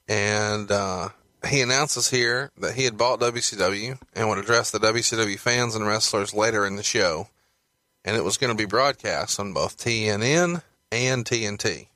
and 0.09 0.71
uh, 0.71 1.09
he 1.49 1.61
announces 1.61 2.11
here 2.11 2.51
that 2.59 2.75
he 2.75 2.85
had 2.85 2.99
bought 2.99 3.21
WCW 3.21 3.99
and 4.15 4.29
would 4.29 4.39
address 4.39 4.71
the 4.71 4.79
WCW 4.79 5.39
fans 5.39 5.75
and 5.75 5.87
wrestlers 5.87 6.35
later 6.35 6.67
in 6.67 6.77
the 6.77 6.83
show, 6.83 7.29
and 8.05 8.17
it 8.17 8.25
was 8.25 8.37
going 8.37 8.55
to 8.55 8.61
be 8.61 8.67
broadcast 8.67 9.41
on 9.41 9.53
both 9.53 9.79
TNN 9.79 10.63
and 10.93 11.25
TNT. 11.25 11.89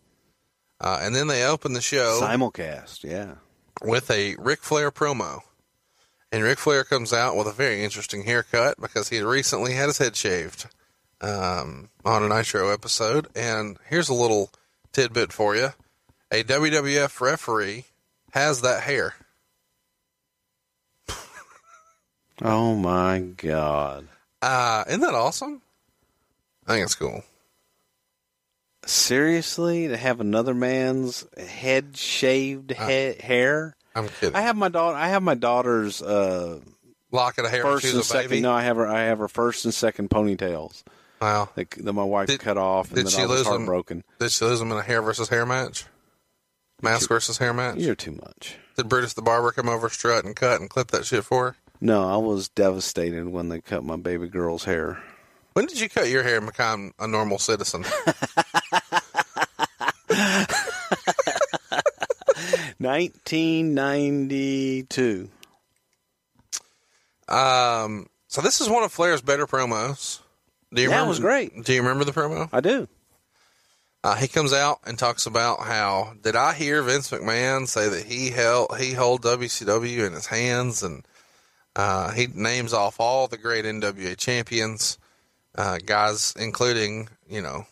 Uh, 0.81 0.99
and 1.03 1.15
then 1.15 1.27
they 1.27 1.45
opened 1.45 1.77
the 1.77 1.81
show 1.81 2.21
Simulcast, 2.23 3.05
yeah. 3.05 3.35
with 3.83 4.11
a 4.11 4.37
Ric 4.37 4.63
Flair 4.63 4.91
promo. 4.91 5.41
And 6.33 6.43
Ric 6.43 6.59
Flair 6.59 6.83
comes 6.83 7.13
out 7.13 7.37
with 7.37 7.47
a 7.47 7.53
very 7.53 7.85
interesting 7.85 8.25
haircut 8.25 8.81
because 8.81 9.09
he 9.09 9.17
had 9.17 9.25
recently 9.25 9.75
had 9.75 9.87
his 9.87 9.99
head 9.99 10.17
shaved 10.17 10.67
um, 11.21 11.91
on 12.05 12.25
a 12.25 12.29
Nitro 12.29 12.71
episode. 12.71 13.29
And 13.37 13.79
here's 13.89 14.09
a 14.09 14.15
little 14.15 14.51
tidbit 14.93 15.33
for 15.33 15.55
you 15.55 15.71
a 16.31 16.43
WWF 16.43 17.21
referee 17.21 17.85
has 18.33 18.63
that 18.63 18.83
hair. 18.83 19.15
Oh 22.43 22.75
my 22.75 23.21
God. 23.21 24.09
Uh, 24.43 24.85
isn't 24.89 25.01
that 25.01 25.15
awesome? 25.15 25.63
I 26.67 26.73
think 26.75 26.85
it's 26.85 26.95
cool. 26.95 27.23
Seriously, 28.87 29.89
to 29.89 29.97
have 29.97 30.21
another 30.21 30.53
man's 30.55 31.25
head 31.39 31.97
shaved 31.97 32.71
he- 32.73 33.15
hair? 33.19 33.75
I'm 33.95 34.09
kidding. 34.09 34.35
I 34.37 34.43
have 34.43 34.57
my 34.57 34.69
daughter. 34.69 34.97
I 34.97 35.09
have 35.09 35.23
my 35.23 35.35
daughter's 35.35 36.03
uh, 36.03 36.61
Locket 37.13 37.45
of 37.47 37.51
hair 37.51 37.63
first 37.63 37.85
and 37.95 38.05
second. 38.05 38.31
baby. 38.31 38.43
No, 38.43 38.53
I 38.53 38.63
have 38.63 38.77
her. 38.77 38.87
I 38.87 39.05
have 39.05 39.19
her 39.21 39.29
first 39.29 39.65
and 39.65 39.73
second 39.73 40.11
ponytails 40.11 40.83
Wow. 41.23 41.49
that, 41.55 41.71
that 41.71 41.93
my 41.93 42.03
wife 42.03 42.27
Did- 42.27 42.41
cut 42.41 42.59
off, 42.59 42.89
and 42.89 42.97
did 42.97 43.07
then 43.07 43.13
she 43.13 43.23
I 43.23 43.27
was 43.27 43.39
lose 43.39 43.47
'em? 43.47 43.53
heartbroken. 43.53 44.05
Did 44.19 44.33
she 44.33 44.45
lose 44.45 44.59
them 44.59 44.73
in 44.73 44.77
a 44.79 44.83
hair 44.83 45.01
versus 45.01 45.29
hair 45.29 45.47
match? 45.47 45.87
Mask 46.83 47.09
versus 47.09 47.39
hair 47.39 47.55
match? 47.55 47.77
You're 47.79 47.95
too 47.95 48.13
much. 48.13 48.57
Did 48.77 48.89
Brutus 48.89 49.15
the 49.15 49.23
Barber 49.23 49.53
come 49.53 49.69
over, 49.69 49.89
strut, 49.89 50.25
and 50.25 50.35
cut 50.37 50.61
and 50.61 50.69
clip 50.69 50.91
that 50.91 51.07
shit 51.07 51.25
for 51.25 51.45
her? 51.53 51.57
No, 51.85 52.09
I 52.09 52.17
was 52.17 52.49
devastated 52.49 53.29
when 53.29 53.51
they 53.51 53.61
cut 53.61 53.85
my 53.85 53.97
baby 53.97 54.27
girl's 54.27 54.65
hair. 54.65 55.03
When 55.53 55.67
did 55.67 55.79
you 55.79 55.91
cut 55.91 56.09
your 56.09 56.23
hair 56.23 56.39
and 56.39 56.47
become 56.47 56.95
a 56.99 57.07
normal 57.07 57.39
citizen? 57.39 57.85
1992. 63.65 65.29
um, 67.29 68.07
so 68.29 68.41
this 68.41 68.61
is 68.61 68.69
one 68.69 68.83
of 68.83 68.93
Flair's 68.93 69.23
better 69.23 69.47
promos. 69.47 70.21
Do 70.73 70.83
you 70.83 70.89
Yeah, 70.89 70.95
it 70.95 70.99
remember, 70.99 71.09
was 71.11 71.21
great. 71.21 71.65
Do 71.65 71.73
you 71.73 71.83
remember 71.83 72.05
the 72.05 72.13
promo? 72.13 72.49
I 72.53 72.61
do. 72.61 72.89
Uh, 74.03 74.17
he 74.17 74.27
comes 74.29 74.53
out 74.53 74.81
and 74.85 74.99
talks 74.99 75.25
about 75.27 75.61
how 75.61 76.13
did 76.23 76.37
I 76.37 76.53
hear 76.53 76.83
Vince 76.83 77.11
McMahon 77.11 77.67
say 77.67 77.89
that 77.89 78.05
he 78.05 78.31
held 78.31 78.77
he 78.79 78.93
hold 78.93 79.23
WCW 79.23 80.07
in 80.07 80.13
his 80.13 80.27
hands 80.27 80.83
and 80.83 81.07
uh, 81.77 82.13
he 82.13 82.29
names 82.35 82.73
off 82.73 83.01
all 83.01 83.27
the 83.27 83.39
great 83.39 83.65
NWA 83.65 84.17
champions 84.17 84.99
uh, 85.57 85.79
guys, 85.85 86.35
including 86.39 87.09
you 87.29 87.43
know 87.43 87.67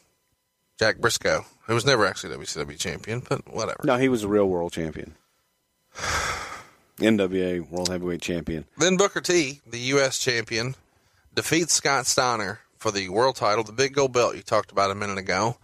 Jack 0.79 0.99
Brisco, 0.99 1.45
who 1.67 1.75
was 1.75 1.87
never 1.87 2.07
actually 2.07 2.35
WCW 2.37 2.79
champion, 2.79 3.23
but 3.29 3.53
whatever. 3.53 3.81
No, 3.85 3.97
he 3.97 4.09
was 4.09 4.23
a 4.23 4.29
real 4.29 4.49
world 4.49 4.73
champion. 4.73 5.15
NWA 6.99 7.69
World 7.69 7.89
Heavyweight 7.89 8.23
Champion. 8.23 8.65
Then 8.79 8.97
Booker 8.97 9.21
T, 9.21 9.61
the 9.67 9.79
U.S. 9.79 10.19
champion, 10.19 10.75
defeats 11.35 11.73
Scott 11.73 12.07
Steiner 12.07 12.61
for 12.79 12.91
the 12.91 13.09
world 13.09 13.37
title, 13.37 13.65
the 13.65 13.73
big 13.73 13.95
gold 13.95 14.13
belt 14.13 14.37
you 14.37 14.43
talked 14.43 14.73
about 14.73 14.91
a 14.91 14.95
minute 14.95 15.19
ago. 15.19 15.57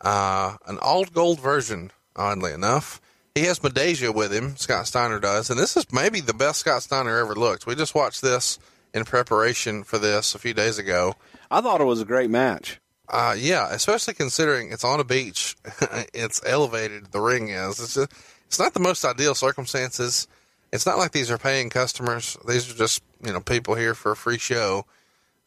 Uh, 0.00 0.56
an 0.66 0.78
all 0.78 1.04
gold 1.04 1.40
version, 1.40 1.90
oddly 2.14 2.52
enough. 2.52 3.00
He 3.36 3.42
has 3.42 3.58
Midajah 3.58 4.14
with 4.14 4.32
him, 4.32 4.56
Scott 4.56 4.86
Steiner 4.86 5.20
does, 5.20 5.50
and 5.50 5.60
this 5.60 5.76
is 5.76 5.84
maybe 5.92 6.20
the 6.22 6.32
best 6.32 6.60
Scott 6.60 6.82
Steiner 6.82 7.18
ever 7.18 7.34
looked. 7.34 7.66
We 7.66 7.74
just 7.74 7.94
watched 7.94 8.22
this 8.22 8.58
in 8.94 9.04
preparation 9.04 9.84
for 9.84 9.98
this 9.98 10.34
a 10.34 10.38
few 10.38 10.54
days 10.54 10.78
ago. 10.78 11.16
I 11.50 11.60
thought 11.60 11.82
it 11.82 11.84
was 11.84 12.00
a 12.00 12.06
great 12.06 12.30
match. 12.30 12.80
Uh, 13.10 13.36
yeah, 13.38 13.68
especially 13.72 14.14
considering 14.14 14.72
it's 14.72 14.84
on 14.84 15.00
a 15.00 15.04
beach. 15.04 15.54
it's 16.14 16.40
elevated, 16.46 17.12
the 17.12 17.20
ring 17.20 17.50
is. 17.50 17.78
It's, 17.78 17.94
just, 17.96 18.12
it's 18.46 18.58
not 18.58 18.72
the 18.72 18.80
most 18.80 19.04
ideal 19.04 19.34
circumstances. 19.34 20.26
It's 20.72 20.86
not 20.86 20.96
like 20.96 21.12
these 21.12 21.30
are 21.30 21.36
paying 21.36 21.68
customers. 21.68 22.38
These 22.48 22.72
are 22.72 22.74
just, 22.74 23.02
you 23.22 23.34
know, 23.34 23.40
people 23.40 23.74
here 23.74 23.94
for 23.94 24.12
a 24.12 24.16
free 24.16 24.38
show. 24.38 24.86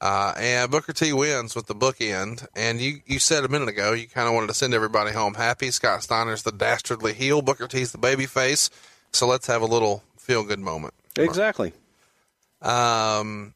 Uh, 0.02 0.34
and 0.38 0.72
Booker 0.72 0.94
T 0.94 1.12
wins 1.12 1.56
with 1.56 1.68
the 1.68 1.76
bookend. 1.76 2.48
And 2.56 2.80
you, 2.80 3.02
you 3.06 3.20
said 3.20 3.44
a 3.44 3.50
minute 3.50 3.68
ago, 3.68 3.92
you 3.94 4.08
kind 4.08 4.28
of 4.28 4.34
wanted 4.34 4.48
to 4.48 4.54
send 4.54 4.74
everybody 4.74 5.12
home 5.12 5.34
happy. 5.34 5.72
Scott 5.72 6.04
Steiner's 6.04 6.44
the 6.44 6.52
dastardly 6.52 7.14
heel. 7.14 7.42
Booker 7.42 7.68
T's 7.68 7.92
the 7.92 7.98
baby 7.98 8.26
face. 8.26 8.70
So 9.12 9.28
let's 9.28 9.48
have 9.48 9.62
a 9.62 9.66
little 9.66 10.04
feel 10.18 10.44
good 10.44 10.60
moment. 10.60 10.94
Exactly. 11.18 11.74
Um, 12.62 13.54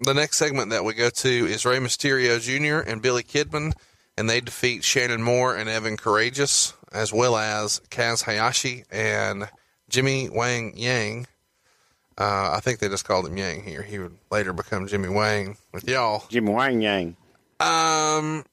the 0.00 0.14
next 0.14 0.38
segment 0.38 0.70
that 0.70 0.84
we 0.84 0.94
go 0.94 1.10
to 1.10 1.28
is 1.28 1.66
Rey 1.66 1.78
Mysterio 1.78 2.40
Jr. 2.40 2.88
and 2.88 3.02
Billy 3.02 3.22
Kidman, 3.22 3.72
and 4.16 4.30
they 4.30 4.40
defeat 4.40 4.84
Shannon 4.84 5.22
Moore 5.22 5.56
and 5.56 5.68
Evan 5.68 5.96
Karagias, 5.96 6.72
as 6.92 7.12
well 7.12 7.36
as 7.36 7.80
Kaz 7.90 8.22
Hayashi 8.22 8.84
and 8.90 9.48
Jimmy 9.88 10.30
Wang 10.30 10.72
Yang. 10.76 11.26
Uh, 12.20 12.50
I 12.52 12.60
think 12.60 12.80
they 12.80 12.88
just 12.90 13.06
called 13.06 13.26
him 13.26 13.38
Yang 13.38 13.62
here. 13.62 13.82
He 13.82 13.98
would 13.98 14.14
later 14.30 14.52
become 14.52 14.86
Jimmy 14.86 15.08
Wang 15.08 15.56
with 15.72 15.88
y'all. 15.88 16.24
Jimmy 16.28 16.52
Wang 16.52 16.82
Yang. 16.82 17.16
Um, 17.60 18.44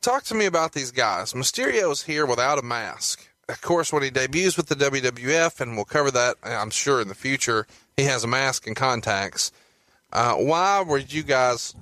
talk 0.00 0.22
to 0.24 0.36
me 0.36 0.46
about 0.46 0.72
these 0.72 0.92
guys. 0.92 1.32
Mysterio's 1.32 2.02
here 2.02 2.24
without 2.24 2.60
a 2.60 2.62
mask. 2.62 3.28
Of 3.48 3.60
course, 3.60 3.92
when 3.92 4.04
he 4.04 4.10
debuts 4.10 4.56
with 4.56 4.68
the 4.68 4.76
WWF, 4.76 5.60
and 5.60 5.74
we'll 5.74 5.84
cover 5.84 6.12
that, 6.12 6.36
I'm 6.44 6.70
sure, 6.70 7.00
in 7.00 7.08
the 7.08 7.16
future, 7.16 7.66
he 7.96 8.04
has 8.04 8.22
a 8.22 8.28
mask 8.28 8.68
and 8.68 8.76
contacts. 8.76 9.50
Uh, 10.12 10.34
why 10.34 10.80
were 10.82 10.98
you 10.98 11.24
guys? 11.24 11.74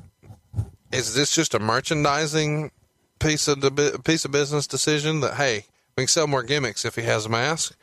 Is 0.90 1.14
this 1.14 1.34
just 1.34 1.55
a 1.55 1.59
merchandising 1.59 2.70
piece 3.18 3.47
of 3.47 3.60
the 3.60 4.01
piece 4.05 4.24
of 4.24 4.30
business 4.30 4.66
decision 4.66 5.20
that 5.20 5.34
hey, 5.34 5.66
we 5.97 6.05
can 6.05 6.09
sell 6.09 6.26
more 6.26 6.42
gimmicks 6.42 6.86
if 6.86 6.94
he 6.94 7.02
has 7.02 7.26
a 7.26 7.28
mask? 7.28 7.76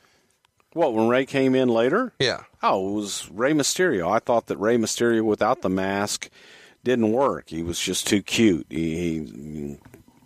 What 0.78 0.94
when 0.94 1.08
Rey 1.08 1.26
came 1.26 1.56
in 1.56 1.70
later? 1.70 2.14
Yeah. 2.20 2.44
Oh, 2.62 2.90
it 2.90 2.94
was 2.94 3.32
Rey 3.32 3.54
Mysterio. 3.54 4.12
I 4.12 4.20
thought 4.20 4.46
that 4.46 4.58
Rey 4.58 4.78
Mysterio 4.78 5.24
without 5.24 5.64
the 5.64 5.72
mask 5.72 6.30
didn't 6.84 7.12
work. 7.14 7.50
He 7.50 7.64
was 7.64 7.80
just 7.80 8.06
too 8.06 8.22
cute. 8.22 8.68
He, 8.70 8.96
he 8.96 9.78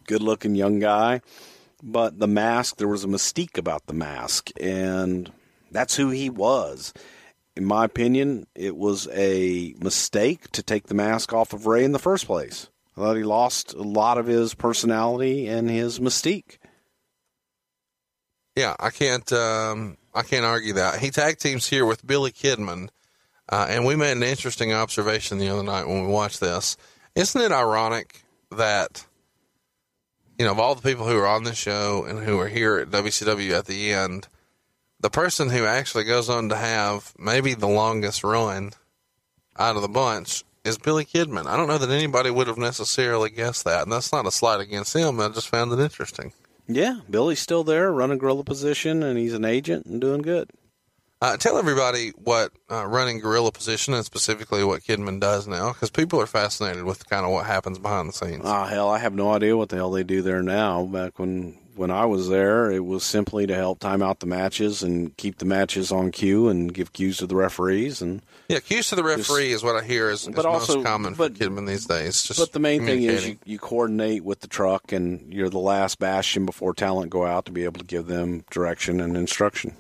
good 0.08 0.22
looking 0.22 0.56
young 0.56 0.80
guy, 0.80 1.22
but 1.82 2.20
the 2.20 2.28
mask 2.28 2.76
there 2.76 2.90
was 2.90 3.06
a 3.06 3.08
mystique 3.08 3.58
about 3.58 3.86
the 3.86 3.94
mask, 3.94 4.50
and 4.60 5.32
that's 5.72 5.96
who 5.96 6.10
he 6.10 6.30
was. 6.30 6.94
In 7.56 7.64
my 7.64 7.86
opinion, 7.86 8.46
it 8.54 8.76
was 8.76 9.08
a 9.14 9.74
mistake 9.80 10.52
to 10.52 10.62
take 10.62 10.88
the 10.88 10.94
mask 10.94 11.32
off 11.32 11.54
of 11.54 11.66
Rey 11.66 11.86
in 11.86 11.94
the 11.94 11.98
first 11.98 12.26
place. 12.26 12.68
I 12.98 13.00
thought 13.00 13.16
he 13.16 13.24
lost 13.24 13.74
a 13.74 13.84
lot 13.84 14.18
of 14.18 14.28
his 14.28 14.54
personality 14.54 15.48
and 15.48 15.70
his 15.70 16.00
mystique. 16.00 16.58
Yeah, 18.58 18.76
I 18.82 18.90
can't. 18.90 19.32
Um, 19.32 19.96
I 20.14 20.24
can't 20.24 20.46
argue 20.46 20.74
that. 20.74 21.00
He 21.00 21.10
tag 21.10 21.38
teams 21.38 21.68
here 21.68 21.86
with 21.86 22.06
Billy 22.06 22.32
Kidman, 22.32 22.90
uh, 23.50 23.68
and 23.70 23.86
we 23.86 23.96
made 23.96 24.18
an 24.18 24.24
interesting 24.24 24.74
observation 24.74 25.38
the 25.38 25.50
other 25.50 25.64
night 25.64 25.88
when 25.88 26.02
we 26.02 26.08
watched 26.08 26.40
this. 26.40 26.78
Isn't 27.16 27.42
it 27.42 27.52
ironic 27.52 28.24
that 28.52 29.06
you 30.38 30.46
know 30.46 30.52
of 30.52 30.60
all 30.60 30.76
the 30.76 30.82
people 30.82 31.08
who 31.08 31.18
are 31.18 31.28
on 31.28 31.44
this 31.44 31.58
show 31.58 32.06
and 32.06 32.20
who 32.20 32.40
are 32.40 32.48
here 32.48 32.78
at 32.78 32.90
WCW 32.90 33.52
at 33.52 33.66
the 33.66 33.94
end, 33.94 34.28
the 35.00 35.10
person 35.10 35.50
who 35.50 35.66
actually 35.66 36.04
goes 36.04 36.30
on 36.30 36.50
to 36.50 36.56
have 36.56 37.14
maybe 37.18 37.54
the 37.54 37.68
longest 37.68 38.24
run 38.24 38.72
out 39.58 39.76
of 39.76 39.82
the 39.82 39.88
bunch 39.88 40.44
is 40.64 40.78
Billy 40.78 41.06
Kidman. 41.06 41.48
I 41.48 41.58
don't 41.58 41.68
know 41.68 41.78
that 41.78 41.90
anybody 41.90 42.30
would 42.30 42.48
have 42.48 42.58
necessarily 42.58 43.30
guessed 43.30 43.64
that, 43.66 43.84
and 43.84 43.92
that's 43.92 44.12
not 44.12 44.28
a 44.28 44.32
slight 44.32 44.60
against 44.60 44.96
him. 44.96 45.20
I 45.20 45.30
just 45.30 45.50
found 45.50 45.72
it 45.72 45.80
interesting. 45.80 46.34
Yeah, 46.68 47.00
Billy's 47.10 47.40
still 47.40 47.64
there, 47.64 47.92
running 47.92 48.18
gorilla 48.18 48.44
position, 48.44 49.04
and 49.04 49.18
he's 49.18 49.34
an 49.34 49.46
agent 49.46 49.86
and 49.86 50.00
doing 50.00 50.22
good. 50.22 50.50
Uh, 51.22 51.38
tell 51.38 51.58
everybody 51.58 52.10
what 52.16 52.52
uh, 52.72 52.86
running 52.88 53.20
gorilla 53.20 53.52
position 53.52 53.94
and 53.94 54.04
specifically 54.04 54.64
what 54.64 54.82
Kidman 54.82 55.20
does 55.20 55.48
now, 55.48 55.72
because 55.72 55.92
people 55.92 56.20
are 56.20 56.26
fascinated 56.26 56.84
with 56.84 57.08
kind 57.08 57.26
of 57.26 57.32
what 57.32 57.46
happens 57.46 57.78
behind 57.78 58.10
the 58.10 58.14
scenes. 58.14 58.42
Ah, 58.44 58.66
hell, 58.66 58.90
I 58.90 58.98
have 58.98 59.14
no 59.14 59.32
idea 59.32 59.56
what 59.56 59.70
the 59.70 59.76
hell 59.76 59.92
they 59.92 60.04
do 60.04 60.24
there 60.24 60.42
now. 60.42 60.84
Back 60.86 61.20
when 61.20 61.60
when 61.76 61.92
I 61.92 62.06
was 62.06 62.28
there, 62.28 62.72
it 62.72 62.84
was 62.84 63.04
simply 63.04 63.46
to 63.48 63.56
help 63.56 63.80
time 63.80 64.02
out 64.02 64.20
the 64.20 64.26
matches 64.26 64.82
and 64.82 65.16
keep 65.16 65.38
the 65.38 65.46
matches 65.46 65.92
on 65.92 66.12
cue 66.12 66.50
and 66.50 66.74
give 66.74 66.92
cues 66.92 67.18
to 67.18 67.28
the 67.28 67.36
referees 67.36 68.02
and 68.02 68.22
yeah, 68.52 68.60
cues 68.60 68.90
to 68.90 68.96
the 68.96 69.04
referee 69.04 69.52
is 69.52 69.64
what 69.64 69.76
I 69.76 69.84
hear 69.84 70.10
is, 70.10 70.28
is 70.28 70.36
but 70.36 70.46
also, 70.46 70.76
most 70.76 70.86
common 70.86 71.14
but, 71.14 71.38
for 71.38 71.44
Kidman 71.44 71.68
these 71.68 71.86
days. 71.86 72.24
Just 72.24 72.40
but 72.40 72.52
the 72.52 72.60
main 72.60 72.86
thing 72.86 73.04
is 73.04 73.28
you, 73.28 73.38
you 73.46 73.60
coordinate 73.60 74.24
with 74.24 74.42
the 74.42 74.48
truck 74.48 74.92
and 74.92 75.34
you're 75.34 75.50
the 75.50 75.60
last 75.60 76.00
bastion 76.00 76.46
before 76.46 76.74
talent 76.74 77.10
go 77.10 77.26
out 77.26 77.46
to 77.46 77.52
be 77.52 77.64
able 77.64 77.80
to 77.80 77.86
give 77.86 78.08
them 78.08 78.44
direction 78.52 79.00
and 79.00 79.16
instruction. 79.16 79.76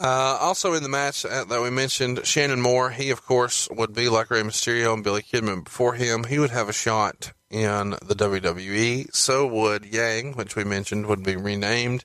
Uh, 0.00 0.38
also 0.40 0.74
in 0.74 0.82
the 0.82 0.88
match 0.88 1.22
that 1.22 1.62
we 1.62 1.70
mentioned, 1.70 2.26
Shannon 2.26 2.60
Moore, 2.60 2.90
he 2.90 3.10
of 3.10 3.24
course 3.24 3.68
would 3.70 3.94
be 3.94 4.08
like 4.08 4.30
Rey 4.30 4.42
Mysterio 4.42 4.92
and 4.92 5.04
Billy 5.04 5.22
Kidman 5.22 5.64
before 5.64 5.94
him. 5.94 6.24
He 6.24 6.38
would 6.38 6.50
have 6.50 6.68
a 6.68 6.72
shot 6.72 7.32
in 7.50 7.90
the 7.90 8.16
WWE. 8.16 9.14
So 9.14 9.46
would 9.46 9.84
Yang, 9.84 10.32
which 10.34 10.56
we 10.56 10.64
mentioned 10.64 11.06
would 11.06 11.22
be 11.22 11.36
renamed. 11.36 12.04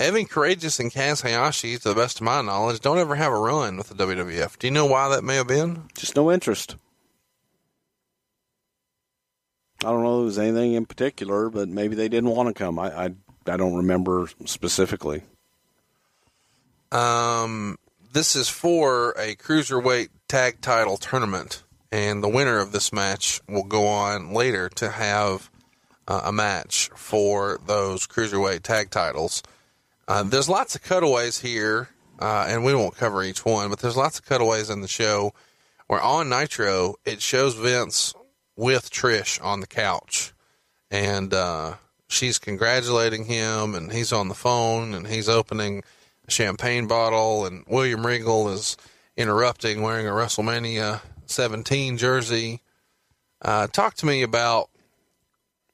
Evan 0.00 0.24
Karagias 0.24 0.80
and 0.80 0.90
Kaz 0.90 1.20
Hayashi, 1.20 1.76
to 1.76 1.90
the 1.90 1.94
best 1.94 2.20
of 2.20 2.22
my 2.22 2.40
knowledge, 2.40 2.80
don't 2.80 2.96
ever 2.96 3.16
have 3.16 3.32
a 3.32 3.38
run 3.38 3.76
with 3.76 3.90
the 3.90 3.94
WWF. 3.94 4.58
Do 4.58 4.66
you 4.66 4.70
know 4.70 4.86
why 4.86 5.10
that 5.10 5.22
may 5.22 5.36
have 5.36 5.46
been? 5.46 5.90
Just 5.94 6.16
no 6.16 6.32
interest. 6.32 6.76
I 9.84 9.90
don't 9.90 10.02
know 10.02 10.20
if 10.20 10.22
it 10.22 10.24
was 10.24 10.38
anything 10.38 10.72
in 10.72 10.86
particular, 10.86 11.50
but 11.50 11.68
maybe 11.68 11.96
they 11.96 12.08
didn't 12.08 12.30
want 12.30 12.48
to 12.48 12.54
come. 12.54 12.78
I, 12.78 12.86
I, 12.86 13.10
I 13.46 13.56
don't 13.58 13.74
remember 13.74 14.30
specifically. 14.46 15.22
Um, 16.90 17.76
this 18.10 18.34
is 18.34 18.48
for 18.48 19.10
a 19.18 19.36
cruiserweight 19.36 20.08
tag 20.28 20.62
title 20.62 20.96
tournament, 20.96 21.62
and 21.92 22.22
the 22.22 22.28
winner 22.28 22.58
of 22.58 22.72
this 22.72 22.90
match 22.90 23.42
will 23.46 23.64
go 23.64 23.86
on 23.86 24.32
later 24.32 24.70
to 24.70 24.92
have 24.92 25.50
uh, 26.08 26.22
a 26.24 26.32
match 26.32 26.88
for 26.96 27.60
those 27.66 28.06
cruiserweight 28.06 28.62
tag 28.62 28.88
titles. 28.88 29.42
Uh, 30.10 30.24
there's 30.24 30.48
lots 30.48 30.74
of 30.74 30.82
cutaways 30.82 31.38
here, 31.38 31.88
uh, 32.18 32.44
and 32.48 32.64
we 32.64 32.74
won't 32.74 32.96
cover 32.96 33.22
each 33.22 33.44
one, 33.44 33.70
but 33.70 33.78
there's 33.78 33.96
lots 33.96 34.18
of 34.18 34.26
cutaways 34.26 34.68
in 34.68 34.80
the 34.80 34.88
show 34.88 35.32
where 35.86 36.00
on 36.00 36.28
Nitro 36.28 36.96
it 37.04 37.22
shows 37.22 37.54
Vince 37.54 38.12
with 38.56 38.90
Trish 38.90 39.40
on 39.40 39.60
the 39.60 39.68
couch, 39.68 40.32
and 40.90 41.32
uh, 41.32 41.74
she's 42.08 42.40
congratulating 42.40 43.26
him, 43.26 43.76
and 43.76 43.92
he's 43.92 44.12
on 44.12 44.26
the 44.26 44.34
phone, 44.34 44.94
and 44.94 45.06
he's 45.06 45.28
opening 45.28 45.84
a 46.26 46.30
champagne 46.32 46.88
bottle, 46.88 47.46
and 47.46 47.64
William 47.68 48.04
Regal 48.04 48.48
is 48.48 48.76
interrupting, 49.16 49.80
wearing 49.80 50.08
a 50.08 50.10
WrestleMania 50.10 51.02
17 51.26 51.98
jersey. 51.98 52.62
Uh, 53.40 53.68
talk 53.68 53.94
to 53.94 54.06
me 54.06 54.22
about 54.22 54.70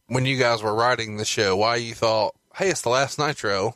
when 0.08 0.26
you 0.26 0.36
guys 0.36 0.62
were 0.62 0.74
writing 0.74 1.16
the 1.16 1.24
show, 1.24 1.56
why 1.56 1.76
you 1.76 1.94
thought, 1.94 2.34
hey, 2.54 2.68
it's 2.68 2.82
the 2.82 2.90
last 2.90 3.18
Nitro. 3.18 3.74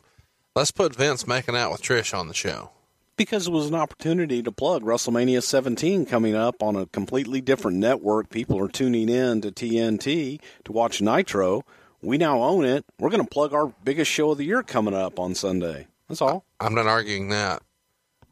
Let's 0.53 0.71
put 0.71 0.93
Vince 0.93 1.25
making 1.25 1.55
out 1.55 1.71
with 1.71 1.81
Trish 1.81 2.17
on 2.17 2.27
the 2.27 2.33
show. 2.33 2.71
Because 3.15 3.47
it 3.47 3.51
was 3.51 3.67
an 3.67 3.75
opportunity 3.75 4.43
to 4.43 4.51
plug 4.51 4.83
WrestleMania 4.83 5.41
17 5.41 6.05
coming 6.05 6.35
up 6.35 6.61
on 6.61 6.75
a 6.75 6.87
completely 6.87 7.39
different 7.39 7.77
network. 7.77 8.29
People 8.29 8.59
are 8.59 8.67
tuning 8.67 9.07
in 9.07 9.39
to 9.41 9.51
TNT 9.51 10.41
to 10.65 10.71
watch 10.73 11.01
Nitro. 11.01 11.63
We 12.01 12.17
now 12.17 12.43
own 12.43 12.65
it. 12.65 12.83
We're 12.99 13.11
going 13.11 13.23
to 13.23 13.29
plug 13.29 13.53
our 13.53 13.67
biggest 13.85 14.11
show 14.11 14.31
of 14.31 14.39
the 14.39 14.43
year 14.43 14.61
coming 14.61 14.93
up 14.93 15.19
on 15.19 15.35
Sunday. 15.35 15.87
That's 16.09 16.21
all. 16.21 16.43
I'm 16.59 16.75
not 16.75 16.85
arguing 16.85 17.29
that. 17.29 17.61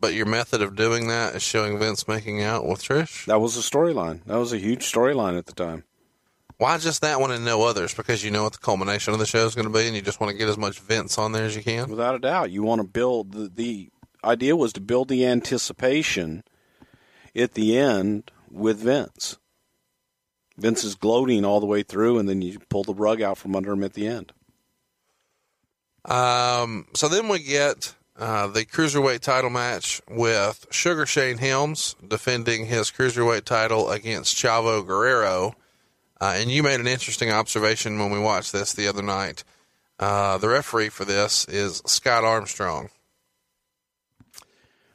But 0.01 0.13
your 0.13 0.25
method 0.25 0.61
of 0.61 0.75
doing 0.75 1.07
that 1.07 1.35
is 1.35 1.41
showing 1.41 1.79
Vince 1.79 2.05
making 2.05 2.43
out 2.43 2.65
with 2.65 2.83
Trish? 2.83 3.25
That 3.27 3.39
was 3.39 3.55
a 3.55 3.61
storyline. 3.61 4.25
That 4.25 4.39
was 4.39 4.51
a 4.51 4.57
huge 4.57 4.81
storyline 4.91 5.37
at 5.37 5.45
the 5.45 5.53
time. 5.53 5.85
Why 6.59 6.77
just 6.77 7.01
that 7.03 7.21
one 7.21 7.31
and 7.31 7.45
no 7.45 7.63
others? 7.63 7.93
Because 7.93 8.21
you 8.21 8.31
know 8.31 8.43
what 8.43 8.51
the 8.51 8.59
culmination 8.59 9.13
of 9.13 9.19
the 9.19 9.25
show 9.25 9.45
is 9.45 9.55
going 9.55 9.67
to 9.67 9.73
be, 9.73 9.87
and 9.87 9.95
you 9.95 10.01
just 10.01 10.19
want 10.19 10.29
to 10.29 10.37
get 10.37 10.49
as 10.49 10.57
much 10.57 10.81
Vince 10.81 11.17
on 11.17 11.31
there 11.31 11.45
as 11.45 11.55
you 11.55 11.63
can. 11.63 11.89
Without 11.89 12.15
a 12.15 12.19
doubt, 12.19 12.51
you 12.51 12.63
want 12.63 12.81
to 12.81 12.87
build 12.87 13.31
the, 13.31 13.47
the 13.47 13.89
idea 14.25 14.57
was 14.57 14.73
to 14.73 14.81
build 14.81 15.07
the 15.07 15.25
anticipation 15.25 16.43
at 17.33 17.53
the 17.53 17.77
end 17.77 18.29
with 18.51 18.79
Vince. 18.79 19.37
Vince 20.57 20.83
is 20.83 20.95
gloating 20.95 21.45
all 21.45 21.61
the 21.61 21.65
way 21.65 21.81
through, 21.81 22.19
and 22.19 22.27
then 22.27 22.41
you 22.41 22.59
pull 22.67 22.83
the 22.83 22.93
rug 22.93 23.21
out 23.21 23.37
from 23.37 23.55
under 23.55 23.71
him 23.71 23.83
at 23.85 23.93
the 23.93 24.05
end. 24.05 24.33
Um, 26.03 26.87
so 26.93 27.07
then 27.07 27.29
we 27.29 27.39
get 27.39 27.95
uh, 28.17 28.47
the 28.47 28.65
cruiserweight 28.65 29.21
title 29.21 29.49
match 29.49 30.01
with 30.09 30.67
Sugar 30.71 31.05
Shane 31.05 31.37
Helms 31.37 31.95
defending 32.05 32.65
his 32.65 32.91
cruiserweight 32.91 33.45
title 33.45 33.89
against 33.89 34.35
Chavo 34.35 34.85
Guerrero. 34.85 35.55
Uh, 36.21 36.33
and 36.35 36.51
you 36.51 36.61
made 36.63 36.79
an 36.79 36.87
interesting 36.87 37.31
observation 37.31 37.97
when 37.97 38.11
we 38.11 38.19
watched 38.19 38.51
this 38.51 38.73
the 38.73 38.87
other 38.87 39.01
night. 39.01 39.43
Uh, 39.97 40.37
the 40.37 40.49
referee 40.49 40.89
for 40.89 41.05
this 41.05 41.45
is 41.45 41.81
Scott 41.85 42.23
Armstrong. 42.23 42.89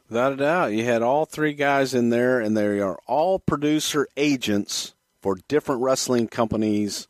Without 0.07 0.33
a 0.33 0.37
doubt, 0.37 0.73
you 0.73 0.83
had 0.83 1.01
all 1.01 1.25
three 1.25 1.53
guys 1.53 1.95
in 1.95 2.09
there, 2.09 2.39
and 2.39 2.55
they 2.55 2.79
are 2.79 2.99
all 3.07 3.39
producer 3.39 4.07
agents 4.15 4.93
for 5.19 5.37
different 5.47 5.81
wrestling 5.81 6.27
companies 6.27 7.07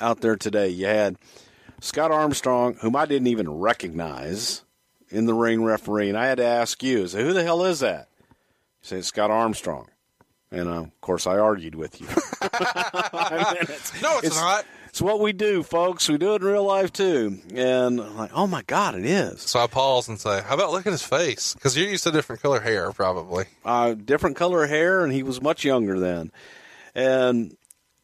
out 0.00 0.20
there 0.20 0.36
today. 0.36 0.68
You 0.68 0.86
had 0.86 1.16
Scott 1.80 2.10
Armstrong, 2.10 2.74
whom 2.80 2.96
I 2.96 3.06
didn't 3.06 3.28
even 3.28 3.48
recognize 3.48 4.62
in 5.08 5.26
the 5.26 5.34
ring 5.34 5.62
referee, 5.62 6.08
and 6.08 6.18
I 6.18 6.26
had 6.26 6.38
to 6.38 6.44
ask 6.44 6.82
you, 6.82 7.06
"Say 7.06 7.22
who 7.22 7.32
the 7.32 7.44
hell 7.44 7.64
is 7.64 7.78
that?" 7.78 8.08
You 8.82 8.88
say 8.88 9.02
Scott 9.02 9.30
Armstrong, 9.30 9.88
and 10.52 10.68
uh, 10.68 10.82
of 10.82 11.00
course 11.00 11.26
I 11.26 11.38
argued 11.38 11.74
with 11.74 12.00
you. 12.00 12.06
I 12.42 13.54
mean, 13.54 13.62
it's, 13.62 14.02
No, 14.02 14.18
it's, 14.22 14.36
not. 14.36 14.64
It's 14.88 15.00
what 15.00 15.20
we 15.20 15.32
do, 15.32 15.62
folks. 15.62 16.08
We 16.08 16.18
do 16.18 16.34
it 16.34 16.42
in 16.42 16.48
real 16.48 16.64
life 16.64 16.92
too. 16.92 17.38
And 17.54 17.98
I'm 18.00 18.16
like, 18.16 18.30
oh 18.34 18.46
my 18.46 18.62
God, 18.62 18.94
it 18.94 19.06
is. 19.06 19.40
So 19.40 19.58
I 19.60 19.66
pause 19.66 20.08
and 20.08 20.20
say, 20.20 20.42
"How 20.42 20.54
about 20.54 20.70
look 20.70 20.86
at 20.86 20.92
his 20.92 21.02
face? 21.02 21.54
Because 21.54 21.76
you're 21.76 21.88
used 21.88 22.04
to 22.04 22.12
different 22.12 22.42
color 22.42 22.60
hair, 22.60 22.92
probably." 22.92 23.46
uh, 23.64 23.94
different 23.94 24.36
color 24.36 24.66
hair, 24.66 25.02
and 25.02 25.12
he 25.12 25.22
was 25.22 25.40
much 25.40 25.64
younger 25.64 25.98
then. 25.98 26.30
And 26.94 27.56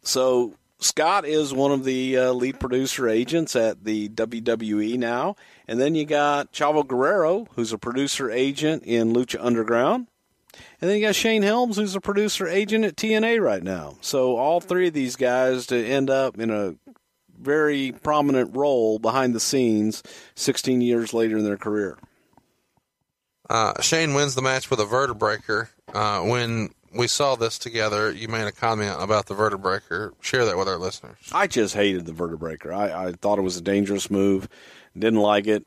so 0.03 0.55
Scott 0.81 1.27
is 1.27 1.53
one 1.53 1.73
of 1.73 1.85
the 1.85 2.17
uh, 2.17 2.33
lead 2.33 2.61
producer 2.61 3.09
agents 3.09 3.57
at 3.57 3.85
the 3.85 4.09
WWE 4.09 4.97
now. 4.97 5.37
And 5.67 5.81
then 5.81 5.95
you 5.95 6.07
got 6.07 6.53
Chavo 6.53 6.87
Guerrero, 6.87 7.47
who's 7.57 7.73
a 7.73 7.79
producer 7.79 8.31
agent 8.31 8.85
in 8.85 9.13
Lucha 9.13 9.39
Underground. 9.45 10.07
And 10.81 10.89
then 10.89 10.97
you 10.97 11.07
got 11.07 11.15
Shane 11.15 11.43
Helms, 11.43 11.77
who's 11.77 11.95
a 11.95 12.01
producer 12.01 12.47
agent 12.49 12.85
at 12.85 12.97
TNA 12.97 13.43
right 13.43 13.63
now. 13.63 13.97
So 14.01 14.37
all 14.37 14.61
three 14.61 14.89
of 14.89 14.95
these 14.95 15.17
guys 15.17 15.67
to 15.67 15.87
end 15.87 16.11
up 16.11 16.39
in 16.39 16.51
a 16.51 16.75
very 17.39 17.93
prominent 17.93 18.57
role 18.57 18.99
behind 18.99 19.35
the 19.35 19.41
scenes 19.41 20.03
16 20.35 20.81
years 20.81 21.15
later 21.15 21.39
in 21.39 21.45
their 21.45 21.57
career. 21.57 21.99
Uh, 23.49 23.81
Shane 23.81 24.15
wins 24.15 24.35
the 24.35 24.43
match 24.43 24.71
with 24.71 24.81
a 24.81 24.85
vertebreaker. 24.85 25.69
Uh, 25.93 26.21
when 26.23 26.71
we 26.95 27.07
saw 27.07 27.35
this 27.35 27.59
together, 27.59 28.11
you 28.11 28.29
made 28.29 28.47
a 28.47 28.53
comment 28.53 28.97
about 28.99 29.27
the 29.27 29.35
vertebreaker. 29.35 30.13
Share 30.21 30.45
that 30.45 30.59
with 30.59 30.69
our 30.69 30.77
listeners. 30.79 31.17
I 31.33 31.47
just 31.47 31.75
hated 31.75 32.07
the 32.07 32.13
vertebreaker. 32.13 32.73
I, 32.73 33.09
I 33.09 33.13
thought 33.13 33.39
it 33.39 33.43
was 33.43 33.57
a 33.57 33.63
dangerous 33.63 34.11
move, 34.11 34.49
didn't 34.97 35.21
like 35.21 35.47
it, 35.47 35.65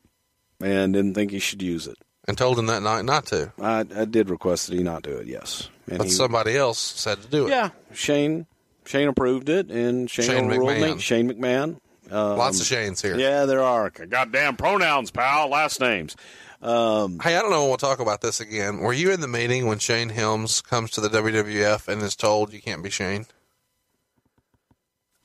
and 0.60 0.92
didn't 0.92 1.14
think 1.14 1.30
he 1.32 1.38
should 1.38 1.62
use 1.62 1.86
it. 1.86 1.96
And 2.28 2.38
told 2.38 2.56
him 2.58 2.66
that 2.66 2.82
night 2.82 3.04
not 3.04 3.26
to. 3.26 3.52
I, 3.60 3.80
I 3.96 4.04
did 4.04 4.30
request 4.30 4.68
that 4.68 4.76
he 4.76 4.82
not 4.84 5.02
do 5.02 5.16
it. 5.16 5.26
Yes, 5.26 5.68
and 5.88 5.98
But 5.98 6.06
he, 6.06 6.12
somebody 6.12 6.56
else 6.56 6.78
said 6.78 7.20
to 7.22 7.28
do 7.28 7.46
it. 7.46 7.50
yeah, 7.50 7.70
Shane 7.92 8.46
Shane 8.86 9.08
approved 9.08 9.48
it, 9.48 9.70
and 9.70 10.08
Shane, 10.10 10.26
Shane 10.26 10.48
me. 10.48 10.56
McMahon. 10.56 11.00
Shane 11.00 11.28
McMahon. 11.32 11.78
Um, 12.10 12.36
Lots 12.38 12.60
of 12.60 12.66
Shanes 12.66 13.00
here. 13.02 13.16
Yeah, 13.16 13.44
there 13.46 13.62
are 13.62 13.90
goddamn 13.90 14.56
pronouns, 14.56 15.10
pal. 15.10 15.48
Last 15.48 15.80
names. 15.80 16.14
Um, 16.60 17.18
Hey, 17.20 17.36
I 17.36 17.40
don't 17.42 17.50
know 17.50 17.60
when 17.62 17.70
we'll 17.70 17.76
talk 17.78 17.98
about 18.00 18.20
this 18.20 18.38
again. 18.40 18.78
Were 18.78 18.92
you 18.92 19.10
in 19.12 19.20
the 19.20 19.26
meeting 19.28 19.66
when 19.66 19.78
Shane 19.80 20.10
Helms 20.10 20.60
comes 20.62 20.90
to 20.92 21.00
the 21.00 21.08
WWF 21.08 21.88
and 21.88 22.02
is 22.02 22.14
told 22.14 22.52
you 22.52 22.60
can't 22.62 22.82
be 22.84 22.90
Shane? 22.90 23.26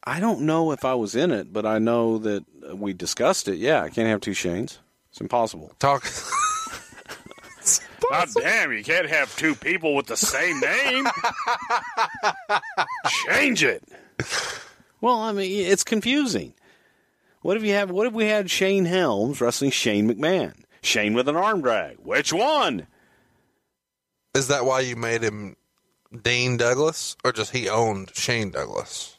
I 0.04 0.20
don't 0.20 0.42
know 0.42 0.72
if 0.72 0.86
I 0.86 0.96
was 0.96 1.16
in 1.16 1.32
it, 1.32 1.52
but 1.52 1.66
I 1.66 1.78
know 1.80 2.18
that 2.20 2.44
we 2.76 2.94
discussed 2.94 3.48
it. 3.48 3.58
Yeah, 3.58 3.84
I 3.84 3.90
can't 3.90 4.08
have 4.08 4.22
two 4.22 4.32
Shanes. 4.32 4.78
It's 5.12 5.20
impossible. 5.22 5.74
Talk. 5.80 6.10
God 8.10 8.30
damn, 8.40 8.72
you 8.72 8.84
can't 8.84 9.10
have 9.10 9.36
two 9.36 9.56
people 9.56 9.96
with 9.96 10.06
the 10.08 10.18
same 10.18 10.60
name. 10.60 11.06
Change 13.28 13.64
it. 13.64 13.84
Well, 15.02 15.18
I 15.20 15.32
mean, 15.32 15.68
it's 15.68 15.84
confusing. 15.84 16.54
What 17.42 17.58
if 17.58 17.64
you 17.64 17.74
have? 17.74 17.92
What 17.92 18.08
if 18.08 18.14
we 18.14 18.26
had 18.26 18.50
Shane 18.50 18.86
Helms 18.86 19.40
wrestling 19.42 19.72
Shane 19.72 20.10
McMahon? 20.10 20.64
Shane 20.82 21.14
with 21.14 21.28
an 21.30 21.36
arm 21.36 21.62
drag. 21.62 21.98
Which 22.00 22.34
one? 22.34 22.88
Is 24.34 24.48
that 24.48 24.66
why 24.66 24.82
you 24.82 24.96
made 24.96 25.22
him 25.24 25.56
Dean 26.24 26.58
Douglas, 26.58 27.16
or 27.24 27.32
just 27.32 27.52
he 27.52 27.70
owned 27.70 28.12
Shane 28.16 28.52
Douglas? 28.52 29.18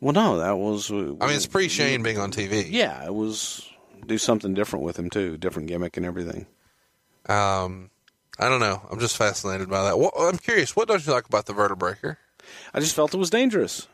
Well, 0.00 0.12
no, 0.12 0.38
that 0.38 0.58
was. 0.58 0.90
uh, 0.90 1.14
I 1.20 1.26
mean, 1.26 1.36
it's 1.36 1.46
pre 1.46 1.68
Shane 1.68 2.02
being 2.02 2.18
on 2.18 2.32
TV. 2.32 2.66
Yeah, 2.68 3.04
it 3.04 3.14
was 3.14 3.68
do 4.06 4.18
something 4.18 4.52
different 4.52 4.84
with 4.84 4.98
him 4.98 5.08
too, 5.10 5.36
different 5.38 5.68
gimmick 5.68 5.96
and 5.96 6.04
everything. 6.04 6.46
Um, 7.28 7.90
I 8.38 8.48
don't 8.48 8.60
know. 8.60 8.82
I'm 8.90 8.98
just 8.98 9.16
fascinated 9.16 9.68
by 9.68 9.84
that. 9.84 9.98
What, 9.98 10.14
I'm 10.18 10.38
curious. 10.38 10.74
What 10.74 10.88
don't 10.88 11.06
you 11.06 11.12
like 11.12 11.26
about 11.26 11.46
the 11.46 11.52
vertebreaker? 11.52 12.16
I 12.74 12.80
just 12.80 12.94
felt 12.94 13.14
it 13.14 13.18
was 13.18 13.30
dangerous 13.30 13.86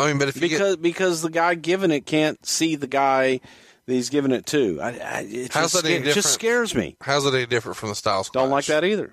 I 0.00 0.08
mean, 0.08 0.18
but 0.18 0.28
if 0.28 0.36
you 0.36 0.42
because 0.42 0.76
because 0.76 1.22
the 1.22 1.30
guy 1.30 1.54
giving 1.54 1.90
it 1.90 2.06
can't 2.06 2.44
see 2.46 2.76
the 2.76 2.86
guy 2.86 3.40
that 3.86 3.92
he's 3.92 4.10
giving 4.10 4.32
it 4.32 4.46
to. 4.46 4.80
I, 4.80 4.88
I, 4.88 5.20
it, 5.28 5.52
How's 5.52 5.72
just, 5.72 5.84
that 5.84 5.90
any 5.90 6.08
it 6.08 6.14
just 6.14 6.32
scares 6.32 6.74
me. 6.74 6.96
how's 7.00 7.26
it 7.26 7.34
any 7.34 7.46
different 7.46 7.76
from 7.76 7.88
the 7.90 7.94
Styles? 7.94 8.30
Don't 8.30 8.50
like 8.50 8.66
that 8.66 8.84
either. 8.84 9.12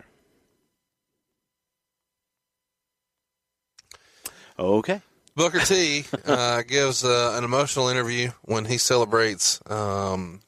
Okay. 4.59 5.01
Booker 5.35 5.59
T 5.59 6.05
uh, 6.25 6.61
gives 6.67 7.05
uh, 7.05 7.35
an 7.37 7.43
emotional 7.43 7.89
interview 7.89 8.31
when 8.41 8.65
he 8.65 8.79
celebrates, 8.79 9.61
um, 9.69 10.41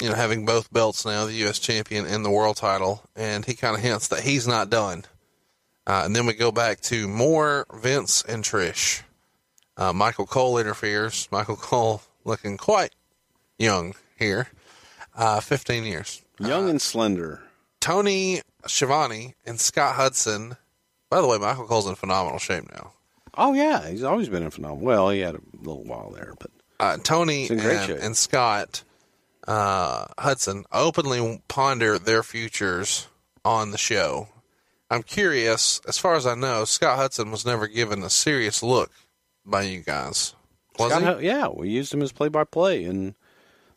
you 0.00 0.08
know, 0.08 0.14
having 0.14 0.44
both 0.44 0.72
belts 0.72 1.04
now, 1.04 1.26
the 1.26 1.32
U.S. 1.34 1.58
champion 1.58 2.06
and 2.06 2.24
the 2.24 2.30
world 2.30 2.56
title, 2.56 3.02
and 3.16 3.44
he 3.44 3.54
kind 3.54 3.74
of 3.76 3.82
hints 3.82 4.08
that 4.08 4.20
he's 4.20 4.46
not 4.46 4.70
done. 4.70 5.04
Uh, 5.86 6.02
and 6.04 6.14
then 6.14 6.26
we 6.26 6.34
go 6.34 6.52
back 6.52 6.80
to 6.82 7.08
more 7.08 7.66
Vince 7.74 8.22
and 8.22 8.44
Trish. 8.44 9.02
Uh, 9.76 9.92
Michael 9.92 10.26
Cole 10.26 10.58
interferes. 10.58 11.28
Michael 11.32 11.56
Cole 11.60 12.02
looking 12.24 12.56
quite 12.56 12.94
young 13.58 13.94
here, 14.18 14.48
uh, 15.16 15.40
15 15.40 15.84
years. 15.84 16.22
Young 16.38 16.68
and 16.68 16.80
slender. 16.80 17.42
Tony 17.80 18.42
Schiavone 18.66 19.34
and 19.46 19.58
Scott 19.58 19.94
Hudson. 19.96 20.56
By 21.10 21.20
the 21.20 21.26
way, 21.26 21.38
Michael 21.38 21.66
Cole's 21.66 21.88
in 21.88 21.94
phenomenal 21.94 22.38
shape 22.38 22.70
now. 22.70 22.92
Oh 23.36 23.54
yeah, 23.54 23.88
he's 23.88 24.02
always 24.02 24.28
been 24.28 24.42
in 24.42 24.50
phenomenal. 24.50 24.84
Well, 24.84 25.10
he 25.10 25.20
had 25.20 25.36
a 25.36 25.40
little 25.60 25.84
while 25.84 26.10
there, 26.10 26.34
but 26.38 26.50
uh, 26.80 26.96
Tony 27.02 27.42
He's 27.42 27.50
in 27.52 27.58
great 27.58 27.88
and, 27.88 28.00
and 28.00 28.16
Scott 28.16 28.82
uh, 29.48 30.04
Hudson 30.18 30.64
openly 30.70 31.42
ponder 31.48 31.98
their 31.98 32.22
futures 32.22 33.08
on 33.44 33.70
the 33.70 33.78
show. 33.78 34.28
I'm 34.90 35.02
curious, 35.02 35.80
as 35.88 35.98
far 35.98 36.14
as 36.14 36.26
I 36.26 36.34
know, 36.34 36.64
Scott 36.64 36.98
Hudson 36.98 37.30
was 37.30 37.46
never 37.46 37.66
given 37.66 38.02
a 38.02 38.10
serious 38.10 38.62
look 38.62 38.90
by 39.44 39.62
you 39.62 39.80
guys. 39.80 40.34
Was 40.78 40.92
Scott 40.92 41.20
he? 41.20 41.26
Yeah, 41.26 41.48
we 41.48 41.70
used 41.70 41.92
him 41.92 42.02
as 42.02 42.12
play-by-play 42.12 42.84
in 42.84 43.14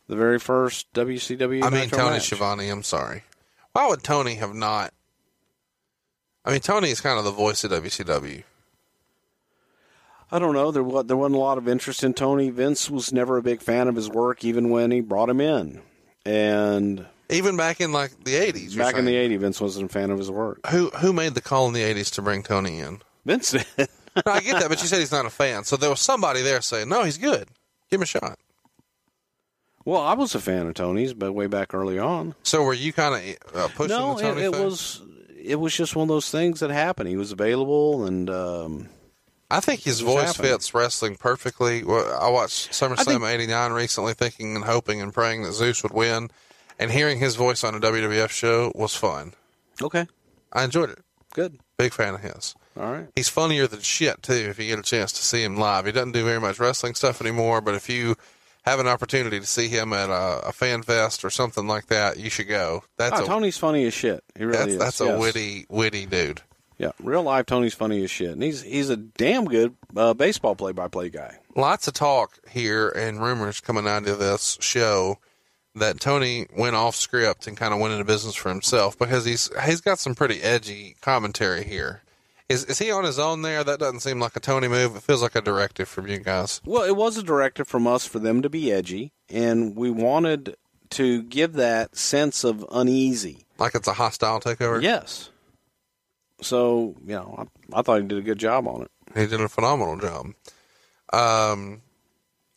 the 0.07 0.15
very 0.17 0.39
first 0.39 0.91
WCW. 0.93 1.63
I 1.63 1.69
mean, 1.69 1.89
Tony 1.89 2.11
match. 2.11 2.25
Schiavone, 2.25 2.69
I'm 2.69 2.83
sorry. 2.83 3.23
Why 3.71 3.87
would 3.87 4.03
Tony 4.03 4.35
have 4.35 4.53
not? 4.53 4.93
I 6.43 6.51
mean, 6.51 6.59
Tony 6.59 6.89
is 6.89 6.99
kind 6.99 7.17
of 7.17 7.23
the 7.23 7.31
voice 7.31 7.63
of 7.63 7.71
WCW. 7.71 8.43
I 10.31 10.39
don't 10.39 10.53
know. 10.53 10.71
There 10.71 10.83
was 10.83 11.05
there 11.05 11.17
wasn't 11.17 11.35
a 11.35 11.39
lot 11.39 11.57
of 11.57 11.67
interest 11.67 12.03
in 12.03 12.13
Tony. 12.13 12.49
Vince 12.49 12.89
was 12.89 13.11
never 13.11 13.37
a 13.37 13.41
big 13.41 13.61
fan 13.61 13.87
of 13.87 13.95
his 13.95 14.09
work, 14.09 14.43
even 14.45 14.69
when 14.69 14.91
he 14.91 15.01
brought 15.01 15.29
him 15.29 15.41
in. 15.41 15.81
And 16.25 17.05
Even 17.29 17.57
back 17.57 17.81
in 17.81 17.91
like 17.91 18.11
the 18.23 18.35
80s. 18.35 18.75
you're 18.75 18.83
back 18.85 18.95
in 18.95 19.05
the 19.05 19.15
'80s, 19.15 19.39
Vince 19.39 19.59
wasn't 19.61 19.89
a 19.89 19.93
fan 19.93 20.09
of 20.11 20.17
his 20.19 20.29
work. 20.31 20.65
Who, 20.67 20.89
who 20.91 21.11
made 21.13 21.33
the 21.33 21.41
call 21.41 21.67
in 21.67 21.73
the 21.73 21.81
80s 21.81 22.11
to 22.15 22.21
bring 22.21 22.43
Tony 22.43 22.79
in? 22.79 23.01
Vince 23.25 23.51
did. 23.51 23.65
No, 24.13 24.23
I 24.25 24.41
get 24.41 24.59
that, 24.59 24.67
but 24.67 24.81
you 24.81 24.89
said 24.89 24.99
he's 24.99 25.13
not 25.13 25.25
a 25.25 25.29
fan. 25.29 25.63
So 25.63 25.77
there 25.77 25.89
was 25.89 26.01
somebody 26.01 26.41
there 26.41 26.59
saying, 26.59 26.89
no, 26.89 27.05
he's 27.05 27.17
good. 27.17 27.47
Give 27.89 27.99
him 27.99 28.03
a 28.03 28.05
shot. 28.05 28.37
well, 29.85 30.01
I 30.01 30.15
was 30.15 30.35
a 30.35 30.39
fan 30.41 30.67
of 30.67 30.73
Tony's, 30.73 31.13
but 31.13 31.31
way 31.31 31.47
back 31.47 31.73
early 31.73 31.97
on. 31.97 32.35
So 32.43 32.61
were 32.61 32.73
you 32.73 32.91
kind 32.91 33.15
of 33.15 33.55
uh, 33.55 33.67
pushing 33.69 33.97
no, 33.97 34.15
the 34.15 34.21
Tony 34.21 34.41
it, 34.41 34.45
it 34.47 34.51
was 34.51 35.01
it 35.41 35.55
was 35.55 35.73
just 35.73 35.95
one 35.95 36.03
of 36.03 36.07
those 36.09 36.29
things 36.29 36.59
that 36.59 36.71
happened. 36.71 37.07
He 37.07 37.15
was 37.15 37.31
available, 37.31 38.03
and 38.05 38.29
um, 38.29 38.89
I 39.51 39.59
think 39.59 39.81
his 39.81 39.99
voice 39.99 40.27
happening. 40.35 40.51
fits 40.53 40.73
wrestling 40.73 41.15
perfectly. 41.17 41.83
Well, 41.83 42.17
I 42.21 42.29
watched 42.29 42.71
SummerSlam 42.71 43.27
'89 43.29 43.71
recently, 43.73 44.13
thinking 44.13 44.55
and 44.55 44.65
hoping 44.65 45.01
and 45.01 45.13
praying 45.13 45.43
that 45.43 45.53
Zeus 45.53 45.83
would 45.83 45.91
win, 45.93 46.29
and 46.79 46.91
hearing 46.91 47.19
his 47.19 47.35
voice 47.35 47.63
on 47.63 47.75
a 47.75 47.79
WWF 47.79 48.29
show 48.29 48.71
was 48.75 48.95
fun. 48.95 49.33
okay, 49.81 50.07
I 50.53 50.63
enjoyed 50.63 50.89
it. 50.89 50.99
good, 51.33 51.59
Big 51.77 51.93
fan 51.93 52.13
of 52.15 52.21
his. 52.21 52.55
all 52.79 52.91
right. 52.91 53.07
He's 53.15 53.29
funnier 53.29 53.67
than 53.67 53.81
shit 53.81 54.21
too. 54.23 54.33
If 54.49 54.59
you 54.59 54.67
get 54.67 54.79
a 54.79 54.83
chance 54.83 55.11
to 55.13 55.23
see 55.23 55.43
him 55.43 55.57
live, 55.57 55.85
he 55.85 55.91
doesn't 55.91 56.11
do 56.13 56.23
very 56.23 56.39
much 56.39 56.59
wrestling 56.59 56.95
stuff 56.95 57.19
anymore. 57.21 57.59
But 57.61 57.75
if 57.75 57.89
you 57.89 58.15
have 58.63 58.79
an 58.79 58.87
opportunity 58.87 59.39
to 59.39 59.45
see 59.47 59.67
him 59.67 59.91
at 59.91 60.09
a, 60.11 60.49
a 60.49 60.51
fan 60.51 60.83
fest 60.83 61.25
or 61.25 61.31
something 61.31 61.65
like 61.67 61.87
that, 61.87 62.17
you 62.19 62.29
should 62.29 62.47
go. 62.47 62.83
That's 62.97 63.19
Ah, 63.19 63.23
a 63.23 63.25
Tony's 63.27 63.57
funny 63.57 63.85
as 63.85 63.93
shit. 63.95 64.23
He 64.37 64.45
really 64.45 64.57
that's, 64.57 64.71
is. 64.73 64.77
that's 64.77 65.01
a 65.01 65.17
witty 65.17 65.65
witty 65.69 66.05
dude. 66.05 66.41
Yeah, 66.81 66.93
real 66.99 67.21
life 67.21 67.45
Tony's 67.45 67.75
funny 67.75 68.03
as 68.03 68.09
shit, 68.09 68.31
and 68.31 68.41
he's 68.41 68.63
he's 68.63 68.89
a 68.89 68.97
damn 68.97 69.45
good 69.45 69.75
uh, 69.95 70.15
baseball 70.15 70.55
play 70.55 70.71
by 70.71 70.87
play 70.87 71.09
guy. 71.09 71.37
Lots 71.55 71.87
of 71.87 71.93
talk 71.93 72.39
here 72.49 72.89
and 72.89 73.21
rumors 73.21 73.59
coming 73.59 73.87
out 73.87 74.07
of 74.07 74.17
this 74.17 74.57
show 74.61 75.19
that 75.75 75.99
Tony 75.99 76.47
went 76.57 76.75
off 76.75 76.95
script 76.95 77.45
and 77.45 77.55
kind 77.55 77.71
of 77.71 77.79
went 77.79 77.93
into 77.93 78.03
business 78.03 78.33
for 78.33 78.49
himself 78.49 78.97
because 78.97 79.25
he's 79.25 79.51
he's 79.63 79.79
got 79.79 79.99
some 79.99 80.15
pretty 80.15 80.41
edgy 80.41 80.95
commentary 81.01 81.63
here. 81.63 82.01
Is 82.49 82.65
is 82.65 82.79
he 82.79 82.89
on 82.89 83.03
his 83.03 83.19
own 83.19 83.43
there? 83.43 83.63
That 83.63 83.79
doesn't 83.79 83.99
seem 83.99 84.19
like 84.19 84.35
a 84.35 84.39
Tony 84.39 84.67
move. 84.67 84.95
It 84.95 85.03
feels 85.03 85.21
like 85.21 85.35
a 85.35 85.41
directive 85.41 85.87
from 85.87 86.07
you 86.07 86.17
guys. 86.17 86.61
Well, 86.65 86.81
it 86.81 86.95
was 86.95 87.15
a 87.15 87.21
directive 87.21 87.67
from 87.67 87.85
us 87.85 88.07
for 88.07 88.17
them 88.17 88.41
to 88.41 88.49
be 88.49 88.71
edgy, 88.71 89.13
and 89.29 89.75
we 89.75 89.91
wanted 89.91 90.55
to 90.89 91.21
give 91.21 91.53
that 91.53 91.95
sense 91.95 92.43
of 92.43 92.65
uneasy. 92.71 93.45
Like 93.59 93.75
it's 93.75 93.87
a 93.87 93.93
hostile 93.93 94.39
takeover. 94.39 94.81
Yes. 94.81 95.29
So 96.41 96.95
you 97.05 97.13
know, 97.15 97.47
I, 97.73 97.79
I 97.79 97.81
thought 97.81 98.01
he 98.01 98.07
did 98.07 98.17
a 98.17 98.21
good 98.21 98.39
job 98.39 98.67
on 98.67 98.83
it. 98.83 98.91
He 99.15 99.25
did 99.27 99.41
a 99.41 99.49
phenomenal 99.49 99.97
job. 99.97 100.27
Um, 101.13 101.81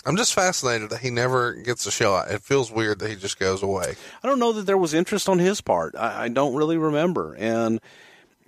I'm 0.07 0.17
just 0.17 0.35
fascinated 0.35 0.91
that 0.91 1.01
he 1.01 1.11
never 1.11 1.55
gets 1.55 1.87
a 1.87 1.91
show 1.91 2.15
out. 2.15 2.31
It 2.31 2.43
feels 2.43 2.71
weird 2.71 2.99
that 3.01 3.11
he 3.11 3.17
just 3.17 3.39
goes 3.39 3.63
away. 3.63 3.95
I 4.23 4.29
don't 4.29 4.39
know 4.39 4.53
that 4.53 4.67
there 4.67 4.77
was 4.79 4.95
interest 4.95 5.29
on 5.29 5.39
his 5.39 5.61
part. 5.61 5.95
I, 5.97 6.25
I 6.25 6.29
don't 6.29 6.55
really 6.55 6.77
remember, 6.77 7.35
and 7.39 7.81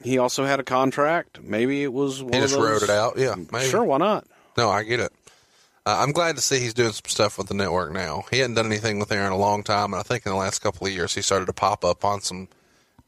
he 0.03 0.19
also 0.19 0.45
had 0.45 0.61
a 0.61 0.65
contract. 0.65 1.43
Maybe 1.43 1.83
it 1.83 1.93
was 1.93 2.23
one 2.23 2.33
He 2.35 2.39
of 2.39 2.45
just 2.45 2.55
those- 2.55 2.65
wrote 2.69 2.83
it 2.83 2.91
out. 2.91 3.19
Yeah, 3.19 3.35
maybe. 3.51 3.69
Sure, 3.69 3.85
why 3.85 3.99
not? 3.99 4.27
No, 4.57 4.69
I 4.71 4.83
get 4.85 5.01
it. 5.01 5.13
Uh, 5.85 5.99
I'm 6.01 6.13
glad 6.13 6.35
to 6.37 6.43
see 6.43 6.59
he's 6.59 6.75
doing 6.75 6.93
some 6.93 7.03
stuff 7.07 7.39
with 7.39 7.47
the 7.47 7.55
network 7.55 7.93
now. 7.93 8.25
He 8.31 8.39
hadn't 8.41 8.55
done 8.57 8.67
anything 8.67 8.99
with 8.99 9.09
there 9.09 9.25
in 9.27 9.33
a 9.33 9.37
long 9.37 9.63
time, 9.63 9.93
and 9.93 10.01
I 10.01 10.03
think 10.03 10.27
in 10.27 10.33
the 10.33 10.39
last 10.39 10.59
couple 10.61 10.87
of 10.87 10.93
years 10.93 11.15
he 11.15 11.23
started 11.23 11.47
to 11.47 11.53
pop 11.53 11.85
up 11.85 12.05
on 12.05 12.21
some 12.21 12.49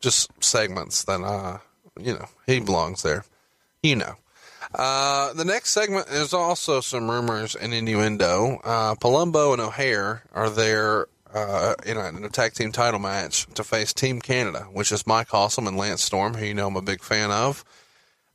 just 0.01 0.31
segments 0.43 1.03
that 1.05 1.21
uh, 1.21 1.59
you 1.99 2.15
know 2.15 2.27
he 2.47 2.61
belongs 2.61 3.03
there. 3.03 3.25
You 3.83 3.97
know. 3.97 4.15
Uh, 4.75 5.33
the 5.33 5.47
next 5.47 5.71
segment 5.71 6.09
is 6.09 6.35
also 6.35 6.81
some 6.81 7.11
rumors 7.11 7.55
and 7.55 7.73
innuendo. 7.73 8.61
Uh, 8.63 8.95
Palumbo 8.97 9.53
and 9.53 9.63
O'Haire 9.63 10.25
are 10.35 10.51
there 10.51 11.07
uh, 11.35 11.75
in, 11.87 11.97
a, 11.97 12.09
in 12.09 12.25
a 12.25 12.29
tag 12.29 12.53
team 12.55 12.73
title 12.73 13.01
match 13.01 13.47
to 13.55 13.65
face 13.65 13.93
Team 13.93 14.21
Canada, 14.21 14.67
which 14.73 14.93
is 14.93 15.07
Mike 15.07 15.33
Awesome 15.33 15.67
and 15.67 15.77
Lance 15.77 16.03
Storm, 16.03 16.35
who 16.35 16.45
you 16.45 16.55
know 16.55 16.69
I'm 16.69 16.77
a 16.77 16.83
big 16.83 17.03
fan 17.03 17.31
of. 17.31 17.65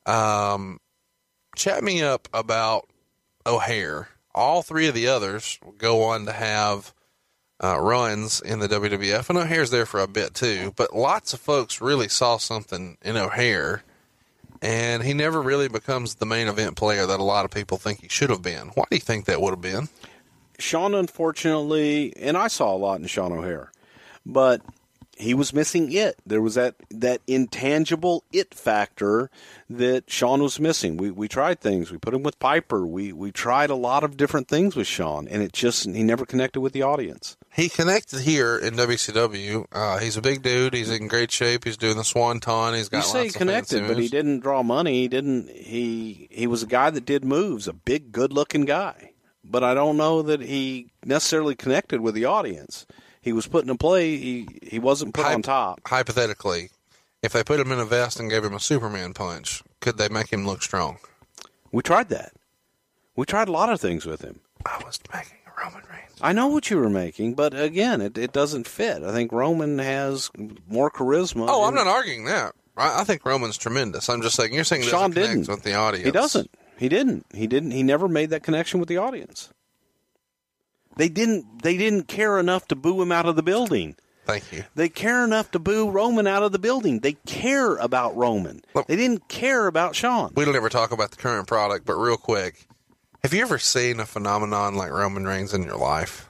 Um, 0.06 0.80
chat 1.56 1.84
me 1.84 2.02
up 2.02 2.28
about 2.34 2.88
O'Haire. 3.46 4.10
All 4.36 4.64
three 4.64 4.88
of 4.88 4.96
the 4.96 5.08
others 5.08 5.60
go 5.78 6.04
on 6.04 6.26
to 6.26 6.32
have 6.32 6.94
uh, 7.64 7.80
runs 7.80 8.42
in 8.42 8.60
the 8.60 8.68
WWF, 8.68 9.30
and 9.30 9.38
O'Haire's 9.38 9.72
there 9.72 9.86
for 9.86 10.02
a 10.02 10.08
bit 10.08 10.34
too. 10.34 10.74
But 10.76 10.94
lots 10.94 11.34
of 11.34 11.40
folks 11.40 11.80
really 11.80 12.10
saw 12.10 12.38
something 12.38 12.98
in 13.02 13.16
O'Haire, 13.16 13.84
and 14.62 15.02
he 15.02 15.14
never 15.14 15.42
really 15.42 15.70
becomes 15.70 16.16
the 16.16 16.26
main 16.26 16.50
event 16.50 16.76
player 16.76 17.06
that 17.06 17.22
a 17.22 17.24
lot 17.24 17.46
of 17.46 17.52
people 17.52 17.78
think 17.78 18.02
he 18.02 18.10
should 18.10 18.30
have 18.30 18.42
been. 18.42 18.68
Why 18.76 18.84
do 18.90 18.98
you 18.98 19.02
think 19.02 19.26
that 19.26 19.42
would 19.42 19.52
have 19.52 19.62
been? 19.62 19.88
Sean, 20.60 20.94
unfortunately, 20.94 22.14
and 22.18 22.38
I 22.38 22.50
saw 22.50 22.76
a 22.76 22.78
lot 22.78 23.00
in 23.00 23.08
Sean 23.08 23.32
O'Haire, 23.32 23.72
but 24.26 24.62
he 25.18 25.34
was 25.34 25.54
missing 25.54 25.92
it. 25.94 26.18
There 26.26 26.42
was 26.42 26.56
that 26.56 26.76
that 26.90 27.22
intangible 27.28 28.26
it 28.34 28.54
factor 28.54 29.30
that 29.70 30.10
Sean 30.10 30.44
was 30.44 30.60
missing. 30.60 30.98
We 30.98 31.12
we 31.12 31.30
tried 31.30 31.62
things. 31.62 31.92
We 31.92 31.98
put 31.98 32.14
him 32.14 32.24
with 32.24 32.40
Piper. 32.40 32.86
We 32.86 33.14
we 33.14 33.32
tried 33.32 33.70
a 33.70 33.76
lot 33.76 34.04
of 34.04 34.18
different 34.18 34.50
things 34.50 34.76
with 34.76 34.88
Sean, 34.88 35.30
and 35.30 35.42
it 35.42 35.54
just 35.54 35.86
he 35.86 36.04
never 36.04 36.26
connected 36.26 36.60
with 36.60 36.74
the 36.74 36.82
audience. 36.82 37.38
He 37.54 37.70
connected 37.70 38.22
here 38.22 38.58
in 38.58 38.74
WCW. 38.74 39.66
Uh, 39.72 40.00
he's 40.00 40.18
a 40.18 40.22
big 40.22 40.42
dude. 40.42 40.74
He's 40.74 40.90
in 40.90 41.08
great 41.08 41.32
shape. 41.32 41.66
He's 41.66 41.78
doing 41.78 41.98
the 41.98 42.04
swanton. 42.04 42.74
He's 42.74 42.90
got 42.90 43.06
you 43.06 43.12
say 43.12 43.28
of 43.28 43.34
connected, 43.34 43.88
but 43.88 43.98
he 43.98 44.08
didn't 44.08 44.40
draw 44.40 44.64
money. 44.64 45.02
He 45.02 45.08
didn't. 45.08 45.50
He 45.50 46.28
he 46.32 46.48
was 46.48 46.64
a 46.64 46.68
guy 46.68 46.90
that 46.90 47.06
did 47.06 47.24
moves. 47.24 47.68
A 47.68 47.74
big, 47.74 48.12
good-looking 48.12 48.66
guy. 48.66 49.12
But 49.44 49.64
I 49.64 49.74
don't 49.76 49.98
know 49.98 50.24
that 50.24 50.42
he 50.42 50.88
necessarily 51.06 51.54
connected 51.54 52.02
with 52.02 52.16
the 52.16 52.26
audience. 52.26 52.88
He 53.22 53.34
was 53.34 53.46
put 53.46 53.64
in 53.64 53.70
a 53.70 53.76
play. 53.76 54.18
He 54.18 54.48
he 54.64 54.80
wasn't 54.80 55.14
put 55.14 55.26
on 55.26 55.44
top. 55.44 55.82
Hypothetically, 55.86 56.72
if 57.22 57.34
they 57.34 57.44
put 57.44 57.60
him 57.60 57.72
in 57.72 57.80
a 57.80 57.86
vest 57.86 58.20
and 58.20 58.32
gave 58.32 58.44
him 58.44 58.54
a 58.56 58.60
Superman 58.60 59.14
punch, 59.14 59.62
could 59.80 59.98
they 60.00 60.10
make 60.10 60.34
him 60.34 60.46
look 60.48 60.64
strong? 60.64 60.98
We 61.72 61.84
tried 61.84 62.10
that. 62.10 62.34
We 63.16 63.26
tried 63.26 63.48
a 63.48 63.52
lot 63.52 63.70
of 63.70 63.80
things 63.80 64.08
with 64.08 64.22
him. 64.22 64.40
I 64.66 64.82
was 64.84 65.00
making 65.14 65.38
a 65.46 65.62
Roman 65.64 65.84
Reigns. 65.90 66.13
I 66.24 66.32
know 66.32 66.48
what 66.48 66.70
you 66.70 66.78
were 66.78 66.90
making, 66.90 67.34
but 67.34 67.54
again, 67.54 68.00
it, 68.00 68.18
it 68.18 68.32
doesn't 68.32 68.66
fit. 68.66 69.04
I 69.04 69.12
think 69.12 69.34
Roman 69.34 69.78
has 69.80 70.32
more 70.70 70.90
charisma. 70.90 71.48
Oh, 71.50 71.66
I'm 71.66 71.76
not 71.76 71.86
arguing 71.86 72.24
that. 72.26 72.54
I, 72.78 73.02
I 73.02 73.04
think 73.04 73.26
Roman's 73.26 73.58
tremendous. 73.58 74.08
I'm 74.10 74.22
just 74.22 74.38
saying 74.38 74.54
you're 74.54 74.64
saying 74.64 74.84
Sean 74.84 75.12
didn't. 75.12 75.50
with 75.50 75.64
the 75.64 75.74
audience. 75.74 76.06
He 76.06 76.12
doesn't. 76.12 76.50
He 76.78 76.88
didn't. 76.88 77.26
He 77.34 77.46
didn't. 77.46 77.72
He 77.72 77.84
never 77.84 78.08
made 78.08 78.30
that 78.30 78.42
connection 78.42 78.80
with 78.80 78.88
the 78.88 78.98
audience. 78.98 79.50
They 80.96 81.10
didn't. 81.10 81.62
They 81.62 81.76
didn't 81.76 82.08
care 82.08 82.40
enough 82.40 82.70
to 82.70 82.76
boo 82.76 83.02
him 83.02 83.12
out 83.12 83.26
of 83.26 83.36
the 83.36 83.44
building. 83.44 83.98
Thank 84.26 84.50
you. 84.54 84.64
They 84.76 84.88
care 84.88 85.26
enough 85.26 85.52
to 85.52 85.60
boo 85.60 85.90
Roman 85.90 86.26
out 86.26 86.44
of 86.44 86.54
the 86.54 86.60
building. 86.60 87.02
They 87.02 87.14
care 87.26 87.76
about 87.76 88.16
Roman. 88.16 88.62
They 88.88 88.96
didn't 88.96 89.28
care 89.28 89.68
about 89.68 89.96
Sean. 89.96 90.32
We 90.36 90.46
don't 90.46 90.56
ever 90.56 90.70
talk 90.70 90.94
about 90.94 91.12
the 91.12 91.18
current 91.18 91.48
product, 91.48 91.86
but 91.86 91.96
real 91.96 92.16
quick, 92.16 92.66
have 93.24 93.34
you 93.34 93.42
ever 93.42 93.60
seen 93.60 94.00
a 94.00 94.06
phenomenon 94.06 94.76
like 94.76 94.92
Roman 94.92 95.26
Reigns 95.26 95.54
in 95.54 95.64
your 95.64 95.78
life? 95.78 96.30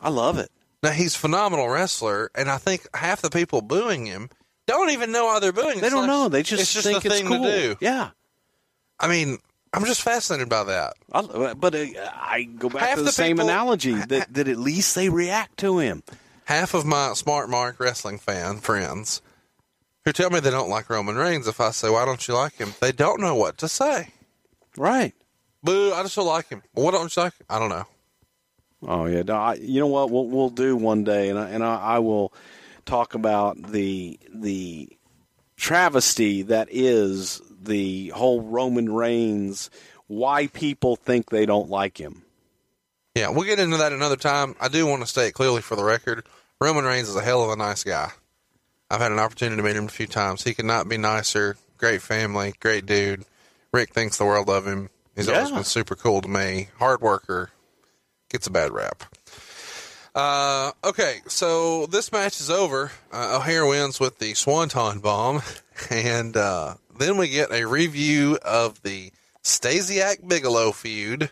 I 0.00 0.10
love 0.10 0.38
it. 0.38 0.50
Now 0.82 0.90
he's 0.90 1.14
a 1.14 1.18
phenomenal 1.18 1.68
wrestler, 1.68 2.30
and 2.34 2.50
I 2.50 2.58
think 2.58 2.86
half 2.94 3.22
the 3.22 3.30
people 3.30 3.62
booing 3.62 4.06
him 4.06 4.28
don't 4.66 4.90
even 4.90 5.12
know 5.12 5.26
why 5.26 5.40
they're 5.40 5.52
booing. 5.52 5.80
They 5.80 5.86
It's 5.86 5.90
don't 5.94 6.02
like- 6.02 6.08
know. 6.08 6.28
They 6.28 6.42
just 6.42 6.62
it's 6.62 6.72
just 6.74 6.86
think 6.86 7.04
a 7.04 7.08
it's 7.08 7.16
thing 7.18 7.26
cool. 7.28 7.42
to 7.44 7.50
do. 7.50 7.76
Yeah. 7.80 8.10
I 9.00 9.08
mean, 9.08 9.38
I'm 9.72 9.84
just 9.84 10.02
fascinated 10.02 10.48
by 10.48 10.64
that. 10.64 10.94
I, 11.12 11.54
but 11.54 11.74
uh, 11.74 11.84
I 12.14 12.44
go 12.58 12.68
back 12.68 12.82
Half 12.82 12.94
to 12.96 13.00
the, 13.02 13.06
the 13.06 13.12
same 13.12 13.36
people- 13.36 13.48
analogy 13.48 13.92
that, 13.94 14.32
that 14.34 14.48
at 14.48 14.58
least 14.58 14.94
they 14.94 15.08
react 15.08 15.58
to 15.58 15.78
him. 15.78 16.02
half 16.44 16.74
of 16.74 16.84
my 16.84 17.12
smart 17.14 17.48
mark 17.48 17.78
wrestling 17.80 18.18
fan 18.18 18.58
friends 18.58 19.22
who 20.04 20.12
tell 20.12 20.30
me 20.30 20.40
they 20.40 20.50
don't 20.50 20.68
like 20.70 20.88
Roman 20.88 21.16
Reigns, 21.16 21.48
if 21.48 21.60
I 21.60 21.70
say, 21.72 21.90
why 21.90 22.04
don't 22.04 22.26
you 22.28 22.34
like 22.34 22.54
him? 22.56 22.74
They 22.80 22.92
don't 22.92 23.20
know 23.20 23.34
what 23.34 23.58
to 23.58 23.68
say. 23.68 24.10
Right. 24.76 25.14
Boo, 25.66 25.92
I 25.92 26.02
just 26.02 26.16
don't 26.16 26.26
like 26.26 26.48
him. 26.48 26.62
What 26.72 26.92
don't 26.92 27.14
you 27.14 27.22
like? 27.22 27.34
I 27.50 27.58
don't 27.58 27.68
know. 27.68 27.84
Oh 28.82 29.06
yeah, 29.06 29.22
no, 29.22 29.34
I, 29.34 29.54
you 29.54 29.80
know 29.80 29.88
what 29.88 30.10
we'll 30.10 30.28
we'll 30.28 30.50
do 30.50 30.76
one 30.76 31.04
day, 31.04 31.28
and 31.28 31.38
I, 31.38 31.48
and 31.48 31.64
I, 31.64 31.76
I 31.76 31.98
will 31.98 32.32
talk 32.84 33.14
about 33.14 33.60
the 33.72 34.18
the 34.32 34.88
travesty 35.56 36.42
that 36.42 36.68
is 36.70 37.42
the 37.60 38.08
whole 38.10 38.42
Roman 38.42 38.92
Reigns. 38.92 39.70
Why 40.06 40.46
people 40.46 40.94
think 40.94 41.30
they 41.30 41.46
don't 41.46 41.68
like 41.68 41.98
him. 41.98 42.22
Yeah, 43.16 43.30
we'll 43.30 43.44
get 43.44 43.58
into 43.58 43.78
that 43.78 43.92
another 43.92 44.16
time. 44.16 44.54
I 44.60 44.68
do 44.68 44.86
want 44.86 45.02
to 45.02 45.08
state 45.08 45.34
clearly 45.34 45.62
for 45.62 45.74
the 45.74 45.82
record 45.82 46.24
Roman 46.60 46.84
Reigns 46.84 47.08
is 47.08 47.16
a 47.16 47.22
hell 47.22 47.44
of 47.44 47.50
a 47.50 47.56
nice 47.56 47.84
guy. 47.84 48.10
I've 48.90 49.00
had 49.00 49.12
an 49.12 49.18
opportunity 49.18 49.56
to 49.56 49.62
meet 49.62 49.76
him 49.76 49.86
a 49.86 49.88
few 49.88 50.06
times. 50.06 50.42
He 50.42 50.54
could 50.54 50.64
not 50.64 50.88
be 50.88 50.96
nicer. 50.96 51.56
Great 51.76 52.00
family, 52.00 52.54
great 52.60 52.86
dude. 52.86 53.24
Rick 53.72 53.92
thinks 53.92 54.16
the 54.16 54.24
world 54.24 54.48
of 54.48 54.66
him. 54.66 54.88
He's 55.16 55.28
always 55.28 55.50
been 55.50 55.64
super 55.64 55.96
cool 55.96 56.20
to 56.20 56.28
me. 56.28 56.68
Hard 56.78 57.00
worker. 57.00 57.50
Gets 58.28 58.46
a 58.46 58.50
bad 58.50 58.72
rap. 58.72 59.02
Uh, 60.14 60.72
okay, 60.82 61.20
so 61.26 61.86
this 61.86 62.12
match 62.12 62.40
is 62.40 62.50
over. 62.50 62.90
Uh, 63.12 63.36
O'Haire 63.38 63.66
wins 63.66 64.00
with 64.00 64.18
the 64.18 64.34
Swanton 64.34 65.00
Bomb. 65.00 65.42
And 65.90 66.34
uh, 66.38 66.76
then 66.98 67.18
we 67.18 67.28
get 67.28 67.52
a 67.52 67.66
review 67.66 68.38
of 68.42 68.80
the 68.82 69.12
Stasiak 69.44 70.26
Bigelow 70.26 70.72
feud. 70.72 71.30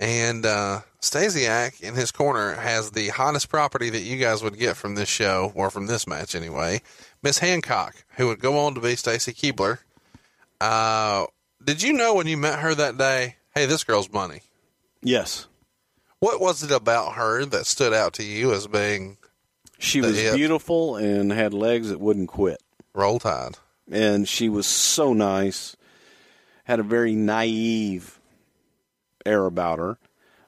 And 0.00 0.46
uh, 0.46 0.80
Stasiak 1.02 1.82
in 1.82 1.94
his 1.94 2.10
corner 2.10 2.54
has 2.54 2.92
the 2.92 3.08
hottest 3.08 3.50
property 3.50 3.90
that 3.90 4.00
you 4.00 4.16
guys 4.16 4.42
would 4.42 4.58
get 4.58 4.76
from 4.76 4.94
this 4.94 5.10
show, 5.10 5.52
or 5.54 5.70
from 5.70 5.86
this 5.86 6.06
match 6.06 6.34
anyway, 6.34 6.80
Miss 7.22 7.40
Hancock, 7.40 7.94
who 8.16 8.26
would 8.28 8.40
go 8.40 8.58
on 8.58 8.74
to 8.74 8.80
be 8.80 8.96
Stacy 8.96 9.34
Keibler. 9.34 9.80
Uh, 10.62 11.26
did 11.64 11.82
you 11.82 11.92
know 11.92 12.14
when 12.14 12.26
you 12.26 12.36
met 12.36 12.58
her 12.60 12.74
that 12.74 12.98
day, 12.98 13.36
hey, 13.54 13.66
this 13.66 13.84
girl's 13.84 14.10
money? 14.12 14.40
Yes, 15.02 15.46
What 16.20 16.40
was 16.40 16.62
it 16.62 16.70
about 16.70 17.14
her 17.14 17.44
that 17.44 17.66
stood 17.66 17.92
out 17.92 18.14
to 18.14 18.22
you 18.24 18.52
as 18.54 18.66
being 18.66 19.18
she 19.78 20.00
was 20.00 20.18
it. 20.18 20.34
beautiful 20.34 20.96
and 20.96 21.30
had 21.30 21.52
legs 21.52 21.90
that 21.90 22.00
wouldn't 22.00 22.28
quit, 22.28 22.62
roll 22.94 23.18
tide? 23.18 23.58
and 23.90 24.26
she 24.26 24.48
was 24.48 24.66
so 24.66 25.12
nice. 25.12 25.76
Had 26.64 26.80
a 26.80 26.84
very 26.84 27.14
naive 27.14 28.18
air 29.26 29.44
about 29.44 29.78
her, 29.78 29.98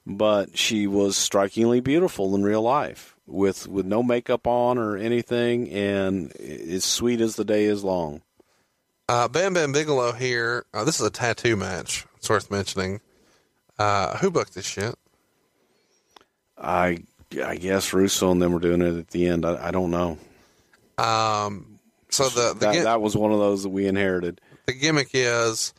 but 0.06 0.56
she 0.56 0.86
was 0.86 1.14
strikingly 1.18 1.80
beautiful 1.80 2.34
in 2.34 2.42
real 2.42 2.62
life, 2.62 3.14
with 3.26 3.68
with 3.68 3.84
no 3.84 4.02
makeup 4.02 4.46
on 4.46 4.78
or 4.78 4.96
anything, 4.96 5.68
and 5.70 6.32
as 6.40 6.84
sweet 6.86 7.20
as 7.20 7.36
the 7.36 7.44
day 7.44 7.64
is 7.64 7.84
long. 7.84 8.22
Uh, 9.08 9.28
Bam 9.28 9.54
Bam 9.54 9.72
Bigelow 9.72 10.12
here. 10.12 10.64
Uh, 10.74 10.84
this 10.84 11.00
is 11.00 11.06
a 11.06 11.10
tattoo 11.10 11.56
match. 11.56 12.06
It's 12.16 12.28
worth 12.28 12.50
mentioning. 12.50 13.00
Uh, 13.78 14.16
who 14.18 14.30
booked 14.30 14.54
this 14.54 14.64
shit? 14.66 14.94
I 16.58 16.98
I 17.44 17.56
guess 17.56 17.92
Russo 17.92 18.30
and 18.32 18.40
them 18.40 18.52
were 18.52 18.58
doing 18.60 18.82
it 18.82 18.96
at 18.96 19.08
the 19.08 19.26
end. 19.28 19.44
I, 19.44 19.68
I 19.68 19.70
don't 19.70 19.90
know. 19.90 20.18
Um, 20.98 21.78
so 22.08 22.28
the 22.28 22.54
the, 22.54 22.66
That, 22.72 22.84
that 22.84 23.00
was 23.00 23.16
one 23.16 23.32
of 23.32 23.38
those 23.38 23.62
that 23.62 23.68
we 23.68 23.86
inherited. 23.86 24.40
the 24.66 24.72
gimmick 24.72 25.10
is 25.12 25.74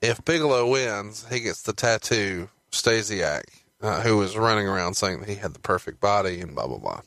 if 0.00 0.24
Bigelow 0.24 0.70
wins, 0.70 1.26
he 1.30 1.40
gets 1.40 1.62
the 1.62 1.72
tattoo 1.72 2.48
Stasiak, 2.70 3.42
uh, 3.82 4.00
who 4.02 4.16
was 4.16 4.36
running 4.36 4.66
around 4.68 4.94
saying 4.94 5.20
that 5.20 5.28
he 5.28 5.34
had 5.34 5.52
the 5.52 5.60
perfect 5.60 6.00
body 6.00 6.40
and 6.40 6.54
blah 6.54 6.66
blah 6.68 6.78
blah. 6.78 7.00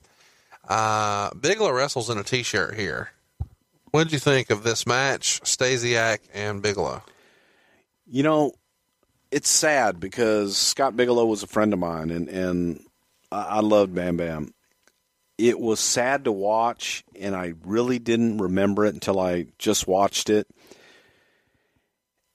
Uh, 0.68 1.34
Bigelow 1.34 1.72
wrestles 1.72 2.10
in 2.10 2.18
a 2.18 2.24
t-shirt 2.24 2.76
here. 2.76 3.10
What 3.96 4.04
did 4.04 4.12
you 4.12 4.20
think 4.20 4.50
of 4.50 4.64
this 4.64 4.86
match, 4.86 5.40
Stasiak 5.46 6.20
and 6.34 6.62
Bigelow? 6.62 7.02
You 8.06 8.24
know, 8.24 8.52
it's 9.32 9.48
sad 9.48 10.02
because 10.02 10.58
Scott 10.58 10.98
Bigelow 10.98 11.26
was 11.26 11.44
a 11.44 11.48
friend 11.48 11.72
of 11.72 11.80
mine, 11.80 12.10
and 12.10 12.28
and 12.28 12.84
I, 13.32 13.44
I 13.44 13.60
loved 13.62 13.96
Bam 13.96 14.18
Bam. 14.18 14.54
It 15.38 15.58
was 15.58 15.80
sad 15.80 16.26
to 16.26 16.34
watch, 16.34 17.06
and 17.18 17.34
I 17.34 17.54
really 17.64 17.98
didn't 17.98 18.40
remember 18.40 18.84
it 18.84 18.96
until 18.96 19.18
I 19.18 19.46
just 19.60 19.88
watched 19.88 20.30
it. 20.30 20.46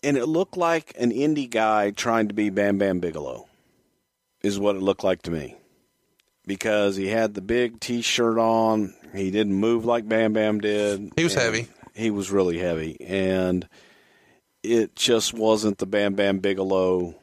And 0.03 0.17
it 0.17 0.25
looked 0.25 0.57
like 0.57 0.95
an 0.99 1.11
indie 1.11 1.51
guy 1.51 1.91
trying 1.91 2.29
to 2.29 2.35
be 2.35 2.49
Bam 2.49 2.79
Bam 2.79 3.01
Bigelow, 3.01 3.47
is 4.43 4.59
what 4.59 4.77
it 4.77 4.83
looked 4.83 5.05
like 5.05 5.21
to 5.25 5.31
me. 5.31 5.57
Because 6.47 6.97
he 6.97 7.09
had 7.09 7.35
the 7.35 7.43
big 7.43 7.81
t 7.81 8.03
shirt 8.03 8.39
on, 8.39 8.95
he 9.15 9.31
didn't 9.31 9.55
move 9.55 9.85
like 9.85 10.09
Bam 10.09 10.33
Bam 10.33 10.61
did. 10.61 11.13
He 11.17 11.25
was 11.25 11.35
heavy. 11.35 11.69
He 11.95 12.11
was 12.11 12.31
really 12.31 12.59
heavy. 12.59 13.01
And 13.01 13.69
it 14.63 14.97
just 14.97 15.35
wasn't 15.35 15.79
the 15.79 15.87
Bam 15.87 16.15
Bam 16.15 16.39
Bigelow 16.39 17.15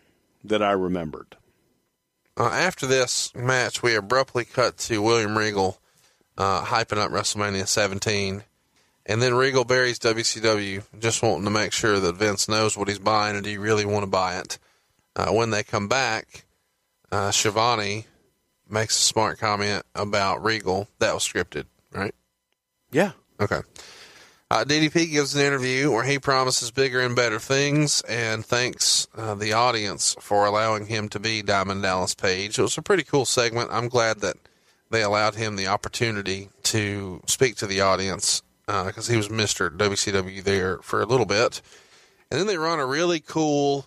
that 0.43 0.61
I 0.61 0.71
remembered. 0.71 1.35
Uh, 2.37 2.49
after 2.51 2.85
this 2.85 3.33
match, 3.33 3.81
we 3.81 3.95
abruptly 3.95 4.45
cut 4.45 4.77
to 4.77 5.01
William 5.01 5.37
Regal 5.37 5.79
uh, 6.37 6.63
hyping 6.63 6.97
up 6.97 7.11
WrestleMania 7.11 7.67
17. 7.67 8.43
And 9.07 9.21
then 9.21 9.33
Regal 9.33 9.63
buries 9.63 9.99
WCW, 9.99 10.83
just 10.99 11.23
wanting 11.23 11.45
to 11.45 11.49
make 11.49 11.71
sure 11.71 11.99
that 11.99 12.15
Vince 12.15 12.47
knows 12.47 12.77
what 12.77 12.89
he's 12.89 12.99
buying 12.99 13.35
and 13.35 13.43
do 13.43 13.49
you 13.49 13.61
really 13.61 13.85
want 13.85 14.03
to 14.03 14.07
buy 14.07 14.37
it. 14.37 14.59
Uh, 15.15 15.31
when 15.31 15.49
they 15.49 15.63
come 15.63 15.87
back, 15.87 16.45
uh, 17.11 17.31
Schiavone 17.31 18.05
makes 18.69 18.97
a 18.97 19.01
smart 19.01 19.39
comment 19.39 19.85
about 19.95 20.43
Regal. 20.43 20.87
That 20.99 21.13
was 21.13 21.23
scripted, 21.23 21.65
right? 21.91 22.13
Yeah. 22.91 23.11
Okay. 23.39 23.61
Uh, 24.49 24.63
DDP 24.63 25.11
gives 25.11 25.35
an 25.35 25.45
interview 25.45 25.91
where 25.91 26.05
he 26.05 26.19
promises 26.19 26.71
bigger 26.71 27.01
and 27.01 27.15
better 27.17 27.37
things 27.37 28.01
and 28.07 28.45
thanks 28.45 29.05
uh, 29.17 29.35
the 29.35 29.51
audience 29.51 30.15
for 30.21 30.45
allowing 30.45 30.85
him 30.85 31.09
to 31.09 31.19
be 31.19 31.41
Diamond 31.41 31.81
Dallas 31.81 32.15
Page. 32.15 32.57
It 32.57 32.61
was 32.61 32.77
a 32.77 32.81
pretty 32.81 33.03
cool 33.03 33.25
segment. 33.25 33.69
I'm 33.73 33.89
glad 33.89 34.21
that 34.21 34.37
they 34.89 35.03
allowed 35.03 35.35
him 35.35 35.57
the 35.57 35.67
opportunity 35.67 36.47
to 36.63 37.21
speak 37.27 37.57
to 37.57 37.67
the 37.67 37.81
audience 37.81 38.41
because 38.65 39.09
uh, 39.09 39.11
he 39.11 39.17
was 39.17 39.27
Mr. 39.27 39.69
WCW 39.69 40.41
there 40.43 40.77
for 40.77 41.01
a 41.01 41.05
little 41.05 41.25
bit. 41.25 41.61
And 42.31 42.39
then 42.39 42.47
they 42.47 42.57
run 42.57 42.79
a 42.79 42.85
really 42.85 43.19
cool 43.19 43.85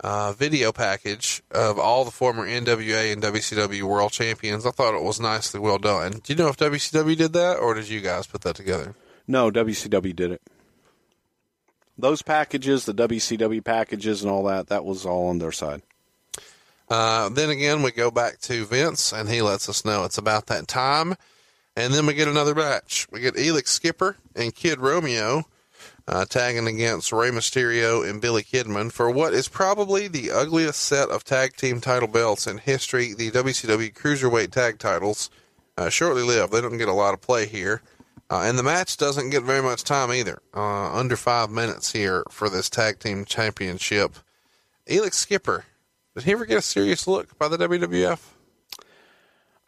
uh, 0.00 0.32
video 0.32 0.72
package 0.72 1.42
of 1.50 1.78
all 1.78 2.04
the 2.04 2.10
former 2.10 2.46
NWA 2.46 3.12
and 3.12 3.22
WCW 3.22 3.82
world 3.82 4.12
champions. 4.12 4.66
I 4.66 4.70
thought 4.70 4.94
it 4.94 5.02
was 5.02 5.20
nicely 5.20 5.60
well 5.60 5.78
done. 5.78 6.20
Do 6.22 6.32
you 6.32 6.36
know 6.36 6.48
if 6.48 6.56
WCW 6.56 7.16
did 7.16 7.32
that 7.32 7.58
or 7.58 7.74
did 7.74 7.88
you 7.88 8.00
guys 8.00 8.26
put 8.26 8.42
that 8.42 8.56
together? 8.56 8.94
No, 9.26 9.50
WCW 9.50 10.14
did 10.14 10.32
it. 10.32 10.42
Those 11.98 12.22
packages, 12.22 12.84
the 12.84 12.94
WCW 12.94 13.64
packages 13.64 14.22
and 14.22 14.30
all 14.30 14.44
that, 14.44 14.68
that 14.68 14.84
was 14.84 15.06
all 15.06 15.28
on 15.28 15.38
their 15.38 15.52
side. 15.52 15.82
Uh, 16.88 17.28
then 17.30 17.50
again, 17.50 17.82
we 17.82 17.90
go 17.90 18.10
back 18.10 18.38
to 18.40 18.64
Vince, 18.64 19.12
and 19.12 19.28
he 19.28 19.42
lets 19.42 19.68
us 19.68 19.84
know 19.84 20.04
it's 20.04 20.18
about 20.18 20.46
that 20.46 20.68
time. 20.68 21.16
And 21.74 21.92
then 21.92 22.06
we 22.06 22.14
get 22.14 22.28
another 22.28 22.54
match. 22.54 23.06
We 23.10 23.20
get 23.20 23.34
Elix 23.34 23.68
Skipper 23.68 24.16
and 24.34 24.54
Kid 24.54 24.78
Romeo 24.78 25.44
uh, 26.08 26.24
tagging 26.24 26.66
against 26.66 27.12
Rey 27.12 27.30
Mysterio 27.30 28.08
and 28.08 28.20
Billy 28.20 28.42
Kidman 28.42 28.92
for 28.92 29.10
what 29.10 29.34
is 29.34 29.48
probably 29.48 30.08
the 30.08 30.30
ugliest 30.30 30.80
set 30.80 31.08
of 31.08 31.24
tag 31.24 31.56
team 31.56 31.80
title 31.80 32.08
belts 32.08 32.46
in 32.46 32.58
history. 32.58 33.12
The 33.14 33.30
WCW 33.30 33.92
Cruiserweight 33.92 34.50
Tag 34.50 34.78
Titles, 34.78 35.30
uh, 35.76 35.88
shortly 35.90 36.22
lived. 36.22 36.52
They 36.52 36.60
don't 36.60 36.78
get 36.78 36.88
a 36.88 36.92
lot 36.92 37.14
of 37.14 37.20
play 37.20 37.46
here. 37.46 37.82
Uh, 38.28 38.42
and 38.42 38.58
the 38.58 38.62
match 38.62 38.96
doesn't 38.96 39.30
get 39.30 39.44
very 39.44 39.62
much 39.62 39.84
time 39.84 40.12
either. 40.12 40.40
Uh, 40.54 40.92
under 40.92 41.16
five 41.16 41.50
minutes 41.50 41.92
here 41.92 42.24
for 42.30 42.48
this 42.48 42.68
tag 42.68 42.98
team 42.98 43.24
championship. 43.24 44.16
Elix 44.88 45.14
Skipper, 45.14 45.64
did 46.14 46.24
he 46.24 46.32
ever 46.32 46.44
get 46.44 46.58
a 46.58 46.62
serious 46.62 47.06
look 47.06 47.38
by 47.38 47.48
the 47.48 47.56
WWF? 47.56 48.20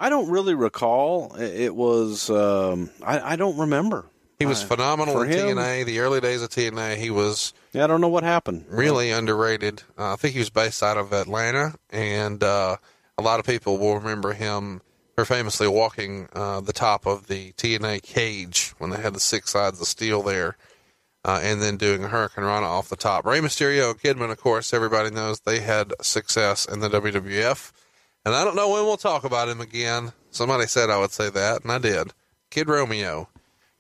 I 0.01 0.11
don't 0.11 0.31
really 0.31 0.55
recall. 0.55 1.35
It 1.37 1.75
was, 1.75 2.31
um, 2.31 2.91
I, 3.03 3.33
I, 3.33 3.37
don't 3.37 3.59
remember. 3.59 4.07
He 4.39 4.47
was 4.47 4.63
phenomenal 4.63 5.21
in 5.23 5.31
him, 5.31 5.57
TNA. 5.57 5.85
The 5.85 5.99
early 5.99 6.21
days 6.21 6.43
of 6.43 6.51
TNA, 6.51 6.97
he 6.97 7.11
was. 7.11 7.53
Yeah, 7.73 7.83
I 7.83 7.87
don't 7.89 8.01
know 8.01 8.09
what 8.09 8.23
happened. 8.23 8.67
Really 8.69 9.11
underrated. 9.11 9.83
Uh, 9.99 10.13
I 10.13 10.17
think 10.17 10.35
he 10.35 10.39
was 10.39 10.51
based 10.51 10.81
out 10.81 10.97
of 10.97 11.13
Atlanta, 11.13 11.75
and 11.91 12.43
uh, 12.45 12.77
a 13.19 13.23
lot 13.23 13.41
of 13.41 13.47
people 13.47 13.79
will 13.79 13.97
remember 13.97 14.35
him 14.35 14.81
for 15.17 15.25
famously 15.25 15.67
walking 15.67 16.29
uh, 16.35 16.61
the 16.61 16.73
top 16.73 17.05
of 17.05 17.27
the 17.27 17.51
TNA 17.55 18.03
cage 18.05 18.75
when 18.79 18.91
they 18.91 19.01
had 19.01 19.13
the 19.13 19.19
six 19.19 19.51
sides 19.51 19.81
of 19.81 19.89
steel 19.89 20.23
there, 20.23 20.57
uh, 21.25 21.41
and 21.43 21.61
then 21.61 21.77
doing 21.77 22.05
a 22.05 22.09
hurricanrana 22.09 22.63
off 22.63 22.89
the 22.89 22.95
top. 22.95 23.27
Rey 23.27 23.41
Mysterio, 23.41 23.93
Kidman, 23.93 24.31
of 24.31 24.41
course, 24.41 24.73
everybody 24.73 25.11
knows 25.11 25.41
they 25.41 25.59
had 25.59 25.93
success 26.01 26.65
in 26.65 26.79
the 26.79 26.89
WWF, 26.89 27.73
and 28.25 28.37
I 28.37 28.45
don't 28.45 28.55
know 28.55 28.69
when 28.69 28.85
we'll 28.85 28.97
talk 28.99 29.25
about 29.25 29.49
him 29.49 29.61
again. 29.61 30.13
Somebody 30.31 30.69
said 30.69 30.91
I 30.91 30.99
would 31.01 31.11
say 31.11 31.29
that, 31.29 31.63
and 31.63 31.73
I 31.73 31.79
did. 31.79 32.13
Kid 32.51 32.69
Romeo. 32.69 33.29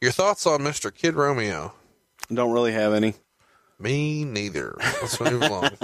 Your 0.01 0.12
thoughts 0.12 0.47
on 0.47 0.61
Mr. 0.61 0.95
Kid 0.95 1.15
Romeo? 1.15 1.73
Don't 2.33 2.53
really 2.53 2.73
have 2.73 2.93
any. 2.93 3.15
Me 3.81 4.25
neither. 4.25 4.77
Let's 4.79 5.20
move 5.20 5.43
along. 5.43 5.70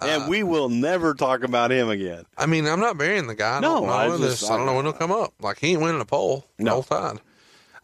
and 0.00 0.22
uh, 0.22 0.26
we 0.28 0.42
will 0.42 0.68
never 0.68 1.14
talk 1.14 1.42
about 1.42 1.72
him 1.72 1.88
again. 1.88 2.24
I 2.38 2.46
mean, 2.46 2.66
I'm 2.66 2.80
not 2.80 2.98
burying 2.98 3.26
the 3.26 3.34
guy. 3.34 3.56
I 3.56 3.60
no, 3.60 3.80
don't 3.80 3.88
I, 3.88 4.16
just, 4.18 4.48
I, 4.48 4.56
don't 4.56 4.66
know 4.66 4.74
when 4.74 4.84
he'll 4.84 4.92
come 4.92 5.10
up. 5.10 5.34
Like 5.40 5.58
he 5.58 5.72
ain't 5.72 5.80
winning 5.80 6.00
a 6.00 6.04
poll 6.04 6.46
no. 6.58 6.64
the 6.64 6.70
whole 6.70 6.82
time. 6.82 7.20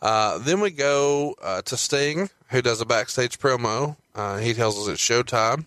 Uh, 0.00 0.38
then 0.38 0.60
we 0.60 0.70
go 0.70 1.34
uh, 1.42 1.62
to 1.62 1.76
Sting, 1.76 2.30
who 2.48 2.62
does 2.62 2.80
a 2.80 2.86
backstage 2.86 3.38
promo. 3.38 3.96
Uh, 4.14 4.38
he 4.38 4.54
tells 4.54 4.78
us 4.78 4.88
it's 4.88 5.02
showtime. 5.02 5.66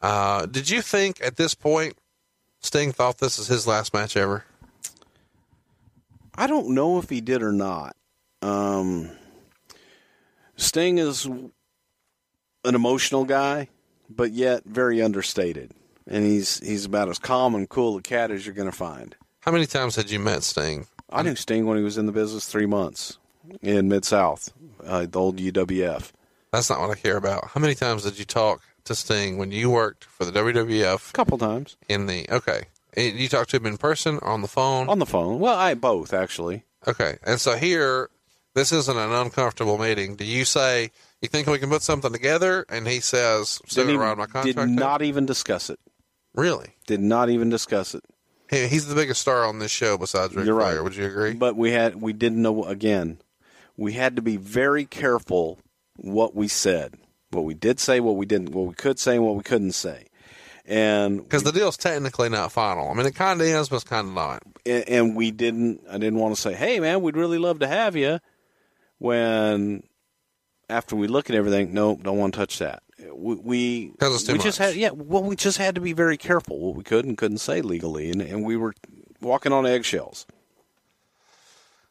Uh, 0.00 0.46
did 0.46 0.68
you 0.68 0.82
think 0.82 1.22
at 1.22 1.36
this 1.36 1.54
point 1.54 1.96
Sting 2.60 2.92
thought 2.92 3.18
this 3.18 3.38
is 3.38 3.48
his 3.48 3.66
last 3.66 3.92
match 3.92 4.16
ever? 4.16 4.44
I 6.34 6.46
don't 6.46 6.70
know 6.70 6.98
if 6.98 7.08
he 7.10 7.20
did 7.20 7.42
or 7.42 7.52
not. 7.52 7.96
Um, 8.44 9.10
Sting 10.56 10.98
is 10.98 11.24
an 11.24 11.52
emotional 12.64 13.24
guy 13.24 13.68
but 14.08 14.32
yet 14.32 14.64
very 14.64 15.02
understated. 15.02 15.72
And 16.06 16.24
he's 16.24 16.60
he's 16.60 16.84
about 16.84 17.08
as 17.08 17.18
calm 17.18 17.54
and 17.54 17.68
cool 17.68 17.96
a 17.96 18.02
cat 18.02 18.30
as 18.30 18.44
you're 18.44 18.54
going 18.54 18.70
to 18.70 18.76
find. 18.76 19.16
How 19.40 19.52
many 19.52 19.66
times 19.66 19.96
had 19.96 20.10
you 20.10 20.18
met 20.18 20.42
Sting? 20.42 20.86
I 21.10 21.22
knew 21.22 21.34
Sting 21.34 21.66
when 21.66 21.78
he 21.78 21.84
was 21.84 21.98
in 21.98 22.06
the 22.06 22.12
business 22.12 22.46
three 22.46 22.66
months 22.66 23.18
in 23.62 23.88
Mid 23.88 24.04
South, 24.04 24.52
uh, 24.84 25.06
the 25.06 25.18
old 25.18 25.38
UWF. 25.38 26.12
That's 26.52 26.70
not 26.70 26.80
what 26.80 26.90
I 26.90 26.94
care 26.94 27.16
about. 27.16 27.48
How 27.48 27.60
many 27.60 27.74
times 27.74 28.02
did 28.04 28.18
you 28.18 28.24
talk 28.24 28.62
to 28.84 28.94
Sting 28.94 29.38
when 29.38 29.50
you 29.50 29.70
worked 29.70 30.04
for 30.04 30.24
the 30.24 30.32
WWF? 30.32 31.10
A 31.10 31.12
couple 31.12 31.38
times. 31.38 31.76
In 31.88 32.06
the 32.06 32.26
okay, 32.30 32.64
you 32.96 33.28
talked 33.28 33.50
to 33.50 33.56
him 33.56 33.66
in 33.66 33.78
person 33.78 34.18
or 34.20 34.28
on 34.28 34.42
the 34.42 34.48
phone? 34.48 34.88
On 34.88 34.98
the 34.98 35.06
phone. 35.06 35.40
Well, 35.40 35.56
I 35.56 35.74
both 35.74 36.12
actually. 36.12 36.64
Okay, 36.86 37.16
and 37.24 37.40
so 37.40 37.56
here, 37.56 38.10
this 38.54 38.72
isn't 38.72 38.96
an 38.96 39.12
uncomfortable 39.12 39.78
meeting. 39.78 40.16
Do 40.16 40.24
you 40.24 40.44
say? 40.44 40.90
You 41.20 41.28
think 41.28 41.46
we 41.46 41.58
can 41.58 41.70
put 41.70 41.82
something 41.82 42.12
together? 42.12 42.66
And 42.68 42.86
he 42.86 43.00
says, 43.00 43.60
send 43.66 43.90
it 43.90 43.96
around 43.96 44.18
my 44.18 44.26
contract. 44.26 44.56
Did 44.56 44.68
not 44.68 45.02
even 45.02 45.26
discuss 45.26 45.70
it. 45.70 45.78
Really? 46.34 46.76
Did 46.86 47.00
not 47.00 47.30
even 47.30 47.48
discuss 47.48 47.94
it. 47.94 48.04
Hey, 48.48 48.68
he's 48.68 48.86
the 48.86 48.94
biggest 48.94 49.20
star 49.20 49.44
on 49.46 49.58
this 49.58 49.70
show 49.70 49.96
besides 49.96 50.34
Ric 50.34 50.46
You're 50.46 50.60
Flair. 50.60 50.76
Right. 50.76 50.84
Would 50.84 50.96
you 50.96 51.06
agree? 51.06 51.32
But 51.32 51.56
we 51.56 51.72
had 51.72 52.00
we 52.00 52.12
didn't 52.12 52.42
know 52.42 52.64
again. 52.64 53.18
We 53.76 53.94
had 53.94 54.16
to 54.16 54.22
be 54.22 54.36
very 54.36 54.84
careful 54.84 55.58
what 55.96 56.34
we 56.34 56.46
said, 56.46 56.94
what 57.30 57.44
we 57.44 57.54
did 57.54 57.80
say, 57.80 58.00
what 58.00 58.16
we 58.16 58.26
didn't, 58.26 58.50
what 58.50 58.66
we 58.66 58.74
could 58.74 58.98
say, 58.98 59.16
and 59.16 59.24
what 59.24 59.36
we 59.36 59.42
couldn't 59.42 59.72
say. 59.72 60.06
And 60.66 61.22
because 61.22 61.42
the 61.42 61.52
deal's 61.52 61.76
technically 61.76 62.28
not 62.28 62.52
final. 62.52 62.90
I 62.90 62.94
mean, 62.94 63.06
it 63.06 63.14
kind 63.14 63.40
of 63.40 63.46
is, 63.46 63.68
but 63.68 63.76
it's 63.76 63.84
kind 63.84 64.08
of 64.08 64.14
not. 64.14 64.42
And, 64.64 64.88
and 64.88 65.16
we 65.16 65.30
didn't. 65.30 65.80
I 65.90 65.98
didn't 65.98 66.18
want 66.18 66.34
to 66.34 66.40
say, 66.40 66.54
"Hey, 66.54 66.80
man, 66.80 67.02
we'd 67.02 67.16
really 67.16 67.38
love 67.38 67.60
to 67.60 67.66
have 67.66 67.96
you." 67.96 68.20
When 69.04 69.82
after 70.70 70.96
we 70.96 71.08
look 71.08 71.28
at 71.28 71.36
everything, 71.36 71.74
nope, 71.74 72.02
don't 72.02 72.16
want 72.16 72.32
to 72.32 72.40
touch 72.40 72.58
that. 72.60 72.82
We 73.12 73.34
we, 73.34 73.92
we 74.00 74.38
just 74.38 74.56
had 74.56 74.76
yeah, 74.76 74.92
well, 74.92 75.22
we 75.22 75.36
just 75.36 75.58
had 75.58 75.74
to 75.74 75.82
be 75.82 75.92
very 75.92 76.16
careful 76.16 76.58
what 76.58 76.74
we 76.74 76.84
could 76.84 77.04
and 77.04 77.18
couldn't 77.18 77.36
say 77.36 77.60
legally, 77.60 78.10
and, 78.10 78.22
and 78.22 78.46
we 78.46 78.56
were 78.56 78.72
walking 79.20 79.52
on 79.52 79.66
eggshells. 79.66 80.24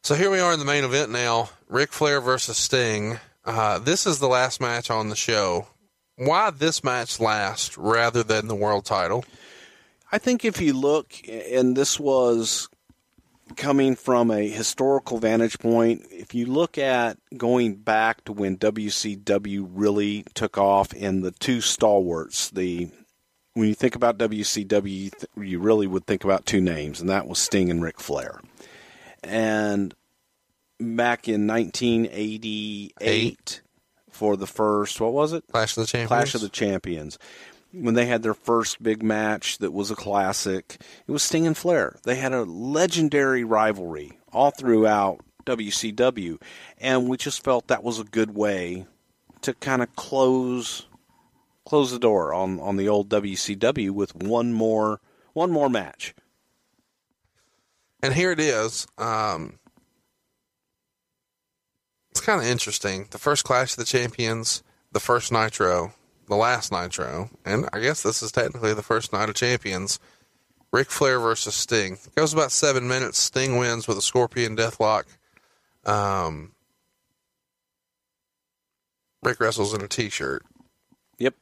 So 0.02 0.16
here 0.16 0.32
we 0.32 0.40
are 0.40 0.54
in 0.54 0.58
the 0.58 0.66
main 0.66 0.84
event 0.84 1.12
now: 1.12 1.52
Ric 1.70 1.94
Flair 1.94 2.20
versus 2.20 2.58
Sting. 2.58 3.20
Uh, 3.46 3.78
this 3.78 4.08
is 4.08 4.18
the 4.18 4.28
last 4.28 4.60
match 4.60 4.90
on 4.90 5.10
the 5.10 5.16
show. 5.16 5.68
Why 6.16 6.50
this 6.50 6.84
match 6.84 7.20
last 7.20 7.78
rather 7.78 8.24
than 8.24 8.48
the 8.48 8.56
world 8.56 8.86
title? 8.86 9.24
I 10.12 10.18
think 10.18 10.44
if 10.44 10.60
you 10.60 10.74
look, 10.74 11.14
and 11.30 11.78
this 11.78 12.00
was 12.00 12.70
coming 13.54 13.96
from 13.96 14.32
a 14.32 14.48
historical 14.50 15.18
vantage 15.18 15.60
point, 15.60 16.06
if 16.10 16.34
you 16.34 16.46
look 16.46 16.78
at 16.78 17.18
going 17.38 17.76
back 17.76 18.24
to 18.26 18.34
when 18.34 18.58
WCW 18.58 19.68
really 19.72 20.26
took 20.34 20.58
off 20.58 20.92
and 20.94 21.24
the 21.24 21.32
two 21.32 21.62
stalwarts, 21.62 22.50
the 22.50 22.90
when 23.54 23.68
you 23.68 23.76
think 23.76 23.96
about 23.96 24.18
WCW, 24.18 24.90
you, 24.90 25.10
th- 25.12 25.26
you 25.38 25.60
really 25.60 25.86
would 25.88 26.06
think 26.08 26.24
about 26.24 26.46
two 26.46 26.60
names, 26.60 27.00
and 27.00 27.10
that 27.10 27.28
was 27.28 27.38
Sting 27.40 27.70
and 27.70 27.84
Ric 27.84 28.00
Flair. 28.00 28.42
And 29.24 29.94
back 30.80 31.28
in 31.28 31.46
1988, 31.48 32.94
Eight. 33.00 33.62
for 34.10 34.36
the 34.36 34.48
first, 34.48 35.00
what 35.00 35.14
was 35.14 35.34
it? 35.34 35.44
Clash 35.52 35.78
of 35.78 35.84
the 35.84 35.88
Champions. 35.88 36.08
Clash 36.08 36.36
of 36.36 36.42
the 36.42 36.50
Champions. 36.50 37.20
When 37.74 37.96
they 37.96 38.06
had 38.06 38.22
their 38.22 38.36
first 38.36 38.84
big 38.84 39.02
match 39.02 39.58
that 39.58 39.74
was 39.74 39.90
a 39.90 39.96
classic, 39.96 40.78
it 41.08 41.12
was 41.12 41.24
Sting 41.24 41.48
and 41.48 41.58
Flair. 41.58 41.98
They 42.04 42.16
had 42.16 42.32
a 42.32 42.44
legendary 42.44 43.44
rivalry 43.44 44.20
all 44.32 44.52
throughout 44.52 45.22
WCW, 45.46 46.40
and 46.78 47.10
we 47.10 47.18
just 47.18 47.44
felt 47.44 47.68
that 47.68 47.84
was 47.84 48.00
a 48.00 48.04
good 48.04 48.36
way 48.36 48.86
to 49.42 49.54
kind 49.56 49.82
of 49.82 49.96
close 49.96 50.86
close 51.66 51.92
the 51.92 52.00
door 52.00 52.34
on, 52.34 52.60
on 52.60 52.76
the 52.78 52.90
old 52.90 53.10
WCW 53.10 53.92
with 53.92 54.16
one 54.16 54.54
more 54.54 55.00
one 55.34 55.52
more 55.52 55.70
match. 55.70 56.14
And 58.02 58.14
here 58.14 58.32
it 58.32 58.40
is. 58.40 58.86
Um, 58.98 59.60
it's 62.12 62.22
kind 62.22 62.42
of 62.42 62.48
interesting. 62.48 63.08
The 63.10 63.18
first 63.18 63.44
Clash 63.44 63.72
of 63.72 63.78
the 63.78 63.86
Champions, 63.86 64.62
the 64.92 65.00
first 65.00 65.32
Nitro, 65.32 65.94
the 66.34 66.40
last 66.40 66.72
Nitro, 66.72 67.30
and 67.46 67.70
I 67.74 67.80
guess 67.80 68.02
this 68.02 68.24
is 68.24 68.32
technically 68.32 68.74
the 68.74 68.82
first 68.82 69.14
Night 69.14 69.30
of 69.30 69.36
Champions. 69.36 70.00
Ric 70.72 70.90
Flair 70.90 71.20
versus 71.20 71.54
Sting. 71.54 71.94
It 71.94 72.16
goes 72.16 72.34
about 72.34 72.52
seven 72.52 72.88
minutes. 72.88 73.20
Sting 73.20 73.58
wins 73.58 73.88
with 73.88 74.00
a 74.00 74.02
Scorpion 74.02 74.58
Deathlock. 74.58 75.04
Um, 75.86 76.54
Ric 79.22 79.40
wrestles 79.40 79.76
in 79.76 79.82
a 79.82 79.88
T-shirt. 79.88 80.44
Yep. 81.20 81.36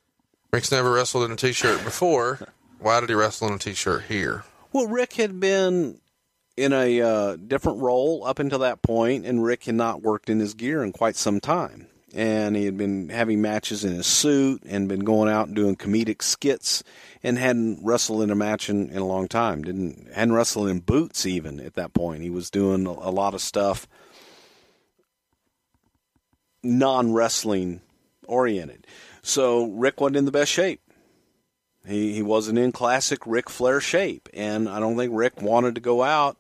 Ric's 0.52 0.74
never 0.74 0.92
wrestled 0.92 1.24
in 1.24 1.32
a 1.32 1.38
T-shirt 1.38 1.82
before. 1.86 2.40
Why 2.80 3.00
did 3.00 3.08
he 3.08 3.16
wrestle 3.16 3.48
in 3.48 3.54
a 3.54 3.60
T-shirt 3.60 4.04
here? 4.10 4.44
Well, 4.74 4.88
Ric 4.88 5.14
had 5.14 5.40
been 5.40 6.02
in 6.58 6.74
a 6.74 7.02
uh, 7.02 7.36
different 7.38 7.80
role 7.80 8.26
up 8.26 8.40
until 8.40 8.60
that 8.60 8.82
point, 8.82 9.26
and 9.26 9.42
Ric 9.42 9.64
had 9.64 9.76
not 9.76 10.02
worked 10.02 10.30
in 10.30 10.42
his 10.42 10.54
gear 10.54 10.84
in 10.84 10.92
quite 10.92 11.16
some 11.16 11.40
time. 11.40 11.88
And 12.14 12.56
he 12.58 12.66
had 12.66 12.78
been 12.78 13.10
having 13.10 13.42
matches 13.42 13.86
in 13.86 13.94
his 13.94 14.06
suit 14.06 14.64
and 14.66 14.90
been 14.90 15.06
going 15.06 15.32
out 15.32 15.48
and 15.48 15.56
doing 15.56 15.78
comedic 15.78 16.22
skits 16.22 16.84
and 17.24 17.38
hadn't 17.38 17.80
wrestled 17.84 18.22
in 18.22 18.32
a 18.32 18.36
match 18.36 18.70
in, 18.70 18.90
in 18.90 18.98
a 18.98 19.08
long 19.08 19.28
time. 19.28 19.64
Didn't 19.64 20.10
hadn't 20.14 20.34
wrestled 20.34 20.68
in 20.68 20.80
boots 20.80 21.26
even 21.26 21.60
at 21.60 21.76
that 21.76 21.94
point. 21.94 22.22
He 22.22 22.30
was 22.30 22.50
doing 22.50 22.86
a, 22.86 23.10
lot 23.10 23.34
of 23.34 23.42
stuff 23.42 23.88
non 26.64 27.14
wrestling 27.14 27.82
oriented. 28.28 28.86
So 29.22 29.68
Ric 29.72 30.02
wasn't 30.02 30.18
in 30.18 30.26
the 30.26 30.32
best 30.32 30.52
shape. 30.52 30.82
He 31.86 32.14
he 32.14 32.22
wasn't 32.22 32.60
in 32.60 32.72
classic 32.72 33.26
Ric 33.26 33.50
Flair 33.50 33.82
shape, 33.82 34.30
and 34.34 34.70
I 34.70 34.80
don't 34.80 34.98
think 34.98 35.12
Ric 35.16 35.42
wanted 35.42 35.76
to 35.76 35.82
go 35.82 36.04
out 36.04 36.38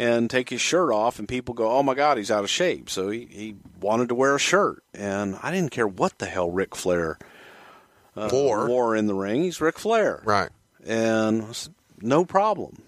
and 0.00 0.30
take 0.30 0.48
his 0.48 0.62
shirt 0.62 0.90
off, 0.90 1.18
and 1.18 1.28
people 1.28 1.52
go, 1.54 1.70
"Oh 1.70 1.82
my 1.82 1.94
God, 1.94 2.16
he's 2.16 2.30
out 2.30 2.42
of 2.44 2.50
shape." 2.50 2.88
So 2.88 3.10
he 3.10 3.26
he 3.30 3.56
wanted 3.80 4.08
to 4.08 4.14
wear 4.14 4.34
a 4.34 4.38
shirt, 4.40 4.82
and 4.94 5.38
I 5.42 5.50
didn't 5.52 5.72
care 5.72 5.86
what 5.86 6.18
the 6.18 6.26
hell 6.26 6.50
Ric 6.50 6.74
Flair 6.74 7.18
uh, 8.16 8.30
Wore. 8.32 8.66
wore 8.66 8.96
in 8.96 9.06
the 9.06 9.14
ring. 9.14 9.42
He's 9.42 9.60
Ric 9.60 9.78
Flair, 9.78 10.22
Right. 10.24 10.48
and 10.84 11.42
I 11.42 11.52
said, 11.52 11.74
no 12.00 12.24
problem. 12.24 12.82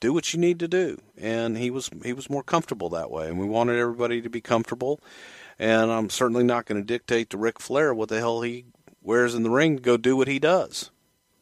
Do 0.00 0.12
what 0.12 0.32
you 0.32 0.38
need 0.38 0.60
to 0.60 0.68
do, 0.68 0.98
and 1.16 1.56
he 1.56 1.70
was 1.70 1.88
he 2.04 2.12
was 2.12 2.28
more 2.30 2.42
comfortable 2.42 2.88
that 2.90 3.10
way, 3.10 3.28
and 3.28 3.38
we 3.40 3.46
wanted 3.46 3.78
everybody 3.78 4.20
to 4.22 4.28
be 4.30 4.40
comfortable. 4.40 5.00
And 5.58 5.90
I'm 5.90 6.08
certainly 6.08 6.44
not 6.44 6.66
going 6.66 6.80
to 6.80 6.86
dictate 6.86 7.30
to 7.30 7.38
Ric 7.38 7.58
Flair 7.58 7.92
what 7.92 8.10
the 8.10 8.18
hell 8.18 8.42
he 8.42 8.66
wears 9.02 9.34
in 9.34 9.42
the 9.42 9.50
ring 9.50 9.76
to 9.76 9.82
go 9.82 9.96
do 9.96 10.16
what 10.16 10.28
he 10.28 10.38
does. 10.38 10.92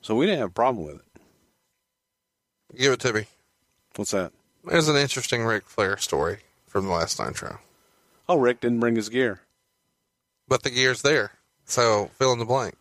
So 0.00 0.14
we 0.14 0.24
didn't 0.24 0.38
have 0.38 0.48
a 0.50 0.52
problem 0.52 0.86
with 0.86 0.96
it. 0.96 1.02
Give 2.78 2.92
it 2.92 3.00
to 3.00 3.12
me. 3.12 3.26
What's 3.96 4.12
that? 4.12 4.32
There's 4.66 4.88
an 4.88 4.96
interesting 4.96 5.44
Ric 5.44 5.68
Flair 5.68 5.96
story 5.96 6.38
from 6.66 6.86
the 6.86 6.92
last 6.92 7.18
Nitro. 7.18 7.58
Oh, 8.28 8.38
Ric 8.38 8.60
didn't 8.60 8.80
bring 8.80 8.96
his 8.96 9.08
gear. 9.08 9.40
But 10.48 10.62
the 10.62 10.70
gear's 10.70 11.02
there. 11.02 11.32
So 11.64 12.10
fill 12.18 12.32
in 12.32 12.38
the 12.38 12.44
blank. 12.44 12.74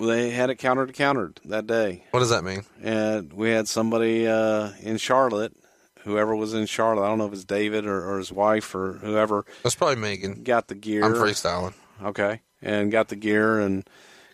They 0.00 0.30
had 0.30 0.50
it 0.50 0.56
countered 0.56 0.88
to 0.88 0.92
countered 0.94 1.40
that 1.44 1.66
day, 1.66 2.04
What 2.10 2.20
does 2.20 2.30
that 2.30 2.44
mean? 2.44 2.64
and 2.82 3.32
we 3.32 3.50
had 3.50 3.68
somebody 3.68 4.26
uh, 4.26 4.70
in 4.82 4.96
Charlotte, 4.98 5.54
whoever 6.00 6.34
was 6.34 6.52
in 6.52 6.66
Charlotte. 6.66 7.04
I 7.04 7.08
don't 7.08 7.18
know 7.18 7.26
if 7.26 7.32
it's 7.32 7.44
David 7.44 7.86
or, 7.86 8.10
or 8.12 8.18
his 8.18 8.32
wife 8.32 8.74
or 8.74 8.94
whoever 8.94 9.44
That's 9.62 9.76
probably 9.76 9.96
Megan. 9.96 10.42
got 10.42 10.66
the 10.68 10.74
gear. 10.74 11.04
I'm 11.04 11.14
freestyling. 11.14 11.74
Okay. 12.02 12.40
And 12.60 12.90
got 12.90 13.08
the 13.08 13.16
gear 13.16 13.60
and 13.60 13.88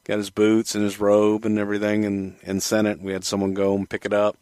got 0.05 0.17
his 0.19 0.31
boots 0.31 0.75
and 0.75 0.83
his 0.83 0.99
robe 0.99 1.45
and 1.45 1.59
everything 1.59 2.05
and, 2.07 2.37
and 2.43 2.62
sent 2.62 2.89
it. 2.89 3.01
We 3.01 3.12
had 3.12 3.25
someone 3.25 3.53
go 3.53 3.77
and 3.77 3.89
pick 3.89 4.07
it 4.07 4.12
up 4.15 4.39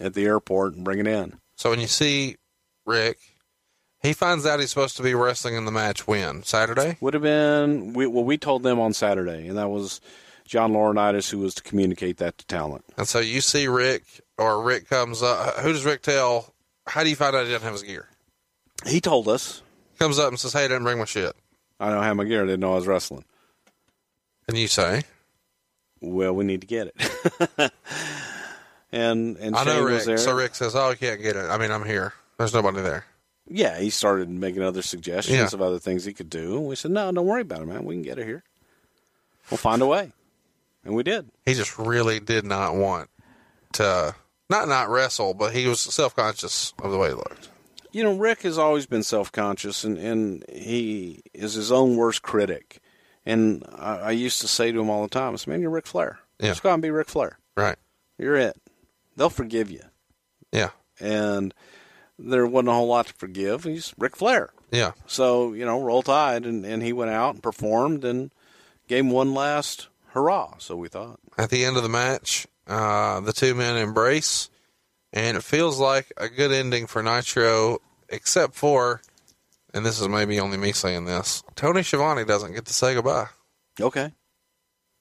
at 0.00 0.14
the 0.14 0.24
airport 0.24 0.74
and 0.74 0.84
bring 0.84 0.98
it 0.98 1.06
in. 1.06 1.38
So 1.56 1.70
when 1.70 1.80
you 1.80 1.86
see 1.86 2.36
Ric, 2.86 3.18
he 4.02 4.12
finds 4.12 4.44
out 4.44 4.60
he's 4.60 4.70
supposed 4.70 4.96
to 4.98 5.02
be 5.02 5.14
wrestling 5.14 5.54
in 5.54 5.64
the 5.64 5.72
match 5.72 6.06
when? 6.06 6.42
Saturday? 6.42 6.98
Would 7.00 7.14
have 7.14 7.22
been, 7.22 7.94
we, 7.94 8.06
well, 8.06 8.24
we 8.24 8.36
told 8.36 8.62
them 8.62 8.78
on 8.78 8.92
Saturday, 8.92 9.48
and 9.48 9.56
that 9.56 9.70
was 9.70 10.00
John 10.46 10.72
Laurinaitis 10.72 11.30
who 11.30 11.38
was 11.38 11.54
to 11.54 11.62
communicate 11.62 12.18
that 12.18 12.36
to 12.38 12.46
talent. 12.46 12.84
And 12.98 13.08
so 13.08 13.18
you 13.20 13.40
see 13.40 13.66
Ric, 13.66 14.04
or 14.36 14.62
Ric 14.62 14.88
comes 14.88 15.22
up. 15.22 15.56
Who 15.56 15.72
does 15.72 15.84
Ric 15.84 16.02
tell? 16.02 16.52
How 16.86 17.02
do 17.02 17.08
you 17.08 17.16
find 17.16 17.34
out 17.34 17.46
he 17.46 17.52
doesn't 17.52 17.64
have 17.64 17.72
his 17.72 17.82
gear? 17.82 18.08
He 18.86 19.00
told 19.00 19.28
us, 19.28 19.62
Comes 19.98 20.18
up 20.18 20.28
and 20.28 20.38
says, 20.38 20.52
Hey, 20.52 20.64
I 20.64 20.68
didn't 20.68 20.82
bring 20.82 20.98
my 20.98 21.04
shit. 21.04 21.34
I 21.78 21.90
don't 21.90 22.02
have 22.02 22.16
my 22.16 22.24
gear. 22.24 22.42
I 22.42 22.46
didn't 22.46 22.60
know 22.60 22.72
I 22.72 22.76
was 22.76 22.86
wrestling. 22.86 23.24
And 24.48 24.58
you 24.58 24.68
say, 24.68 25.04
Well, 26.00 26.34
we 26.34 26.44
need 26.44 26.60
to 26.60 26.66
get 26.66 26.92
it. 26.94 27.72
and 28.94 29.36
and 29.38 29.56
I 29.56 29.64
know 29.64 29.74
Shane 29.76 29.84
Ric. 29.84 29.94
was 29.94 30.06
there. 30.06 30.18
So 30.18 30.34
Ric 30.34 30.54
says, 30.54 30.74
Oh, 30.74 30.90
I 30.90 30.94
can't 30.94 31.20
get 31.20 31.36
it. 31.36 31.44
I 31.50 31.58
mean, 31.58 31.70
I'm 31.70 31.84
here. 31.84 32.12
There's 32.38 32.54
nobody 32.54 32.80
there. 32.80 33.04
Yeah, 33.46 33.78
he 33.78 33.90
started 33.90 34.30
making 34.30 34.62
other 34.62 34.80
suggestions 34.82 35.36
Yeah. 35.36 35.44
of 35.52 35.60
other 35.60 35.78
things 35.78 36.04
he 36.04 36.14
could 36.14 36.30
do. 36.30 36.56
And 36.56 36.66
we 36.66 36.76
said, 36.76 36.92
no, 36.92 37.12
don't 37.12 37.26
worry 37.26 37.42
about 37.42 37.60
it, 37.60 37.66
man. 37.66 37.84
We 37.84 37.94
can 37.94 38.02
get 38.02 38.18
it 38.18 38.24
here. 38.24 38.42
We'll 39.50 39.58
find 39.58 39.82
a 39.82 39.86
way. 39.86 40.12
And 40.82 40.94
we 40.94 41.02
did. 41.02 41.28
He 41.44 41.52
just 41.52 41.78
really 41.78 42.20
did 42.20 42.46
not 42.46 42.74
want 42.74 43.10
to, 43.74 44.14
not 44.48 44.68
not 44.68 44.88
wrestle, 44.88 45.34
but 45.34 45.52
he 45.52 45.66
was 45.66 45.80
self 45.80 46.16
conscious 46.16 46.72
of 46.82 46.90
the 46.90 46.96
way 46.98 47.08
he 47.08 47.14
looked. 47.14 47.50
You 47.92 48.02
know, 48.02 48.16
Ric 48.16 48.42
has 48.42 48.56
always 48.58 48.86
been 48.86 49.02
self 49.02 49.30
conscious 49.30 49.84
and, 49.84 49.98
and 49.98 50.44
he 50.50 51.22
is 51.34 51.52
his 51.54 51.70
own 51.70 51.96
worst 51.96 52.22
critic. 52.22 52.80
And 53.26 53.64
I, 53.74 53.96
I 53.96 54.10
used 54.12 54.40
to 54.40 54.48
say 54.48 54.72
to 54.72 54.80
him 54.80 54.88
all 54.90 55.02
the 55.02 55.08
time, 55.08 55.32
I 55.34 55.36
said, 55.36 55.48
man, 55.48 55.60
you're 55.60 55.70
Ric 55.70 55.86
Flair. 55.86 56.18
Yeah. 56.40 56.48
Just 56.48 56.62
go 56.62 56.70
out 56.70 56.74
and 56.74 56.82
be 56.82 56.90
Ric 56.90 57.08
Flair. 57.08 57.38
Right. 57.56 57.76
You're 58.18 58.36
it. 58.36 58.56
They'll 59.16 59.30
forgive 59.30 59.70
you. 59.70 59.82
Yeah. 60.52 60.70
And 61.00 61.54
there 62.18 62.46
wasn't 62.46 62.68
a 62.68 62.72
whole 62.72 62.88
lot 62.88 63.06
to 63.06 63.14
forgive. 63.14 63.64
He's 63.64 63.94
Ric 63.98 64.16
Flair. 64.16 64.50
Yeah. 64.70 64.92
So, 65.06 65.52
you 65.52 65.64
know, 65.64 65.82
roll 65.82 66.02
tide. 66.02 66.46
And, 66.46 66.64
and 66.64 66.82
he 66.82 66.92
went 66.92 67.10
out 67.10 67.34
and 67.34 67.42
performed 67.42 68.04
and 68.04 68.32
gave 68.88 69.04
him 69.04 69.10
one 69.10 69.34
last 69.34 69.88
hurrah, 70.08 70.54
so 70.58 70.76
we 70.76 70.88
thought. 70.88 71.18
At 71.36 71.50
the 71.50 71.64
end 71.64 71.76
of 71.76 71.82
the 71.82 71.88
match, 71.88 72.46
uh, 72.66 73.20
the 73.20 73.32
two 73.32 73.54
men 73.54 73.76
embrace, 73.76 74.48
and 75.12 75.36
it 75.36 75.42
feels 75.42 75.78
like 75.78 76.12
a 76.16 76.28
good 76.28 76.52
ending 76.52 76.86
for 76.86 77.02
Nitro, 77.02 77.78
except 78.08 78.54
for, 78.54 79.02
and 79.72 79.84
this 79.84 80.00
is 80.00 80.08
maybe 80.08 80.38
only 80.38 80.56
me 80.56 80.72
saying 80.72 81.04
this, 81.04 81.42
Tony 81.56 81.82
Schiavone 81.82 82.24
doesn't 82.24 82.52
get 82.52 82.64
to 82.66 82.72
say 82.72 82.94
goodbye. 82.94 83.26
Okay. 83.80 84.12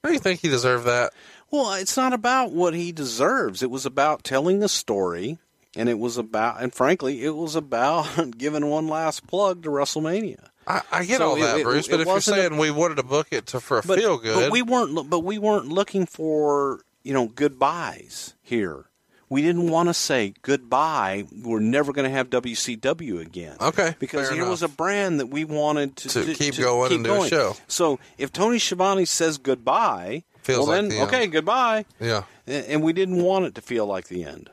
Do 0.04 0.12
you 0.12 0.20
think 0.20 0.42
he 0.42 0.50
deserved 0.50 0.86
that? 0.86 1.14
Well, 1.54 1.74
it's 1.74 1.96
not 1.96 2.14
about 2.14 2.52
what 2.52 2.74
he 2.74 2.92
deserves. 2.92 3.62
It 3.62 3.70
was 3.70 3.86
about 3.86 4.24
telling 4.24 4.64
a 4.64 4.68
story, 4.68 5.38
and 5.76 5.88
it 5.88 6.00
was 6.00 6.18
about, 6.18 6.64
and 6.64 6.74
frankly, 6.74 7.24
it 7.24 7.36
was 7.36 7.56
about 7.56 8.08
giving 8.40 8.66
one 8.66 8.88
last 8.88 9.28
plug 9.28 9.62
to 9.62 9.70
WrestleMania. 9.70 10.48
I, 10.66 10.82
I 10.92 11.06
get 11.06 11.20
So 11.20 11.30
all 11.30 11.36
that, 11.36 11.60
it- 11.60 11.64
Bruce, 11.64 11.88
it 11.88 11.92
but 11.92 12.00
if 12.00 12.06
you're 12.08 12.16
wasn't 12.16 12.38
a- 12.38 12.42
saying 12.42 12.58
we 12.58 12.72
wanted 12.72 12.96
to 12.96 13.04
book 13.04 13.28
it 13.30 13.46
to 13.48 13.60
for 13.60 13.78
a 13.78 13.84
But, 13.86 14.00
feel 14.00 14.18
good, 14.18 14.36
but 14.36 14.52
we 14.52 14.64
weren't. 14.64 15.10
But 15.12 15.20
we 15.20 15.38
weren't 15.38 15.68
looking 15.68 16.08
for 16.08 16.82
you 17.04 17.14
know 17.14 17.28
goodbyes 17.28 18.34
here. 18.42 18.86
We 19.30 19.42
didn't 19.44 19.70
want 19.70 19.90
to 19.90 19.94
say 19.94 20.34
goodbye. 20.42 21.26
We're 21.44 21.60
never 21.60 21.92
going 21.94 22.06
to 22.10 22.16
have 22.16 22.30
WCW 22.30 23.20
again. 23.22 23.58
Okay, 23.62 23.96
because 24.00 24.28
fair 24.30 24.38
here 24.38 24.50
was 24.50 24.64
a 24.64 24.68
brand 24.68 25.20
that 25.20 25.28
we 25.28 25.44
wanted 25.46 25.96
to, 25.98 26.10
To 26.26 26.34
keep 26.34 26.56
going 26.58 26.94
and 26.94 27.04
do 27.04 27.24
a 27.24 27.28
show. 27.28 27.56
So 27.68 28.00
if 28.18 28.32
Tony 28.32 28.58
Schiavone 28.60 29.06
says 29.06 29.38
goodbye, 29.38 30.24
Feels 30.44 30.68
well 30.68 30.68
like 30.68 30.76
then 30.82 30.90
the 30.90 30.98
end. 30.98 31.08
okay, 31.08 31.28
goodbye. 31.28 31.86
yeah. 32.00 32.24
And 32.48 32.66
and 32.66 32.84
we 32.84 32.94
didn't 32.94 33.24
want 33.24 33.46
it 33.46 33.56
to 33.56 33.62
feel 33.62 33.86
like 33.86 34.08
the 34.08 34.24
end. 34.24 34.50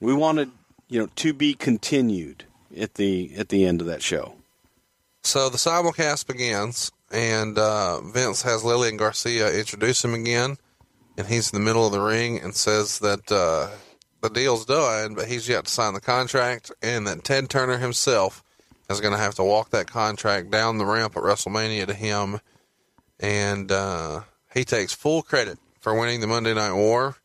We 0.00 0.12
wanted, 0.14 0.50
you 0.88 0.98
know, 1.00 1.08
to 1.16 1.32
be 1.32 1.54
continued 1.54 2.44
at 2.78 2.94
the 2.94 3.32
at 3.36 3.48
the 3.48 3.64
end 3.64 3.80
of 3.80 3.86
that 3.86 4.02
show. 4.02 4.34
So 5.22 5.48
the 5.48 5.58
simulcast 5.58 6.26
begins, 6.26 6.90
and 7.12 7.58
uh, 7.58 8.00
Vince 8.00 8.42
has 8.42 8.64
Lillian 8.64 8.96
Garcia 8.96 9.52
introduce 9.52 10.04
him 10.04 10.14
again, 10.14 10.56
and 11.16 11.26
he's 11.26 11.52
in 11.52 11.58
the 11.58 11.64
middle 11.64 11.84
of 11.86 11.92
the 11.92 12.00
ring 12.00 12.40
and 12.40 12.54
says 12.54 12.98
that 13.00 13.30
uh, 13.30 13.68
the 14.22 14.30
deal's 14.30 14.64
done, 14.64 15.14
but 15.14 15.28
he's 15.28 15.48
yet 15.48 15.66
to 15.66 15.70
sign 15.70 15.94
the 15.94 16.00
contract, 16.00 16.72
and 16.82 17.06
that 17.06 17.22
Ted 17.22 17.50
Turner 17.50 17.78
himself 17.78 18.42
is 18.88 19.00
going 19.00 19.12
to 19.12 19.20
have 19.20 19.34
to 19.36 19.44
walk 19.44 19.70
that 19.70 19.86
contract 19.86 20.50
down 20.50 20.78
the 20.78 20.86
ramp 20.86 21.16
at 21.16 21.22
WrestleMania 21.22 21.86
to 21.86 21.94
him, 21.94 22.40
and 23.20 23.70
uh, 23.70 24.22
he 24.52 24.64
takes 24.64 24.92
full 24.92 25.22
credit 25.22 25.58
for 25.80 25.98
winning 25.98 26.20
the 26.20 26.26
Monday 26.26 26.54
Night 26.54 26.74
War, 26.74 27.16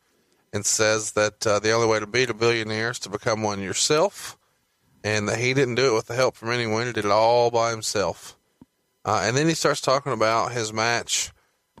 and 0.52 0.64
says 0.64 1.12
that 1.12 1.46
uh, 1.46 1.58
the 1.58 1.72
only 1.72 1.86
way 1.86 2.00
to 2.00 2.06
beat 2.06 2.30
a 2.30 2.34
billionaire 2.34 2.90
is 2.90 2.98
to 3.00 3.10
become 3.10 3.42
one 3.42 3.60
yourself, 3.60 4.38
and 5.04 5.28
that 5.28 5.38
he 5.38 5.54
didn't 5.54 5.74
do 5.74 5.92
it 5.92 5.94
with 5.94 6.06
the 6.06 6.14
help 6.14 6.36
from 6.36 6.50
anyone; 6.50 6.86
he 6.86 6.92
did 6.92 7.04
it 7.04 7.10
all 7.10 7.50
by 7.50 7.70
himself. 7.70 8.36
Uh, 9.04 9.22
and 9.24 9.36
then 9.36 9.46
he 9.46 9.54
starts 9.54 9.80
talking 9.80 10.12
about 10.12 10.52
his 10.52 10.72
match 10.72 11.30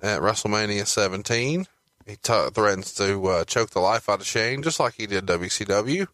at 0.02 0.20
WrestleMania 0.20 0.86
17 0.86 1.66
he 2.06 2.14
t- 2.14 2.48
threatens 2.54 2.94
to 2.94 3.26
uh, 3.26 3.44
choke 3.44 3.70
the 3.70 3.80
life 3.80 4.08
out 4.08 4.20
of 4.20 4.26
Shane, 4.26 4.62
just 4.62 4.78
like 4.78 4.94
he 4.94 5.06
did 5.06 5.26
WCW. 5.26 6.06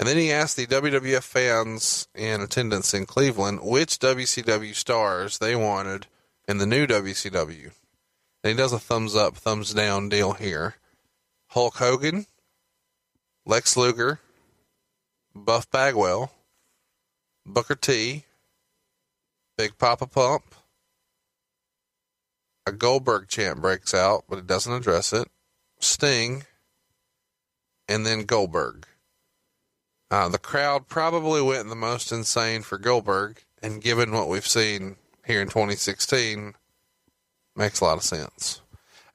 And 0.00 0.08
then 0.08 0.16
he 0.16 0.32
asked 0.32 0.56
the 0.56 0.66
WWF 0.66 1.22
fans 1.22 2.08
in 2.14 2.40
attendance 2.40 2.94
in 2.94 3.04
Cleveland 3.04 3.60
which 3.62 3.98
WCW 3.98 4.74
stars 4.74 5.38
they 5.38 5.54
wanted 5.54 6.06
in 6.48 6.58
the 6.58 6.66
new 6.66 6.86
WCW. 6.86 7.72
He 8.42 8.54
does 8.54 8.72
a 8.72 8.78
thumbs 8.78 9.14
up, 9.14 9.36
thumbs 9.36 9.72
down 9.72 10.08
deal 10.08 10.32
here. 10.32 10.76
Hulk 11.48 11.76
Hogan, 11.76 12.26
Lex 13.46 13.76
Luger, 13.76 14.20
Buff 15.34 15.70
Bagwell, 15.70 16.32
Booker 17.46 17.74
T, 17.74 18.24
Big 19.56 19.78
Papa 19.78 20.06
Pump, 20.06 20.54
a 22.66 22.72
Goldberg 22.72 23.28
chant 23.28 23.60
breaks 23.60 23.92
out, 23.92 24.24
but 24.28 24.38
it 24.38 24.46
doesn't 24.46 24.72
address 24.72 25.12
it. 25.12 25.28
Sting, 25.80 26.44
and 27.88 28.06
then 28.06 28.24
Goldberg. 28.24 28.86
Uh, 30.10 30.28
the 30.28 30.38
crowd 30.38 30.88
probably 30.88 31.42
went 31.42 31.68
the 31.68 31.74
most 31.74 32.12
insane 32.12 32.62
for 32.62 32.78
Goldberg, 32.78 33.44
and 33.62 33.82
given 33.82 34.12
what 34.12 34.28
we've 34.28 34.46
seen 34.46 34.96
here 35.26 35.40
in 35.42 35.48
2016, 35.48 36.54
makes 37.56 37.80
a 37.80 37.84
lot 37.84 37.98
of 37.98 38.04
sense. 38.04 38.60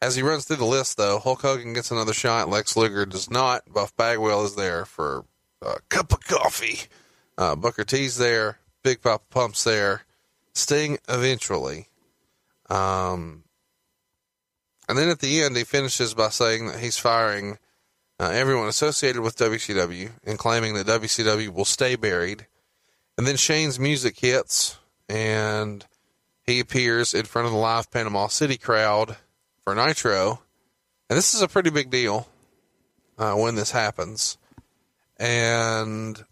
As 0.02 0.16
he 0.16 0.22
runs 0.22 0.46
through 0.46 0.58
the 0.58 0.66
list, 0.66 0.98
though, 0.98 1.18
Hulk 1.18 1.42
Hogan 1.42 1.74
gets 1.74 1.90
another 1.90 2.14
shot. 2.14 2.50
Lex 2.50 2.78
Luger 2.78 3.06
does 3.06 3.32
not. 3.32 3.64
Buff 3.72 3.96
Bagwell 3.96 4.46
is 4.46 4.56
there 4.56 4.86
for 4.86 5.26
a 5.62 5.80
cup 5.90 6.14
of 6.14 6.22
coffee. 6.22 6.82
Uh, 7.38 7.56
Booker 7.56 7.84
T's 7.84 8.18
there. 8.18 8.60
Big 8.84 9.02
Papa 9.02 9.24
Pump's 9.30 9.64
there. 9.64 10.04
Sting 10.54 11.00
eventually. 11.10 11.88
Um, 12.70 13.44
and 14.88 14.98
then 14.98 15.10
at 15.10 15.20
the 15.20 15.42
end, 15.42 15.58
he 15.58 15.64
finishes 15.64 16.14
by 16.14 16.30
saying 16.30 16.68
that 16.68 16.80
he's 16.80 16.98
firing 16.98 17.58
uh, 18.20 18.30
everyone 18.30 18.68
associated 18.68 19.22
with 19.22 19.38
WCW 19.38 20.12
and 20.26 20.40
claiming 20.40 20.74
that 20.74 20.88
WCW 20.88 21.50
will 21.50 21.66
stay 21.66 21.96
buried. 21.96 22.48
And 23.18 23.28
then 23.28 23.36
Shane's 23.36 23.80
music 23.80 24.20
hits, 24.20 24.78
and 25.10 25.86
he 26.48 26.62
appears 26.62 27.14
in 27.14 27.26
front 27.26 27.46
of 27.46 27.52
the 27.52 27.60
live 27.60 27.92
Panama 27.92 28.28
City 28.28 28.58
crowd 28.58 29.18
for 29.64 29.76
Nitro. 29.76 30.42
And 31.10 31.18
this 31.18 31.34
is 31.34 31.42
a 31.42 31.48
pretty 31.48 31.70
big 31.70 31.90
deal 31.90 32.28
uh, 33.18 33.34
when 33.34 33.56
this 33.56 33.72
happens. 33.72 34.38
And 35.18 36.24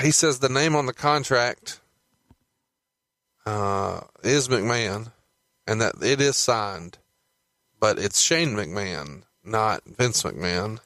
he 0.00 0.12
says 0.12 0.38
the 0.38 0.48
name 0.48 0.76
on 0.76 0.86
the 0.86 0.94
contract 0.94 1.80
uh, 3.44 4.02
is 4.22 4.48
McMahon, 4.48 5.10
and 5.66 5.80
that 5.80 5.94
it 6.00 6.20
is 6.20 6.36
signed, 6.36 6.98
but 7.80 7.98
it's 7.98 8.20
Shane 8.20 8.54
McMahon, 8.54 9.22
not 9.42 9.82
Vince 9.86 10.22
McMahon. 10.22 10.78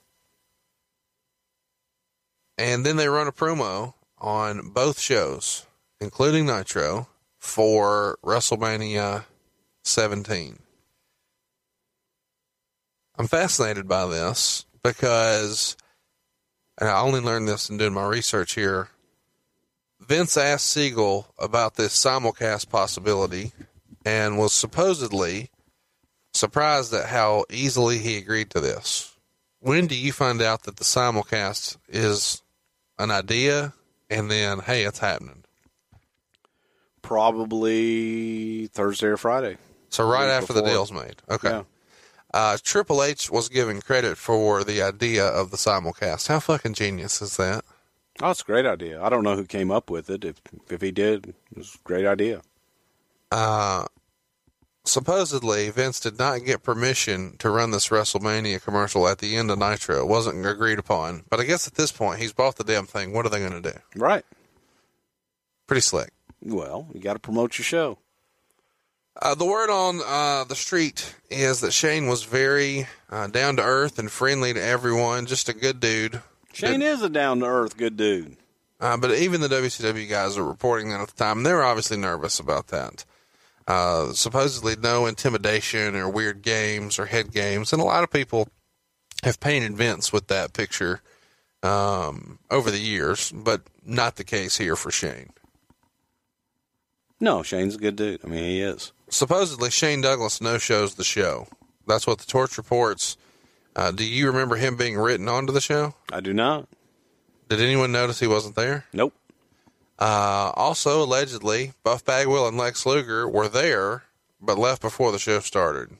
And 2.56 2.86
then 2.86 2.96
they 2.96 3.08
run 3.08 3.26
a 3.26 3.32
promo 3.32 3.94
on 4.18 4.70
both 4.70 5.00
shows, 5.00 5.66
including 6.00 6.46
Nitro, 6.46 7.08
for 7.42 8.16
WrestleMania 8.24 9.24
17. 9.84 10.58
I'm 13.18 13.26
fascinated 13.26 13.86
by 13.86 14.06
this 14.06 14.64
because, 14.82 15.76
and 16.78 16.88
I 16.88 17.00
only 17.00 17.20
learned 17.20 17.48
this 17.48 17.68
in 17.68 17.76
doing 17.76 17.92
my 17.92 18.06
research 18.06 18.54
here 18.54 18.88
Vince 20.06 20.36
asked 20.36 20.66
Siegel 20.66 21.32
about 21.38 21.76
this 21.76 21.96
simulcast 21.96 22.68
possibility 22.68 23.52
and 24.04 24.36
was 24.36 24.52
supposedly 24.52 25.50
surprised 26.34 26.92
at 26.92 27.06
how 27.06 27.44
easily 27.48 27.98
he 27.98 28.18
agreed 28.18 28.50
to 28.50 28.60
this. 28.60 29.16
When 29.60 29.86
do 29.86 29.94
you 29.94 30.12
find 30.12 30.42
out 30.42 30.64
that 30.64 30.76
the 30.76 30.84
simulcast 30.84 31.76
is 31.88 32.42
an 32.98 33.12
idea 33.12 33.74
and 34.10 34.28
then, 34.28 34.58
hey, 34.58 34.82
it's 34.82 34.98
happening? 34.98 35.41
Probably 37.02 38.68
Thursday 38.68 39.08
or 39.08 39.16
Friday. 39.16 39.58
So, 39.90 40.08
right 40.08 40.28
after 40.28 40.54
before. 40.54 40.62
the 40.62 40.68
deal's 40.68 40.92
made. 40.92 41.16
Okay. 41.28 41.50
Yeah. 41.50 41.62
Uh, 42.32 42.56
Triple 42.62 43.02
H 43.02 43.30
was 43.30 43.48
given 43.48 43.82
credit 43.82 44.16
for 44.16 44.64
the 44.64 44.80
idea 44.80 45.26
of 45.26 45.50
the 45.50 45.58
simulcast. 45.58 46.28
How 46.28 46.40
fucking 46.40 46.74
genius 46.74 47.20
is 47.20 47.36
that? 47.36 47.64
Oh, 48.22 48.30
it's 48.30 48.40
a 48.40 48.44
great 48.44 48.66
idea. 48.66 49.02
I 49.02 49.08
don't 49.08 49.22
know 49.22 49.36
who 49.36 49.44
came 49.44 49.70
up 49.70 49.90
with 49.90 50.08
it. 50.08 50.24
If 50.24 50.40
if 50.70 50.80
he 50.80 50.90
did, 50.90 51.26
it 51.26 51.58
was 51.58 51.74
a 51.74 51.78
great 51.84 52.06
idea. 52.06 52.42
Uh, 53.30 53.86
supposedly 54.84 55.70
Vince 55.70 56.00
did 56.00 56.18
not 56.18 56.44
get 56.44 56.62
permission 56.62 57.36
to 57.38 57.50
run 57.50 57.70
this 57.70 57.88
WrestleMania 57.88 58.62
commercial 58.62 59.08
at 59.08 59.18
the 59.18 59.36
end 59.36 59.50
of 59.50 59.58
Nitro. 59.58 60.00
It 60.00 60.08
wasn't 60.08 60.44
agreed 60.46 60.78
upon. 60.78 61.24
But 61.30 61.40
I 61.40 61.44
guess 61.44 61.66
at 61.66 61.74
this 61.74 61.92
point, 61.92 62.20
he's 62.20 62.32
bought 62.32 62.56
the 62.56 62.64
damn 62.64 62.86
thing. 62.86 63.12
What 63.12 63.26
are 63.26 63.30
they 63.30 63.38
going 63.38 63.62
to 63.62 63.72
do? 63.72 63.78
Right. 63.96 64.24
Pretty 65.66 65.80
slick. 65.80 66.10
Well, 66.42 66.88
you 66.92 67.00
got 67.00 67.14
to 67.14 67.18
promote 67.18 67.58
your 67.58 67.64
show. 67.64 67.98
Uh, 69.20 69.34
the 69.34 69.44
word 69.44 69.70
on 69.70 70.00
uh, 70.04 70.44
the 70.44 70.56
street 70.56 71.14
is 71.30 71.60
that 71.60 71.72
Shane 71.72 72.06
was 72.06 72.24
very 72.24 72.86
uh, 73.10 73.26
down 73.26 73.56
to 73.56 73.62
earth 73.62 73.98
and 73.98 74.10
friendly 74.10 74.54
to 74.54 74.62
everyone, 74.62 75.26
just 75.26 75.48
a 75.48 75.52
good 75.52 75.80
dude. 75.80 76.22
Shane 76.52 76.82
is 76.82 77.02
a 77.02 77.08
down 77.08 77.40
to 77.40 77.46
earth 77.46 77.76
good 77.76 77.96
dude. 77.96 78.36
Uh, 78.80 78.96
but 78.96 79.12
even 79.12 79.40
the 79.40 79.48
WCW 79.48 80.08
guys 80.08 80.36
are 80.36 80.44
reporting 80.44 80.88
that 80.90 81.00
at 81.00 81.08
the 81.08 81.14
time. 81.14 81.42
They 81.42 81.52
were 81.52 81.62
obviously 81.62 81.98
nervous 81.98 82.40
about 82.40 82.68
that. 82.68 83.04
Uh, 83.68 84.12
supposedly, 84.12 84.74
no 84.76 85.06
intimidation 85.06 85.94
or 85.94 86.08
weird 86.08 86.42
games 86.42 86.98
or 86.98 87.06
head 87.06 87.32
games. 87.32 87.72
And 87.72 87.80
a 87.80 87.84
lot 87.84 88.02
of 88.02 88.10
people 88.10 88.48
have 89.22 89.38
painted 89.38 89.76
Vince 89.76 90.12
with 90.12 90.26
that 90.28 90.52
picture 90.52 91.00
um, 91.62 92.40
over 92.50 92.70
the 92.70 92.80
years, 92.80 93.30
but 93.30 93.62
not 93.86 94.16
the 94.16 94.24
case 94.24 94.58
here 94.58 94.74
for 94.74 94.90
Shane. 94.90 95.30
No, 97.22 97.44
Shane's 97.44 97.76
a 97.76 97.78
good 97.78 97.94
dude. 97.94 98.20
I 98.24 98.26
mean, 98.26 98.42
he 98.42 98.60
is. 98.60 98.90
Supposedly, 99.08 99.70
Shane 99.70 100.00
Douglas 100.00 100.40
no 100.40 100.58
shows 100.58 100.96
the 100.96 101.04
show. 101.04 101.46
That's 101.86 102.04
what 102.04 102.18
the 102.18 102.26
torch 102.26 102.58
reports. 102.58 103.16
Uh, 103.76 103.92
do 103.92 104.04
you 104.04 104.26
remember 104.26 104.56
him 104.56 104.76
being 104.76 104.98
written 104.98 105.28
onto 105.28 105.52
the 105.52 105.60
show? 105.60 105.94
I 106.12 106.18
do 106.18 106.34
not. 106.34 106.66
Did 107.48 107.60
anyone 107.60 107.92
notice 107.92 108.18
he 108.18 108.26
wasn't 108.26 108.56
there? 108.56 108.86
Nope. 108.92 109.14
Uh, 110.00 110.50
also, 110.56 111.04
allegedly, 111.04 111.74
Buff 111.84 112.04
Bagwell 112.04 112.48
and 112.48 112.58
Lex 112.58 112.84
Luger 112.84 113.28
were 113.28 113.48
there, 113.48 114.02
but 114.40 114.58
left 114.58 114.82
before 114.82 115.12
the 115.12 115.20
show 115.20 115.38
started. 115.38 115.90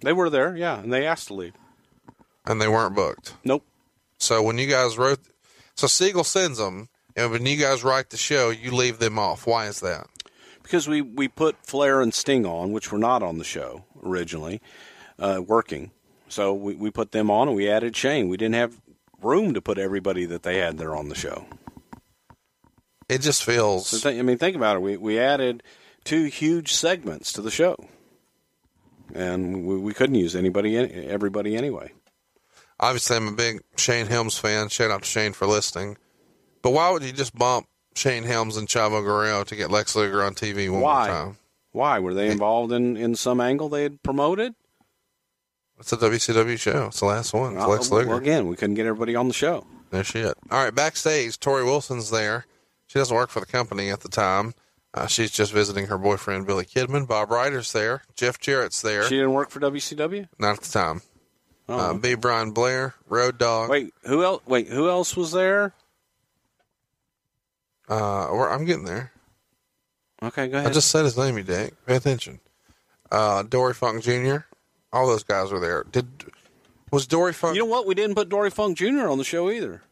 They 0.00 0.14
were 0.14 0.30
there, 0.30 0.56
yeah, 0.56 0.78
and 0.80 0.90
they 0.90 1.06
asked 1.06 1.28
to 1.28 1.34
leave. 1.34 1.52
And 2.46 2.58
they 2.58 2.68
weren't 2.68 2.94
booked. 2.94 3.34
Nope. 3.44 3.66
So 4.16 4.42
when 4.42 4.56
you 4.56 4.66
guys 4.66 4.96
wrote, 4.96 5.20
so 5.74 5.86
Siegel 5.88 6.24
sends 6.24 6.56
them, 6.56 6.88
and 7.14 7.30
when 7.30 7.44
you 7.44 7.58
guys 7.58 7.84
write 7.84 8.08
the 8.08 8.16
show, 8.16 8.48
you 8.48 8.70
leave 8.70 8.98
them 8.98 9.18
off. 9.18 9.46
Why 9.46 9.66
is 9.66 9.80
that? 9.80 10.06
Because 10.64 10.88
we 10.88 11.00
we 11.00 11.28
put 11.28 11.56
Flair 11.64 12.00
and 12.00 12.12
Sting 12.12 12.44
on, 12.44 12.72
which 12.72 12.90
were 12.90 12.98
not 12.98 13.22
on 13.22 13.38
the 13.38 13.44
show 13.44 13.84
originally, 14.02 14.60
uh, 15.18 15.40
working. 15.46 15.92
So 16.28 16.52
we, 16.52 16.74
we 16.74 16.90
put 16.90 17.12
them 17.12 17.30
on 17.30 17.46
and 17.46 17.56
we 17.56 17.70
added 17.70 17.94
Shane. 17.94 18.28
We 18.28 18.36
didn't 18.36 18.56
have 18.56 18.80
room 19.22 19.54
to 19.54 19.60
put 19.60 19.78
everybody 19.78 20.24
that 20.26 20.42
they 20.42 20.58
had 20.58 20.78
there 20.78 20.96
on 20.96 21.08
the 21.08 21.14
show. 21.14 21.46
It 23.08 23.20
just 23.20 23.44
feels. 23.44 23.88
So 23.88 23.98
th- 23.98 24.18
I 24.18 24.22
mean, 24.22 24.38
think 24.38 24.56
about 24.56 24.76
it. 24.76 24.80
We, 24.80 24.96
we 24.96 25.18
added 25.18 25.62
two 26.02 26.24
huge 26.24 26.72
segments 26.72 27.32
to 27.34 27.42
the 27.42 27.50
show. 27.50 27.76
And 29.14 29.66
we, 29.66 29.78
we 29.78 29.94
couldn't 29.94 30.16
use 30.16 30.34
anybody, 30.34 30.76
everybody 30.76 31.56
anyway. 31.56 31.92
Obviously, 32.80 33.16
I'm 33.16 33.28
a 33.28 33.32
big 33.32 33.60
Shane 33.76 34.06
Helms 34.06 34.38
fan. 34.38 34.68
Shout 34.68 34.90
out 34.90 35.02
to 35.02 35.08
Shane 35.08 35.34
for 35.34 35.46
listening. 35.46 35.96
But 36.62 36.70
why 36.70 36.90
would 36.90 37.04
you 37.04 37.12
just 37.12 37.36
bump 37.36 37.66
Shane 37.94 38.24
Helms 38.24 38.56
and 38.56 38.68
Chavo 38.68 39.02
Guerrero 39.02 39.44
to 39.44 39.56
get 39.56 39.70
Lex 39.70 39.94
Luger 39.94 40.22
on 40.22 40.34
TV 40.34 40.70
one 40.70 40.80
why? 40.80 41.06
more 41.06 41.16
time? 41.16 41.36
Why? 41.72 41.98
Were 41.98 42.14
they 42.14 42.28
involved 42.30 42.72
in, 42.72 42.96
in 42.96 43.14
some 43.14 43.40
angle 43.40 43.68
they 43.68 43.82
had 43.82 44.02
promoted? 44.02 44.54
It's 45.78 45.92
a 45.92 45.96
WCW 45.96 46.58
show. 46.58 46.86
It's 46.86 47.00
the 47.00 47.06
last 47.06 47.32
one. 47.32 47.56
It's 47.56 47.66
Lex 47.66 47.90
Luger. 47.90 48.08
Well, 48.10 48.18
again, 48.18 48.46
we 48.46 48.56
couldn't 48.56 48.76
get 48.76 48.86
everybody 48.86 49.16
on 49.16 49.28
the 49.28 49.34
show. 49.34 49.66
No 49.92 50.02
shit. 50.02 50.34
All 50.50 50.62
right, 50.62 50.74
backstage, 50.74 51.38
Torrie 51.38 51.64
Wilson's 51.64 52.10
there. 52.10 52.46
She 52.86 52.98
doesn't 52.98 53.14
work 53.14 53.30
for 53.30 53.40
the 53.40 53.46
company 53.46 53.90
at 53.90 54.00
the 54.00 54.08
time. 54.08 54.54
Uh, 54.92 55.06
she's 55.06 55.32
just 55.32 55.52
visiting 55.52 55.86
her 55.86 55.98
boyfriend, 55.98 56.46
Billy 56.46 56.64
Kidman. 56.64 57.08
Bob 57.08 57.30
Ryder's 57.30 57.72
there. 57.72 58.02
Jeff 58.14 58.38
Jarrett's 58.38 58.82
there. 58.82 59.04
She 59.04 59.16
didn't 59.16 59.32
work 59.32 59.50
for 59.50 59.58
WCW? 59.58 60.28
Not 60.38 60.58
at 60.58 60.62
the 60.62 60.70
time. 60.70 61.02
Uh, 61.68 61.94
B. 61.94 62.14
Brian 62.14 62.52
Blair, 62.52 62.94
Road 63.08 63.38
Dog. 63.38 63.70
Wait, 63.70 63.92
who 64.04 64.22
else? 64.22 64.42
Wait, 64.46 64.68
who 64.68 64.88
else 64.88 65.16
was 65.16 65.32
there? 65.32 65.72
Uh, 67.88 68.28
or 68.28 68.50
I'm 68.50 68.64
getting 68.64 68.84
there. 68.84 69.12
Okay, 70.22 70.48
go 70.48 70.58
ahead. 70.58 70.70
I 70.70 70.72
just 70.72 70.90
said 70.90 71.04
his 71.04 71.16
name, 71.16 71.36
you 71.36 71.44
dick. 71.44 71.74
Pay 71.86 71.96
attention. 71.96 72.40
Uh, 73.10 73.42
Dory 73.42 73.74
Funk 73.74 74.02
Jr. 74.02 74.38
All 74.92 75.06
those 75.06 75.24
guys 75.24 75.52
were 75.52 75.60
there. 75.60 75.84
Did 75.84 76.06
was 76.90 77.06
Dory 77.06 77.32
Funk? 77.32 77.56
you 77.56 77.62
know 77.62 77.66
what? 77.66 77.86
We 77.86 77.94
didn't 77.94 78.14
put 78.14 78.28
Dory 78.28 78.50
Funk 78.50 78.78
Jr. 78.78 79.08
on 79.08 79.18
the 79.18 79.24
show 79.24 79.50
either. 79.50 79.82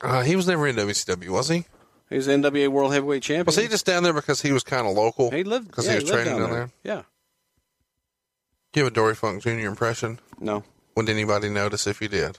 Uh, 0.00 0.22
he 0.22 0.36
was 0.36 0.46
never 0.46 0.66
in 0.66 0.76
WCW, 0.76 1.28
was 1.30 1.48
he? 1.48 1.66
He 2.08 2.16
was 2.16 2.28
NWA 2.28 2.68
World 2.68 2.92
Heavyweight 2.92 3.22
Champion. 3.22 3.46
Was 3.46 3.56
he 3.56 3.68
just 3.68 3.86
down 3.86 4.02
there 4.02 4.12
because 4.12 4.40
he 4.40 4.52
was 4.52 4.62
kind 4.62 4.86
of 4.86 4.94
local? 4.94 5.30
He 5.30 5.44
lived 5.44 5.68
because 5.68 5.86
yeah, 5.86 5.92
he 5.92 5.96
was 5.96 6.04
lived 6.04 6.24
training 6.24 6.40
down 6.40 6.50
there. 6.50 6.70
Yeah. 6.84 7.02
Do 8.72 8.80
you 8.80 8.84
have 8.84 8.92
a 8.92 8.94
Dory 8.94 9.14
Funk 9.14 9.42
Jr. 9.42 9.50
impression? 9.50 10.18
No. 10.38 10.62
Would 10.96 11.08
anybody 11.08 11.48
notice 11.48 11.86
if 11.86 12.00
you 12.00 12.08
did? 12.08 12.38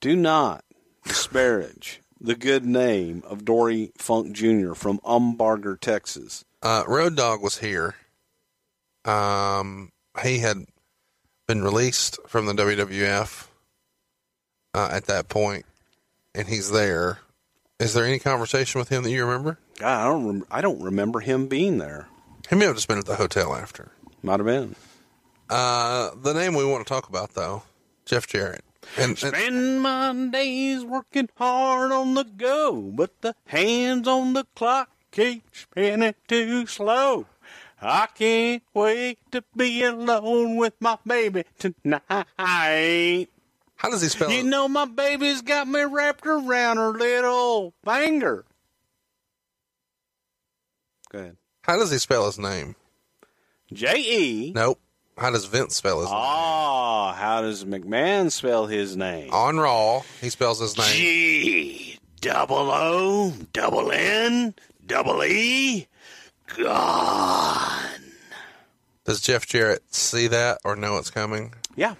Do 0.00 0.14
not 0.14 0.64
disparage 1.04 2.02
the 2.20 2.34
good 2.34 2.64
name 2.64 3.22
of 3.26 3.44
Dory 3.44 3.92
Funk 3.98 4.32
Jr. 4.32 4.74
from 4.74 4.98
Umbarger, 5.00 5.78
Texas. 5.78 6.44
Uh, 6.62 6.84
Road 6.86 7.16
Dog 7.16 7.42
was 7.42 7.58
here. 7.58 7.94
Um, 9.04 9.90
he 10.22 10.38
had 10.38 10.64
been 11.46 11.62
released 11.62 12.18
from 12.26 12.46
the 12.46 12.54
WWF 12.54 13.46
uh, 14.74 14.88
at 14.90 15.06
that 15.06 15.28
point, 15.28 15.64
and 16.34 16.48
he's 16.48 16.70
there. 16.70 17.18
Is 17.78 17.94
there 17.94 18.04
any 18.04 18.18
conversation 18.18 18.78
with 18.78 18.88
him 18.88 19.02
that 19.04 19.10
you 19.10 19.24
remember? 19.24 19.58
God, 19.78 20.00
I 20.00 20.04
don't. 20.04 20.26
Rem- 20.26 20.46
I 20.50 20.60
don't 20.60 20.82
remember 20.82 21.20
him 21.20 21.46
being 21.46 21.78
there. 21.78 22.08
He 22.48 22.56
may 22.56 22.64
have 22.64 22.74
just 22.74 22.88
been 22.88 22.98
at 22.98 23.06
the 23.06 23.16
hotel 23.16 23.54
after. 23.54 23.92
Might 24.22 24.40
have 24.40 24.46
been. 24.46 24.74
Uh, 25.50 26.10
the 26.16 26.32
name 26.32 26.54
we 26.54 26.64
want 26.64 26.84
to 26.86 26.88
talk 26.92 27.08
about, 27.08 27.34
though, 27.34 27.62
Jeff 28.06 28.26
Jarrett. 28.26 28.64
And, 28.98 29.10
and 29.10 29.18
Spend 29.18 29.82
my 29.82 30.28
days 30.30 30.84
working 30.84 31.28
hard 31.36 31.92
on 31.92 32.14
the 32.14 32.24
go, 32.24 32.80
but 32.94 33.20
the 33.20 33.34
hands 33.46 34.08
on 34.08 34.32
the 34.32 34.44
clock 34.54 34.90
keep 35.10 35.44
spinning 35.52 36.14
too 36.28 36.66
slow. 36.66 37.26
I 37.80 38.06
can't 38.14 38.62
wait 38.72 39.18
to 39.32 39.44
be 39.54 39.82
alone 39.82 40.56
with 40.56 40.74
my 40.80 40.98
baby 41.06 41.44
tonight. 41.58 43.28
how 43.76 43.90
does 43.90 44.02
he 44.02 44.08
spell 44.08 44.30
You 44.30 44.42
know 44.42 44.66
my 44.66 44.86
baby's 44.86 45.42
got 45.42 45.68
me 45.68 45.82
wrapped 45.82 46.26
around 46.26 46.78
her 46.78 46.92
little 46.92 47.74
finger. 47.84 48.44
Go 51.10 51.18
ahead. 51.18 51.36
How 51.62 51.76
does 51.76 51.90
he 51.90 51.98
spell 51.98 52.26
his 52.26 52.38
name? 52.38 52.76
J 53.72 53.98
E. 53.98 54.52
Nope. 54.54 54.80
How 55.16 55.30
does 55.30 55.46
Vince 55.46 55.74
spell 55.76 56.00
his 56.00 56.06
name? 56.10 56.14
Ah, 56.18 57.12
how 57.14 57.40
does 57.40 57.64
McMahon 57.64 58.30
spell 58.30 58.66
his 58.66 58.96
name? 58.96 59.32
On 59.32 59.56
Raw, 59.58 60.02
he 60.20 60.28
spells 60.28 60.60
his 60.60 60.76
name. 60.76 60.92
G 60.92 61.98
double 62.20 62.70
O 62.70 63.32
double 63.52 63.90
N 63.92 64.54
double 64.86 65.24
E. 65.24 65.86
Gone. 66.56 67.82
Does 69.04 69.20
Jeff 69.20 69.46
Jarrett 69.46 69.82
see 69.94 70.26
that 70.28 70.58
or 70.64 70.76
know 70.76 70.96
it's 70.98 71.10
coming? 71.10 71.54
Yeah, 71.76 71.94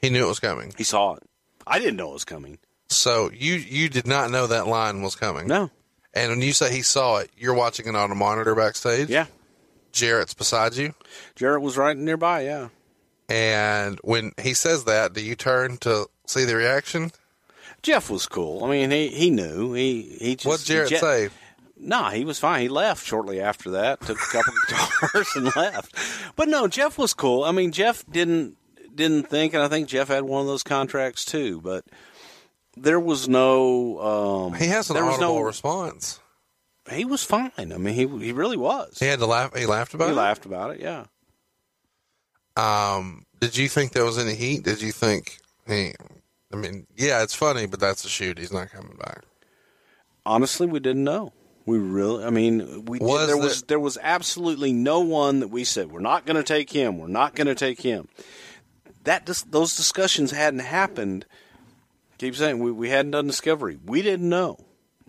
He 0.00 0.10
knew 0.10 0.24
it 0.24 0.28
was 0.28 0.40
coming. 0.40 0.72
he 0.76 0.84
saw 0.84 1.14
it. 1.14 1.22
I 1.66 1.78
didn't 1.78 1.96
know 1.96 2.10
it 2.10 2.14
was 2.14 2.24
coming. 2.24 2.58
So 2.88 3.30
you 3.32 3.54
you 3.54 3.88
did 3.88 4.06
not 4.06 4.30
know 4.30 4.46
that 4.46 4.66
line 4.66 5.02
was 5.02 5.14
coming. 5.14 5.46
No. 5.46 5.70
And 6.14 6.30
when 6.30 6.42
you 6.42 6.52
say 6.52 6.70
he 6.74 6.82
saw 6.82 7.18
it, 7.18 7.30
you're 7.38 7.54
watching 7.54 7.86
it 7.86 7.94
on 7.96 8.10
a 8.10 8.14
monitor 8.14 8.54
backstage. 8.54 9.08
Yeah. 9.08 9.26
Jarrett's 9.92 10.34
beside 10.34 10.74
you, 10.74 10.94
Jarrett 11.36 11.62
was 11.62 11.76
right 11.76 11.96
nearby. 11.96 12.42
Yeah. 12.44 12.68
and 13.28 13.98
when 14.02 14.32
he 14.40 14.54
says 14.54 14.84
that, 14.84 15.12
do 15.12 15.22
you 15.22 15.34
turn 15.34 15.76
to 15.78 16.06
see 16.26 16.44
the 16.44 16.56
reaction? 16.56 17.10
Jeff 17.82 18.10
was 18.10 18.26
cool. 18.26 18.64
I 18.64 18.70
mean, 18.70 18.90
he 18.90 19.08
he 19.08 19.30
knew. 19.30 19.72
He 19.74 20.16
he 20.20 20.36
just 20.36 20.46
What'd 20.46 20.66
Jarrett 20.66 20.90
Je- 20.90 20.98
say? 20.98 21.28
Nah, 21.76 22.10
he 22.10 22.24
was 22.24 22.38
fine. 22.38 22.60
He 22.62 22.68
left 22.68 23.04
shortly 23.04 23.40
after 23.40 23.70
that. 23.72 24.00
Took 24.02 24.18
a 24.18 24.32
couple 24.32 24.52
of 24.54 24.68
guitars 25.10 25.28
and 25.34 25.56
left. 25.56 25.96
But 26.36 26.48
no, 26.48 26.68
Jeff 26.68 26.96
was 26.96 27.12
cool. 27.12 27.42
I 27.42 27.50
mean, 27.50 27.72
Jeff 27.72 28.04
didn't 28.08 28.56
didn't 28.94 29.28
think, 29.28 29.52
and 29.54 29.62
I 29.64 29.68
think 29.68 29.88
Jeff 29.88 30.06
had 30.08 30.22
one 30.22 30.40
of 30.42 30.46
those 30.46 30.62
contracts 30.62 31.24
too. 31.24 31.60
But 31.60 31.84
there 32.76 33.00
was 33.00 33.28
no. 33.28 33.98
Um, 34.46 34.54
He 34.54 34.66
has 34.68 34.90
an 34.90 34.94
there 34.94 35.04
was 35.04 35.14
audible 35.16 35.34
no, 35.36 35.40
response. 35.40 36.20
He 36.90 37.04
was 37.04 37.22
fine. 37.22 37.52
I 37.58 37.64
mean, 37.64 37.94
he 37.94 38.06
he 38.24 38.32
really 38.32 38.56
was. 38.56 38.98
He 38.98 39.06
had 39.06 39.20
to 39.20 39.26
laugh. 39.26 39.56
He 39.56 39.66
laughed 39.66 39.94
about 39.94 40.06
he 40.06 40.12
it. 40.12 40.16
laughed 40.16 40.46
about 40.46 40.72
it. 40.74 40.80
Yeah. 40.80 41.04
Um, 42.56 43.24
did 43.40 43.56
you 43.56 43.68
think 43.68 43.92
there 43.92 44.04
was 44.04 44.18
any 44.18 44.34
heat? 44.34 44.64
Did 44.64 44.82
you 44.82 44.92
think 44.92 45.38
he? 45.66 45.94
I 46.52 46.56
mean, 46.56 46.86
yeah, 46.96 47.22
it's 47.22 47.34
funny, 47.34 47.66
but 47.66 47.80
that's 47.80 48.04
a 48.04 48.08
shoot. 48.08 48.38
He's 48.38 48.52
not 48.52 48.70
coming 48.70 48.96
back. 48.98 49.22
Honestly, 50.26 50.66
we 50.66 50.80
didn't 50.80 51.04
know. 51.04 51.32
We 51.64 51.78
really, 51.78 52.24
I 52.24 52.30
mean, 52.30 52.84
we 52.86 52.98
did, 52.98 53.06
Was 53.06 53.26
there 53.28 53.36
the- 53.36 53.42
was 53.42 53.62
there 53.62 53.80
was 53.80 53.98
absolutely 54.02 54.72
no 54.72 55.00
one 55.00 55.40
that 55.40 55.48
we 55.48 55.64
said 55.64 55.90
we're 55.90 56.00
not 56.00 56.26
going 56.26 56.36
to 56.36 56.42
take 56.42 56.70
him. 56.70 56.98
We're 56.98 57.06
not 57.06 57.34
going 57.34 57.46
to 57.46 57.54
take 57.54 57.80
him. 57.80 58.08
That 59.04 59.24
dis- 59.26 59.42
those 59.42 59.76
discussions 59.76 60.32
hadn't 60.32 60.60
happened. 60.60 61.24
Keep 62.18 62.36
saying 62.36 62.58
we, 62.58 62.70
we 62.70 62.88
hadn't 62.90 63.12
done 63.12 63.26
discovery. 63.28 63.78
We 63.84 64.02
didn't 64.02 64.28
know. 64.28 64.58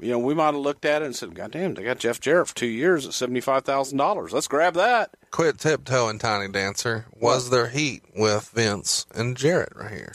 You 0.04 0.12
know, 0.12 0.20
we 0.20 0.34
might 0.34 0.48
have 0.48 0.56
looked 0.56 0.86
at 0.86 1.02
it 1.02 1.06
and 1.06 1.16
said, 1.16 1.34
"God 1.34 1.52
damn, 1.52 1.74
they 1.76 1.84
got 1.84 1.98
Jeff 2.00 2.20
Jarrett 2.20 2.50
for 2.50 2.56
two 2.56 2.68
years 2.68 3.08
at 3.08 3.14
seventy 3.14 3.40
five 3.42 3.64
thousand 3.64 3.98
dollars. 3.98 4.34
Let's 4.34 4.48
grab 4.48 4.74
that." 4.74 5.12
Quit 5.32 5.58
tiptoeing, 5.60 6.20
Tiny 6.20 6.52
Dancer. 6.52 7.06
Was 7.16 7.50
there 7.50 7.70
heat 7.70 8.04
with 8.16 8.50
Vince 8.50 9.06
and 9.16 9.38
Jarrett 9.38 9.74
right 9.76 9.92
here? 9.92 10.14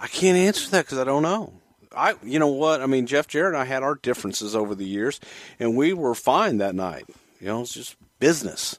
I 0.00 0.08
can't 0.08 0.36
answer 0.36 0.68
that 0.70 0.86
because 0.86 0.98
I 0.98 1.04
don't 1.04 1.22
know. 1.22 1.52
I, 1.96 2.14
you 2.22 2.38
know 2.38 2.48
what? 2.48 2.80
I 2.80 2.86
mean, 2.86 3.06
Jeff 3.06 3.28
Jarrett 3.28 3.54
and 3.54 3.62
I 3.62 3.64
had 3.66 3.82
our 3.82 3.94
differences 3.94 4.56
over 4.56 4.74
the 4.74 4.86
years, 4.86 5.20
and 5.60 5.76
we 5.76 5.92
were 5.92 6.14
fine 6.14 6.58
that 6.58 6.74
night. 6.74 7.04
You 7.40 7.46
know, 7.48 7.60
it's 7.60 7.74
just 7.74 7.96
business. 8.18 8.78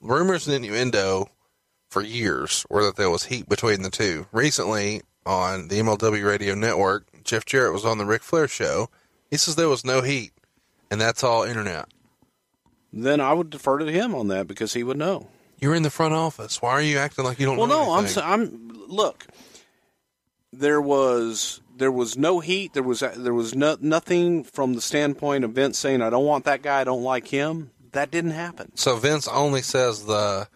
rumors 0.00 0.46
and 0.48 0.56
innuendo 0.56 1.28
for 1.90 2.02
years 2.02 2.64
were 2.70 2.84
that 2.84 2.96
there 2.96 3.10
was 3.10 3.24
heat 3.26 3.48
between 3.48 3.82
the 3.82 3.90
two. 3.90 4.26
Recently, 4.32 5.02
on 5.26 5.68
the 5.68 5.78
MLW 5.80 6.24
Radio 6.26 6.54
Network, 6.54 7.06
Jeff 7.24 7.44
Jarrett 7.44 7.72
was 7.72 7.84
on 7.84 7.98
the 7.98 8.04
Ric 8.06 8.22
Flair 8.22 8.48
show. 8.48 8.88
He 9.30 9.36
says 9.36 9.56
there 9.56 9.68
was 9.68 9.84
no 9.84 10.02
heat, 10.02 10.32
and 10.90 11.00
that's 11.00 11.24
all 11.24 11.42
internet. 11.44 11.86
Then 12.92 13.20
I 13.20 13.32
would 13.32 13.50
defer 13.50 13.78
to 13.78 13.86
him 13.90 14.14
on 14.14 14.28
that 14.28 14.46
because 14.46 14.74
he 14.74 14.82
would 14.82 14.98
know. 14.98 15.28
You're 15.60 15.74
in 15.74 15.82
the 15.82 15.90
front 15.90 16.12
office. 16.14 16.60
Why 16.60 16.72
are 16.72 16.82
you 16.82 16.98
acting 16.98 17.24
like 17.24 17.38
you 17.38 17.46
don't 17.46 17.56
Well, 17.56 17.66
know? 17.68 17.84
no, 17.84 17.92
I'm. 17.92 18.06
I'm. 18.18 18.68
Look, 18.88 19.26
there 20.52 20.80
was 20.80 21.60
there 21.76 21.92
was 21.92 22.18
no 22.18 22.40
heat. 22.40 22.74
There 22.74 22.82
was 22.82 23.00
there 23.00 23.32
was 23.34 23.54
no, 23.54 23.76
nothing 23.80 24.44
from 24.44 24.74
the 24.74 24.80
standpoint 24.82 25.44
of 25.44 25.52
Vince 25.52 25.78
saying, 25.78 26.02
"I 26.02 26.10
don't 26.10 26.26
want 26.26 26.44
that 26.44 26.62
guy. 26.62 26.80
I 26.80 26.84
don't 26.84 27.02
like 27.02 27.28
him." 27.28 27.70
That 27.92 28.10
didn't 28.10 28.32
happen. 28.32 28.72
So 28.76 28.96
Vince 28.96 29.28
only 29.28 29.62
says 29.62 30.04
the 30.04 30.48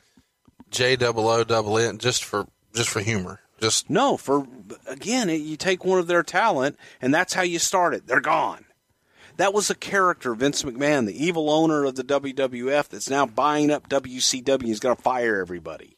J 0.70 0.96
double 0.96 1.28
O 1.28 1.44
double 1.44 1.78
N 1.78 1.98
just 1.98 2.24
for 2.24 2.46
just 2.74 2.88
for 2.90 3.00
humor. 3.00 3.40
Just 3.60 3.88
No, 3.88 4.16
for 4.16 4.46
again, 4.86 5.28
you 5.28 5.56
take 5.56 5.84
one 5.84 5.98
of 5.98 6.06
their 6.06 6.22
talent, 6.22 6.76
and 7.00 7.14
that's 7.14 7.34
how 7.34 7.42
you 7.42 7.58
start 7.58 7.94
it. 7.94 8.06
They're 8.06 8.20
gone. 8.20 8.66
That 9.36 9.52
was 9.52 9.68
a 9.68 9.74
character, 9.74 10.34
Vince 10.34 10.62
McMahon, 10.62 11.06
the 11.06 11.24
evil 11.24 11.50
owner 11.50 11.84
of 11.84 11.94
the 11.94 12.04
WWF, 12.04 12.88
that's 12.88 13.10
now 13.10 13.26
buying 13.26 13.70
up 13.70 13.88
WCW. 13.88 14.62
He's 14.62 14.80
going 14.80 14.96
to 14.96 15.02
fire 15.02 15.40
everybody. 15.40 15.96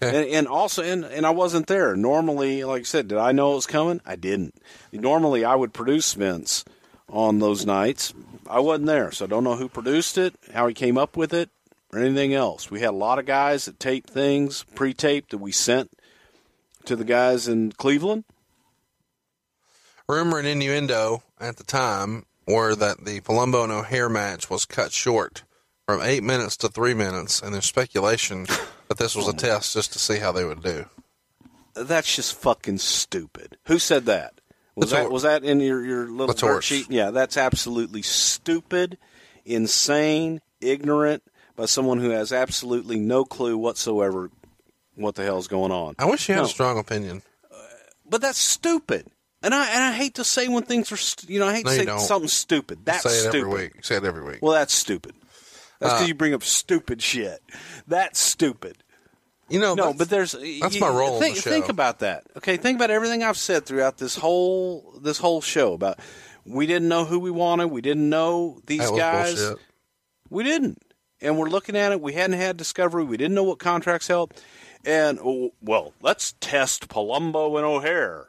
Okay. 0.00 0.16
And, 0.16 0.30
and 0.30 0.48
also, 0.48 0.82
and, 0.82 1.04
and 1.04 1.26
I 1.26 1.30
wasn't 1.30 1.66
there. 1.66 1.96
Normally, 1.96 2.64
like 2.64 2.80
I 2.80 2.84
said, 2.84 3.08
did 3.08 3.18
I 3.18 3.32
know 3.32 3.52
it 3.52 3.56
was 3.56 3.66
coming? 3.66 4.00
I 4.06 4.16
didn't. 4.16 4.54
Normally, 4.92 5.44
I 5.44 5.54
would 5.54 5.72
produce 5.72 6.14
Vince 6.14 6.64
on 7.08 7.38
those 7.38 7.66
nights. 7.66 8.12
I 8.48 8.60
wasn't 8.60 8.86
there, 8.86 9.10
so 9.10 9.24
I 9.24 9.28
don't 9.28 9.44
know 9.44 9.56
who 9.56 9.68
produced 9.68 10.16
it, 10.18 10.34
how 10.52 10.66
he 10.66 10.74
came 10.74 10.96
up 10.96 11.16
with 11.16 11.34
it, 11.34 11.50
or 11.92 11.98
anything 11.98 12.34
else. 12.34 12.70
We 12.70 12.80
had 12.80 12.90
a 12.90 12.92
lot 12.92 13.18
of 13.18 13.26
guys 13.26 13.64
that 13.64 13.80
taped 13.80 14.10
things, 14.10 14.64
pre-taped 14.74 15.30
that 15.30 15.38
we 15.38 15.52
sent 15.52 15.90
to 16.84 16.96
the 16.96 17.04
guys 17.04 17.48
in 17.48 17.72
Cleveland. 17.72 18.24
rumor 20.08 20.38
and 20.38 20.48
innuendo 20.48 21.22
at 21.40 21.56
the 21.56 21.64
time 21.64 22.24
were 22.46 22.74
that 22.74 23.04
the 23.04 23.20
Palumbo 23.20 23.64
and 23.64 23.72
O'Haire 23.72 24.08
match 24.08 24.48
was 24.48 24.64
cut 24.64 24.92
short 24.92 25.44
from 25.86 26.00
eight 26.02 26.22
minutes 26.22 26.56
to 26.58 26.68
three 26.68 26.94
minutes, 26.94 27.42
and 27.42 27.54
there's 27.54 27.66
speculation 27.66 28.46
that 28.88 28.98
this 28.98 29.14
was 29.14 29.26
a 29.26 29.32
oh. 29.32 29.34
test 29.34 29.74
just 29.74 29.92
to 29.92 29.98
see 29.98 30.18
how 30.18 30.32
they 30.32 30.44
would 30.44 30.62
do. 30.62 30.86
That's 31.74 32.14
just 32.14 32.34
fucking 32.34 32.78
stupid. 32.78 33.58
Who 33.66 33.78
said 33.78 34.06
that? 34.06 34.40
Was 34.74 34.90
that 34.90 35.10
was 35.10 35.24
that 35.24 35.42
in 35.42 35.60
your 35.60 35.84
your 35.84 36.08
little 36.08 36.34
dirt 36.34 36.62
sheet? 36.62 36.86
Yeah, 36.88 37.10
that's 37.10 37.36
absolutely 37.36 38.02
stupid, 38.02 38.96
insane, 39.44 40.40
ignorant 40.60 41.22
by 41.58 41.66
someone 41.66 41.98
who 41.98 42.10
has 42.10 42.32
absolutely 42.32 42.98
no 42.98 43.24
clue 43.24 43.58
whatsoever 43.58 44.30
what 44.94 45.16
the 45.16 45.24
hell's 45.24 45.48
going 45.48 45.72
on. 45.72 45.94
I 45.98 46.06
wish 46.06 46.28
you 46.28 46.34
had 46.34 46.40
No. 46.42 46.46
a 46.46 46.48
strong 46.48 46.78
opinion. 46.78 47.22
But 48.08 48.22
that's 48.22 48.38
stupid. 48.38 49.06
And 49.42 49.54
I 49.54 49.68
and 49.70 49.82
I 49.84 49.92
hate 49.92 50.14
to 50.14 50.24
say 50.24 50.48
when 50.48 50.62
things 50.64 50.90
are 50.90 50.96
st- 50.96 51.28
you 51.30 51.38
know 51.38 51.46
I 51.46 51.54
hate 51.54 51.64
No, 51.66 51.70
to 51.72 51.76
say 52.00 52.06
something 52.06 52.28
stupid. 52.28 52.78
That's 52.84 53.02
say 53.02 53.10
it 53.10 53.20
stupid. 53.30 53.38
every 53.40 53.50
week. 53.74 53.84
Say 53.84 53.96
it 53.96 54.04
every 54.04 54.24
week. 54.24 54.38
Well, 54.40 54.52
that's 54.52 54.72
stupid. 54.72 55.12
That's 55.80 55.92
because 55.94 56.02
Uh, 56.02 56.06
you 56.06 56.14
bring 56.14 56.32
up 56.34 56.42
stupid 56.42 57.02
shit. 57.02 57.40
That's 57.86 58.18
stupid. 58.18 58.78
You 59.48 59.60
know, 59.60 59.74
no, 59.74 59.82
that's- 59.84 59.98
but 59.98 60.10
there's 60.10 60.32
that's 60.32 60.74
you- 60.74 60.80
my 60.80 60.88
role 60.88 61.20
Think, 61.20 61.36
the 61.36 61.42
show. 61.42 61.50
think 61.50 61.68
about 61.68 62.00
that. 62.00 62.24
Okay, 62.36 62.56
think 62.56 62.78
about 62.78 62.90
everything 62.90 63.22
I've 63.22 63.38
said 63.38 63.64
throughout 63.66 63.98
this 63.98 64.16
whole 64.16 64.98
this 65.02 65.18
whole 65.18 65.40
show 65.40 65.72
about 65.74 65.98
we 66.44 66.66
didn't 66.66 66.88
know 66.88 67.04
who 67.04 67.18
we 67.20 67.30
wanted. 67.30 67.68
We 67.68 67.80
didn't 67.82 68.08
know 68.08 68.60
these 68.66 68.90
guys. 68.90 69.34
bullshit. 69.36 69.58
We 70.30 70.44
didn't, 70.44 70.82
and 71.20 71.38
we're 71.38 71.48
looking 71.48 71.76
at 71.76 71.92
it. 71.92 72.00
We 72.00 72.12
hadn't 72.14 72.38
had 72.38 72.56
discovery. 72.56 73.04
We 73.04 73.16
didn't 73.16 73.34
know 73.34 73.44
what 73.44 73.58
contracts 73.58 74.08
held, 74.08 74.32
and 74.84 75.18
oh, 75.22 75.52
well, 75.62 75.92
let's 76.02 76.34
test 76.40 76.88
Palumbo 76.88 77.56
and 77.56 77.64
O'Haire. 77.66 78.28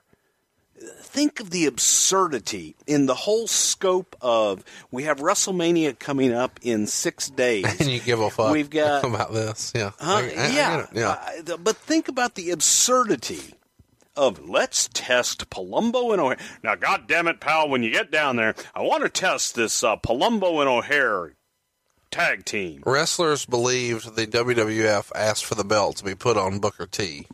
Think 1.01 1.41
of 1.41 1.49
the 1.49 1.65
absurdity 1.65 2.75
in 2.87 3.05
the 3.05 3.13
whole 3.15 3.47
scope 3.47 4.15
of 4.21 4.63
we 4.91 5.03
have 5.03 5.17
WrestleMania 5.17 5.99
coming 5.99 6.31
up 6.33 6.57
in 6.61 6.87
six 6.87 7.29
days. 7.29 7.65
and 7.81 7.89
you 7.89 7.99
give 7.99 8.21
a 8.21 8.29
fuck 8.29 8.53
We've 8.53 8.69
got 8.69 9.03
about 9.03 9.33
this. 9.33 9.73
Yeah. 9.75 9.91
Huh? 9.99 10.13
I- 10.13 10.19
I- 10.21 10.21
I 10.21 10.47
yeah, 10.53 10.83
it. 10.83 10.89
yeah. 10.93 11.41
Uh, 11.53 11.57
but 11.57 11.75
think 11.75 12.07
about 12.07 12.35
the 12.35 12.51
absurdity 12.51 13.55
of 14.15 14.47
let's 14.47 14.89
test 14.93 15.49
Palumbo 15.49 16.13
and 16.13 16.21
O'Haire. 16.21 16.37
Now, 16.63 16.75
God 16.75 17.07
damn 17.09 17.27
it, 17.27 17.41
pal, 17.41 17.67
when 17.67 17.83
you 17.83 17.91
get 17.91 18.09
down 18.09 18.37
there, 18.37 18.55
I 18.73 18.81
want 18.81 19.03
to 19.03 19.09
test 19.09 19.55
this 19.55 19.83
uh, 19.83 19.97
Palumbo 19.97 20.61
and 20.61 20.69
O'Haire 20.69 21.33
tag 22.11 22.45
team. 22.45 22.83
Wrestlers 22.85 23.45
believed 23.45 24.15
the 24.15 24.27
WWF 24.27 25.11
asked 25.15 25.45
for 25.45 25.55
the 25.55 25.63
belt 25.63 25.97
to 25.97 26.03
be 26.03 26.15
put 26.15 26.37
on 26.37 26.59
Booker 26.59 26.87
T. 26.87 27.27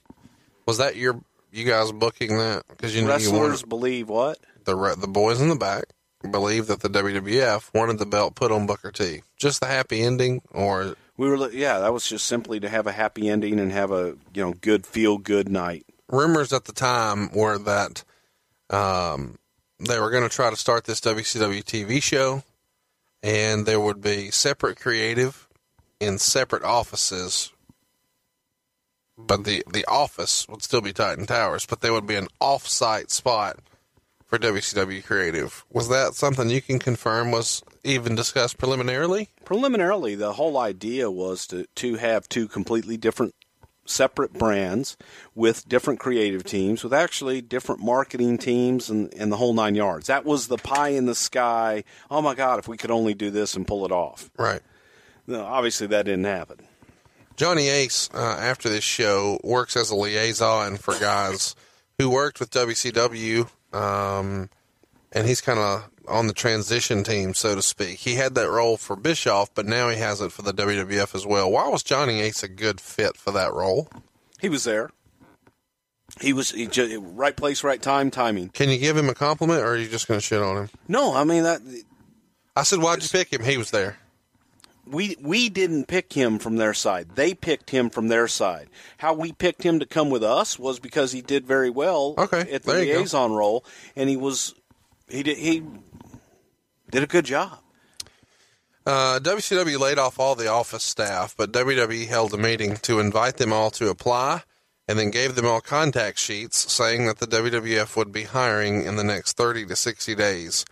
Was 0.65 0.77
that 0.77 0.95
your 0.95 1.21
you 1.51 1.65
guys 1.65 1.91
booking 1.91 2.37
that? 2.37 2.63
Because 2.67 2.95
you 2.95 3.01
knew 3.01 3.07
you 3.07 3.13
Wrestlers 3.13 3.39
wanted 3.39 3.69
believe 3.69 4.09
what? 4.09 4.39
the 4.65 4.95
the 4.99 5.07
boys 5.07 5.39
in 5.39 5.49
the 5.49 5.55
back 5.55 5.85
believe 6.29 6.67
that 6.67 6.81
the 6.81 6.89
WWF 6.89 7.73
wanted 7.73 7.99
the 7.99 8.05
belt 8.05 8.35
put 8.35 8.51
on 8.51 8.65
Booker 8.65 8.91
T. 8.91 9.21
Just 9.37 9.61
the 9.61 9.67
happy 9.67 10.01
ending, 10.01 10.41
or 10.51 10.95
We 11.17 11.29
were, 11.29 11.51
yeah, 11.51 11.79
that 11.79 11.93
was 11.93 12.07
just 12.07 12.25
simply 12.25 12.59
to 12.59 12.69
have 12.69 12.87
a 12.87 12.91
happy 12.91 13.29
ending 13.29 13.59
and 13.59 13.71
have 13.71 13.91
a 13.91 14.15
you 14.33 14.43
know 14.43 14.53
good 14.53 14.85
feel 14.85 15.17
good 15.17 15.49
night. 15.49 15.85
rumors 16.09 16.51
at 16.51 16.65
the 16.65 16.73
time 16.73 17.31
were 17.31 17.57
that 17.59 18.03
um, 18.69 19.37
they 19.79 19.99
were 19.99 20.09
going 20.09 20.27
to 20.27 20.35
try 20.35 20.49
to 20.49 20.55
start 20.55 20.85
this 20.85 21.01
WCW 21.01 21.63
TV 21.63 22.01
show, 22.01 22.43
and 23.25 23.65
there 23.65 23.79
would 23.79 24.01
be 24.01 24.29
separate 24.29 24.79
creative 24.79 25.47
in 25.99 26.19
separate 26.19 26.63
offices. 26.63 27.51
But 29.17 29.45
the, 29.45 29.63
the 29.73 29.83
office 29.87 30.47
would 30.47 30.61
still 30.61 30.81
be 30.81 30.93
Titan 30.93 31.25
Towers, 31.25 31.65
but 31.65 31.81
there 31.81 31.91
would 31.91 32.05
be 32.05 32.15
an 32.15 32.27
off-site 32.39 33.09
spot 33.09 33.57
for 34.27 34.37
WCW 34.37 35.03
Creative. 35.03 35.65
Was 35.71 35.89
that 35.89 36.13
something 36.13 36.51
you 36.51 36.61
can 36.61 36.77
confirm 36.77 37.31
was 37.31 37.63
even 37.83 38.13
discussed 38.13 38.59
preliminarily? 38.59 39.29
Preliminarily, 39.43 40.13
the 40.13 40.33
whole 40.33 40.59
idea 40.59 41.09
was 41.09 41.47
to, 41.47 41.65
to 41.75 41.95
have 41.95 42.29
two 42.29 42.47
completely 42.47 42.95
different 42.95 43.33
separate 43.85 44.33
brands 44.33 44.97
with 45.33 45.67
different 45.69 45.99
creative 45.99 46.43
teams, 46.43 46.83
with 46.83 46.93
actually 46.93 47.41
different 47.41 47.81
marketing 47.81 48.37
teams 48.37 48.89
and, 48.89 49.13
and 49.13 49.31
the 49.31 49.37
whole 49.37 49.53
nine 49.53 49.75
yards. 49.75 50.07
That 50.07 50.25
was 50.25 50.47
the 50.47 50.57
pie 50.57 50.89
in 50.89 51.05
the 51.05 51.15
sky. 51.15 51.83
Oh 52.09 52.21
my 52.21 52.35
God, 52.35 52.59
if 52.59 52.67
we 52.67 52.77
could 52.77 52.91
only 52.91 53.13
do 53.13 53.29
this 53.29 53.55
and 53.55 53.67
pull 53.67 53.85
it 53.85 53.91
off. 53.91 54.29
Right. 54.37 54.61
No, 55.27 55.43
obviously, 55.43 55.87
that 55.87 56.05
didn't 56.05 56.25
happen. 56.25 56.57
Johnny 57.35 57.67
Ace, 57.67 58.09
uh, 58.13 58.37
after 58.39 58.69
this 58.69 58.83
show, 58.83 59.39
works 59.43 59.75
as 59.75 59.89
a 59.89 59.95
liaison 59.95 60.77
for 60.77 60.97
guys 60.99 61.55
who 61.97 62.09
worked 62.09 62.39
with 62.39 62.49
WCW, 62.51 63.49
um, 63.73 64.49
and 65.11 65.27
he's 65.27 65.41
kind 65.41 65.59
of 65.59 65.89
on 66.07 66.27
the 66.27 66.33
transition 66.33 67.03
team, 67.03 67.33
so 67.33 67.55
to 67.55 67.61
speak. 67.61 67.99
He 67.99 68.15
had 68.15 68.35
that 68.35 68.49
role 68.49 68.77
for 68.77 68.95
Bischoff, 68.95 69.53
but 69.53 69.65
now 69.65 69.89
he 69.89 69.97
has 69.97 70.21
it 70.21 70.31
for 70.31 70.41
the 70.41 70.53
WWF 70.53 71.13
as 71.15 71.25
well. 71.25 71.51
Why 71.51 71.67
was 71.67 71.83
Johnny 71.83 72.21
Ace 72.21 72.43
a 72.43 72.47
good 72.47 72.79
fit 72.81 73.17
for 73.17 73.31
that 73.31 73.53
role? 73.53 73.89
He 74.39 74.49
was 74.49 74.63
there. 74.63 74.89
He 76.21 76.31
was 76.33 76.51
he 76.51 76.67
ju- 76.67 76.99
right 77.01 77.35
place, 77.35 77.63
right 77.63 77.81
time, 77.81 78.11
timing. 78.11 78.49
Can 78.49 78.69
you 78.69 78.77
give 78.77 78.95
him 78.95 79.09
a 79.09 79.13
compliment, 79.15 79.61
or 79.61 79.69
are 79.73 79.77
you 79.77 79.87
just 79.89 80.07
going 80.07 80.19
to 80.19 80.25
shit 80.25 80.41
on 80.41 80.55
him? 80.57 80.69
No, 80.87 81.13
I 81.15 81.23
mean 81.23 81.43
that 81.43 81.61
I 82.55 82.63
said, 82.63 82.79
why'd 82.79 83.03
you 83.03 83.09
pick 83.09 83.33
him? 83.33 83.43
He 83.43 83.57
was 83.57 83.71
there. 83.71 83.97
we 84.85 85.17
we 85.19 85.49
didn't 85.49 85.87
pick 85.87 86.13
him 86.13 86.39
from 86.39 86.55
their 86.55 86.73
side. 86.73 87.15
They 87.15 87.33
picked 87.33 87.71
him 87.71 87.89
from 87.89 88.07
their 88.07 88.27
side. 88.29 88.69
How 88.99 89.13
we 89.13 89.33
picked 89.33 89.63
him 89.63 89.79
to 89.79 89.85
come 89.85 90.09
with 90.09 90.23
us 90.23 90.57
was 90.59 90.79
because 90.79 91.11
he 91.11 91.21
did 91.21 91.45
very 91.45 91.69
well 91.71 92.13
Okay, 92.17 92.41
at 92.53 92.63
the 92.63 92.85
you 92.85 92.93
go. 92.93 92.99
liaison 92.99 93.33
role, 93.33 93.65
and 93.95 94.07
he 94.07 94.15
was 94.15 94.53
he 95.09 95.21
did 95.23 95.37
he 95.37 95.63
did 96.89 97.03
a 97.03 97.07
good 97.07 97.25
job. 97.25 97.59
Uh, 98.85 99.19
WCW 99.19 99.79
laid 99.79 99.97
off 99.97 100.19
all 100.19 100.35
the 100.35 100.47
office 100.47 100.83
staff, 100.83 101.33
but 101.35 101.51
WWE 101.51 102.07
held 102.07 102.33
a 102.33 102.37
meeting 102.37 102.77
to 102.77 102.99
invite 102.99 103.37
them 103.37 103.51
all 103.51 103.71
to 103.71 103.89
apply 103.89 104.43
and 104.87 104.99
then 104.99 105.09
gave 105.09 105.35
them 105.35 105.45
all 105.45 105.61
contact 105.61 106.19
sheets 106.19 106.71
saying 106.71 107.07
that 107.07 107.17
the 107.17 107.25
WWF 107.25 107.95
would 107.97 108.11
be 108.11 108.23
hiring 108.23 108.83
in 108.83 108.95
the 108.95 109.03
next 109.03 109.35
30 109.37 109.65
to 109.65 109.75
60 109.75 110.13
days. 110.15 110.65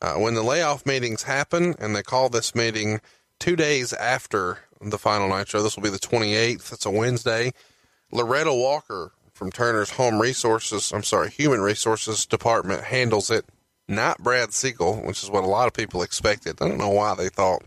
Uh, 0.00 0.14
when 0.14 0.34
the 0.34 0.42
layoff 0.42 0.84
meetings 0.84 1.22
happen, 1.22 1.76
and 1.78 1.94
they 1.94 2.02
call 2.02 2.28
this 2.28 2.56
meeting 2.56 3.00
two 3.38 3.54
days 3.54 3.92
after 3.92 4.58
the 4.80 4.98
final 4.98 5.28
Nitro, 5.28 5.62
this 5.62 5.76
will 5.76 5.84
be 5.84 5.90
the 5.90 5.98
28th, 5.98 6.72
it's 6.72 6.86
a 6.86 6.90
Wednesday. 6.90 7.52
Loretta 8.10 8.52
Walker 8.52 9.12
from 9.32 9.52
Turner's 9.52 9.90
Home 9.90 10.20
Resources, 10.20 10.92
I'm 10.92 11.04
sorry, 11.04 11.30
Human 11.30 11.60
Resources 11.60 12.26
Department 12.26 12.82
handles 12.82 13.30
it, 13.30 13.44
not 13.88 14.18
Brad 14.18 14.52
Siegel, 14.52 14.96
which 15.02 15.22
is 15.22 15.30
what 15.30 15.44
a 15.44 15.48
lot 15.48 15.66
of 15.66 15.74
people 15.74 16.02
expected. 16.02 16.60
I 16.60 16.68
don't 16.68 16.78
know 16.78 16.90
why 16.90 17.14
they 17.14 17.28
thought 17.28 17.62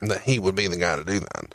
that 0.00 0.22
he 0.22 0.38
would 0.38 0.54
be 0.54 0.68
the 0.68 0.76
guy 0.76 0.96
to 0.96 1.04
do 1.04 1.20
that. 1.20 1.54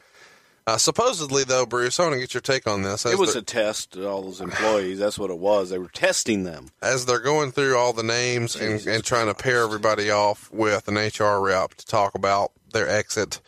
Uh, 0.68 0.78
supposedly, 0.78 1.44
though, 1.44 1.66
Bruce, 1.66 2.00
I 2.00 2.04
want 2.04 2.14
to 2.14 2.20
get 2.20 2.34
your 2.34 2.42
take 2.42 2.68
on 2.68 2.84
this. 2.84 3.06
As 3.06 3.14
it 3.14 3.20
was 3.20 3.36
a 3.36 3.42
test 3.42 3.94
to 3.94 4.08
all 4.08 4.22
those 4.22 4.42
employees. 4.42 5.00
That's 5.00 5.18
what 5.18 5.32
it 5.32 5.40
was. 5.40 5.72
They 5.72 5.80
were 5.80 5.90
testing 5.90 6.44
them. 6.44 6.70
as 6.82 7.06
they're 7.06 7.20
going 7.20 7.52
through 7.52 7.76
all 7.78 7.94
the 7.94 8.04
names 8.04 8.56
and, 8.56 8.86
and 8.86 9.04
trying 9.04 9.28
to 9.28 9.34
pair 9.34 9.64
everybody 9.64 10.12
off 10.12 10.52
with 10.52 10.88
an 10.88 10.96
HR 10.96 11.42
rep 11.42 11.74
to 11.76 11.86
talk 11.86 12.14
about 12.14 12.52
their 12.74 12.88
exit. 12.88 13.42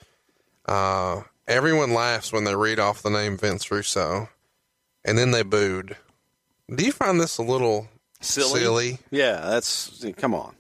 Uh, 0.65 1.21
everyone 1.47 1.93
laughs 1.93 2.33
when 2.33 2.45
they 2.45 2.55
read 2.55 2.79
off 2.79 3.03
the 3.03 3.09
name 3.11 3.37
Vince 3.37 3.69
Russo, 3.69 4.29
and 5.05 5.17
then 5.17 5.31
they 5.31 5.43
booed. 5.43 5.97
Do 6.73 6.83
you 6.83 6.91
find 6.91 7.21
this 7.21 7.37
a 7.37 7.43
little 7.43 7.89
Silly. 8.23 8.59
silly? 8.59 8.99
Yeah, 9.11 9.41
that's 9.41 10.05
come 10.17 10.33
on. 10.33 10.55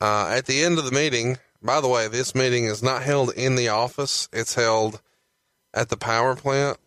Uh, 0.00 0.28
at 0.28 0.46
the 0.46 0.62
end 0.62 0.78
of 0.78 0.84
the 0.84 0.92
meeting, 0.92 1.38
by 1.62 1.80
the 1.80 1.88
way, 1.88 2.08
this 2.08 2.34
meeting 2.34 2.64
is 2.64 2.82
not 2.82 3.02
held 3.02 3.32
in 3.34 3.56
the 3.56 3.68
office, 3.68 4.28
it's 4.32 4.54
held 4.54 5.00
at 5.72 5.88
the 5.88 5.96
power 5.96 6.36
plant. 6.36 6.78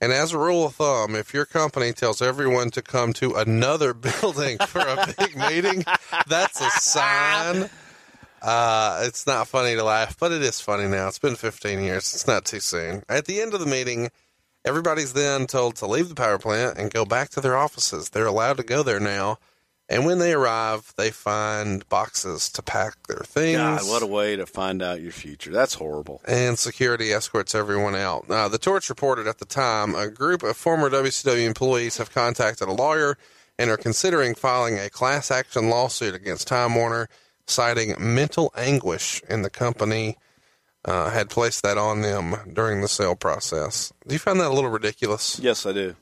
And 0.00 0.12
as 0.12 0.32
a 0.32 0.38
rule 0.38 0.66
of 0.66 0.76
thumb, 0.76 1.16
if 1.16 1.34
your 1.34 1.44
company 1.44 1.92
tells 1.92 2.22
everyone 2.22 2.70
to 2.70 2.82
come 2.82 3.12
to 3.14 3.34
another 3.34 3.94
building 4.20 4.58
for 4.58 4.80
a 4.80 5.12
big 5.18 5.36
meeting, 5.36 5.84
that's 6.28 6.60
a 6.60 6.70
sign. 6.70 7.68
Uh, 8.40 9.02
it's 9.04 9.26
not 9.26 9.48
funny 9.48 9.74
to 9.74 9.82
laugh, 9.82 10.16
but 10.18 10.30
it 10.30 10.42
is 10.42 10.60
funny 10.60 10.86
now. 10.86 11.08
It's 11.08 11.18
been 11.18 11.34
15 11.34 11.80
years. 11.80 12.14
It's 12.14 12.26
not 12.26 12.44
too 12.44 12.60
soon. 12.60 13.02
At 13.08 13.24
the 13.24 13.40
end 13.40 13.54
of 13.54 13.60
the 13.60 13.66
meeting, 13.66 14.10
everybody's 14.68 15.14
then 15.14 15.46
told 15.46 15.76
to 15.76 15.86
leave 15.86 16.08
the 16.08 16.14
power 16.14 16.38
plant 16.38 16.78
and 16.78 16.92
go 16.92 17.04
back 17.04 17.30
to 17.30 17.40
their 17.40 17.56
offices. 17.56 18.10
They're 18.10 18.26
allowed 18.26 18.58
to 18.58 18.62
go 18.62 18.82
there 18.82 19.00
now. 19.00 19.38
And 19.90 20.04
when 20.04 20.18
they 20.18 20.34
arrive, 20.34 20.92
they 20.98 21.10
find 21.10 21.88
boxes 21.88 22.50
to 22.50 22.62
pack 22.62 23.06
their 23.08 23.24
things. 23.24 23.56
God, 23.56 23.80
what 23.88 24.02
a 24.02 24.06
way 24.06 24.36
to 24.36 24.44
find 24.44 24.82
out 24.82 25.00
your 25.00 25.12
future. 25.12 25.50
That's 25.50 25.72
horrible. 25.74 26.20
and 26.28 26.58
security 26.58 27.10
escorts 27.10 27.54
everyone 27.54 27.94
out. 27.96 28.30
Uh, 28.30 28.48
the 28.48 28.58
Torch 28.58 28.90
reported 28.90 29.26
at 29.26 29.38
the 29.38 29.46
time 29.46 29.94
a 29.94 30.10
group 30.10 30.42
of 30.42 30.58
former 30.58 30.90
WCW 30.90 31.46
employees 31.46 31.96
have 31.96 32.12
contacted 32.12 32.68
a 32.68 32.72
lawyer 32.72 33.16
and 33.58 33.70
are 33.70 33.78
considering 33.78 34.34
filing 34.34 34.78
a 34.78 34.90
class 34.90 35.30
action 35.30 35.70
lawsuit 35.70 36.14
against 36.14 36.46
Time 36.46 36.74
Warner, 36.74 37.08
citing 37.46 37.94
mental 37.98 38.52
anguish 38.58 39.22
in 39.30 39.40
the 39.40 39.50
company 39.50 40.18
uh, 40.88 41.10
had 41.10 41.28
placed 41.28 41.62
that 41.62 41.76
on 41.76 42.00
them 42.00 42.34
during 42.50 42.80
the 42.80 42.88
sale 42.88 43.14
process. 43.14 43.92
Do 44.06 44.14
you 44.14 44.18
find 44.18 44.40
that 44.40 44.50
a 44.50 44.54
little 44.54 44.70
ridiculous? 44.70 45.38
Yes, 45.38 45.66
I 45.66 45.72
do. 45.72 45.96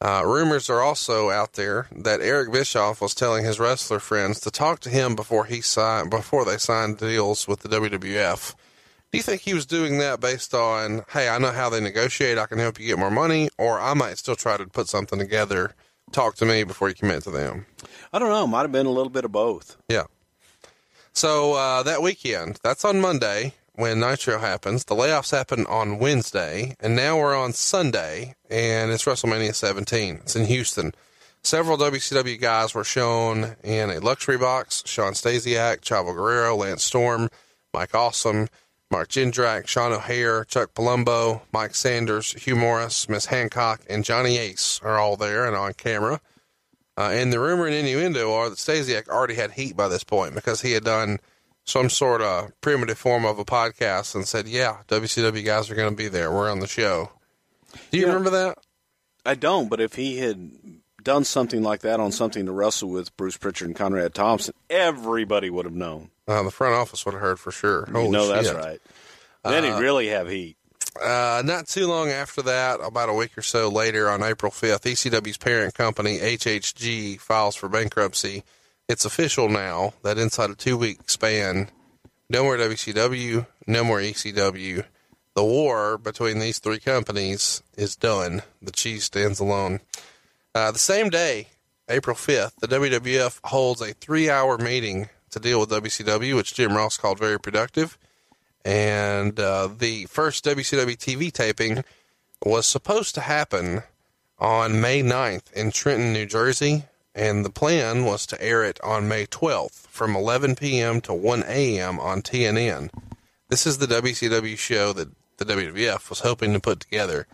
Uh, 0.00 0.22
rumors 0.24 0.70
are 0.70 0.80
also 0.80 1.30
out 1.30 1.54
there 1.54 1.88
that 1.94 2.20
Eric 2.20 2.52
Bischoff 2.52 3.00
was 3.00 3.14
telling 3.14 3.44
his 3.44 3.58
wrestler 3.58 3.98
friends 3.98 4.38
to 4.40 4.50
talk 4.50 4.80
to 4.80 4.90
him 4.90 5.16
before 5.16 5.46
he 5.46 5.60
signed 5.60 6.10
before 6.10 6.44
they 6.44 6.58
signed 6.58 6.98
deals 6.98 7.48
with 7.48 7.60
the 7.60 7.68
WWF. 7.68 8.54
Do 9.10 9.18
you 9.18 9.22
think 9.22 9.42
he 9.42 9.54
was 9.54 9.66
doing 9.66 9.98
that 9.98 10.20
based 10.20 10.54
on, 10.54 11.04
hey, 11.10 11.28
I 11.28 11.38
know 11.38 11.50
how 11.50 11.68
they 11.68 11.80
negotiate, 11.80 12.38
I 12.38 12.46
can 12.46 12.58
help 12.58 12.80
you 12.80 12.86
get 12.86 12.98
more 12.98 13.10
money, 13.10 13.48
or 13.58 13.80
I 13.80 13.94
might 13.94 14.16
still 14.16 14.36
try 14.36 14.56
to 14.56 14.66
put 14.66 14.88
something 14.88 15.18
together, 15.18 15.74
talk 16.12 16.36
to 16.36 16.46
me 16.46 16.64
before 16.64 16.88
you 16.88 16.94
commit 16.94 17.24
to 17.24 17.30
them? 17.30 17.66
I 18.12 18.18
don't 18.18 18.30
know. 18.30 18.46
Might 18.46 18.62
have 18.62 18.72
been 18.72 18.86
a 18.86 18.90
little 18.90 19.10
bit 19.10 19.24
of 19.24 19.32
both. 19.32 19.76
Yeah. 19.88 20.04
So 21.12 21.54
uh, 21.54 21.82
that 21.82 22.00
weekend, 22.00 22.58
that's 22.62 22.84
on 22.84 23.00
Monday 23.00 23.54
when 23.74 24.00
Nitro 24.00 24.38
happens. 24.38 24.84
The 24.84 24.94
layoffs 24.94 25.30
happen 25.30 25.66
on 25.66 25.98
Wednesday, 25.98 26.76
and 26.80 26.94
now 26.94 27.18
we're 27.18 27.36
on 27.36 27.52
Sunday, 27.52 28.34
and 28.50 28.90
it's 28.90 29.04
WrestleMania 29.04 29.54
17. 29.54 30.16
It's 30.16 30.36
in 30.36 30.46
Houston. 30.46 30.92
Several 31.42 31.76
WCW 31.76 32.40
guys 32.40 32.74
were 32.74 32.84
shown 32.84 33.56
in 33.64 33.90
a 33.90 33.98
luxury 33.98 34.38
box. 34.38 34.82
Shawn 34.86 35.12
Stasiak, 35.12 35.80
Chavo 35.80 36.14
Guerrero, 36.14 36.54
Lance 36.54 36.84
Storm, 36.84 37.28
Mike 37.74 37.94
Awesome, 37.94 38.48
Mark 38.92 39.08
Jindrak, 39.08 39.66
Sean 39.66 39.92
O'Haire, 39.92 40.44
Chuck 40.44 40.74
Palumbo, 40.74 41.40
Mike 41.52 41.74
Sanders, 41.74 42.32
Hugh 42.34 42.54
Morris, 42.54 43.08
Miss 43.08 43.26
Hancock, 43.26 43.80
and 43.88 44.04
Johnny 44.04 44.36
Ace 44.36 44.80
are 44.84 44.98
all 44.98 45.16
there 45.16 45.46
and 45.46 45.56
on 45.56 45.72
camera. 45.72 46.20
Uh, 46.96 47.08
and 47.10 47.32
the 47.32 47.40
rumor 47.40 47.66
and 47.66 47.74
innuendo 47.74 48.32
are 48.34 48.50
that 48.50 48.58
Stasiak 48.58 49.08
already 49.08 49.34
had 49.34 49.52
heat 49.52 49.74
by 49.74 49.88
this 49.88 50.04
point 50.04 50.34
because 50.34 50.60
he 50.60 50.72
had 50.72 50.84
done 50.84 51.18
some 51.64 51.88
sort 51.90 52.20
of 52.22 52.50
primitive 52.60 52.98
form 52.98 53.24
of 53.24 53.38
a 53.38 53.44
podcast 53.44 54.14
and 54.14 54.26
said, 54.26 54.48
"Yeah, 54.48 54.78
WCW 54.88 55.44
guys 55.44 55.70
are 55.70 55.74
going 55.74 55.90
to 55.90 55.96
be 55.96 56.08
there. 56.08 56.30
We're 56.32 56.50
on 56.50 56.60
the 56.60 56.66
show." 56.66 57.10
Do 57.90 57.98
you 57.98 58.02
Yeah. 58.06 58.12
remember 58.12 58.30
that? 58.30 58.58
I 59.24 59.34
don't, 59.34 59.68
but 59.68 59.80
if 59.80 59.94
he 59.94 60.18
had 60.18 60.50
done 61.02 61.24
something 61.24 61.62
like 61.62 61.80
that 61.80 62.00
on 62.00 62.12
something 62.12 62.46
to 62.46 62.52
wrestle 62.52 62.88
with 62.90 63.16
Bruce 63.16 63.36
Pritchard 63.36 63.68
and 63.68 63.76
Conrad 63.76 64.14
Thompson, 64.14 64.54
everybody 64.68 65.48
would 65.50 65.64
have 65.64 65.74
known. 65.74 66.10
Uh, 66.28 66.42
the 66.42 66.50
front 66.50 66.74
office 66.74 67.04
would 67.04 67.12
have 67.14 67.20
heard 67.22 67.40
for 67.40 67.50
sure. 67.52 67.84
you 67.88 67.92
Holy 67.94 68.10
know 68.10 68.28
that's 68.28 68.52
right. 68.52 68.80
Then 69.44 69.64
Uh, 69.64 69.76
he'd 69.76 69.82
really 69.82 70.08
have 70.08 70.28
heat. 70.28 70.56
Uh, 71.02 71.42
not 71.44 71.66
too 71.68 71.86
long 71.86 72.10
after 72.10 72.42
that, 72.42 72.78
about 72.82 73.08
a 73.08 73.12
week 73.14 73.36
or 73.38 73.42
so 73.42 73.68
later, 73.68 74.10
on 74.10 74.22
April 74.22 74.52
5th, 74.52 74.84
ECW's 74.86 75.38
parent 75.38 75.74
company, 75.74 76.18
HHG, 76.20 77.16
files 77.18 77.56
for 77.56 77.68
bankruptcy. 77.68 78.44
It's 78.88 79.04
official 79.04 79.48
now 79.48 79.94
that 80.02 80.18
inside 80.18 80.50
a 80.50 80.54
two 80.54 80.76
week 80.76 81.08
span, 81.08 81.70
no 82.28 82.42
more 82.42 82.56
WCW, 82.56 83.46
no 83.66 83.84
more 83.84 83.98
ECW. 83.98 84.84
The 85.34 85.44
war 85.44 85.96
between 85.96 86.40
these 86.40 86.58
three 86.58 86.80
companies 86.80 87.62
is 87.76 87.96
done. 87.96 88.42
The 88.60 88.72
cheese 88.72 89.04
stands 89.04 89.40
alone. 89.40 89.80
Uh, 90.54 90.70
the 90.72 90.78
same 90.78 91.08
day, 91.08 91.48
April 91.88 92.14
5th, 92.14 92.56
the 92.60 92.68
WWF 92.68 93.40
holds 93.44 93.80
a 93.80 93.94
three 93.94 94.28
hour 94.28 94.58
meeting 94.58 95.08
to 95.30 95.40
deal 95.40 95.60
with 95.60 95.70
WCW, 95.70 96.36
which 96.36 96.54
Jim 96.54 96.76
Ross 96.76 96.98
called 96.98 97.18
very 97.18 97.40
productive 97.40 97.96
and 98.64 99.38
uh, 99.38 99.68
the 99.76 100.06
first 100.06 100.44
WCW 100.44 100.96
TV 100.96 101.32
taping 101.32 101.84
was 102.44 102.66
supposed 102.66 103.14
to 103.14 103.20
happen 103.20 103.82
on 104.38 104.80
May 104.80 105.02
9th 105.02 105.52
in 105.52 105.70
Trenton, 105.70 106.12
New 106.12 106.26
Jersey, 106.26 106.84
and 107.14 107.44
the 107.44 107.50
plan 107.50 108.04
was 108.04 108.26
to 108.26 108.42
air 108.42 108.64
it 108.64 108.80
on 108.82 109.08
May 109.08 109.26
12th 109.26 109.86
from 109.88 110.16
11 110.16 110.56
p.m. 110.56 111.00
to 111.02 111.12
1 111.12 111.44
a.m. 111.46 112.00
on 112.00 112.22
TNN. 112.22 112.90
This 113.48 113.66
is 113.66 113.78
the 113.78 113.86
WCW 113.86 114.56
show 114.56 114.92
that 114.94 115.10
the 115.36 115.44
WWF 115.44 116.08
was 116.08 116.20
hoping 116.20 116.52
to 116.52 116.60
put 116.60 116.80
together. 116.80 117.26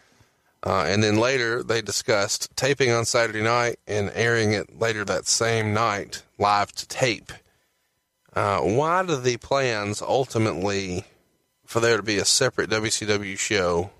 Uh, 0.64 0.84
and 0.88 1.02
then 1.02 1.16
later 1.16 1.62
they 1.62 1.80
discussed 1.80 2.54
taping 2.56 2.90
on 2.90 3.04
Saturday 3.04 3.42
night 3.42 3.78
and 3.86 4.10
airing 4.14 4.52
it 4.52 4.78
later 4.78 5.04
that 5.04 5.26
same 5.26 5.72
night 5.72 6.22
live 6.38 6.72
to 6.72 6.86
tape. 6.88 7.32
Uh, 8.34 8.60
why 8.60 9.04
do 9.04 9.16
the 9.16 9.36
plans 9.36 10.02
ultimately 10.02 11.04
for 11.64 11.80
there 11.80 11.96
to 11.96 12.02
be 12.02 12.18
a 12.18 12.24
separate 12.24 12.70
WCW 12.70 13.38
show? 13.38 13.90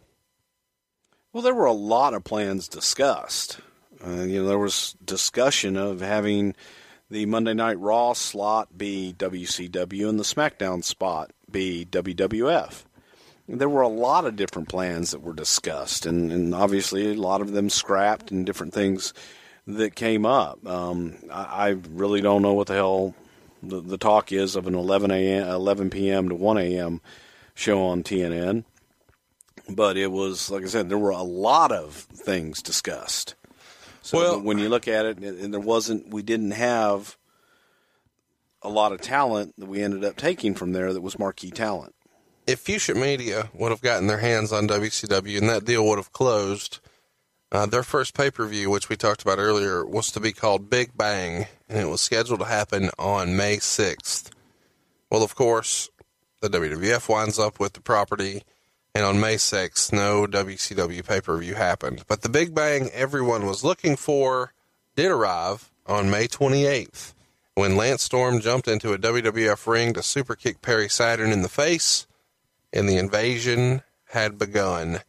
Well, 1.33 1.43
there 1.43 1.55
were 1.55 1.67
a 1.67 1.73
lot 1.73 2.15
of 2.15 2.25
plans 2.25 2.67
discussed. 2.67 3.61
Uh, 4.05 4.23
you 4.23 4.43
know, 4.43 4.49
there 4.49 4.59
was 4.59 4.97
discussion 5.05 5.77
of 5.77 6.01
having 6.01 6.55
the 7.11 7.27
Monday 7.27 7.55
Night 7.55 7.79
Raw 7.79 8.13
slot 8.13 8.77
be 8.77 9.15
WCW 9.17 10.09
and 10.09 10.19
the 10.19 10.25
SmackDown 10.25 10.85
spot 10.85 11.33
be 11.51 11.87
WWF. 11.91 12.85
There 13.49 13.69
were 13.69 13.83
a 13.83 13.89
lot 13.89 14.27
of 14.27 14.37
different 14.37 14.69
plans 14.69 15.13
that 15.13 15.23
were 15.23 15.33
discussed, 15.33 16.05
and, 16.05 16.31
and 16.31 16.55
obviously 16.55 17.13
a 17.13 17.15
lot 17.15 17.41
of 17.41 17.53
them 17.53 17.71
scrapped 17.71 18.31
and 18.31 18.45
different 18.45 18.75
things 18.75 19.15
that 19.67 19.95
came 19.95 20.27
up. 20.27 20.67
Um, 20.67 21.17
I, 21.31 21.43
I 21.43 21.69
really 21.91 22.21
don't 22.21 22.43
know 22.43 22.53
what 22.53 22.67
the 22.67 22.75
hell 22.75 23.15
the, 23.63 23.81
the 23.81 23.99
talk 23.99 24.33
is 24.33 24.55
of 24.55 24.67
an 24.67 24.75
11 24.75 25.11
a.m., 25.11 25.49
11 25.49 25.91
p.m. 25.91 26.29
to 26.29 26.35
1 26.35 26.59
a.m. 26.59 27.01
show 27.55 27.83
on 27.83 28.03
TNN 28.03 28.65
but 29.69 29.97
it 29.97 30.11
was 30.11 30.51
like 30.51 30.65
I 30.65 30.67
said, 30.67 30.89
there 30.89 30.99
were 30.99 31.11
a 31.11 31.23
lot 31.23 31.73
of 31.73 31.95
things 31.95 32.63
discussed. 32.63 33.35
So 34.09 34.17
Well- 34.17 34.41
when 34.41 34.57
you 34.57 34.71
look 34.71 34.89
at 34.89 35.05
it, 35.05 35.19
and 35.19 35.53
there 35.53 35.61
wasn't, 35.61 36.09
we 36.09 36.23
didn't 36.23 36.53
have 36.53 37.19
a 38.63 38.71
lot 38.71 38.91
of 38.91 39.03
talent 39.03 39.53
that 39.59 39.67
we 39.67 39.83
ended 39.83 40.03
up 40.03 40.17
taking 40.17 40.55
from 40.55 40.73
there 40.73 40.95
that 40.95 41.03
was 41.03 41.19
marquee 41.19 41.51
talent. 41.51 41.95
If 42.47 42.61
Fusion 42.61 42.99
Media 42.99 43.51
would 43.53 43.71
have 43.71 43.83
gotten 43.83 44.07
their 44.07 44.17
hands 44.21 44.51
on 44.51 44.67
WCW 44.67 45.37
and 45.37 45.51
that 45.51 45.67
deal 45.67 45.87
would 45.87 45.99
have 45.99 46.15
closed, 46.15 46.79
uh, 47.53 47.67
their 47.67 47.83
first 47.83 48.15
pay 48.15 48.31
per 48.31 48.47
view, 48.47 48.71
which 48.71 48.89
we 48.89 48.97
talked 48.97 49.21
about 49.21 49.39
earlier, 49.39 49.85
was 49.85 50.11
to 50.13 50.21
be 50.21 50.33
called 50.33 50.71
Big 50.71 50.97
Bang, 50.97 51.47
and 51.69 51.79
it 51.79 51.91
was 51.91 52.01
scheduled 52.01 52.41
to 52.41 52.47
happen 52.47 52.89
on 52.99 53.37
May 53.37 53.59
6th. 53.59 54.31
Well, 55.11 55.23
of 55.23 55.35
course, 55.35 55.91
the 56.41 56.49
WWF 56.49 57.11
winds 57.11 57.39
up 57.39 57.61
with 57.61 57.75
the 57.75 57.83
property, 57.83 58.43
and 58.95 59.05
on 59.05 59.21
May 59.21 59.37
6th, 59.37 59.93
no 59.93 60.27
WCW 60.27 61.07
pay 61.07 61.21
per 61.21 61.39
view 61.39 61.55
happened. 61.55 62.05
But 62.07 62.23
the 62.23 62.29
Big 62.29 62.55
Bang 62.55 62.91
everyone 62.93 63.47
was 63.47 63.65
looking 63.65 63.97
for 63.97 64.53
did 64.97 65.11
arrive 65.11 65.71
on 65.87 66.11
May 66.11 66.27
28th 66.27 67.15
when 67.55 67.77
Lance 67.77 68.03
Storm 68.03 68.41
jumped 68.41 68.69
into 68.69 68.93
a 68.93 68.99
WWF 68.99 69.67
ring 69.67 69.93
to 69.95 70.03
super 70.03 70.37
kick 70.37 70.63
Perry 70.63 70.89
Saturn 70.89 71.33
in 71.33 71.43
the 71.43 71.49
face, 71.49 72.07
and 72.73 72.89
the 72.89 72.97
invasion 72.97 73.83
had 74.11 74.39
begun. 74.39 75.01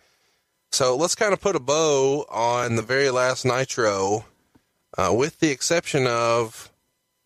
So 0.72 0.96
let's 0.96 1.16
kind 1.16 1.34
of 1.34 1.42
put 1.42 1.56
a 1.56 1.60
bow 1.60 2.26
on 2.30 2.76
the 2.76 2.82
very 2.82 3.10
last 3.10 3.46
Nitro, 3.46 4.26
uh, 4.98 5.14
with 5.16 5.40
the 5.40 5.50
exception 5.50 6.08
of 6.08 6.72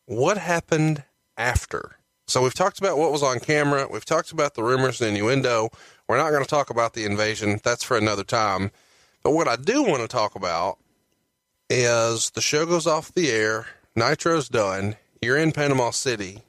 what 0.06 0.38
happened 0.38 1.04
after. 1.38 1.98
So 2.28 2.42
we've 2.42 2.54
talked 2.54 2.80
about 2.80 2.98
what 2.98 3.12
was 3.12 3.24
on 3.24 3.40
camera. 3.40 3.88
We've 3.90 4.06
talked 4.06 4.32
about 4.32 4.56
the 4.56 4.64
rumors 4.64 5.02
and 5.02 5.10
innuendo. 5.10 5.70
We're 6.08 6.18
not 6.18 6.32
going 6.32 6.44
to 6.44 6.50
talk 6.50 6.70
about 6.70 6.94
the 6.94 7.06
invasion. 7.06 7.60
That's 7.64 7.84
for 7.84 7.98
another 7.98 8.24
time. 8.24 8.72
But 9.24 9.32
what 9.32 9.48
I 9.48 9.56
do 9.56 9.84
want 9.84 10.02
to 10.02 10.08
talk 10.08 10.36
about 10.36 10.78
is 11.70 12.32
the 12.32 12.42
show 12.42 12.66
goes 12.66 12.86
off 12.86 13.14
the 13.14 13.32
air. 13.32 13.68
Nitro's 13.96 14.50
done. 14.50 14.96
You're 15.22 15.38
in 15.38 15.52
Panama 15.52 15.92
City. 15.92 16.44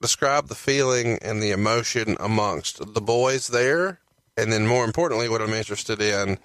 Describe 0.00 0.48
the 0.48 0.54
feeling 0.54 1.18
and 1.20 1.42
the 1.42 1.50
emotion 1.50 2.16
amongst 2.20 2.94
the 2.94 3.00
boys 3.00 3.48
there. 3.48 4.00
And 4.36 4.52
then, 4.52 4.66
more 4.66 4.84
importantly, 4.84 5.28
what 5.28 5.42
I'm 5.42 5.52
interested 5.52 6.00
in 6.00 6.38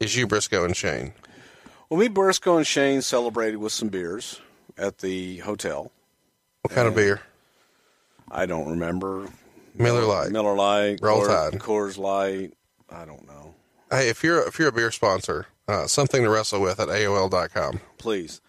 is 0.00 0.16
you, 0.16 0.26
Brisco, 0.26 0.64
and 0.64 0.76
Shane. 0.76 1.12
Well, 1.88 2.00
me, 2.00 2.08
Brisco, 2.08 2.56
and 2.56 2.66
Shane 2.66 3.00
celebrated 3.02 3.58
with 3.58 3.72
some 3.72 3.88
beers 3.88 4.40
at 4.76 4.98
the 4.98 5.38
hotel. 5.38 5.92
What 6.62 6.74
kind 6.74 6.88
of 6.88 6.96
beer? 6.96 7.22
I 8.28 8.46
don't 8.46 8.68
remember. 8.68 9.28
Miller 9.78 10.04
Lite. 10.04 10.32
Miller 10.32 10.54
Lite, 10.54 10.98
Roll 11.02 11.22
Coors, 11.22 11.50
Tide. 11.50 11.60
Coors 11.60 11.98
Light. 11.98 12.52
I 12.90 13.04
don't 13.04 13.26
know. 13.26 13.54
Hey, 13.90 14.08
if 14.08 14.22
you're 14.24 14.46
if 14.46 14.58
you're 14.58 14.68
a 14.68 14.72
beer 14.72 14.90
sponsor, 14.90 15.46
uh, 15.68 15.86
something 15.86 16.22
to 16.22 16.30
wrestle 16.30 16.60
with 16.60 16.80
at 16.80 16.88
AOL.com. 16.88 17.80
please. 17.98 18.40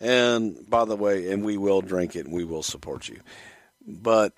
And 0.00 0.68
by 0.68 0.84
the 0.84 0.96
way, 0.96 1.30
and 1.30 1.44
we 1.44 1.56
will 1.56 1.80
drink 1.80 2.16
it 2.16 2.26
and 2.26 2.34
we 2.34 2.44
will 2.44 2.62
support 2.62 3.08
you. 3.08 3.20
But 3.86 4.32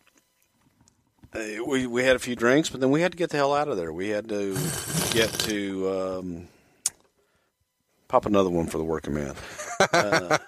uh, 1.34 1.64
we 1.66 1.86
we 1.86 2.04
had 2.04 2.14
a 2.16 2.20
few 2.20 2.36
drinks, 2.36 2.68
but 2.68 2.80
then 2.80 2.90
we 2.90 3.00
had 3.00 3.12
to 3.12 3.18
get 3.18 3.30
the 3.30 3.36
hell 3.36 3.54
out 3.54 3.68
of 3.68 3.76
there. 3.76 3.92
We 3.92 4.08
had 4.08 4.28
to 4.28 4.56
get 5.12 5.32
to 5.40 5.90
um, 5.90 6.48
pop 8.08 8.26
another 8.26 8.50
one 8.50 8.66
for 8.66 8.78
the 8.78 8.84
working 8.84 9.14
man. 9.14 9.34
Uh, 9.92 10.38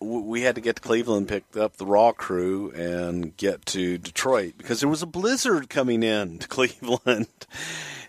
we 0.00 0.42
had 0.42 0.54
to 0.56 0.60
get 0.60 0.76
to 0.76 0.82
Cleveland, 0.82 1.28
pick 1.28 1.56
up 1.56 1.76
the 1.76 1.86
Raw 1.86 2.12
crew, 2.12 2.70
and 2.72 3.36
get 3.36 3.64
to 3.66 3.98
Detroit 3.98 4.54
because 4.58 4.80
there 4.80 4.88
was 4.88 5.02
a 5.02 5.06
blizzard 5.06 5.68
coming 5.68 6.02
in 6.02 6.38
to 6.38 6.48
Cleveland, 6.48 7.28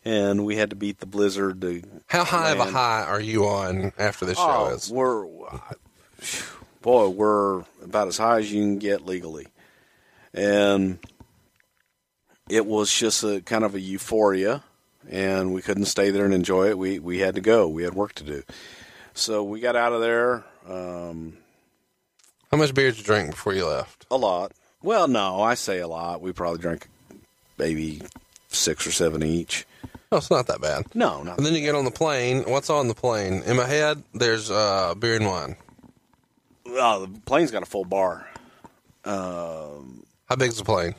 and 0.05 0.45
we 0.45 0.55
had 0.57 0.69
to 0.71 0.75
beat 0.75 0.99
the 0.99 1.05
blizzard 1.05 1.61
to 1.61 1.81
How 2.07 2.23
high 2.23 2.51
of 2.51 2.59
a 2.59 2.65
high 2.65 3.03
are 3.03 3.21
you 3.21 3.45
on 3.45 3.93
after 3.97 4.25
this 4.25 4.37
show 4.37 4.67
Oh, 4.69 4.73
is? 4.73 4.91
we're 4.91 5.25
boy, 6.81 7.09
we're 7.09 7.63
about 7.83 8.07
as 8.07 8.17
high 8.17 8.39
as 8.39 8.51
you 8.51 8.61
can 8.61 8.79
get 8.79 9.05
legally, 9.05 9.47
and 10.33 10.99
it 12.49 12.65
was 12.65 12.93
just 12.93 13.23
a 13.23 13.41
kind 13.41 13.63
of 13.63 13.75
a 13.75 13.79
euphoria, 13.79 14.63
and 15.09 15.53
we 15.53 15.61
couldn't 15.61 15.85
stay 15.85 16.11
there 16.11 16.25
and 16.25 16.33
enjoy 16.33 16.67
it. 16.69 16.77
We 16.77 16.99
we 16.99 17.19
had 17.19 17.35
to 17.35 17.41
go. 17.41 17.67
We 17.67 17.83
had 17.83 17.93
work 17.93 18.13
to 18.15 18.23
do, 18.23 18.43
so 19.13 19.43
we 19.43 19.59
got 19.59 19.75
out 19.75 19.93
of 19.93 20.01
there. 20.01 20.43
Um, 20.67 21.37
How 22.51 22.57
much 22.57 22.73
beer 22.73 22.89
did 22.89 22.99
you 22.99 23.03
drink 23.03 23.31
before 23.31 23.53
you 23.53 23.65
left? 23.67 24.05
a 24.09 24.15
lot. 24.17 24.51
Well, 24.81 25.07
no, 25.07 25.41
I 25.41 25.55
say 25.55 25.79
a 25.79 25.87
lot. 25.87 26.21
We 26.21 26.31
probably 26.31 26.59
drank 26.59 26.87
maybe 27.57 28.01
six 28.47 28.85
or 28.87 28.91
seven 28.91 29.23
each. 29.23 29.65
Oh, 30.11 30.17
it's 30.17 30.31
not 30.31 30.47
that 30.47 30.61
bad. 30.61 30.85
No, 30.95 31.23
not 31.23 31.37
And 31.37 31.45
then 31.45 31.53
you 31.53 31.59
get 31.61 31.75
on 31.75 31.83
the 31.83 31.91
plane. 31.91 32.43
What's 32.47 32.69
on 32.69 32.87
the 32.87 32.93
plane? 32.95 33.41
In 33.45 33.57
my 33.57 33.65
head, 33.65 34.01
there's 34.13 34.49
uh, 34.49 34.93
beer 34.95 35.15
and 35.17 35.25
wine. 35.25 35.55
oh, 36.67 37.05
the 37.05 37.19
plane's 37.21 37.51
got 37.51 37.63
a 37.63 37.65
full 37.65 37.83
bar. 37.85 38.29
Um, 39.03 40.03
How 40.29 40.35
big's 40.37 40.57
the 40.57 40.63
plane? 40.63 40.95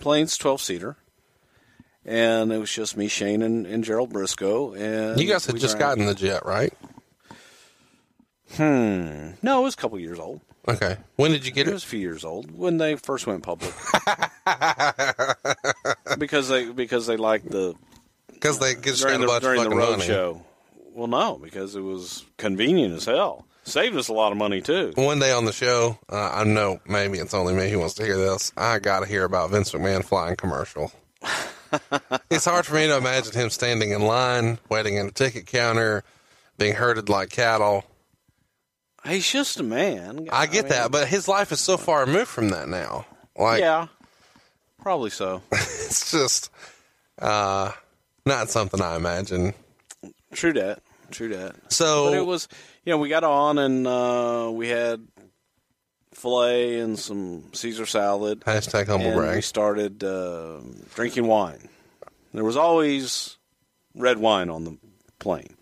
plane's 0.00 0.36
12 0.38 0.60
seater 0.62 0.96
and 2.04 2.50
it 2.50 2.56
was 2.58 2.72
just 2.72 2.96
me 2.96 3.08
shane 3.08 3.42
and, 3.42 3.66
and 3.66 3.84
gerald 3.84 4.10
brisco 4.10 4.74
and 4.74 5.20
You 5.20 5.28
guys 5.28 5.44
had 5.44 5.56
just 5.56 5.76
drank- 5.76 5.98
gotten 5.98 6.06
the 6.06 6.14
jet, 6.14 6.46
right? 6.46 6.72
hmm 8.56 9.30
no 9.42 9.60
it 9.60 9.64
was 9.64 9.74
a 9.74 9.76
couple 9.76 9.98
years 10.00 10.18
old 10.18 10.40
Okay. 10.68 10.96
When 11.16 11.32
did 11.32 11.44
you 11.44 11.52
get 11.52 11.66
It 11.66 11.70
it? 11.70 11.74
was 11.74 11.84
a 11.84 11.88
few 11.88 11.98
years 12.00 12.24
old 12.24 12.50
when 12.56 12.78
they 12.78 12.94
first 12.96 13.26
went 13.26 13.42
public. 13.42 13.72
because 16.18 16.48
they 16.48 16.66
because 16.70 17.06
they 17.06 17.16
liked 17.16 17.50
the 17.50 17.74
Because 18.32 18.58
they 18.58 18.74
just 18.74 19.02
during 19.02 19.20
the 19.20 19.26
bunch 19.26 19.42
during 19.42 19.58
of 19.60 19.64
the 19.64 19.70
fucking 19.70 19.78
road 19.78 19.98
money. 19.98 20.06
show. 20.06 20.44
Well, 20.94 21.08
no, 21.08 21.38
because 21.42 21.74
it 21.74 21.80
was 21.80 22.24
convenient 22.36 22.94
as 22.94 23.06
hell. 23.06 23.46
Saved 23.64 23.96
us 23.96 24.08
a 24.08 24.12
lot 24.12 24.32
of 24.32 24.38
money 24.38 24.60
too. 24.60 24.92
One 24.96 25.20
day 25.20 25.32
on 25.32 25.44
the 25.44 25.52
show, 25.52 25.98
uh, 26.10 26.30
I 26.34 26.44
know 26.44 26.80
maybe 26.86 27.18
it's 27.18 27.32
only 27.32 27.54
me 27.54 27.70
who 27.70 27.78
wants 27.78 27.94
to 27.94 28.04
hear 28.04 28.16
this. 28.16 28.52
I 28.56 28.80
got 28.80 29.00
to 29.00 29.06
hear 29.06 29.24
about 29.24 29.50
Vince 29.50 29.70
McMahon 29.72 30.04
flying 30.04 30.36
commercial. 30.36 30.90
it's 32.30 32.44
hard 32.44 32.66
for 32.66 32.74
me 32.74 32.88
to 32.88 32.96
imagine 32.96 33.32
him 33.32 33.50
standing 33.50 33.92
in 33.92 34.02
line, 34.02 34.58
waiting 34.68 34.96
in 34.96 35.06
a 35.06 35.10
ticket 35.12 35.46
counter, 35.46 36.02
being 36.58 36.74
herded 36.74 37.08
like 37.08 37.30
cattle. 37.30 37.84
He's 39.06 39.30
just 39.30 39.58
a 39.58 39.62
man. 39.62 40.28
I 40.30 40.46
get 40.46 40.64
mean, 40.64 40.70
that, 40.70 40.92
but 40.92 41.08
his 41.08 41.26
life 41.26 41.50
is 41.52 41.60
so 41.60 41.76
far 41.76 42.04
removed 42.04 42.28
from 42.28 42.50
that 42.50 42.68
now. 42.68 43.04
Like, 43.36 43.60
yeah, 43.60 43.88
probably 44.80 45.10
so. 45.10 45.42
it's 45.52 46.12
just 46.12 46.50
uh, 47.18 47.72
not 48.24 48.48
something 48.48 48.80
I 48.80 48.96
imagine. 48.96 49.54
True 50.32 50.52
that. 50.52 50.82
True 51.10 51.28
that. 51.30 51.72
So 51.72 52.10
But 52.10 52.18
it 52.18 52.26
was, 52.26 52.48
you 52.84 52.92
know, 52.92 52.98
we 52.98 53.08
got 53.08 53.24
on 53.24 53.58
and 53.58 53.86
uh, 53.86 54.50
we 54.52 54.68
had 54.68 55.06
filet 56.12 56.78
and 56.78 56.98
some 56.98 57.52
Caesar 57.52 57.86
salad. 57.86 58.40
hashtag 58.40 58.86
humble 58.86 59.18
and 59.20 59.36
we 59.36 59.42
started 59.42 60.04
uh, 60.04 60.60
drinking 60.94 61.26
wine. 61.26 61.68
There 62.32 62.44
was 62.44 62.56
always 62.56 63.36
red 63.94 64.18
wine 64.18 64.48
on 64.48 64.64
the 64.64 64.78
plane 65.18 65.54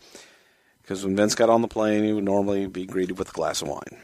because 0.91 1.05
when 1.05 1.15
Vince 1.15 1.37
got 1.37 1.49
on 1.49 1.63
the 1.63 1.69
plane, 1.69 2.03
he 2.03 2.13
would 2.13 2.25
normally 2.25 2.67
be 2.67 2.85
greeted 2.85 3.17
with 3.17 3.29
a 3.29 3.33
glass 3.33 3.63
of 3.63 3.69
wine. 3.69 3.97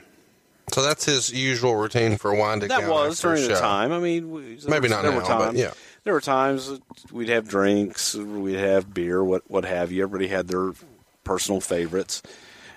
So 0.73 0.83
that's 0.83 1.05
his 1.05 1.33
usual 1.33 1.75
routine 1.75 2.17
for 2.17 2.33
wine 2.33 2.61
to 2.61 2.69
That 2.69 2.89
was 2.89 3.21
during 3.21 3.43
the 3.49 3.57
time. 3.57 3.91
I 3.91 3.99
mean, 3.99 4.31
we, 4.31 4.55
there 4.55 4.71
Maybe 4.71 4.83
was- 4.83 4.91
not 4.93 5.03
there 5.03 5.11
now, 5.11 5.17
were 5.17 5.23
but 5.23 5.27
times, 5.47 5.59
yeah. 5.59 5.73
There 6.05 6.13
were 6.13 6.21
times 6.21 6.79
we'd 7.11 7.29
have 7.31 7.49
drinks, 7.49 8.15
we'd 8.15 8.55
have 8.55 8.95
beer, 8.95 9.25
what 9.25 9.43
what 9.51 9.65
have 9.65 9.91
you. 9.91 10.05
Everybody 10.05 10.29
had 10.29 10.47
their 10.47 10.75
personal 11.25 11.61
favorites, 11.61 12.23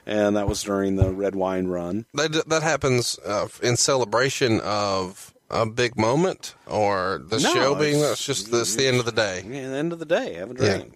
and 0.08 0.36
that 0.38 0.48
was 0.48 0.64
during 0.64 0.96
the 0.96 1.12
red 1.12 1.36
wine 1.36 1.68
run. 1.68 2.08
That 2.16 2.50
that 2.50 2.64
happens 2.64 3.20
uh, 3.24 3.48
in 3.62 3.78
celebration 3.78 4.60
of 4.62 5.36
a 5.52 5.68
big 5.68 5.96
moment 6.00 6.56
or 6.66 7.22
the 7.24 7.38
No, 7.40 7.54
show 7.54 7.76
being. 7.76 7.98
it's- 8.00 8.26
just 8.26 8.50
the 8.50 8.88
end 8.88 8.98
of 8.98 9.06
the 9.06 9.12
day. 9.12 9.44
Yeah, 9.48 9.70
the 9.70 9.78
end 9.78 9.94
of 9.94 10.00
the 10.00 10.06
day, 10.06 10.34
have 10.34 10.50
a 10.50 10.54
Yeah. 10.56 10.78
drink. 10.78 10.94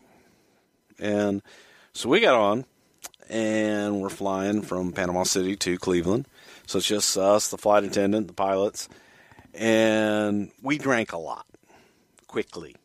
And 0.98 1.44
so 1.94 2.10
we 2.10 2.19
got 2.19 2.34
on, 2.34 2.65
and 3.34 3.99
we're 3.99 4.10
flying 4.10 4.61
from 4.61 4.91
Panama 4.91 5.23
City 5.23 5.55
to 5.55 5.77
Cleveland. 5.80 6.27
So 6.68 6.77
it's 6.77 6.88
just 6.88 7.18
us, 7.18 7.49
the 7.49 7.57
flight 7.57 7.84
attendant, 7.84 8.27
the 8.27 8.34
pilots, 8.34 8.88
and 9.55 10.51
we 10.61 10.77
drank 10.77 11.11
a 11.11 11.18
lot 11.18 11.47
quickly. 12.27 12.76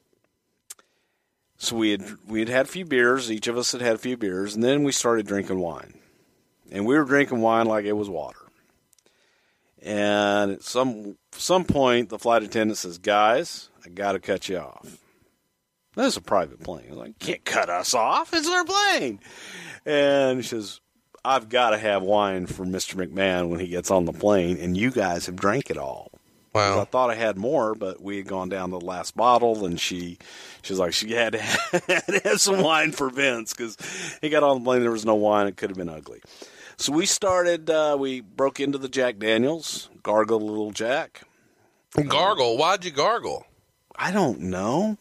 So 1.58 1.76
we 1.76 1.90
had 1.90 2.16
we 2.26 2.40
had 2.40 2.48
had 2.48 2.64
a 2.64 2.68
few 2.68 2.86
beers. 2.86 3.30
Each 3.30 3.46
of 3.46 3.58
us 3.58 3.72
had 3.72 3.82
had 3.82 3.94
a 3.94 3.98
few 3.98 4.16
beers, 4.16 4.54
and 4.54 4.64
then 4.64 4.84
we 4.84 4.92
started 4.92 5.26
drinking 5.26 5.58
wine, 5.58 5.98
and 6.70 6.86
we 6.86 6.96
were 6.96 7.04
drinking 7.04 7.42
wine 7.42 7.66
like 7.66 7.84
it 7.84 7.92
was 7.92 8.08
water. 8.08 8.38
And 9.82 10.52
at 10.52 10.62
some 10.62 11.18
some 11.32 11.64
point, 11.64 12.08
the 12.08 12.18
flight 12.18 12.42
attendant 12.42 12.78
says, 12.78 12.96
"Guys, 12.96 13.68
I 13.84 13.90
got 13.90 14.12
to 14.12 14.18
cut 14.18 14.48
you 14.48 14.58
off." 14.58 14.98
This 15.98 16.14
is 16.14 16.16
a 16.18 16.22
private 16.22 16.62
plane. 16.62 16.84
I 16.86 16.90
was 16.90 16.98
like, 16.98 17.18
can't 17.18 17.44
cut 17.44 17.68
us 17.68 17.92
off. 17.94 18.32
It's 18.32 18.48
our 18.48 18.64
plane. 18.64 19.20
And 19.84 20.44
she 20.44 20.48
says, 20.50 20.80
I've 21.24 21.48
got 21.48 21.70
to 21.70 21.78
have 21.78 22.02
wine 22.02 22.46
for 22.46 22.64
Mr. 22.64 22.94
McMahon 22.94 23.48
when 23.48 23.60
he 23.60 23.66
gets 23.68 23.90
on 23.90 24.04
the 24.04 24.12
plane, 24.12 24.58
and 24.58 24.76
you 24.76 24.90
guys 24.90 25.26
have 25.26 25.36
drank 25.36 25.70
it 25.70 25.76
all. 25.76 26.10
'Cause 26.54 26.78
I 26.80 26.84
thought 26.86 27.10
I 27.10 27.14
had 27.14 27.36
more, 27.36 27.74
but 27.74 28.00
we 28.02 28.16
had 28.16 28.26
gone 28.26 28.48
down 28.48 28.70
to 28.70 28.78
the 28.78 28.84
last 28.84 29.14
bottle, 29.16 29.66
and 29.66 29.78
she, 29.78 30.18
she 30.62 30.72
was 30.72 30.80
like, 30.80 30.92
she 30.92 31.12
had 31.12 31.34
to 31.34 31.38
have, 31.40 31.84
had 31.88 32.06
to 32.06 32.20
have 32.24 32.40
some 32.40 32.62
wine 32.62 32.92
for 32.92 33.10
Vince 33.10 33.52
because 33.52 33.76
he 34.22 34.28
got 34.28 34.42
on 34.42 34.60
the 34.60 34.64
plane. 34.64 34.80
There 34.82 34.90
was 34.90 35.04
no 35.04 35.14
wine. 35.14 35.46
It 35.46 35.56
could 35.56 35.70
have 35.70 35.76
been 35.76 35.88
ugly. 35.90 36.20
So 36.78 36.92
we 36.92 37.06
started. 37.06 37.68
Uh, 37.68 37.96
we 37.98 38.20
broke 38.22 38.60
into 38.60 38.78
the 38.78 38.88
Jack 38.88 39.18
Daniels, 39.18 39.90
gargled 40.02 40.42
a 40.42 40.44
little 40.46 40.70
Jack. 40.70 41.22
Gargle. 42.08 42.56
Why'd 42.56 42.84
you 42.84 42.92
gargle? 42.92 43.44
I 43.96 44.10
don't 44.12 44.40
know. 44.40 44.96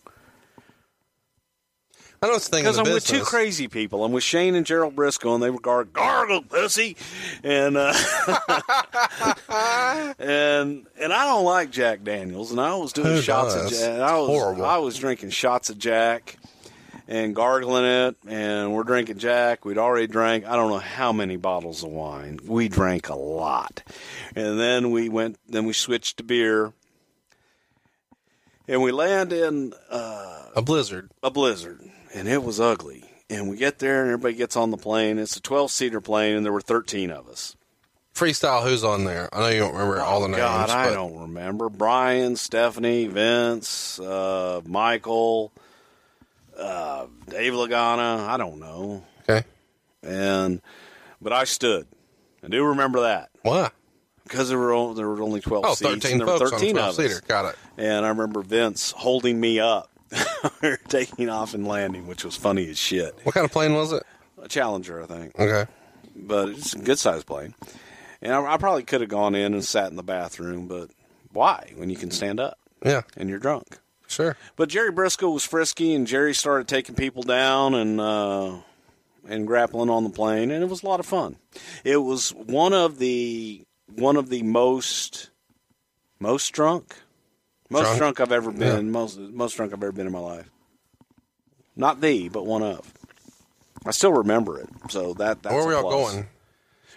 I 2.21 2.35
a 2.35 2.39
thing 2.39 2.63
Because 2.63 2.77
I'm 2.77 2.91
with 2.91 3.05
two 3.05 3.21
crazy 3.21 3.67
people. 3.67 4.03
I'm 4.03 4.11
with 4.11 4.23
Shane 4.23 4.55
and 4.55 4.65
Gerald 4.65 4.95
Brisco, 4.95 5.35
and 5.35 5.43
they 5.43 5.51
were 5.51 5.59
gar- 5.59 5.83
gargle 5.83 6.41
pussy, 6.41 6.97
and 7.43 7.77
uh, 7.77 7.93
and 10.19 10.87
and 10.99 11.13
I 11.13 11.25
don't 11.25 11.45
like 11.45 11.71
Jack 11.71 12.03
Daniels, 12.03 12.51
and 12.51 12.59
I 12.59 12.75
was 12.75 12.93
doing 12.93 13.07
Who 13.07 13.21
shots 13.21 13.53
does? 13.53 13.71
of 13.71 13.79
Jack. 13.79 13.89
and 13.93 14.03
I 14.03 14.17
was 14.17 14.27
Horrible. 14.27 14.65
I 14.65 14.77
was 14.77 14.97
drinking 14.97 15.29
shots 15.29 15.69
of 15.69 15.77
Jack 15.77 16.37
and 17.07 17.35
gargling 17.35 17.85
it, 17.85 18.15
and 18.27 18.73
we're 18.73 18.83
drinking 18.83 19.19
Jack. 19.19 19.63
We'd 19.63 19.77
already 19.77 20.07
drank 20.07 20.45
I 20.45 20.55
don't 20.55 20.69
know 20.69 20.79
how 20.79 21.13
many 21.13 21.37
bottles 21.37 21.83
of 21.83 21.89
wine. 21.91 22.39
We 22.45 22.67
drank 22.67 23.09
a 23.09 23.15
lot, 23.15 23.83
and 24.35 24.59
then 24.59 24.91
we 24.91 25.09
went. 25.09 25.37
Then 25.47 25.65
we 25.65 25.73
switched 25.73 26.17
to 26.17 26.23
beer, 26.23 26.73
and 28.67 28.81
we 28.81 28.91
land 28.91 29.33
in. 29.33 29.73
Uh, 29.89 30.16
a 30.55 30.61
blizzard. 30.61 31.11
a 31.23 31.29
blizzard, 31.31 31.81
and 32.13 32.27
it 32.27 32.43
was 32.43 32.59
ugly. 32.59 33.03
And 33.29 33.49
we 33.49 33.57
get 33.57 33.79
there, 33.79 34.01
and 34.03 34.11
everybody 34.11 34.35
gets 34.35 34.55
on 34.55 34.71
the 34.71 34.77
plane. 34.77 35.19
It's 35.19 35.35
a 35.35 35.41
12 35.41 35.69
seater 35.71 35.99
plane, 36.01 36.35
and 36.37 36.45
there 36.45 36.53
were 36.53 36.61
13 36.61 37.11
of 37.11 37.27
us. 37.27 37.55
Freestyle. 38.15 38.63
Who's 38.67 38.83
on 38.83 39.03
there? 39.03 39.29
I 39.35 39.39
know 39.41 39.47
you 39.49 39.59
don't 39.59 39.73
remember 39.73 40.01
all 40.01 40.21
the 40.21 40.27
names. 40.27 40.39
Oh, 40.39 40.45
God, 40.45 40.69
I 40.69 40.87
but 40.89 40.93
don't 40.95 41.19
remember. 41.19 41.69
Brian, 41.69 42.35
Stephanie, 42.35 43.05
Vince, 43.07 43.99
uh, 43.99 44.61
Michael, 44.65 45.51
uh, 46.57 47.05
Dave 47.29 47.53
Lagana. 47.53 48.27
I 48.27 48.37
don't 48.37 48.59
know. 48.59 49.03
Okay. 49.29 49.45
And 50.03 50.61
but 51.21 51.33
I 51.33 51.43
stood. 51.43 51.87
I 52.43 52.47
do 52.47 52.63
remember 52.65 53.01
that 53.01 53.29
Why? 53.41 53.69
because 54.23 54.49
there 54.49 54.57
were 54.57 54.71
only, 54.73 54.95
there 54.95 55.07
were 55.07 55.21
only 55.21 55.41
12 55.41 55.65
Oh, 55.65 55.73
seats. 55.73 55.91
13 55.91 56.11
and 56.13 56.21
there 56.21 56.27
were 56.27 56.39
13 56.49 56.77
on 56.77 56.83
a 56.85 56.87
of 56.89 56.95
12 56.95 56.99
us. 57.09 57.13
seater. 57.15 57.27
Got 57.27 57.45
it. 57.45 57.55
And 57.77 58.05
I 58.05 58.09
remember 58.09 58.41
Vince 58.41 58.91
holding 58.91 59.39
me 59.39 59.59
up, 59.59 59.89
taking 60.87 61.29
off 61.29 61.53
and 61.53 61.67
landing, 61.67 62.07
which 62.07 62.23
was 62.23 62.35
funny 62.35 62.69
as 62.69 62.77
shit. 62.77 63.15
What 63.23 63.35
kind 63.35 63.45
of 63.45 63.51
plane 63.51 63.73
was 63.73 63.91
it? 63.91 64.03
A 64.41 64.47
Challenger, 64.47 65.01
I 65.03 65.05
think. 65.05 65.39
Okay. 65.39 65.69
but 66.15 66.49
it's 66.49 66.73
a 66.73 66.79
good 66.79 66.99
sized 66.99 67.25
plane. 67.25 67.53
And 68.21 68.33
I, 68.33 68.53
I 68.53 68.57
probably 68.57 68.83
could 68.83 69.01
have 69.01 69.09
gone 69.09 69.35
in 69.35 69.53
and 69.53 69.63
sat 69.63 69.89
in 69.89 69.95
the 69.95 70.03
bathroom, 70.03 70.67
but 70.67 70.89
why 71.31 71.71
when 71.75 71.89
you 71.89 71.95
can 71.95 72.11
stand 72.11 72.39
up 72.39 72.57
Yeah. 72.83 73.01
and 73.15 73.29
you're 73.29 73.39
drunk? 73.39 73.79
Sure. 74.07 74.37
But 74.55 74.69
Jerry 74.69 74.91
Brisco 74.91 75.33
was 75.33 75.43
frisky, 75.43 75.93
and 75.93 76.07
Jerry 76.07 76.33
started 76.33 76.67
taking 76.67 76.95
people 76.95 77.23
down 77.23 77.73
and 77.75 77.99
uh, 77.99 78.55
and 79.27 79.45
grappling 79.45 79.89
on 79.89 80.05
the 80.05 80.09
plane, 80.09 80.49
and 80.49 80.63
it 80.63 80.69
was 80.69 80.81
a 80.81 80.85
lot 80.85 81.01
of 81.01 81.05
fun. 81.05 81.35
It 81.83 81.97
was 81.97 82.29
one 82.33 82.71
of 82.73 82.99
the 82.99 83.65
one 83.95 84.15
of 84.15 84.29
the 84.29 84.43
most 84.43 85.29
most 86.21 86.51
drunk, 86.53 86.95
most 87.69 87.83
Drunk? 87.83 87.97
drunk, 87.97 88.19
I've 88.19 88.31
ever 88.31 88.51
been. 88.51 88.85
Yeah. 88.85 88.91
Most 88.91 89.19
most 89.19 89.55
drunk 89.55 89.73
I've 89.73 89.83
ever 89.83 89.91
been 89.91 90.07
in 90.07 90.13
my 90.13 90.19
life. 90.19 90.49
Not 91.75 92.01
the, 92.01 92.29
but 92.29 92.45
one 92.45 92.63
of. 92.63 92.93
I 93.85 93.91
still 93.91 94.13
remember 94.13 94.59
it, 94.59 94.69
so 94.89 95.13
that 95.15 95.43
that's 95.43 95.53
Where 95.53 95.65
were 95.65 95.71
y'all 95.73 95.89
going? 95.89 96.27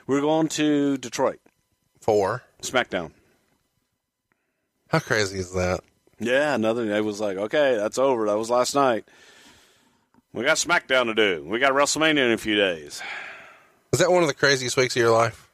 We're 0.07 0.21
going 0.23 0.49
to 0.49 0.97
Detroit, 0.97 1.39
For? 2.01 2.43
SmackDown. 2.63 3.13
How 4.89 4.99
crazy 4.99 5.39
is 5.39 5.53
that? 5.53 5.81
Yeah, 6.19 6.55
another 6.55 6.85
day 6.85 7.01
was 7.01 7.21
like, 7.21 7.37
okay, 7.37 7.77
that's 7.77 7.97
over. 7.97 8.27
That 8.27 8.37
was 8.37 8.51
last 8.51 8.75
night. 8.75 9.05
We 10.33 10.45
got 10.45 10.57
SmackDown 10.57 11.07
to 11.07 11.15
do. 11.15 11.45
We 11.47 11.59
got 11.61 11.73
WrestleMania 11.73 12.27
in 12.27 12.33
a 12.33 12.39
few 12.39 12.57
days. 12.57 13.03
Is 13.93 14.01
that 14.01 14.11
one 14.11 14.23
of 14.23 14.29
the 14.29 14.35
craziest 14.35 14.77
weeks 14.77 14.97
of 14.97 15.01
your 15.01 15.13
life? 15.13 15.49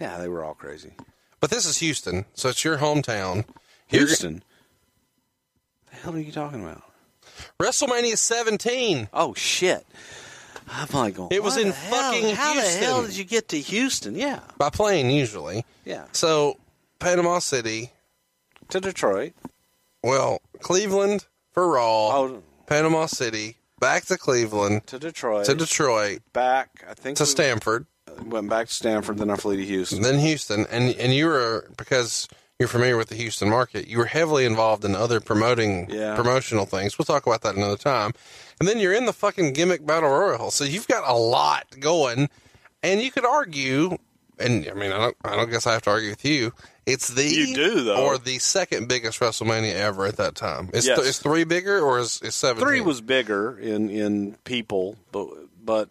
Yeah, 0.00 0.18
they 0.18 0.28
were 0.28 0.44
all 0.44 0.54
crazy. 0.54 0.92
But 1.40 1.50
this 1.50 1.64
is 1.66 1.78
Houston, 1.78 2.26
so 2.34 2.48
it's 2.50 2.64
your 2.64 2.78
hometown. 2.78 3.44
You're- 3.88 4.06
Houston. 4.06 4.42
the 5.90 5.96
hell 5.96 6.14
are 6.14 6.18
you 6.18 6.32
talking 6.32 6.62
about? 6.62 6.82
WrestleMania 7.58 8.18
17. 8.18 9.08
Oh 9.12 9.32
shit! 9.34 9.86
I'm 10.68 10.88
like 10.92 11.14
going. 11.16 11.30
It 11.32 11.42
was 11.42 11.54
"What 11.54 11.62
in 11.62 11.68
the 11.68 11.74
hell? 11.74 12.12
fucking 12.12 12.34
How 12.36 12.54
the 12.54 12.60
hell 12.60 13.02
did 13.02 13.16
you 13.16 13.24
get 13.24 13.48
to 13.48 13.58
Houston? 13.60 14.14
Yeah, 14.14 14.40
By 14.58 14.70
plane, 14.70 15.10
usually. 15.10 15.64
yeah. 15.84 16.04
So, 16.12 16.58
Panama 16.98 17.38
City, 17.38 17.90
To 18.68 18.80
Detroit. 18.80 19.32
well, 20.02 20.42
Cleveland 20.60 21.26
for 21.52 21.66
Raw, 21.68 22.08
Oh, 22.18 22.42
Panama 22.66 23.06
City, 23.06 23.56
back 23.80 24.04
to 24.06 24.18
Cleveland, 24.18 24.86
to 24.88 24.98
Detroit. 24.98 25.46
to 25.46 25.54
Detroit, 25.54 26.20
back. 26.34 26.84
I 26.88 26.92
think 26.94 27.16
to 27.16 27.24
we 27.24 27.28
Stamford, 27.28 27.86
Went 28.24 28.48
back 28.48 28.68
to 28.68 28.74
Stamford, 28.74 29.18
then 29.18 29.30
I 29.30 29.36
flew 29.36 29.56
to 29.56 29.64
Houston. 29.64 30.02
then 30.02 30.18
Houston. 30.18 30.66
And, 30.70 30.94
and 30.96 31.12
you 31.14 31.26
were, 31.26 31.68
because 31.76 32.28
you're 32.58 32.68
familiar 32.68 32.96
with 32.96 33.08
the 33.08 33.14
Houston 33.16 33.48
market, 33.48 33.88
you 33.88 33.98
were 33.98 34.04
heavily 34.06 34.44
involved 34.44 34.84
in 34.84 34.94
other 34.94 35.20
promoting, 35.20 35.88
Yeah. 35.90 36.14
promotional 36.16 36.66
things. 36.66 36.98
We'll 36.98 37.06
talk 37.06 37.26
about 37.26 37.42
that 37.42 37.56
another 37.56 37.76
time. 37.78 38.12
And 38.58 38.68
then 38.68 38.78
you're 38.78 38.92
in 38.92 39.06
the 39.06 39.12
fucking 39.12 39.54
gimmick 39.54 39.84
battle 39.86 40.10
royal. 40.10 40.50
So 40.50 40.64
you've 40.64 40.86
got 40.88 41.08
a 41.08 41.14
lot 41.14 41.66
going. 41.80 42.28
And 42.82 43.00
you 43.02 43.10
could 43.10 43.24
argue, 43.26 43.96
and 44.38 44.66
I 44.68 44.74
mean, 44.74 44.92
I 44.92 44.98
don't, 44.98 45.16
I 45.24 45.36
don't 45.36 45.50
guess 45.50 45.66
I 45.66 45.72
have 45.72 45.82
to 45.82 45.90
argue 45.90 46.10
with 46.10 46.24
you. 46.24 46.52
It's 46.86 47.08
the 47.08 47.24
You 47.24 47.54
do, 47.54 47.84
though. 47.84 48.04
or 48.06 48.18
the 48.18 48.38
second 48.38 48.88
biggest 48.88 49.20
WrestleMania 49.20 49.74
ever 49.74 50.06
at 50.06 50.16
that 50.16 50.34
time. 50.34 50.70
Is, 50.72 50.86
Yes. 50.86 50.98
th- 50.98 51.08
is 51.08 51.18
three 51.18 51.44
bigger 51.44 51.78
or 51.80 51.98
is, 51.98 52.20
is 52.22 52.34
seventeen? 52.34 52.66
Three 52.68 52.80
was 52.80 53.00
bigger 53.00 53.58
in 53.58 53.90
in 53.90 54.36
people, 54.44 54.96
but 55.12 55.28
but 55.62 55.88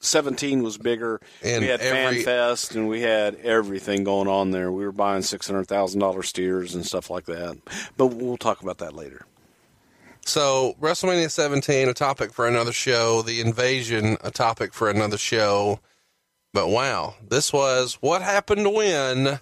seventeen 0.00 0.62
was 0.62 0.78
bigger. 0.78 1.20
And 1.42 1.62
we 1.62 1.68
had 1.68 1.80
every- 1.80 2.22
Fan 2.22 2.24
Fest, 2.24 2.74
and 2.74 2.88
we 2.88 3.00
had 3.00 3.36
everything 3.36 4.04
going 4.04 4.28
on 4.28 4.50
there. 4.50 4.70
We 4.70 4.84
were 4.84 4.92
buying 4.92 5.22
six 5.22 5.46
hundred 5.46 5.68
thousand 5.68 6.00
dollar 6.00 6.22
steers 6.22 6.74
and 6.74 6.84
stuff 6.84 7.10
like 7.10 7.26
that. 7.26 7.58
But 7.96 8.08
we'll 8.08 8.36
talk 8.36 8.62
about 8.62 8.78
that 8.78 8.94
later. 8.94 9.26
So 10.24 10.74
WrestleMania 10.80 11.30
17, 11.30 11.88
a 11.88 11.94
topic 11.94 12.32
for 12.32 12.48
another 12.48 12.72
show. 12.72 13.22
The 13.22 13.40
invasion, 13.40 14.16
a 14.24 14.32
topic 14.32 14.74
for 14.74 14.90
another 14.90 15.18
show. 15.18 15.78
But 16.52 16.68
wow, 16.68 17.14
this 17.28 17.52
was 17.52 17.94
what 18.00 18.22
happened 18.22 18.74
when 18.74 19.38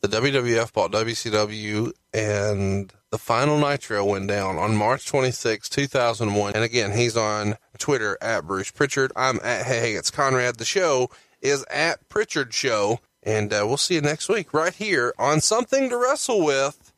the 0.00 0.08
WWF 0.08 0.72
bought 0.72 0.90
WCW 0.90 1.92
and 2.12 2.92
the 3.10 3.18
final 3.18 3.58
Nitro 3.58 4.04
went 4.04 4.26
down 4.28 4.56
on 4.56 4.74
March 4.74 5.06
26, 5.06 5.68
2001. 5.68 6.54
And 6.54 6.64
again, 6.64 6.90
he's 6.96 7.16
on 7.16 7.56
Twitter 7.80 8.16
at 8.20 8.46
Bruce 8.46 8.70
Pritchard. 8.70 9.10
I'm 9.16 9.40
at 9.42 9.66
Hey, 9.66 9.80
hey 9.80 9.92
it's 9.94 10.10
Conrad. 10.10 10.58
The 10.58 10.64
show 10.64 11.10
is 11.40 11.64
at 11.70 12.08
Pritchard 12.08 12.54
Show. 12.54 13.00
And 13.22 13.52
uh, 13.52 13.64
we'll 13.66 13.76
see 13.76 13.94
you 13.94 14.00
next 14.00 14.28
week 14.28 14.54
right 14.54 14.74
here 14.74 15.12
on 15.18 15.40
Something 15.40 15.90
to 15.90 15.96
Wrestle 15.96 16.44
With. 16.44 16.92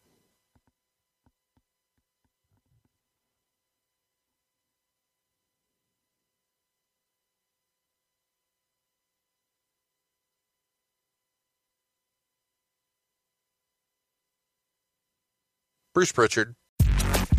Bruce 15.95 16.13
Pritchard. 16.13 16.55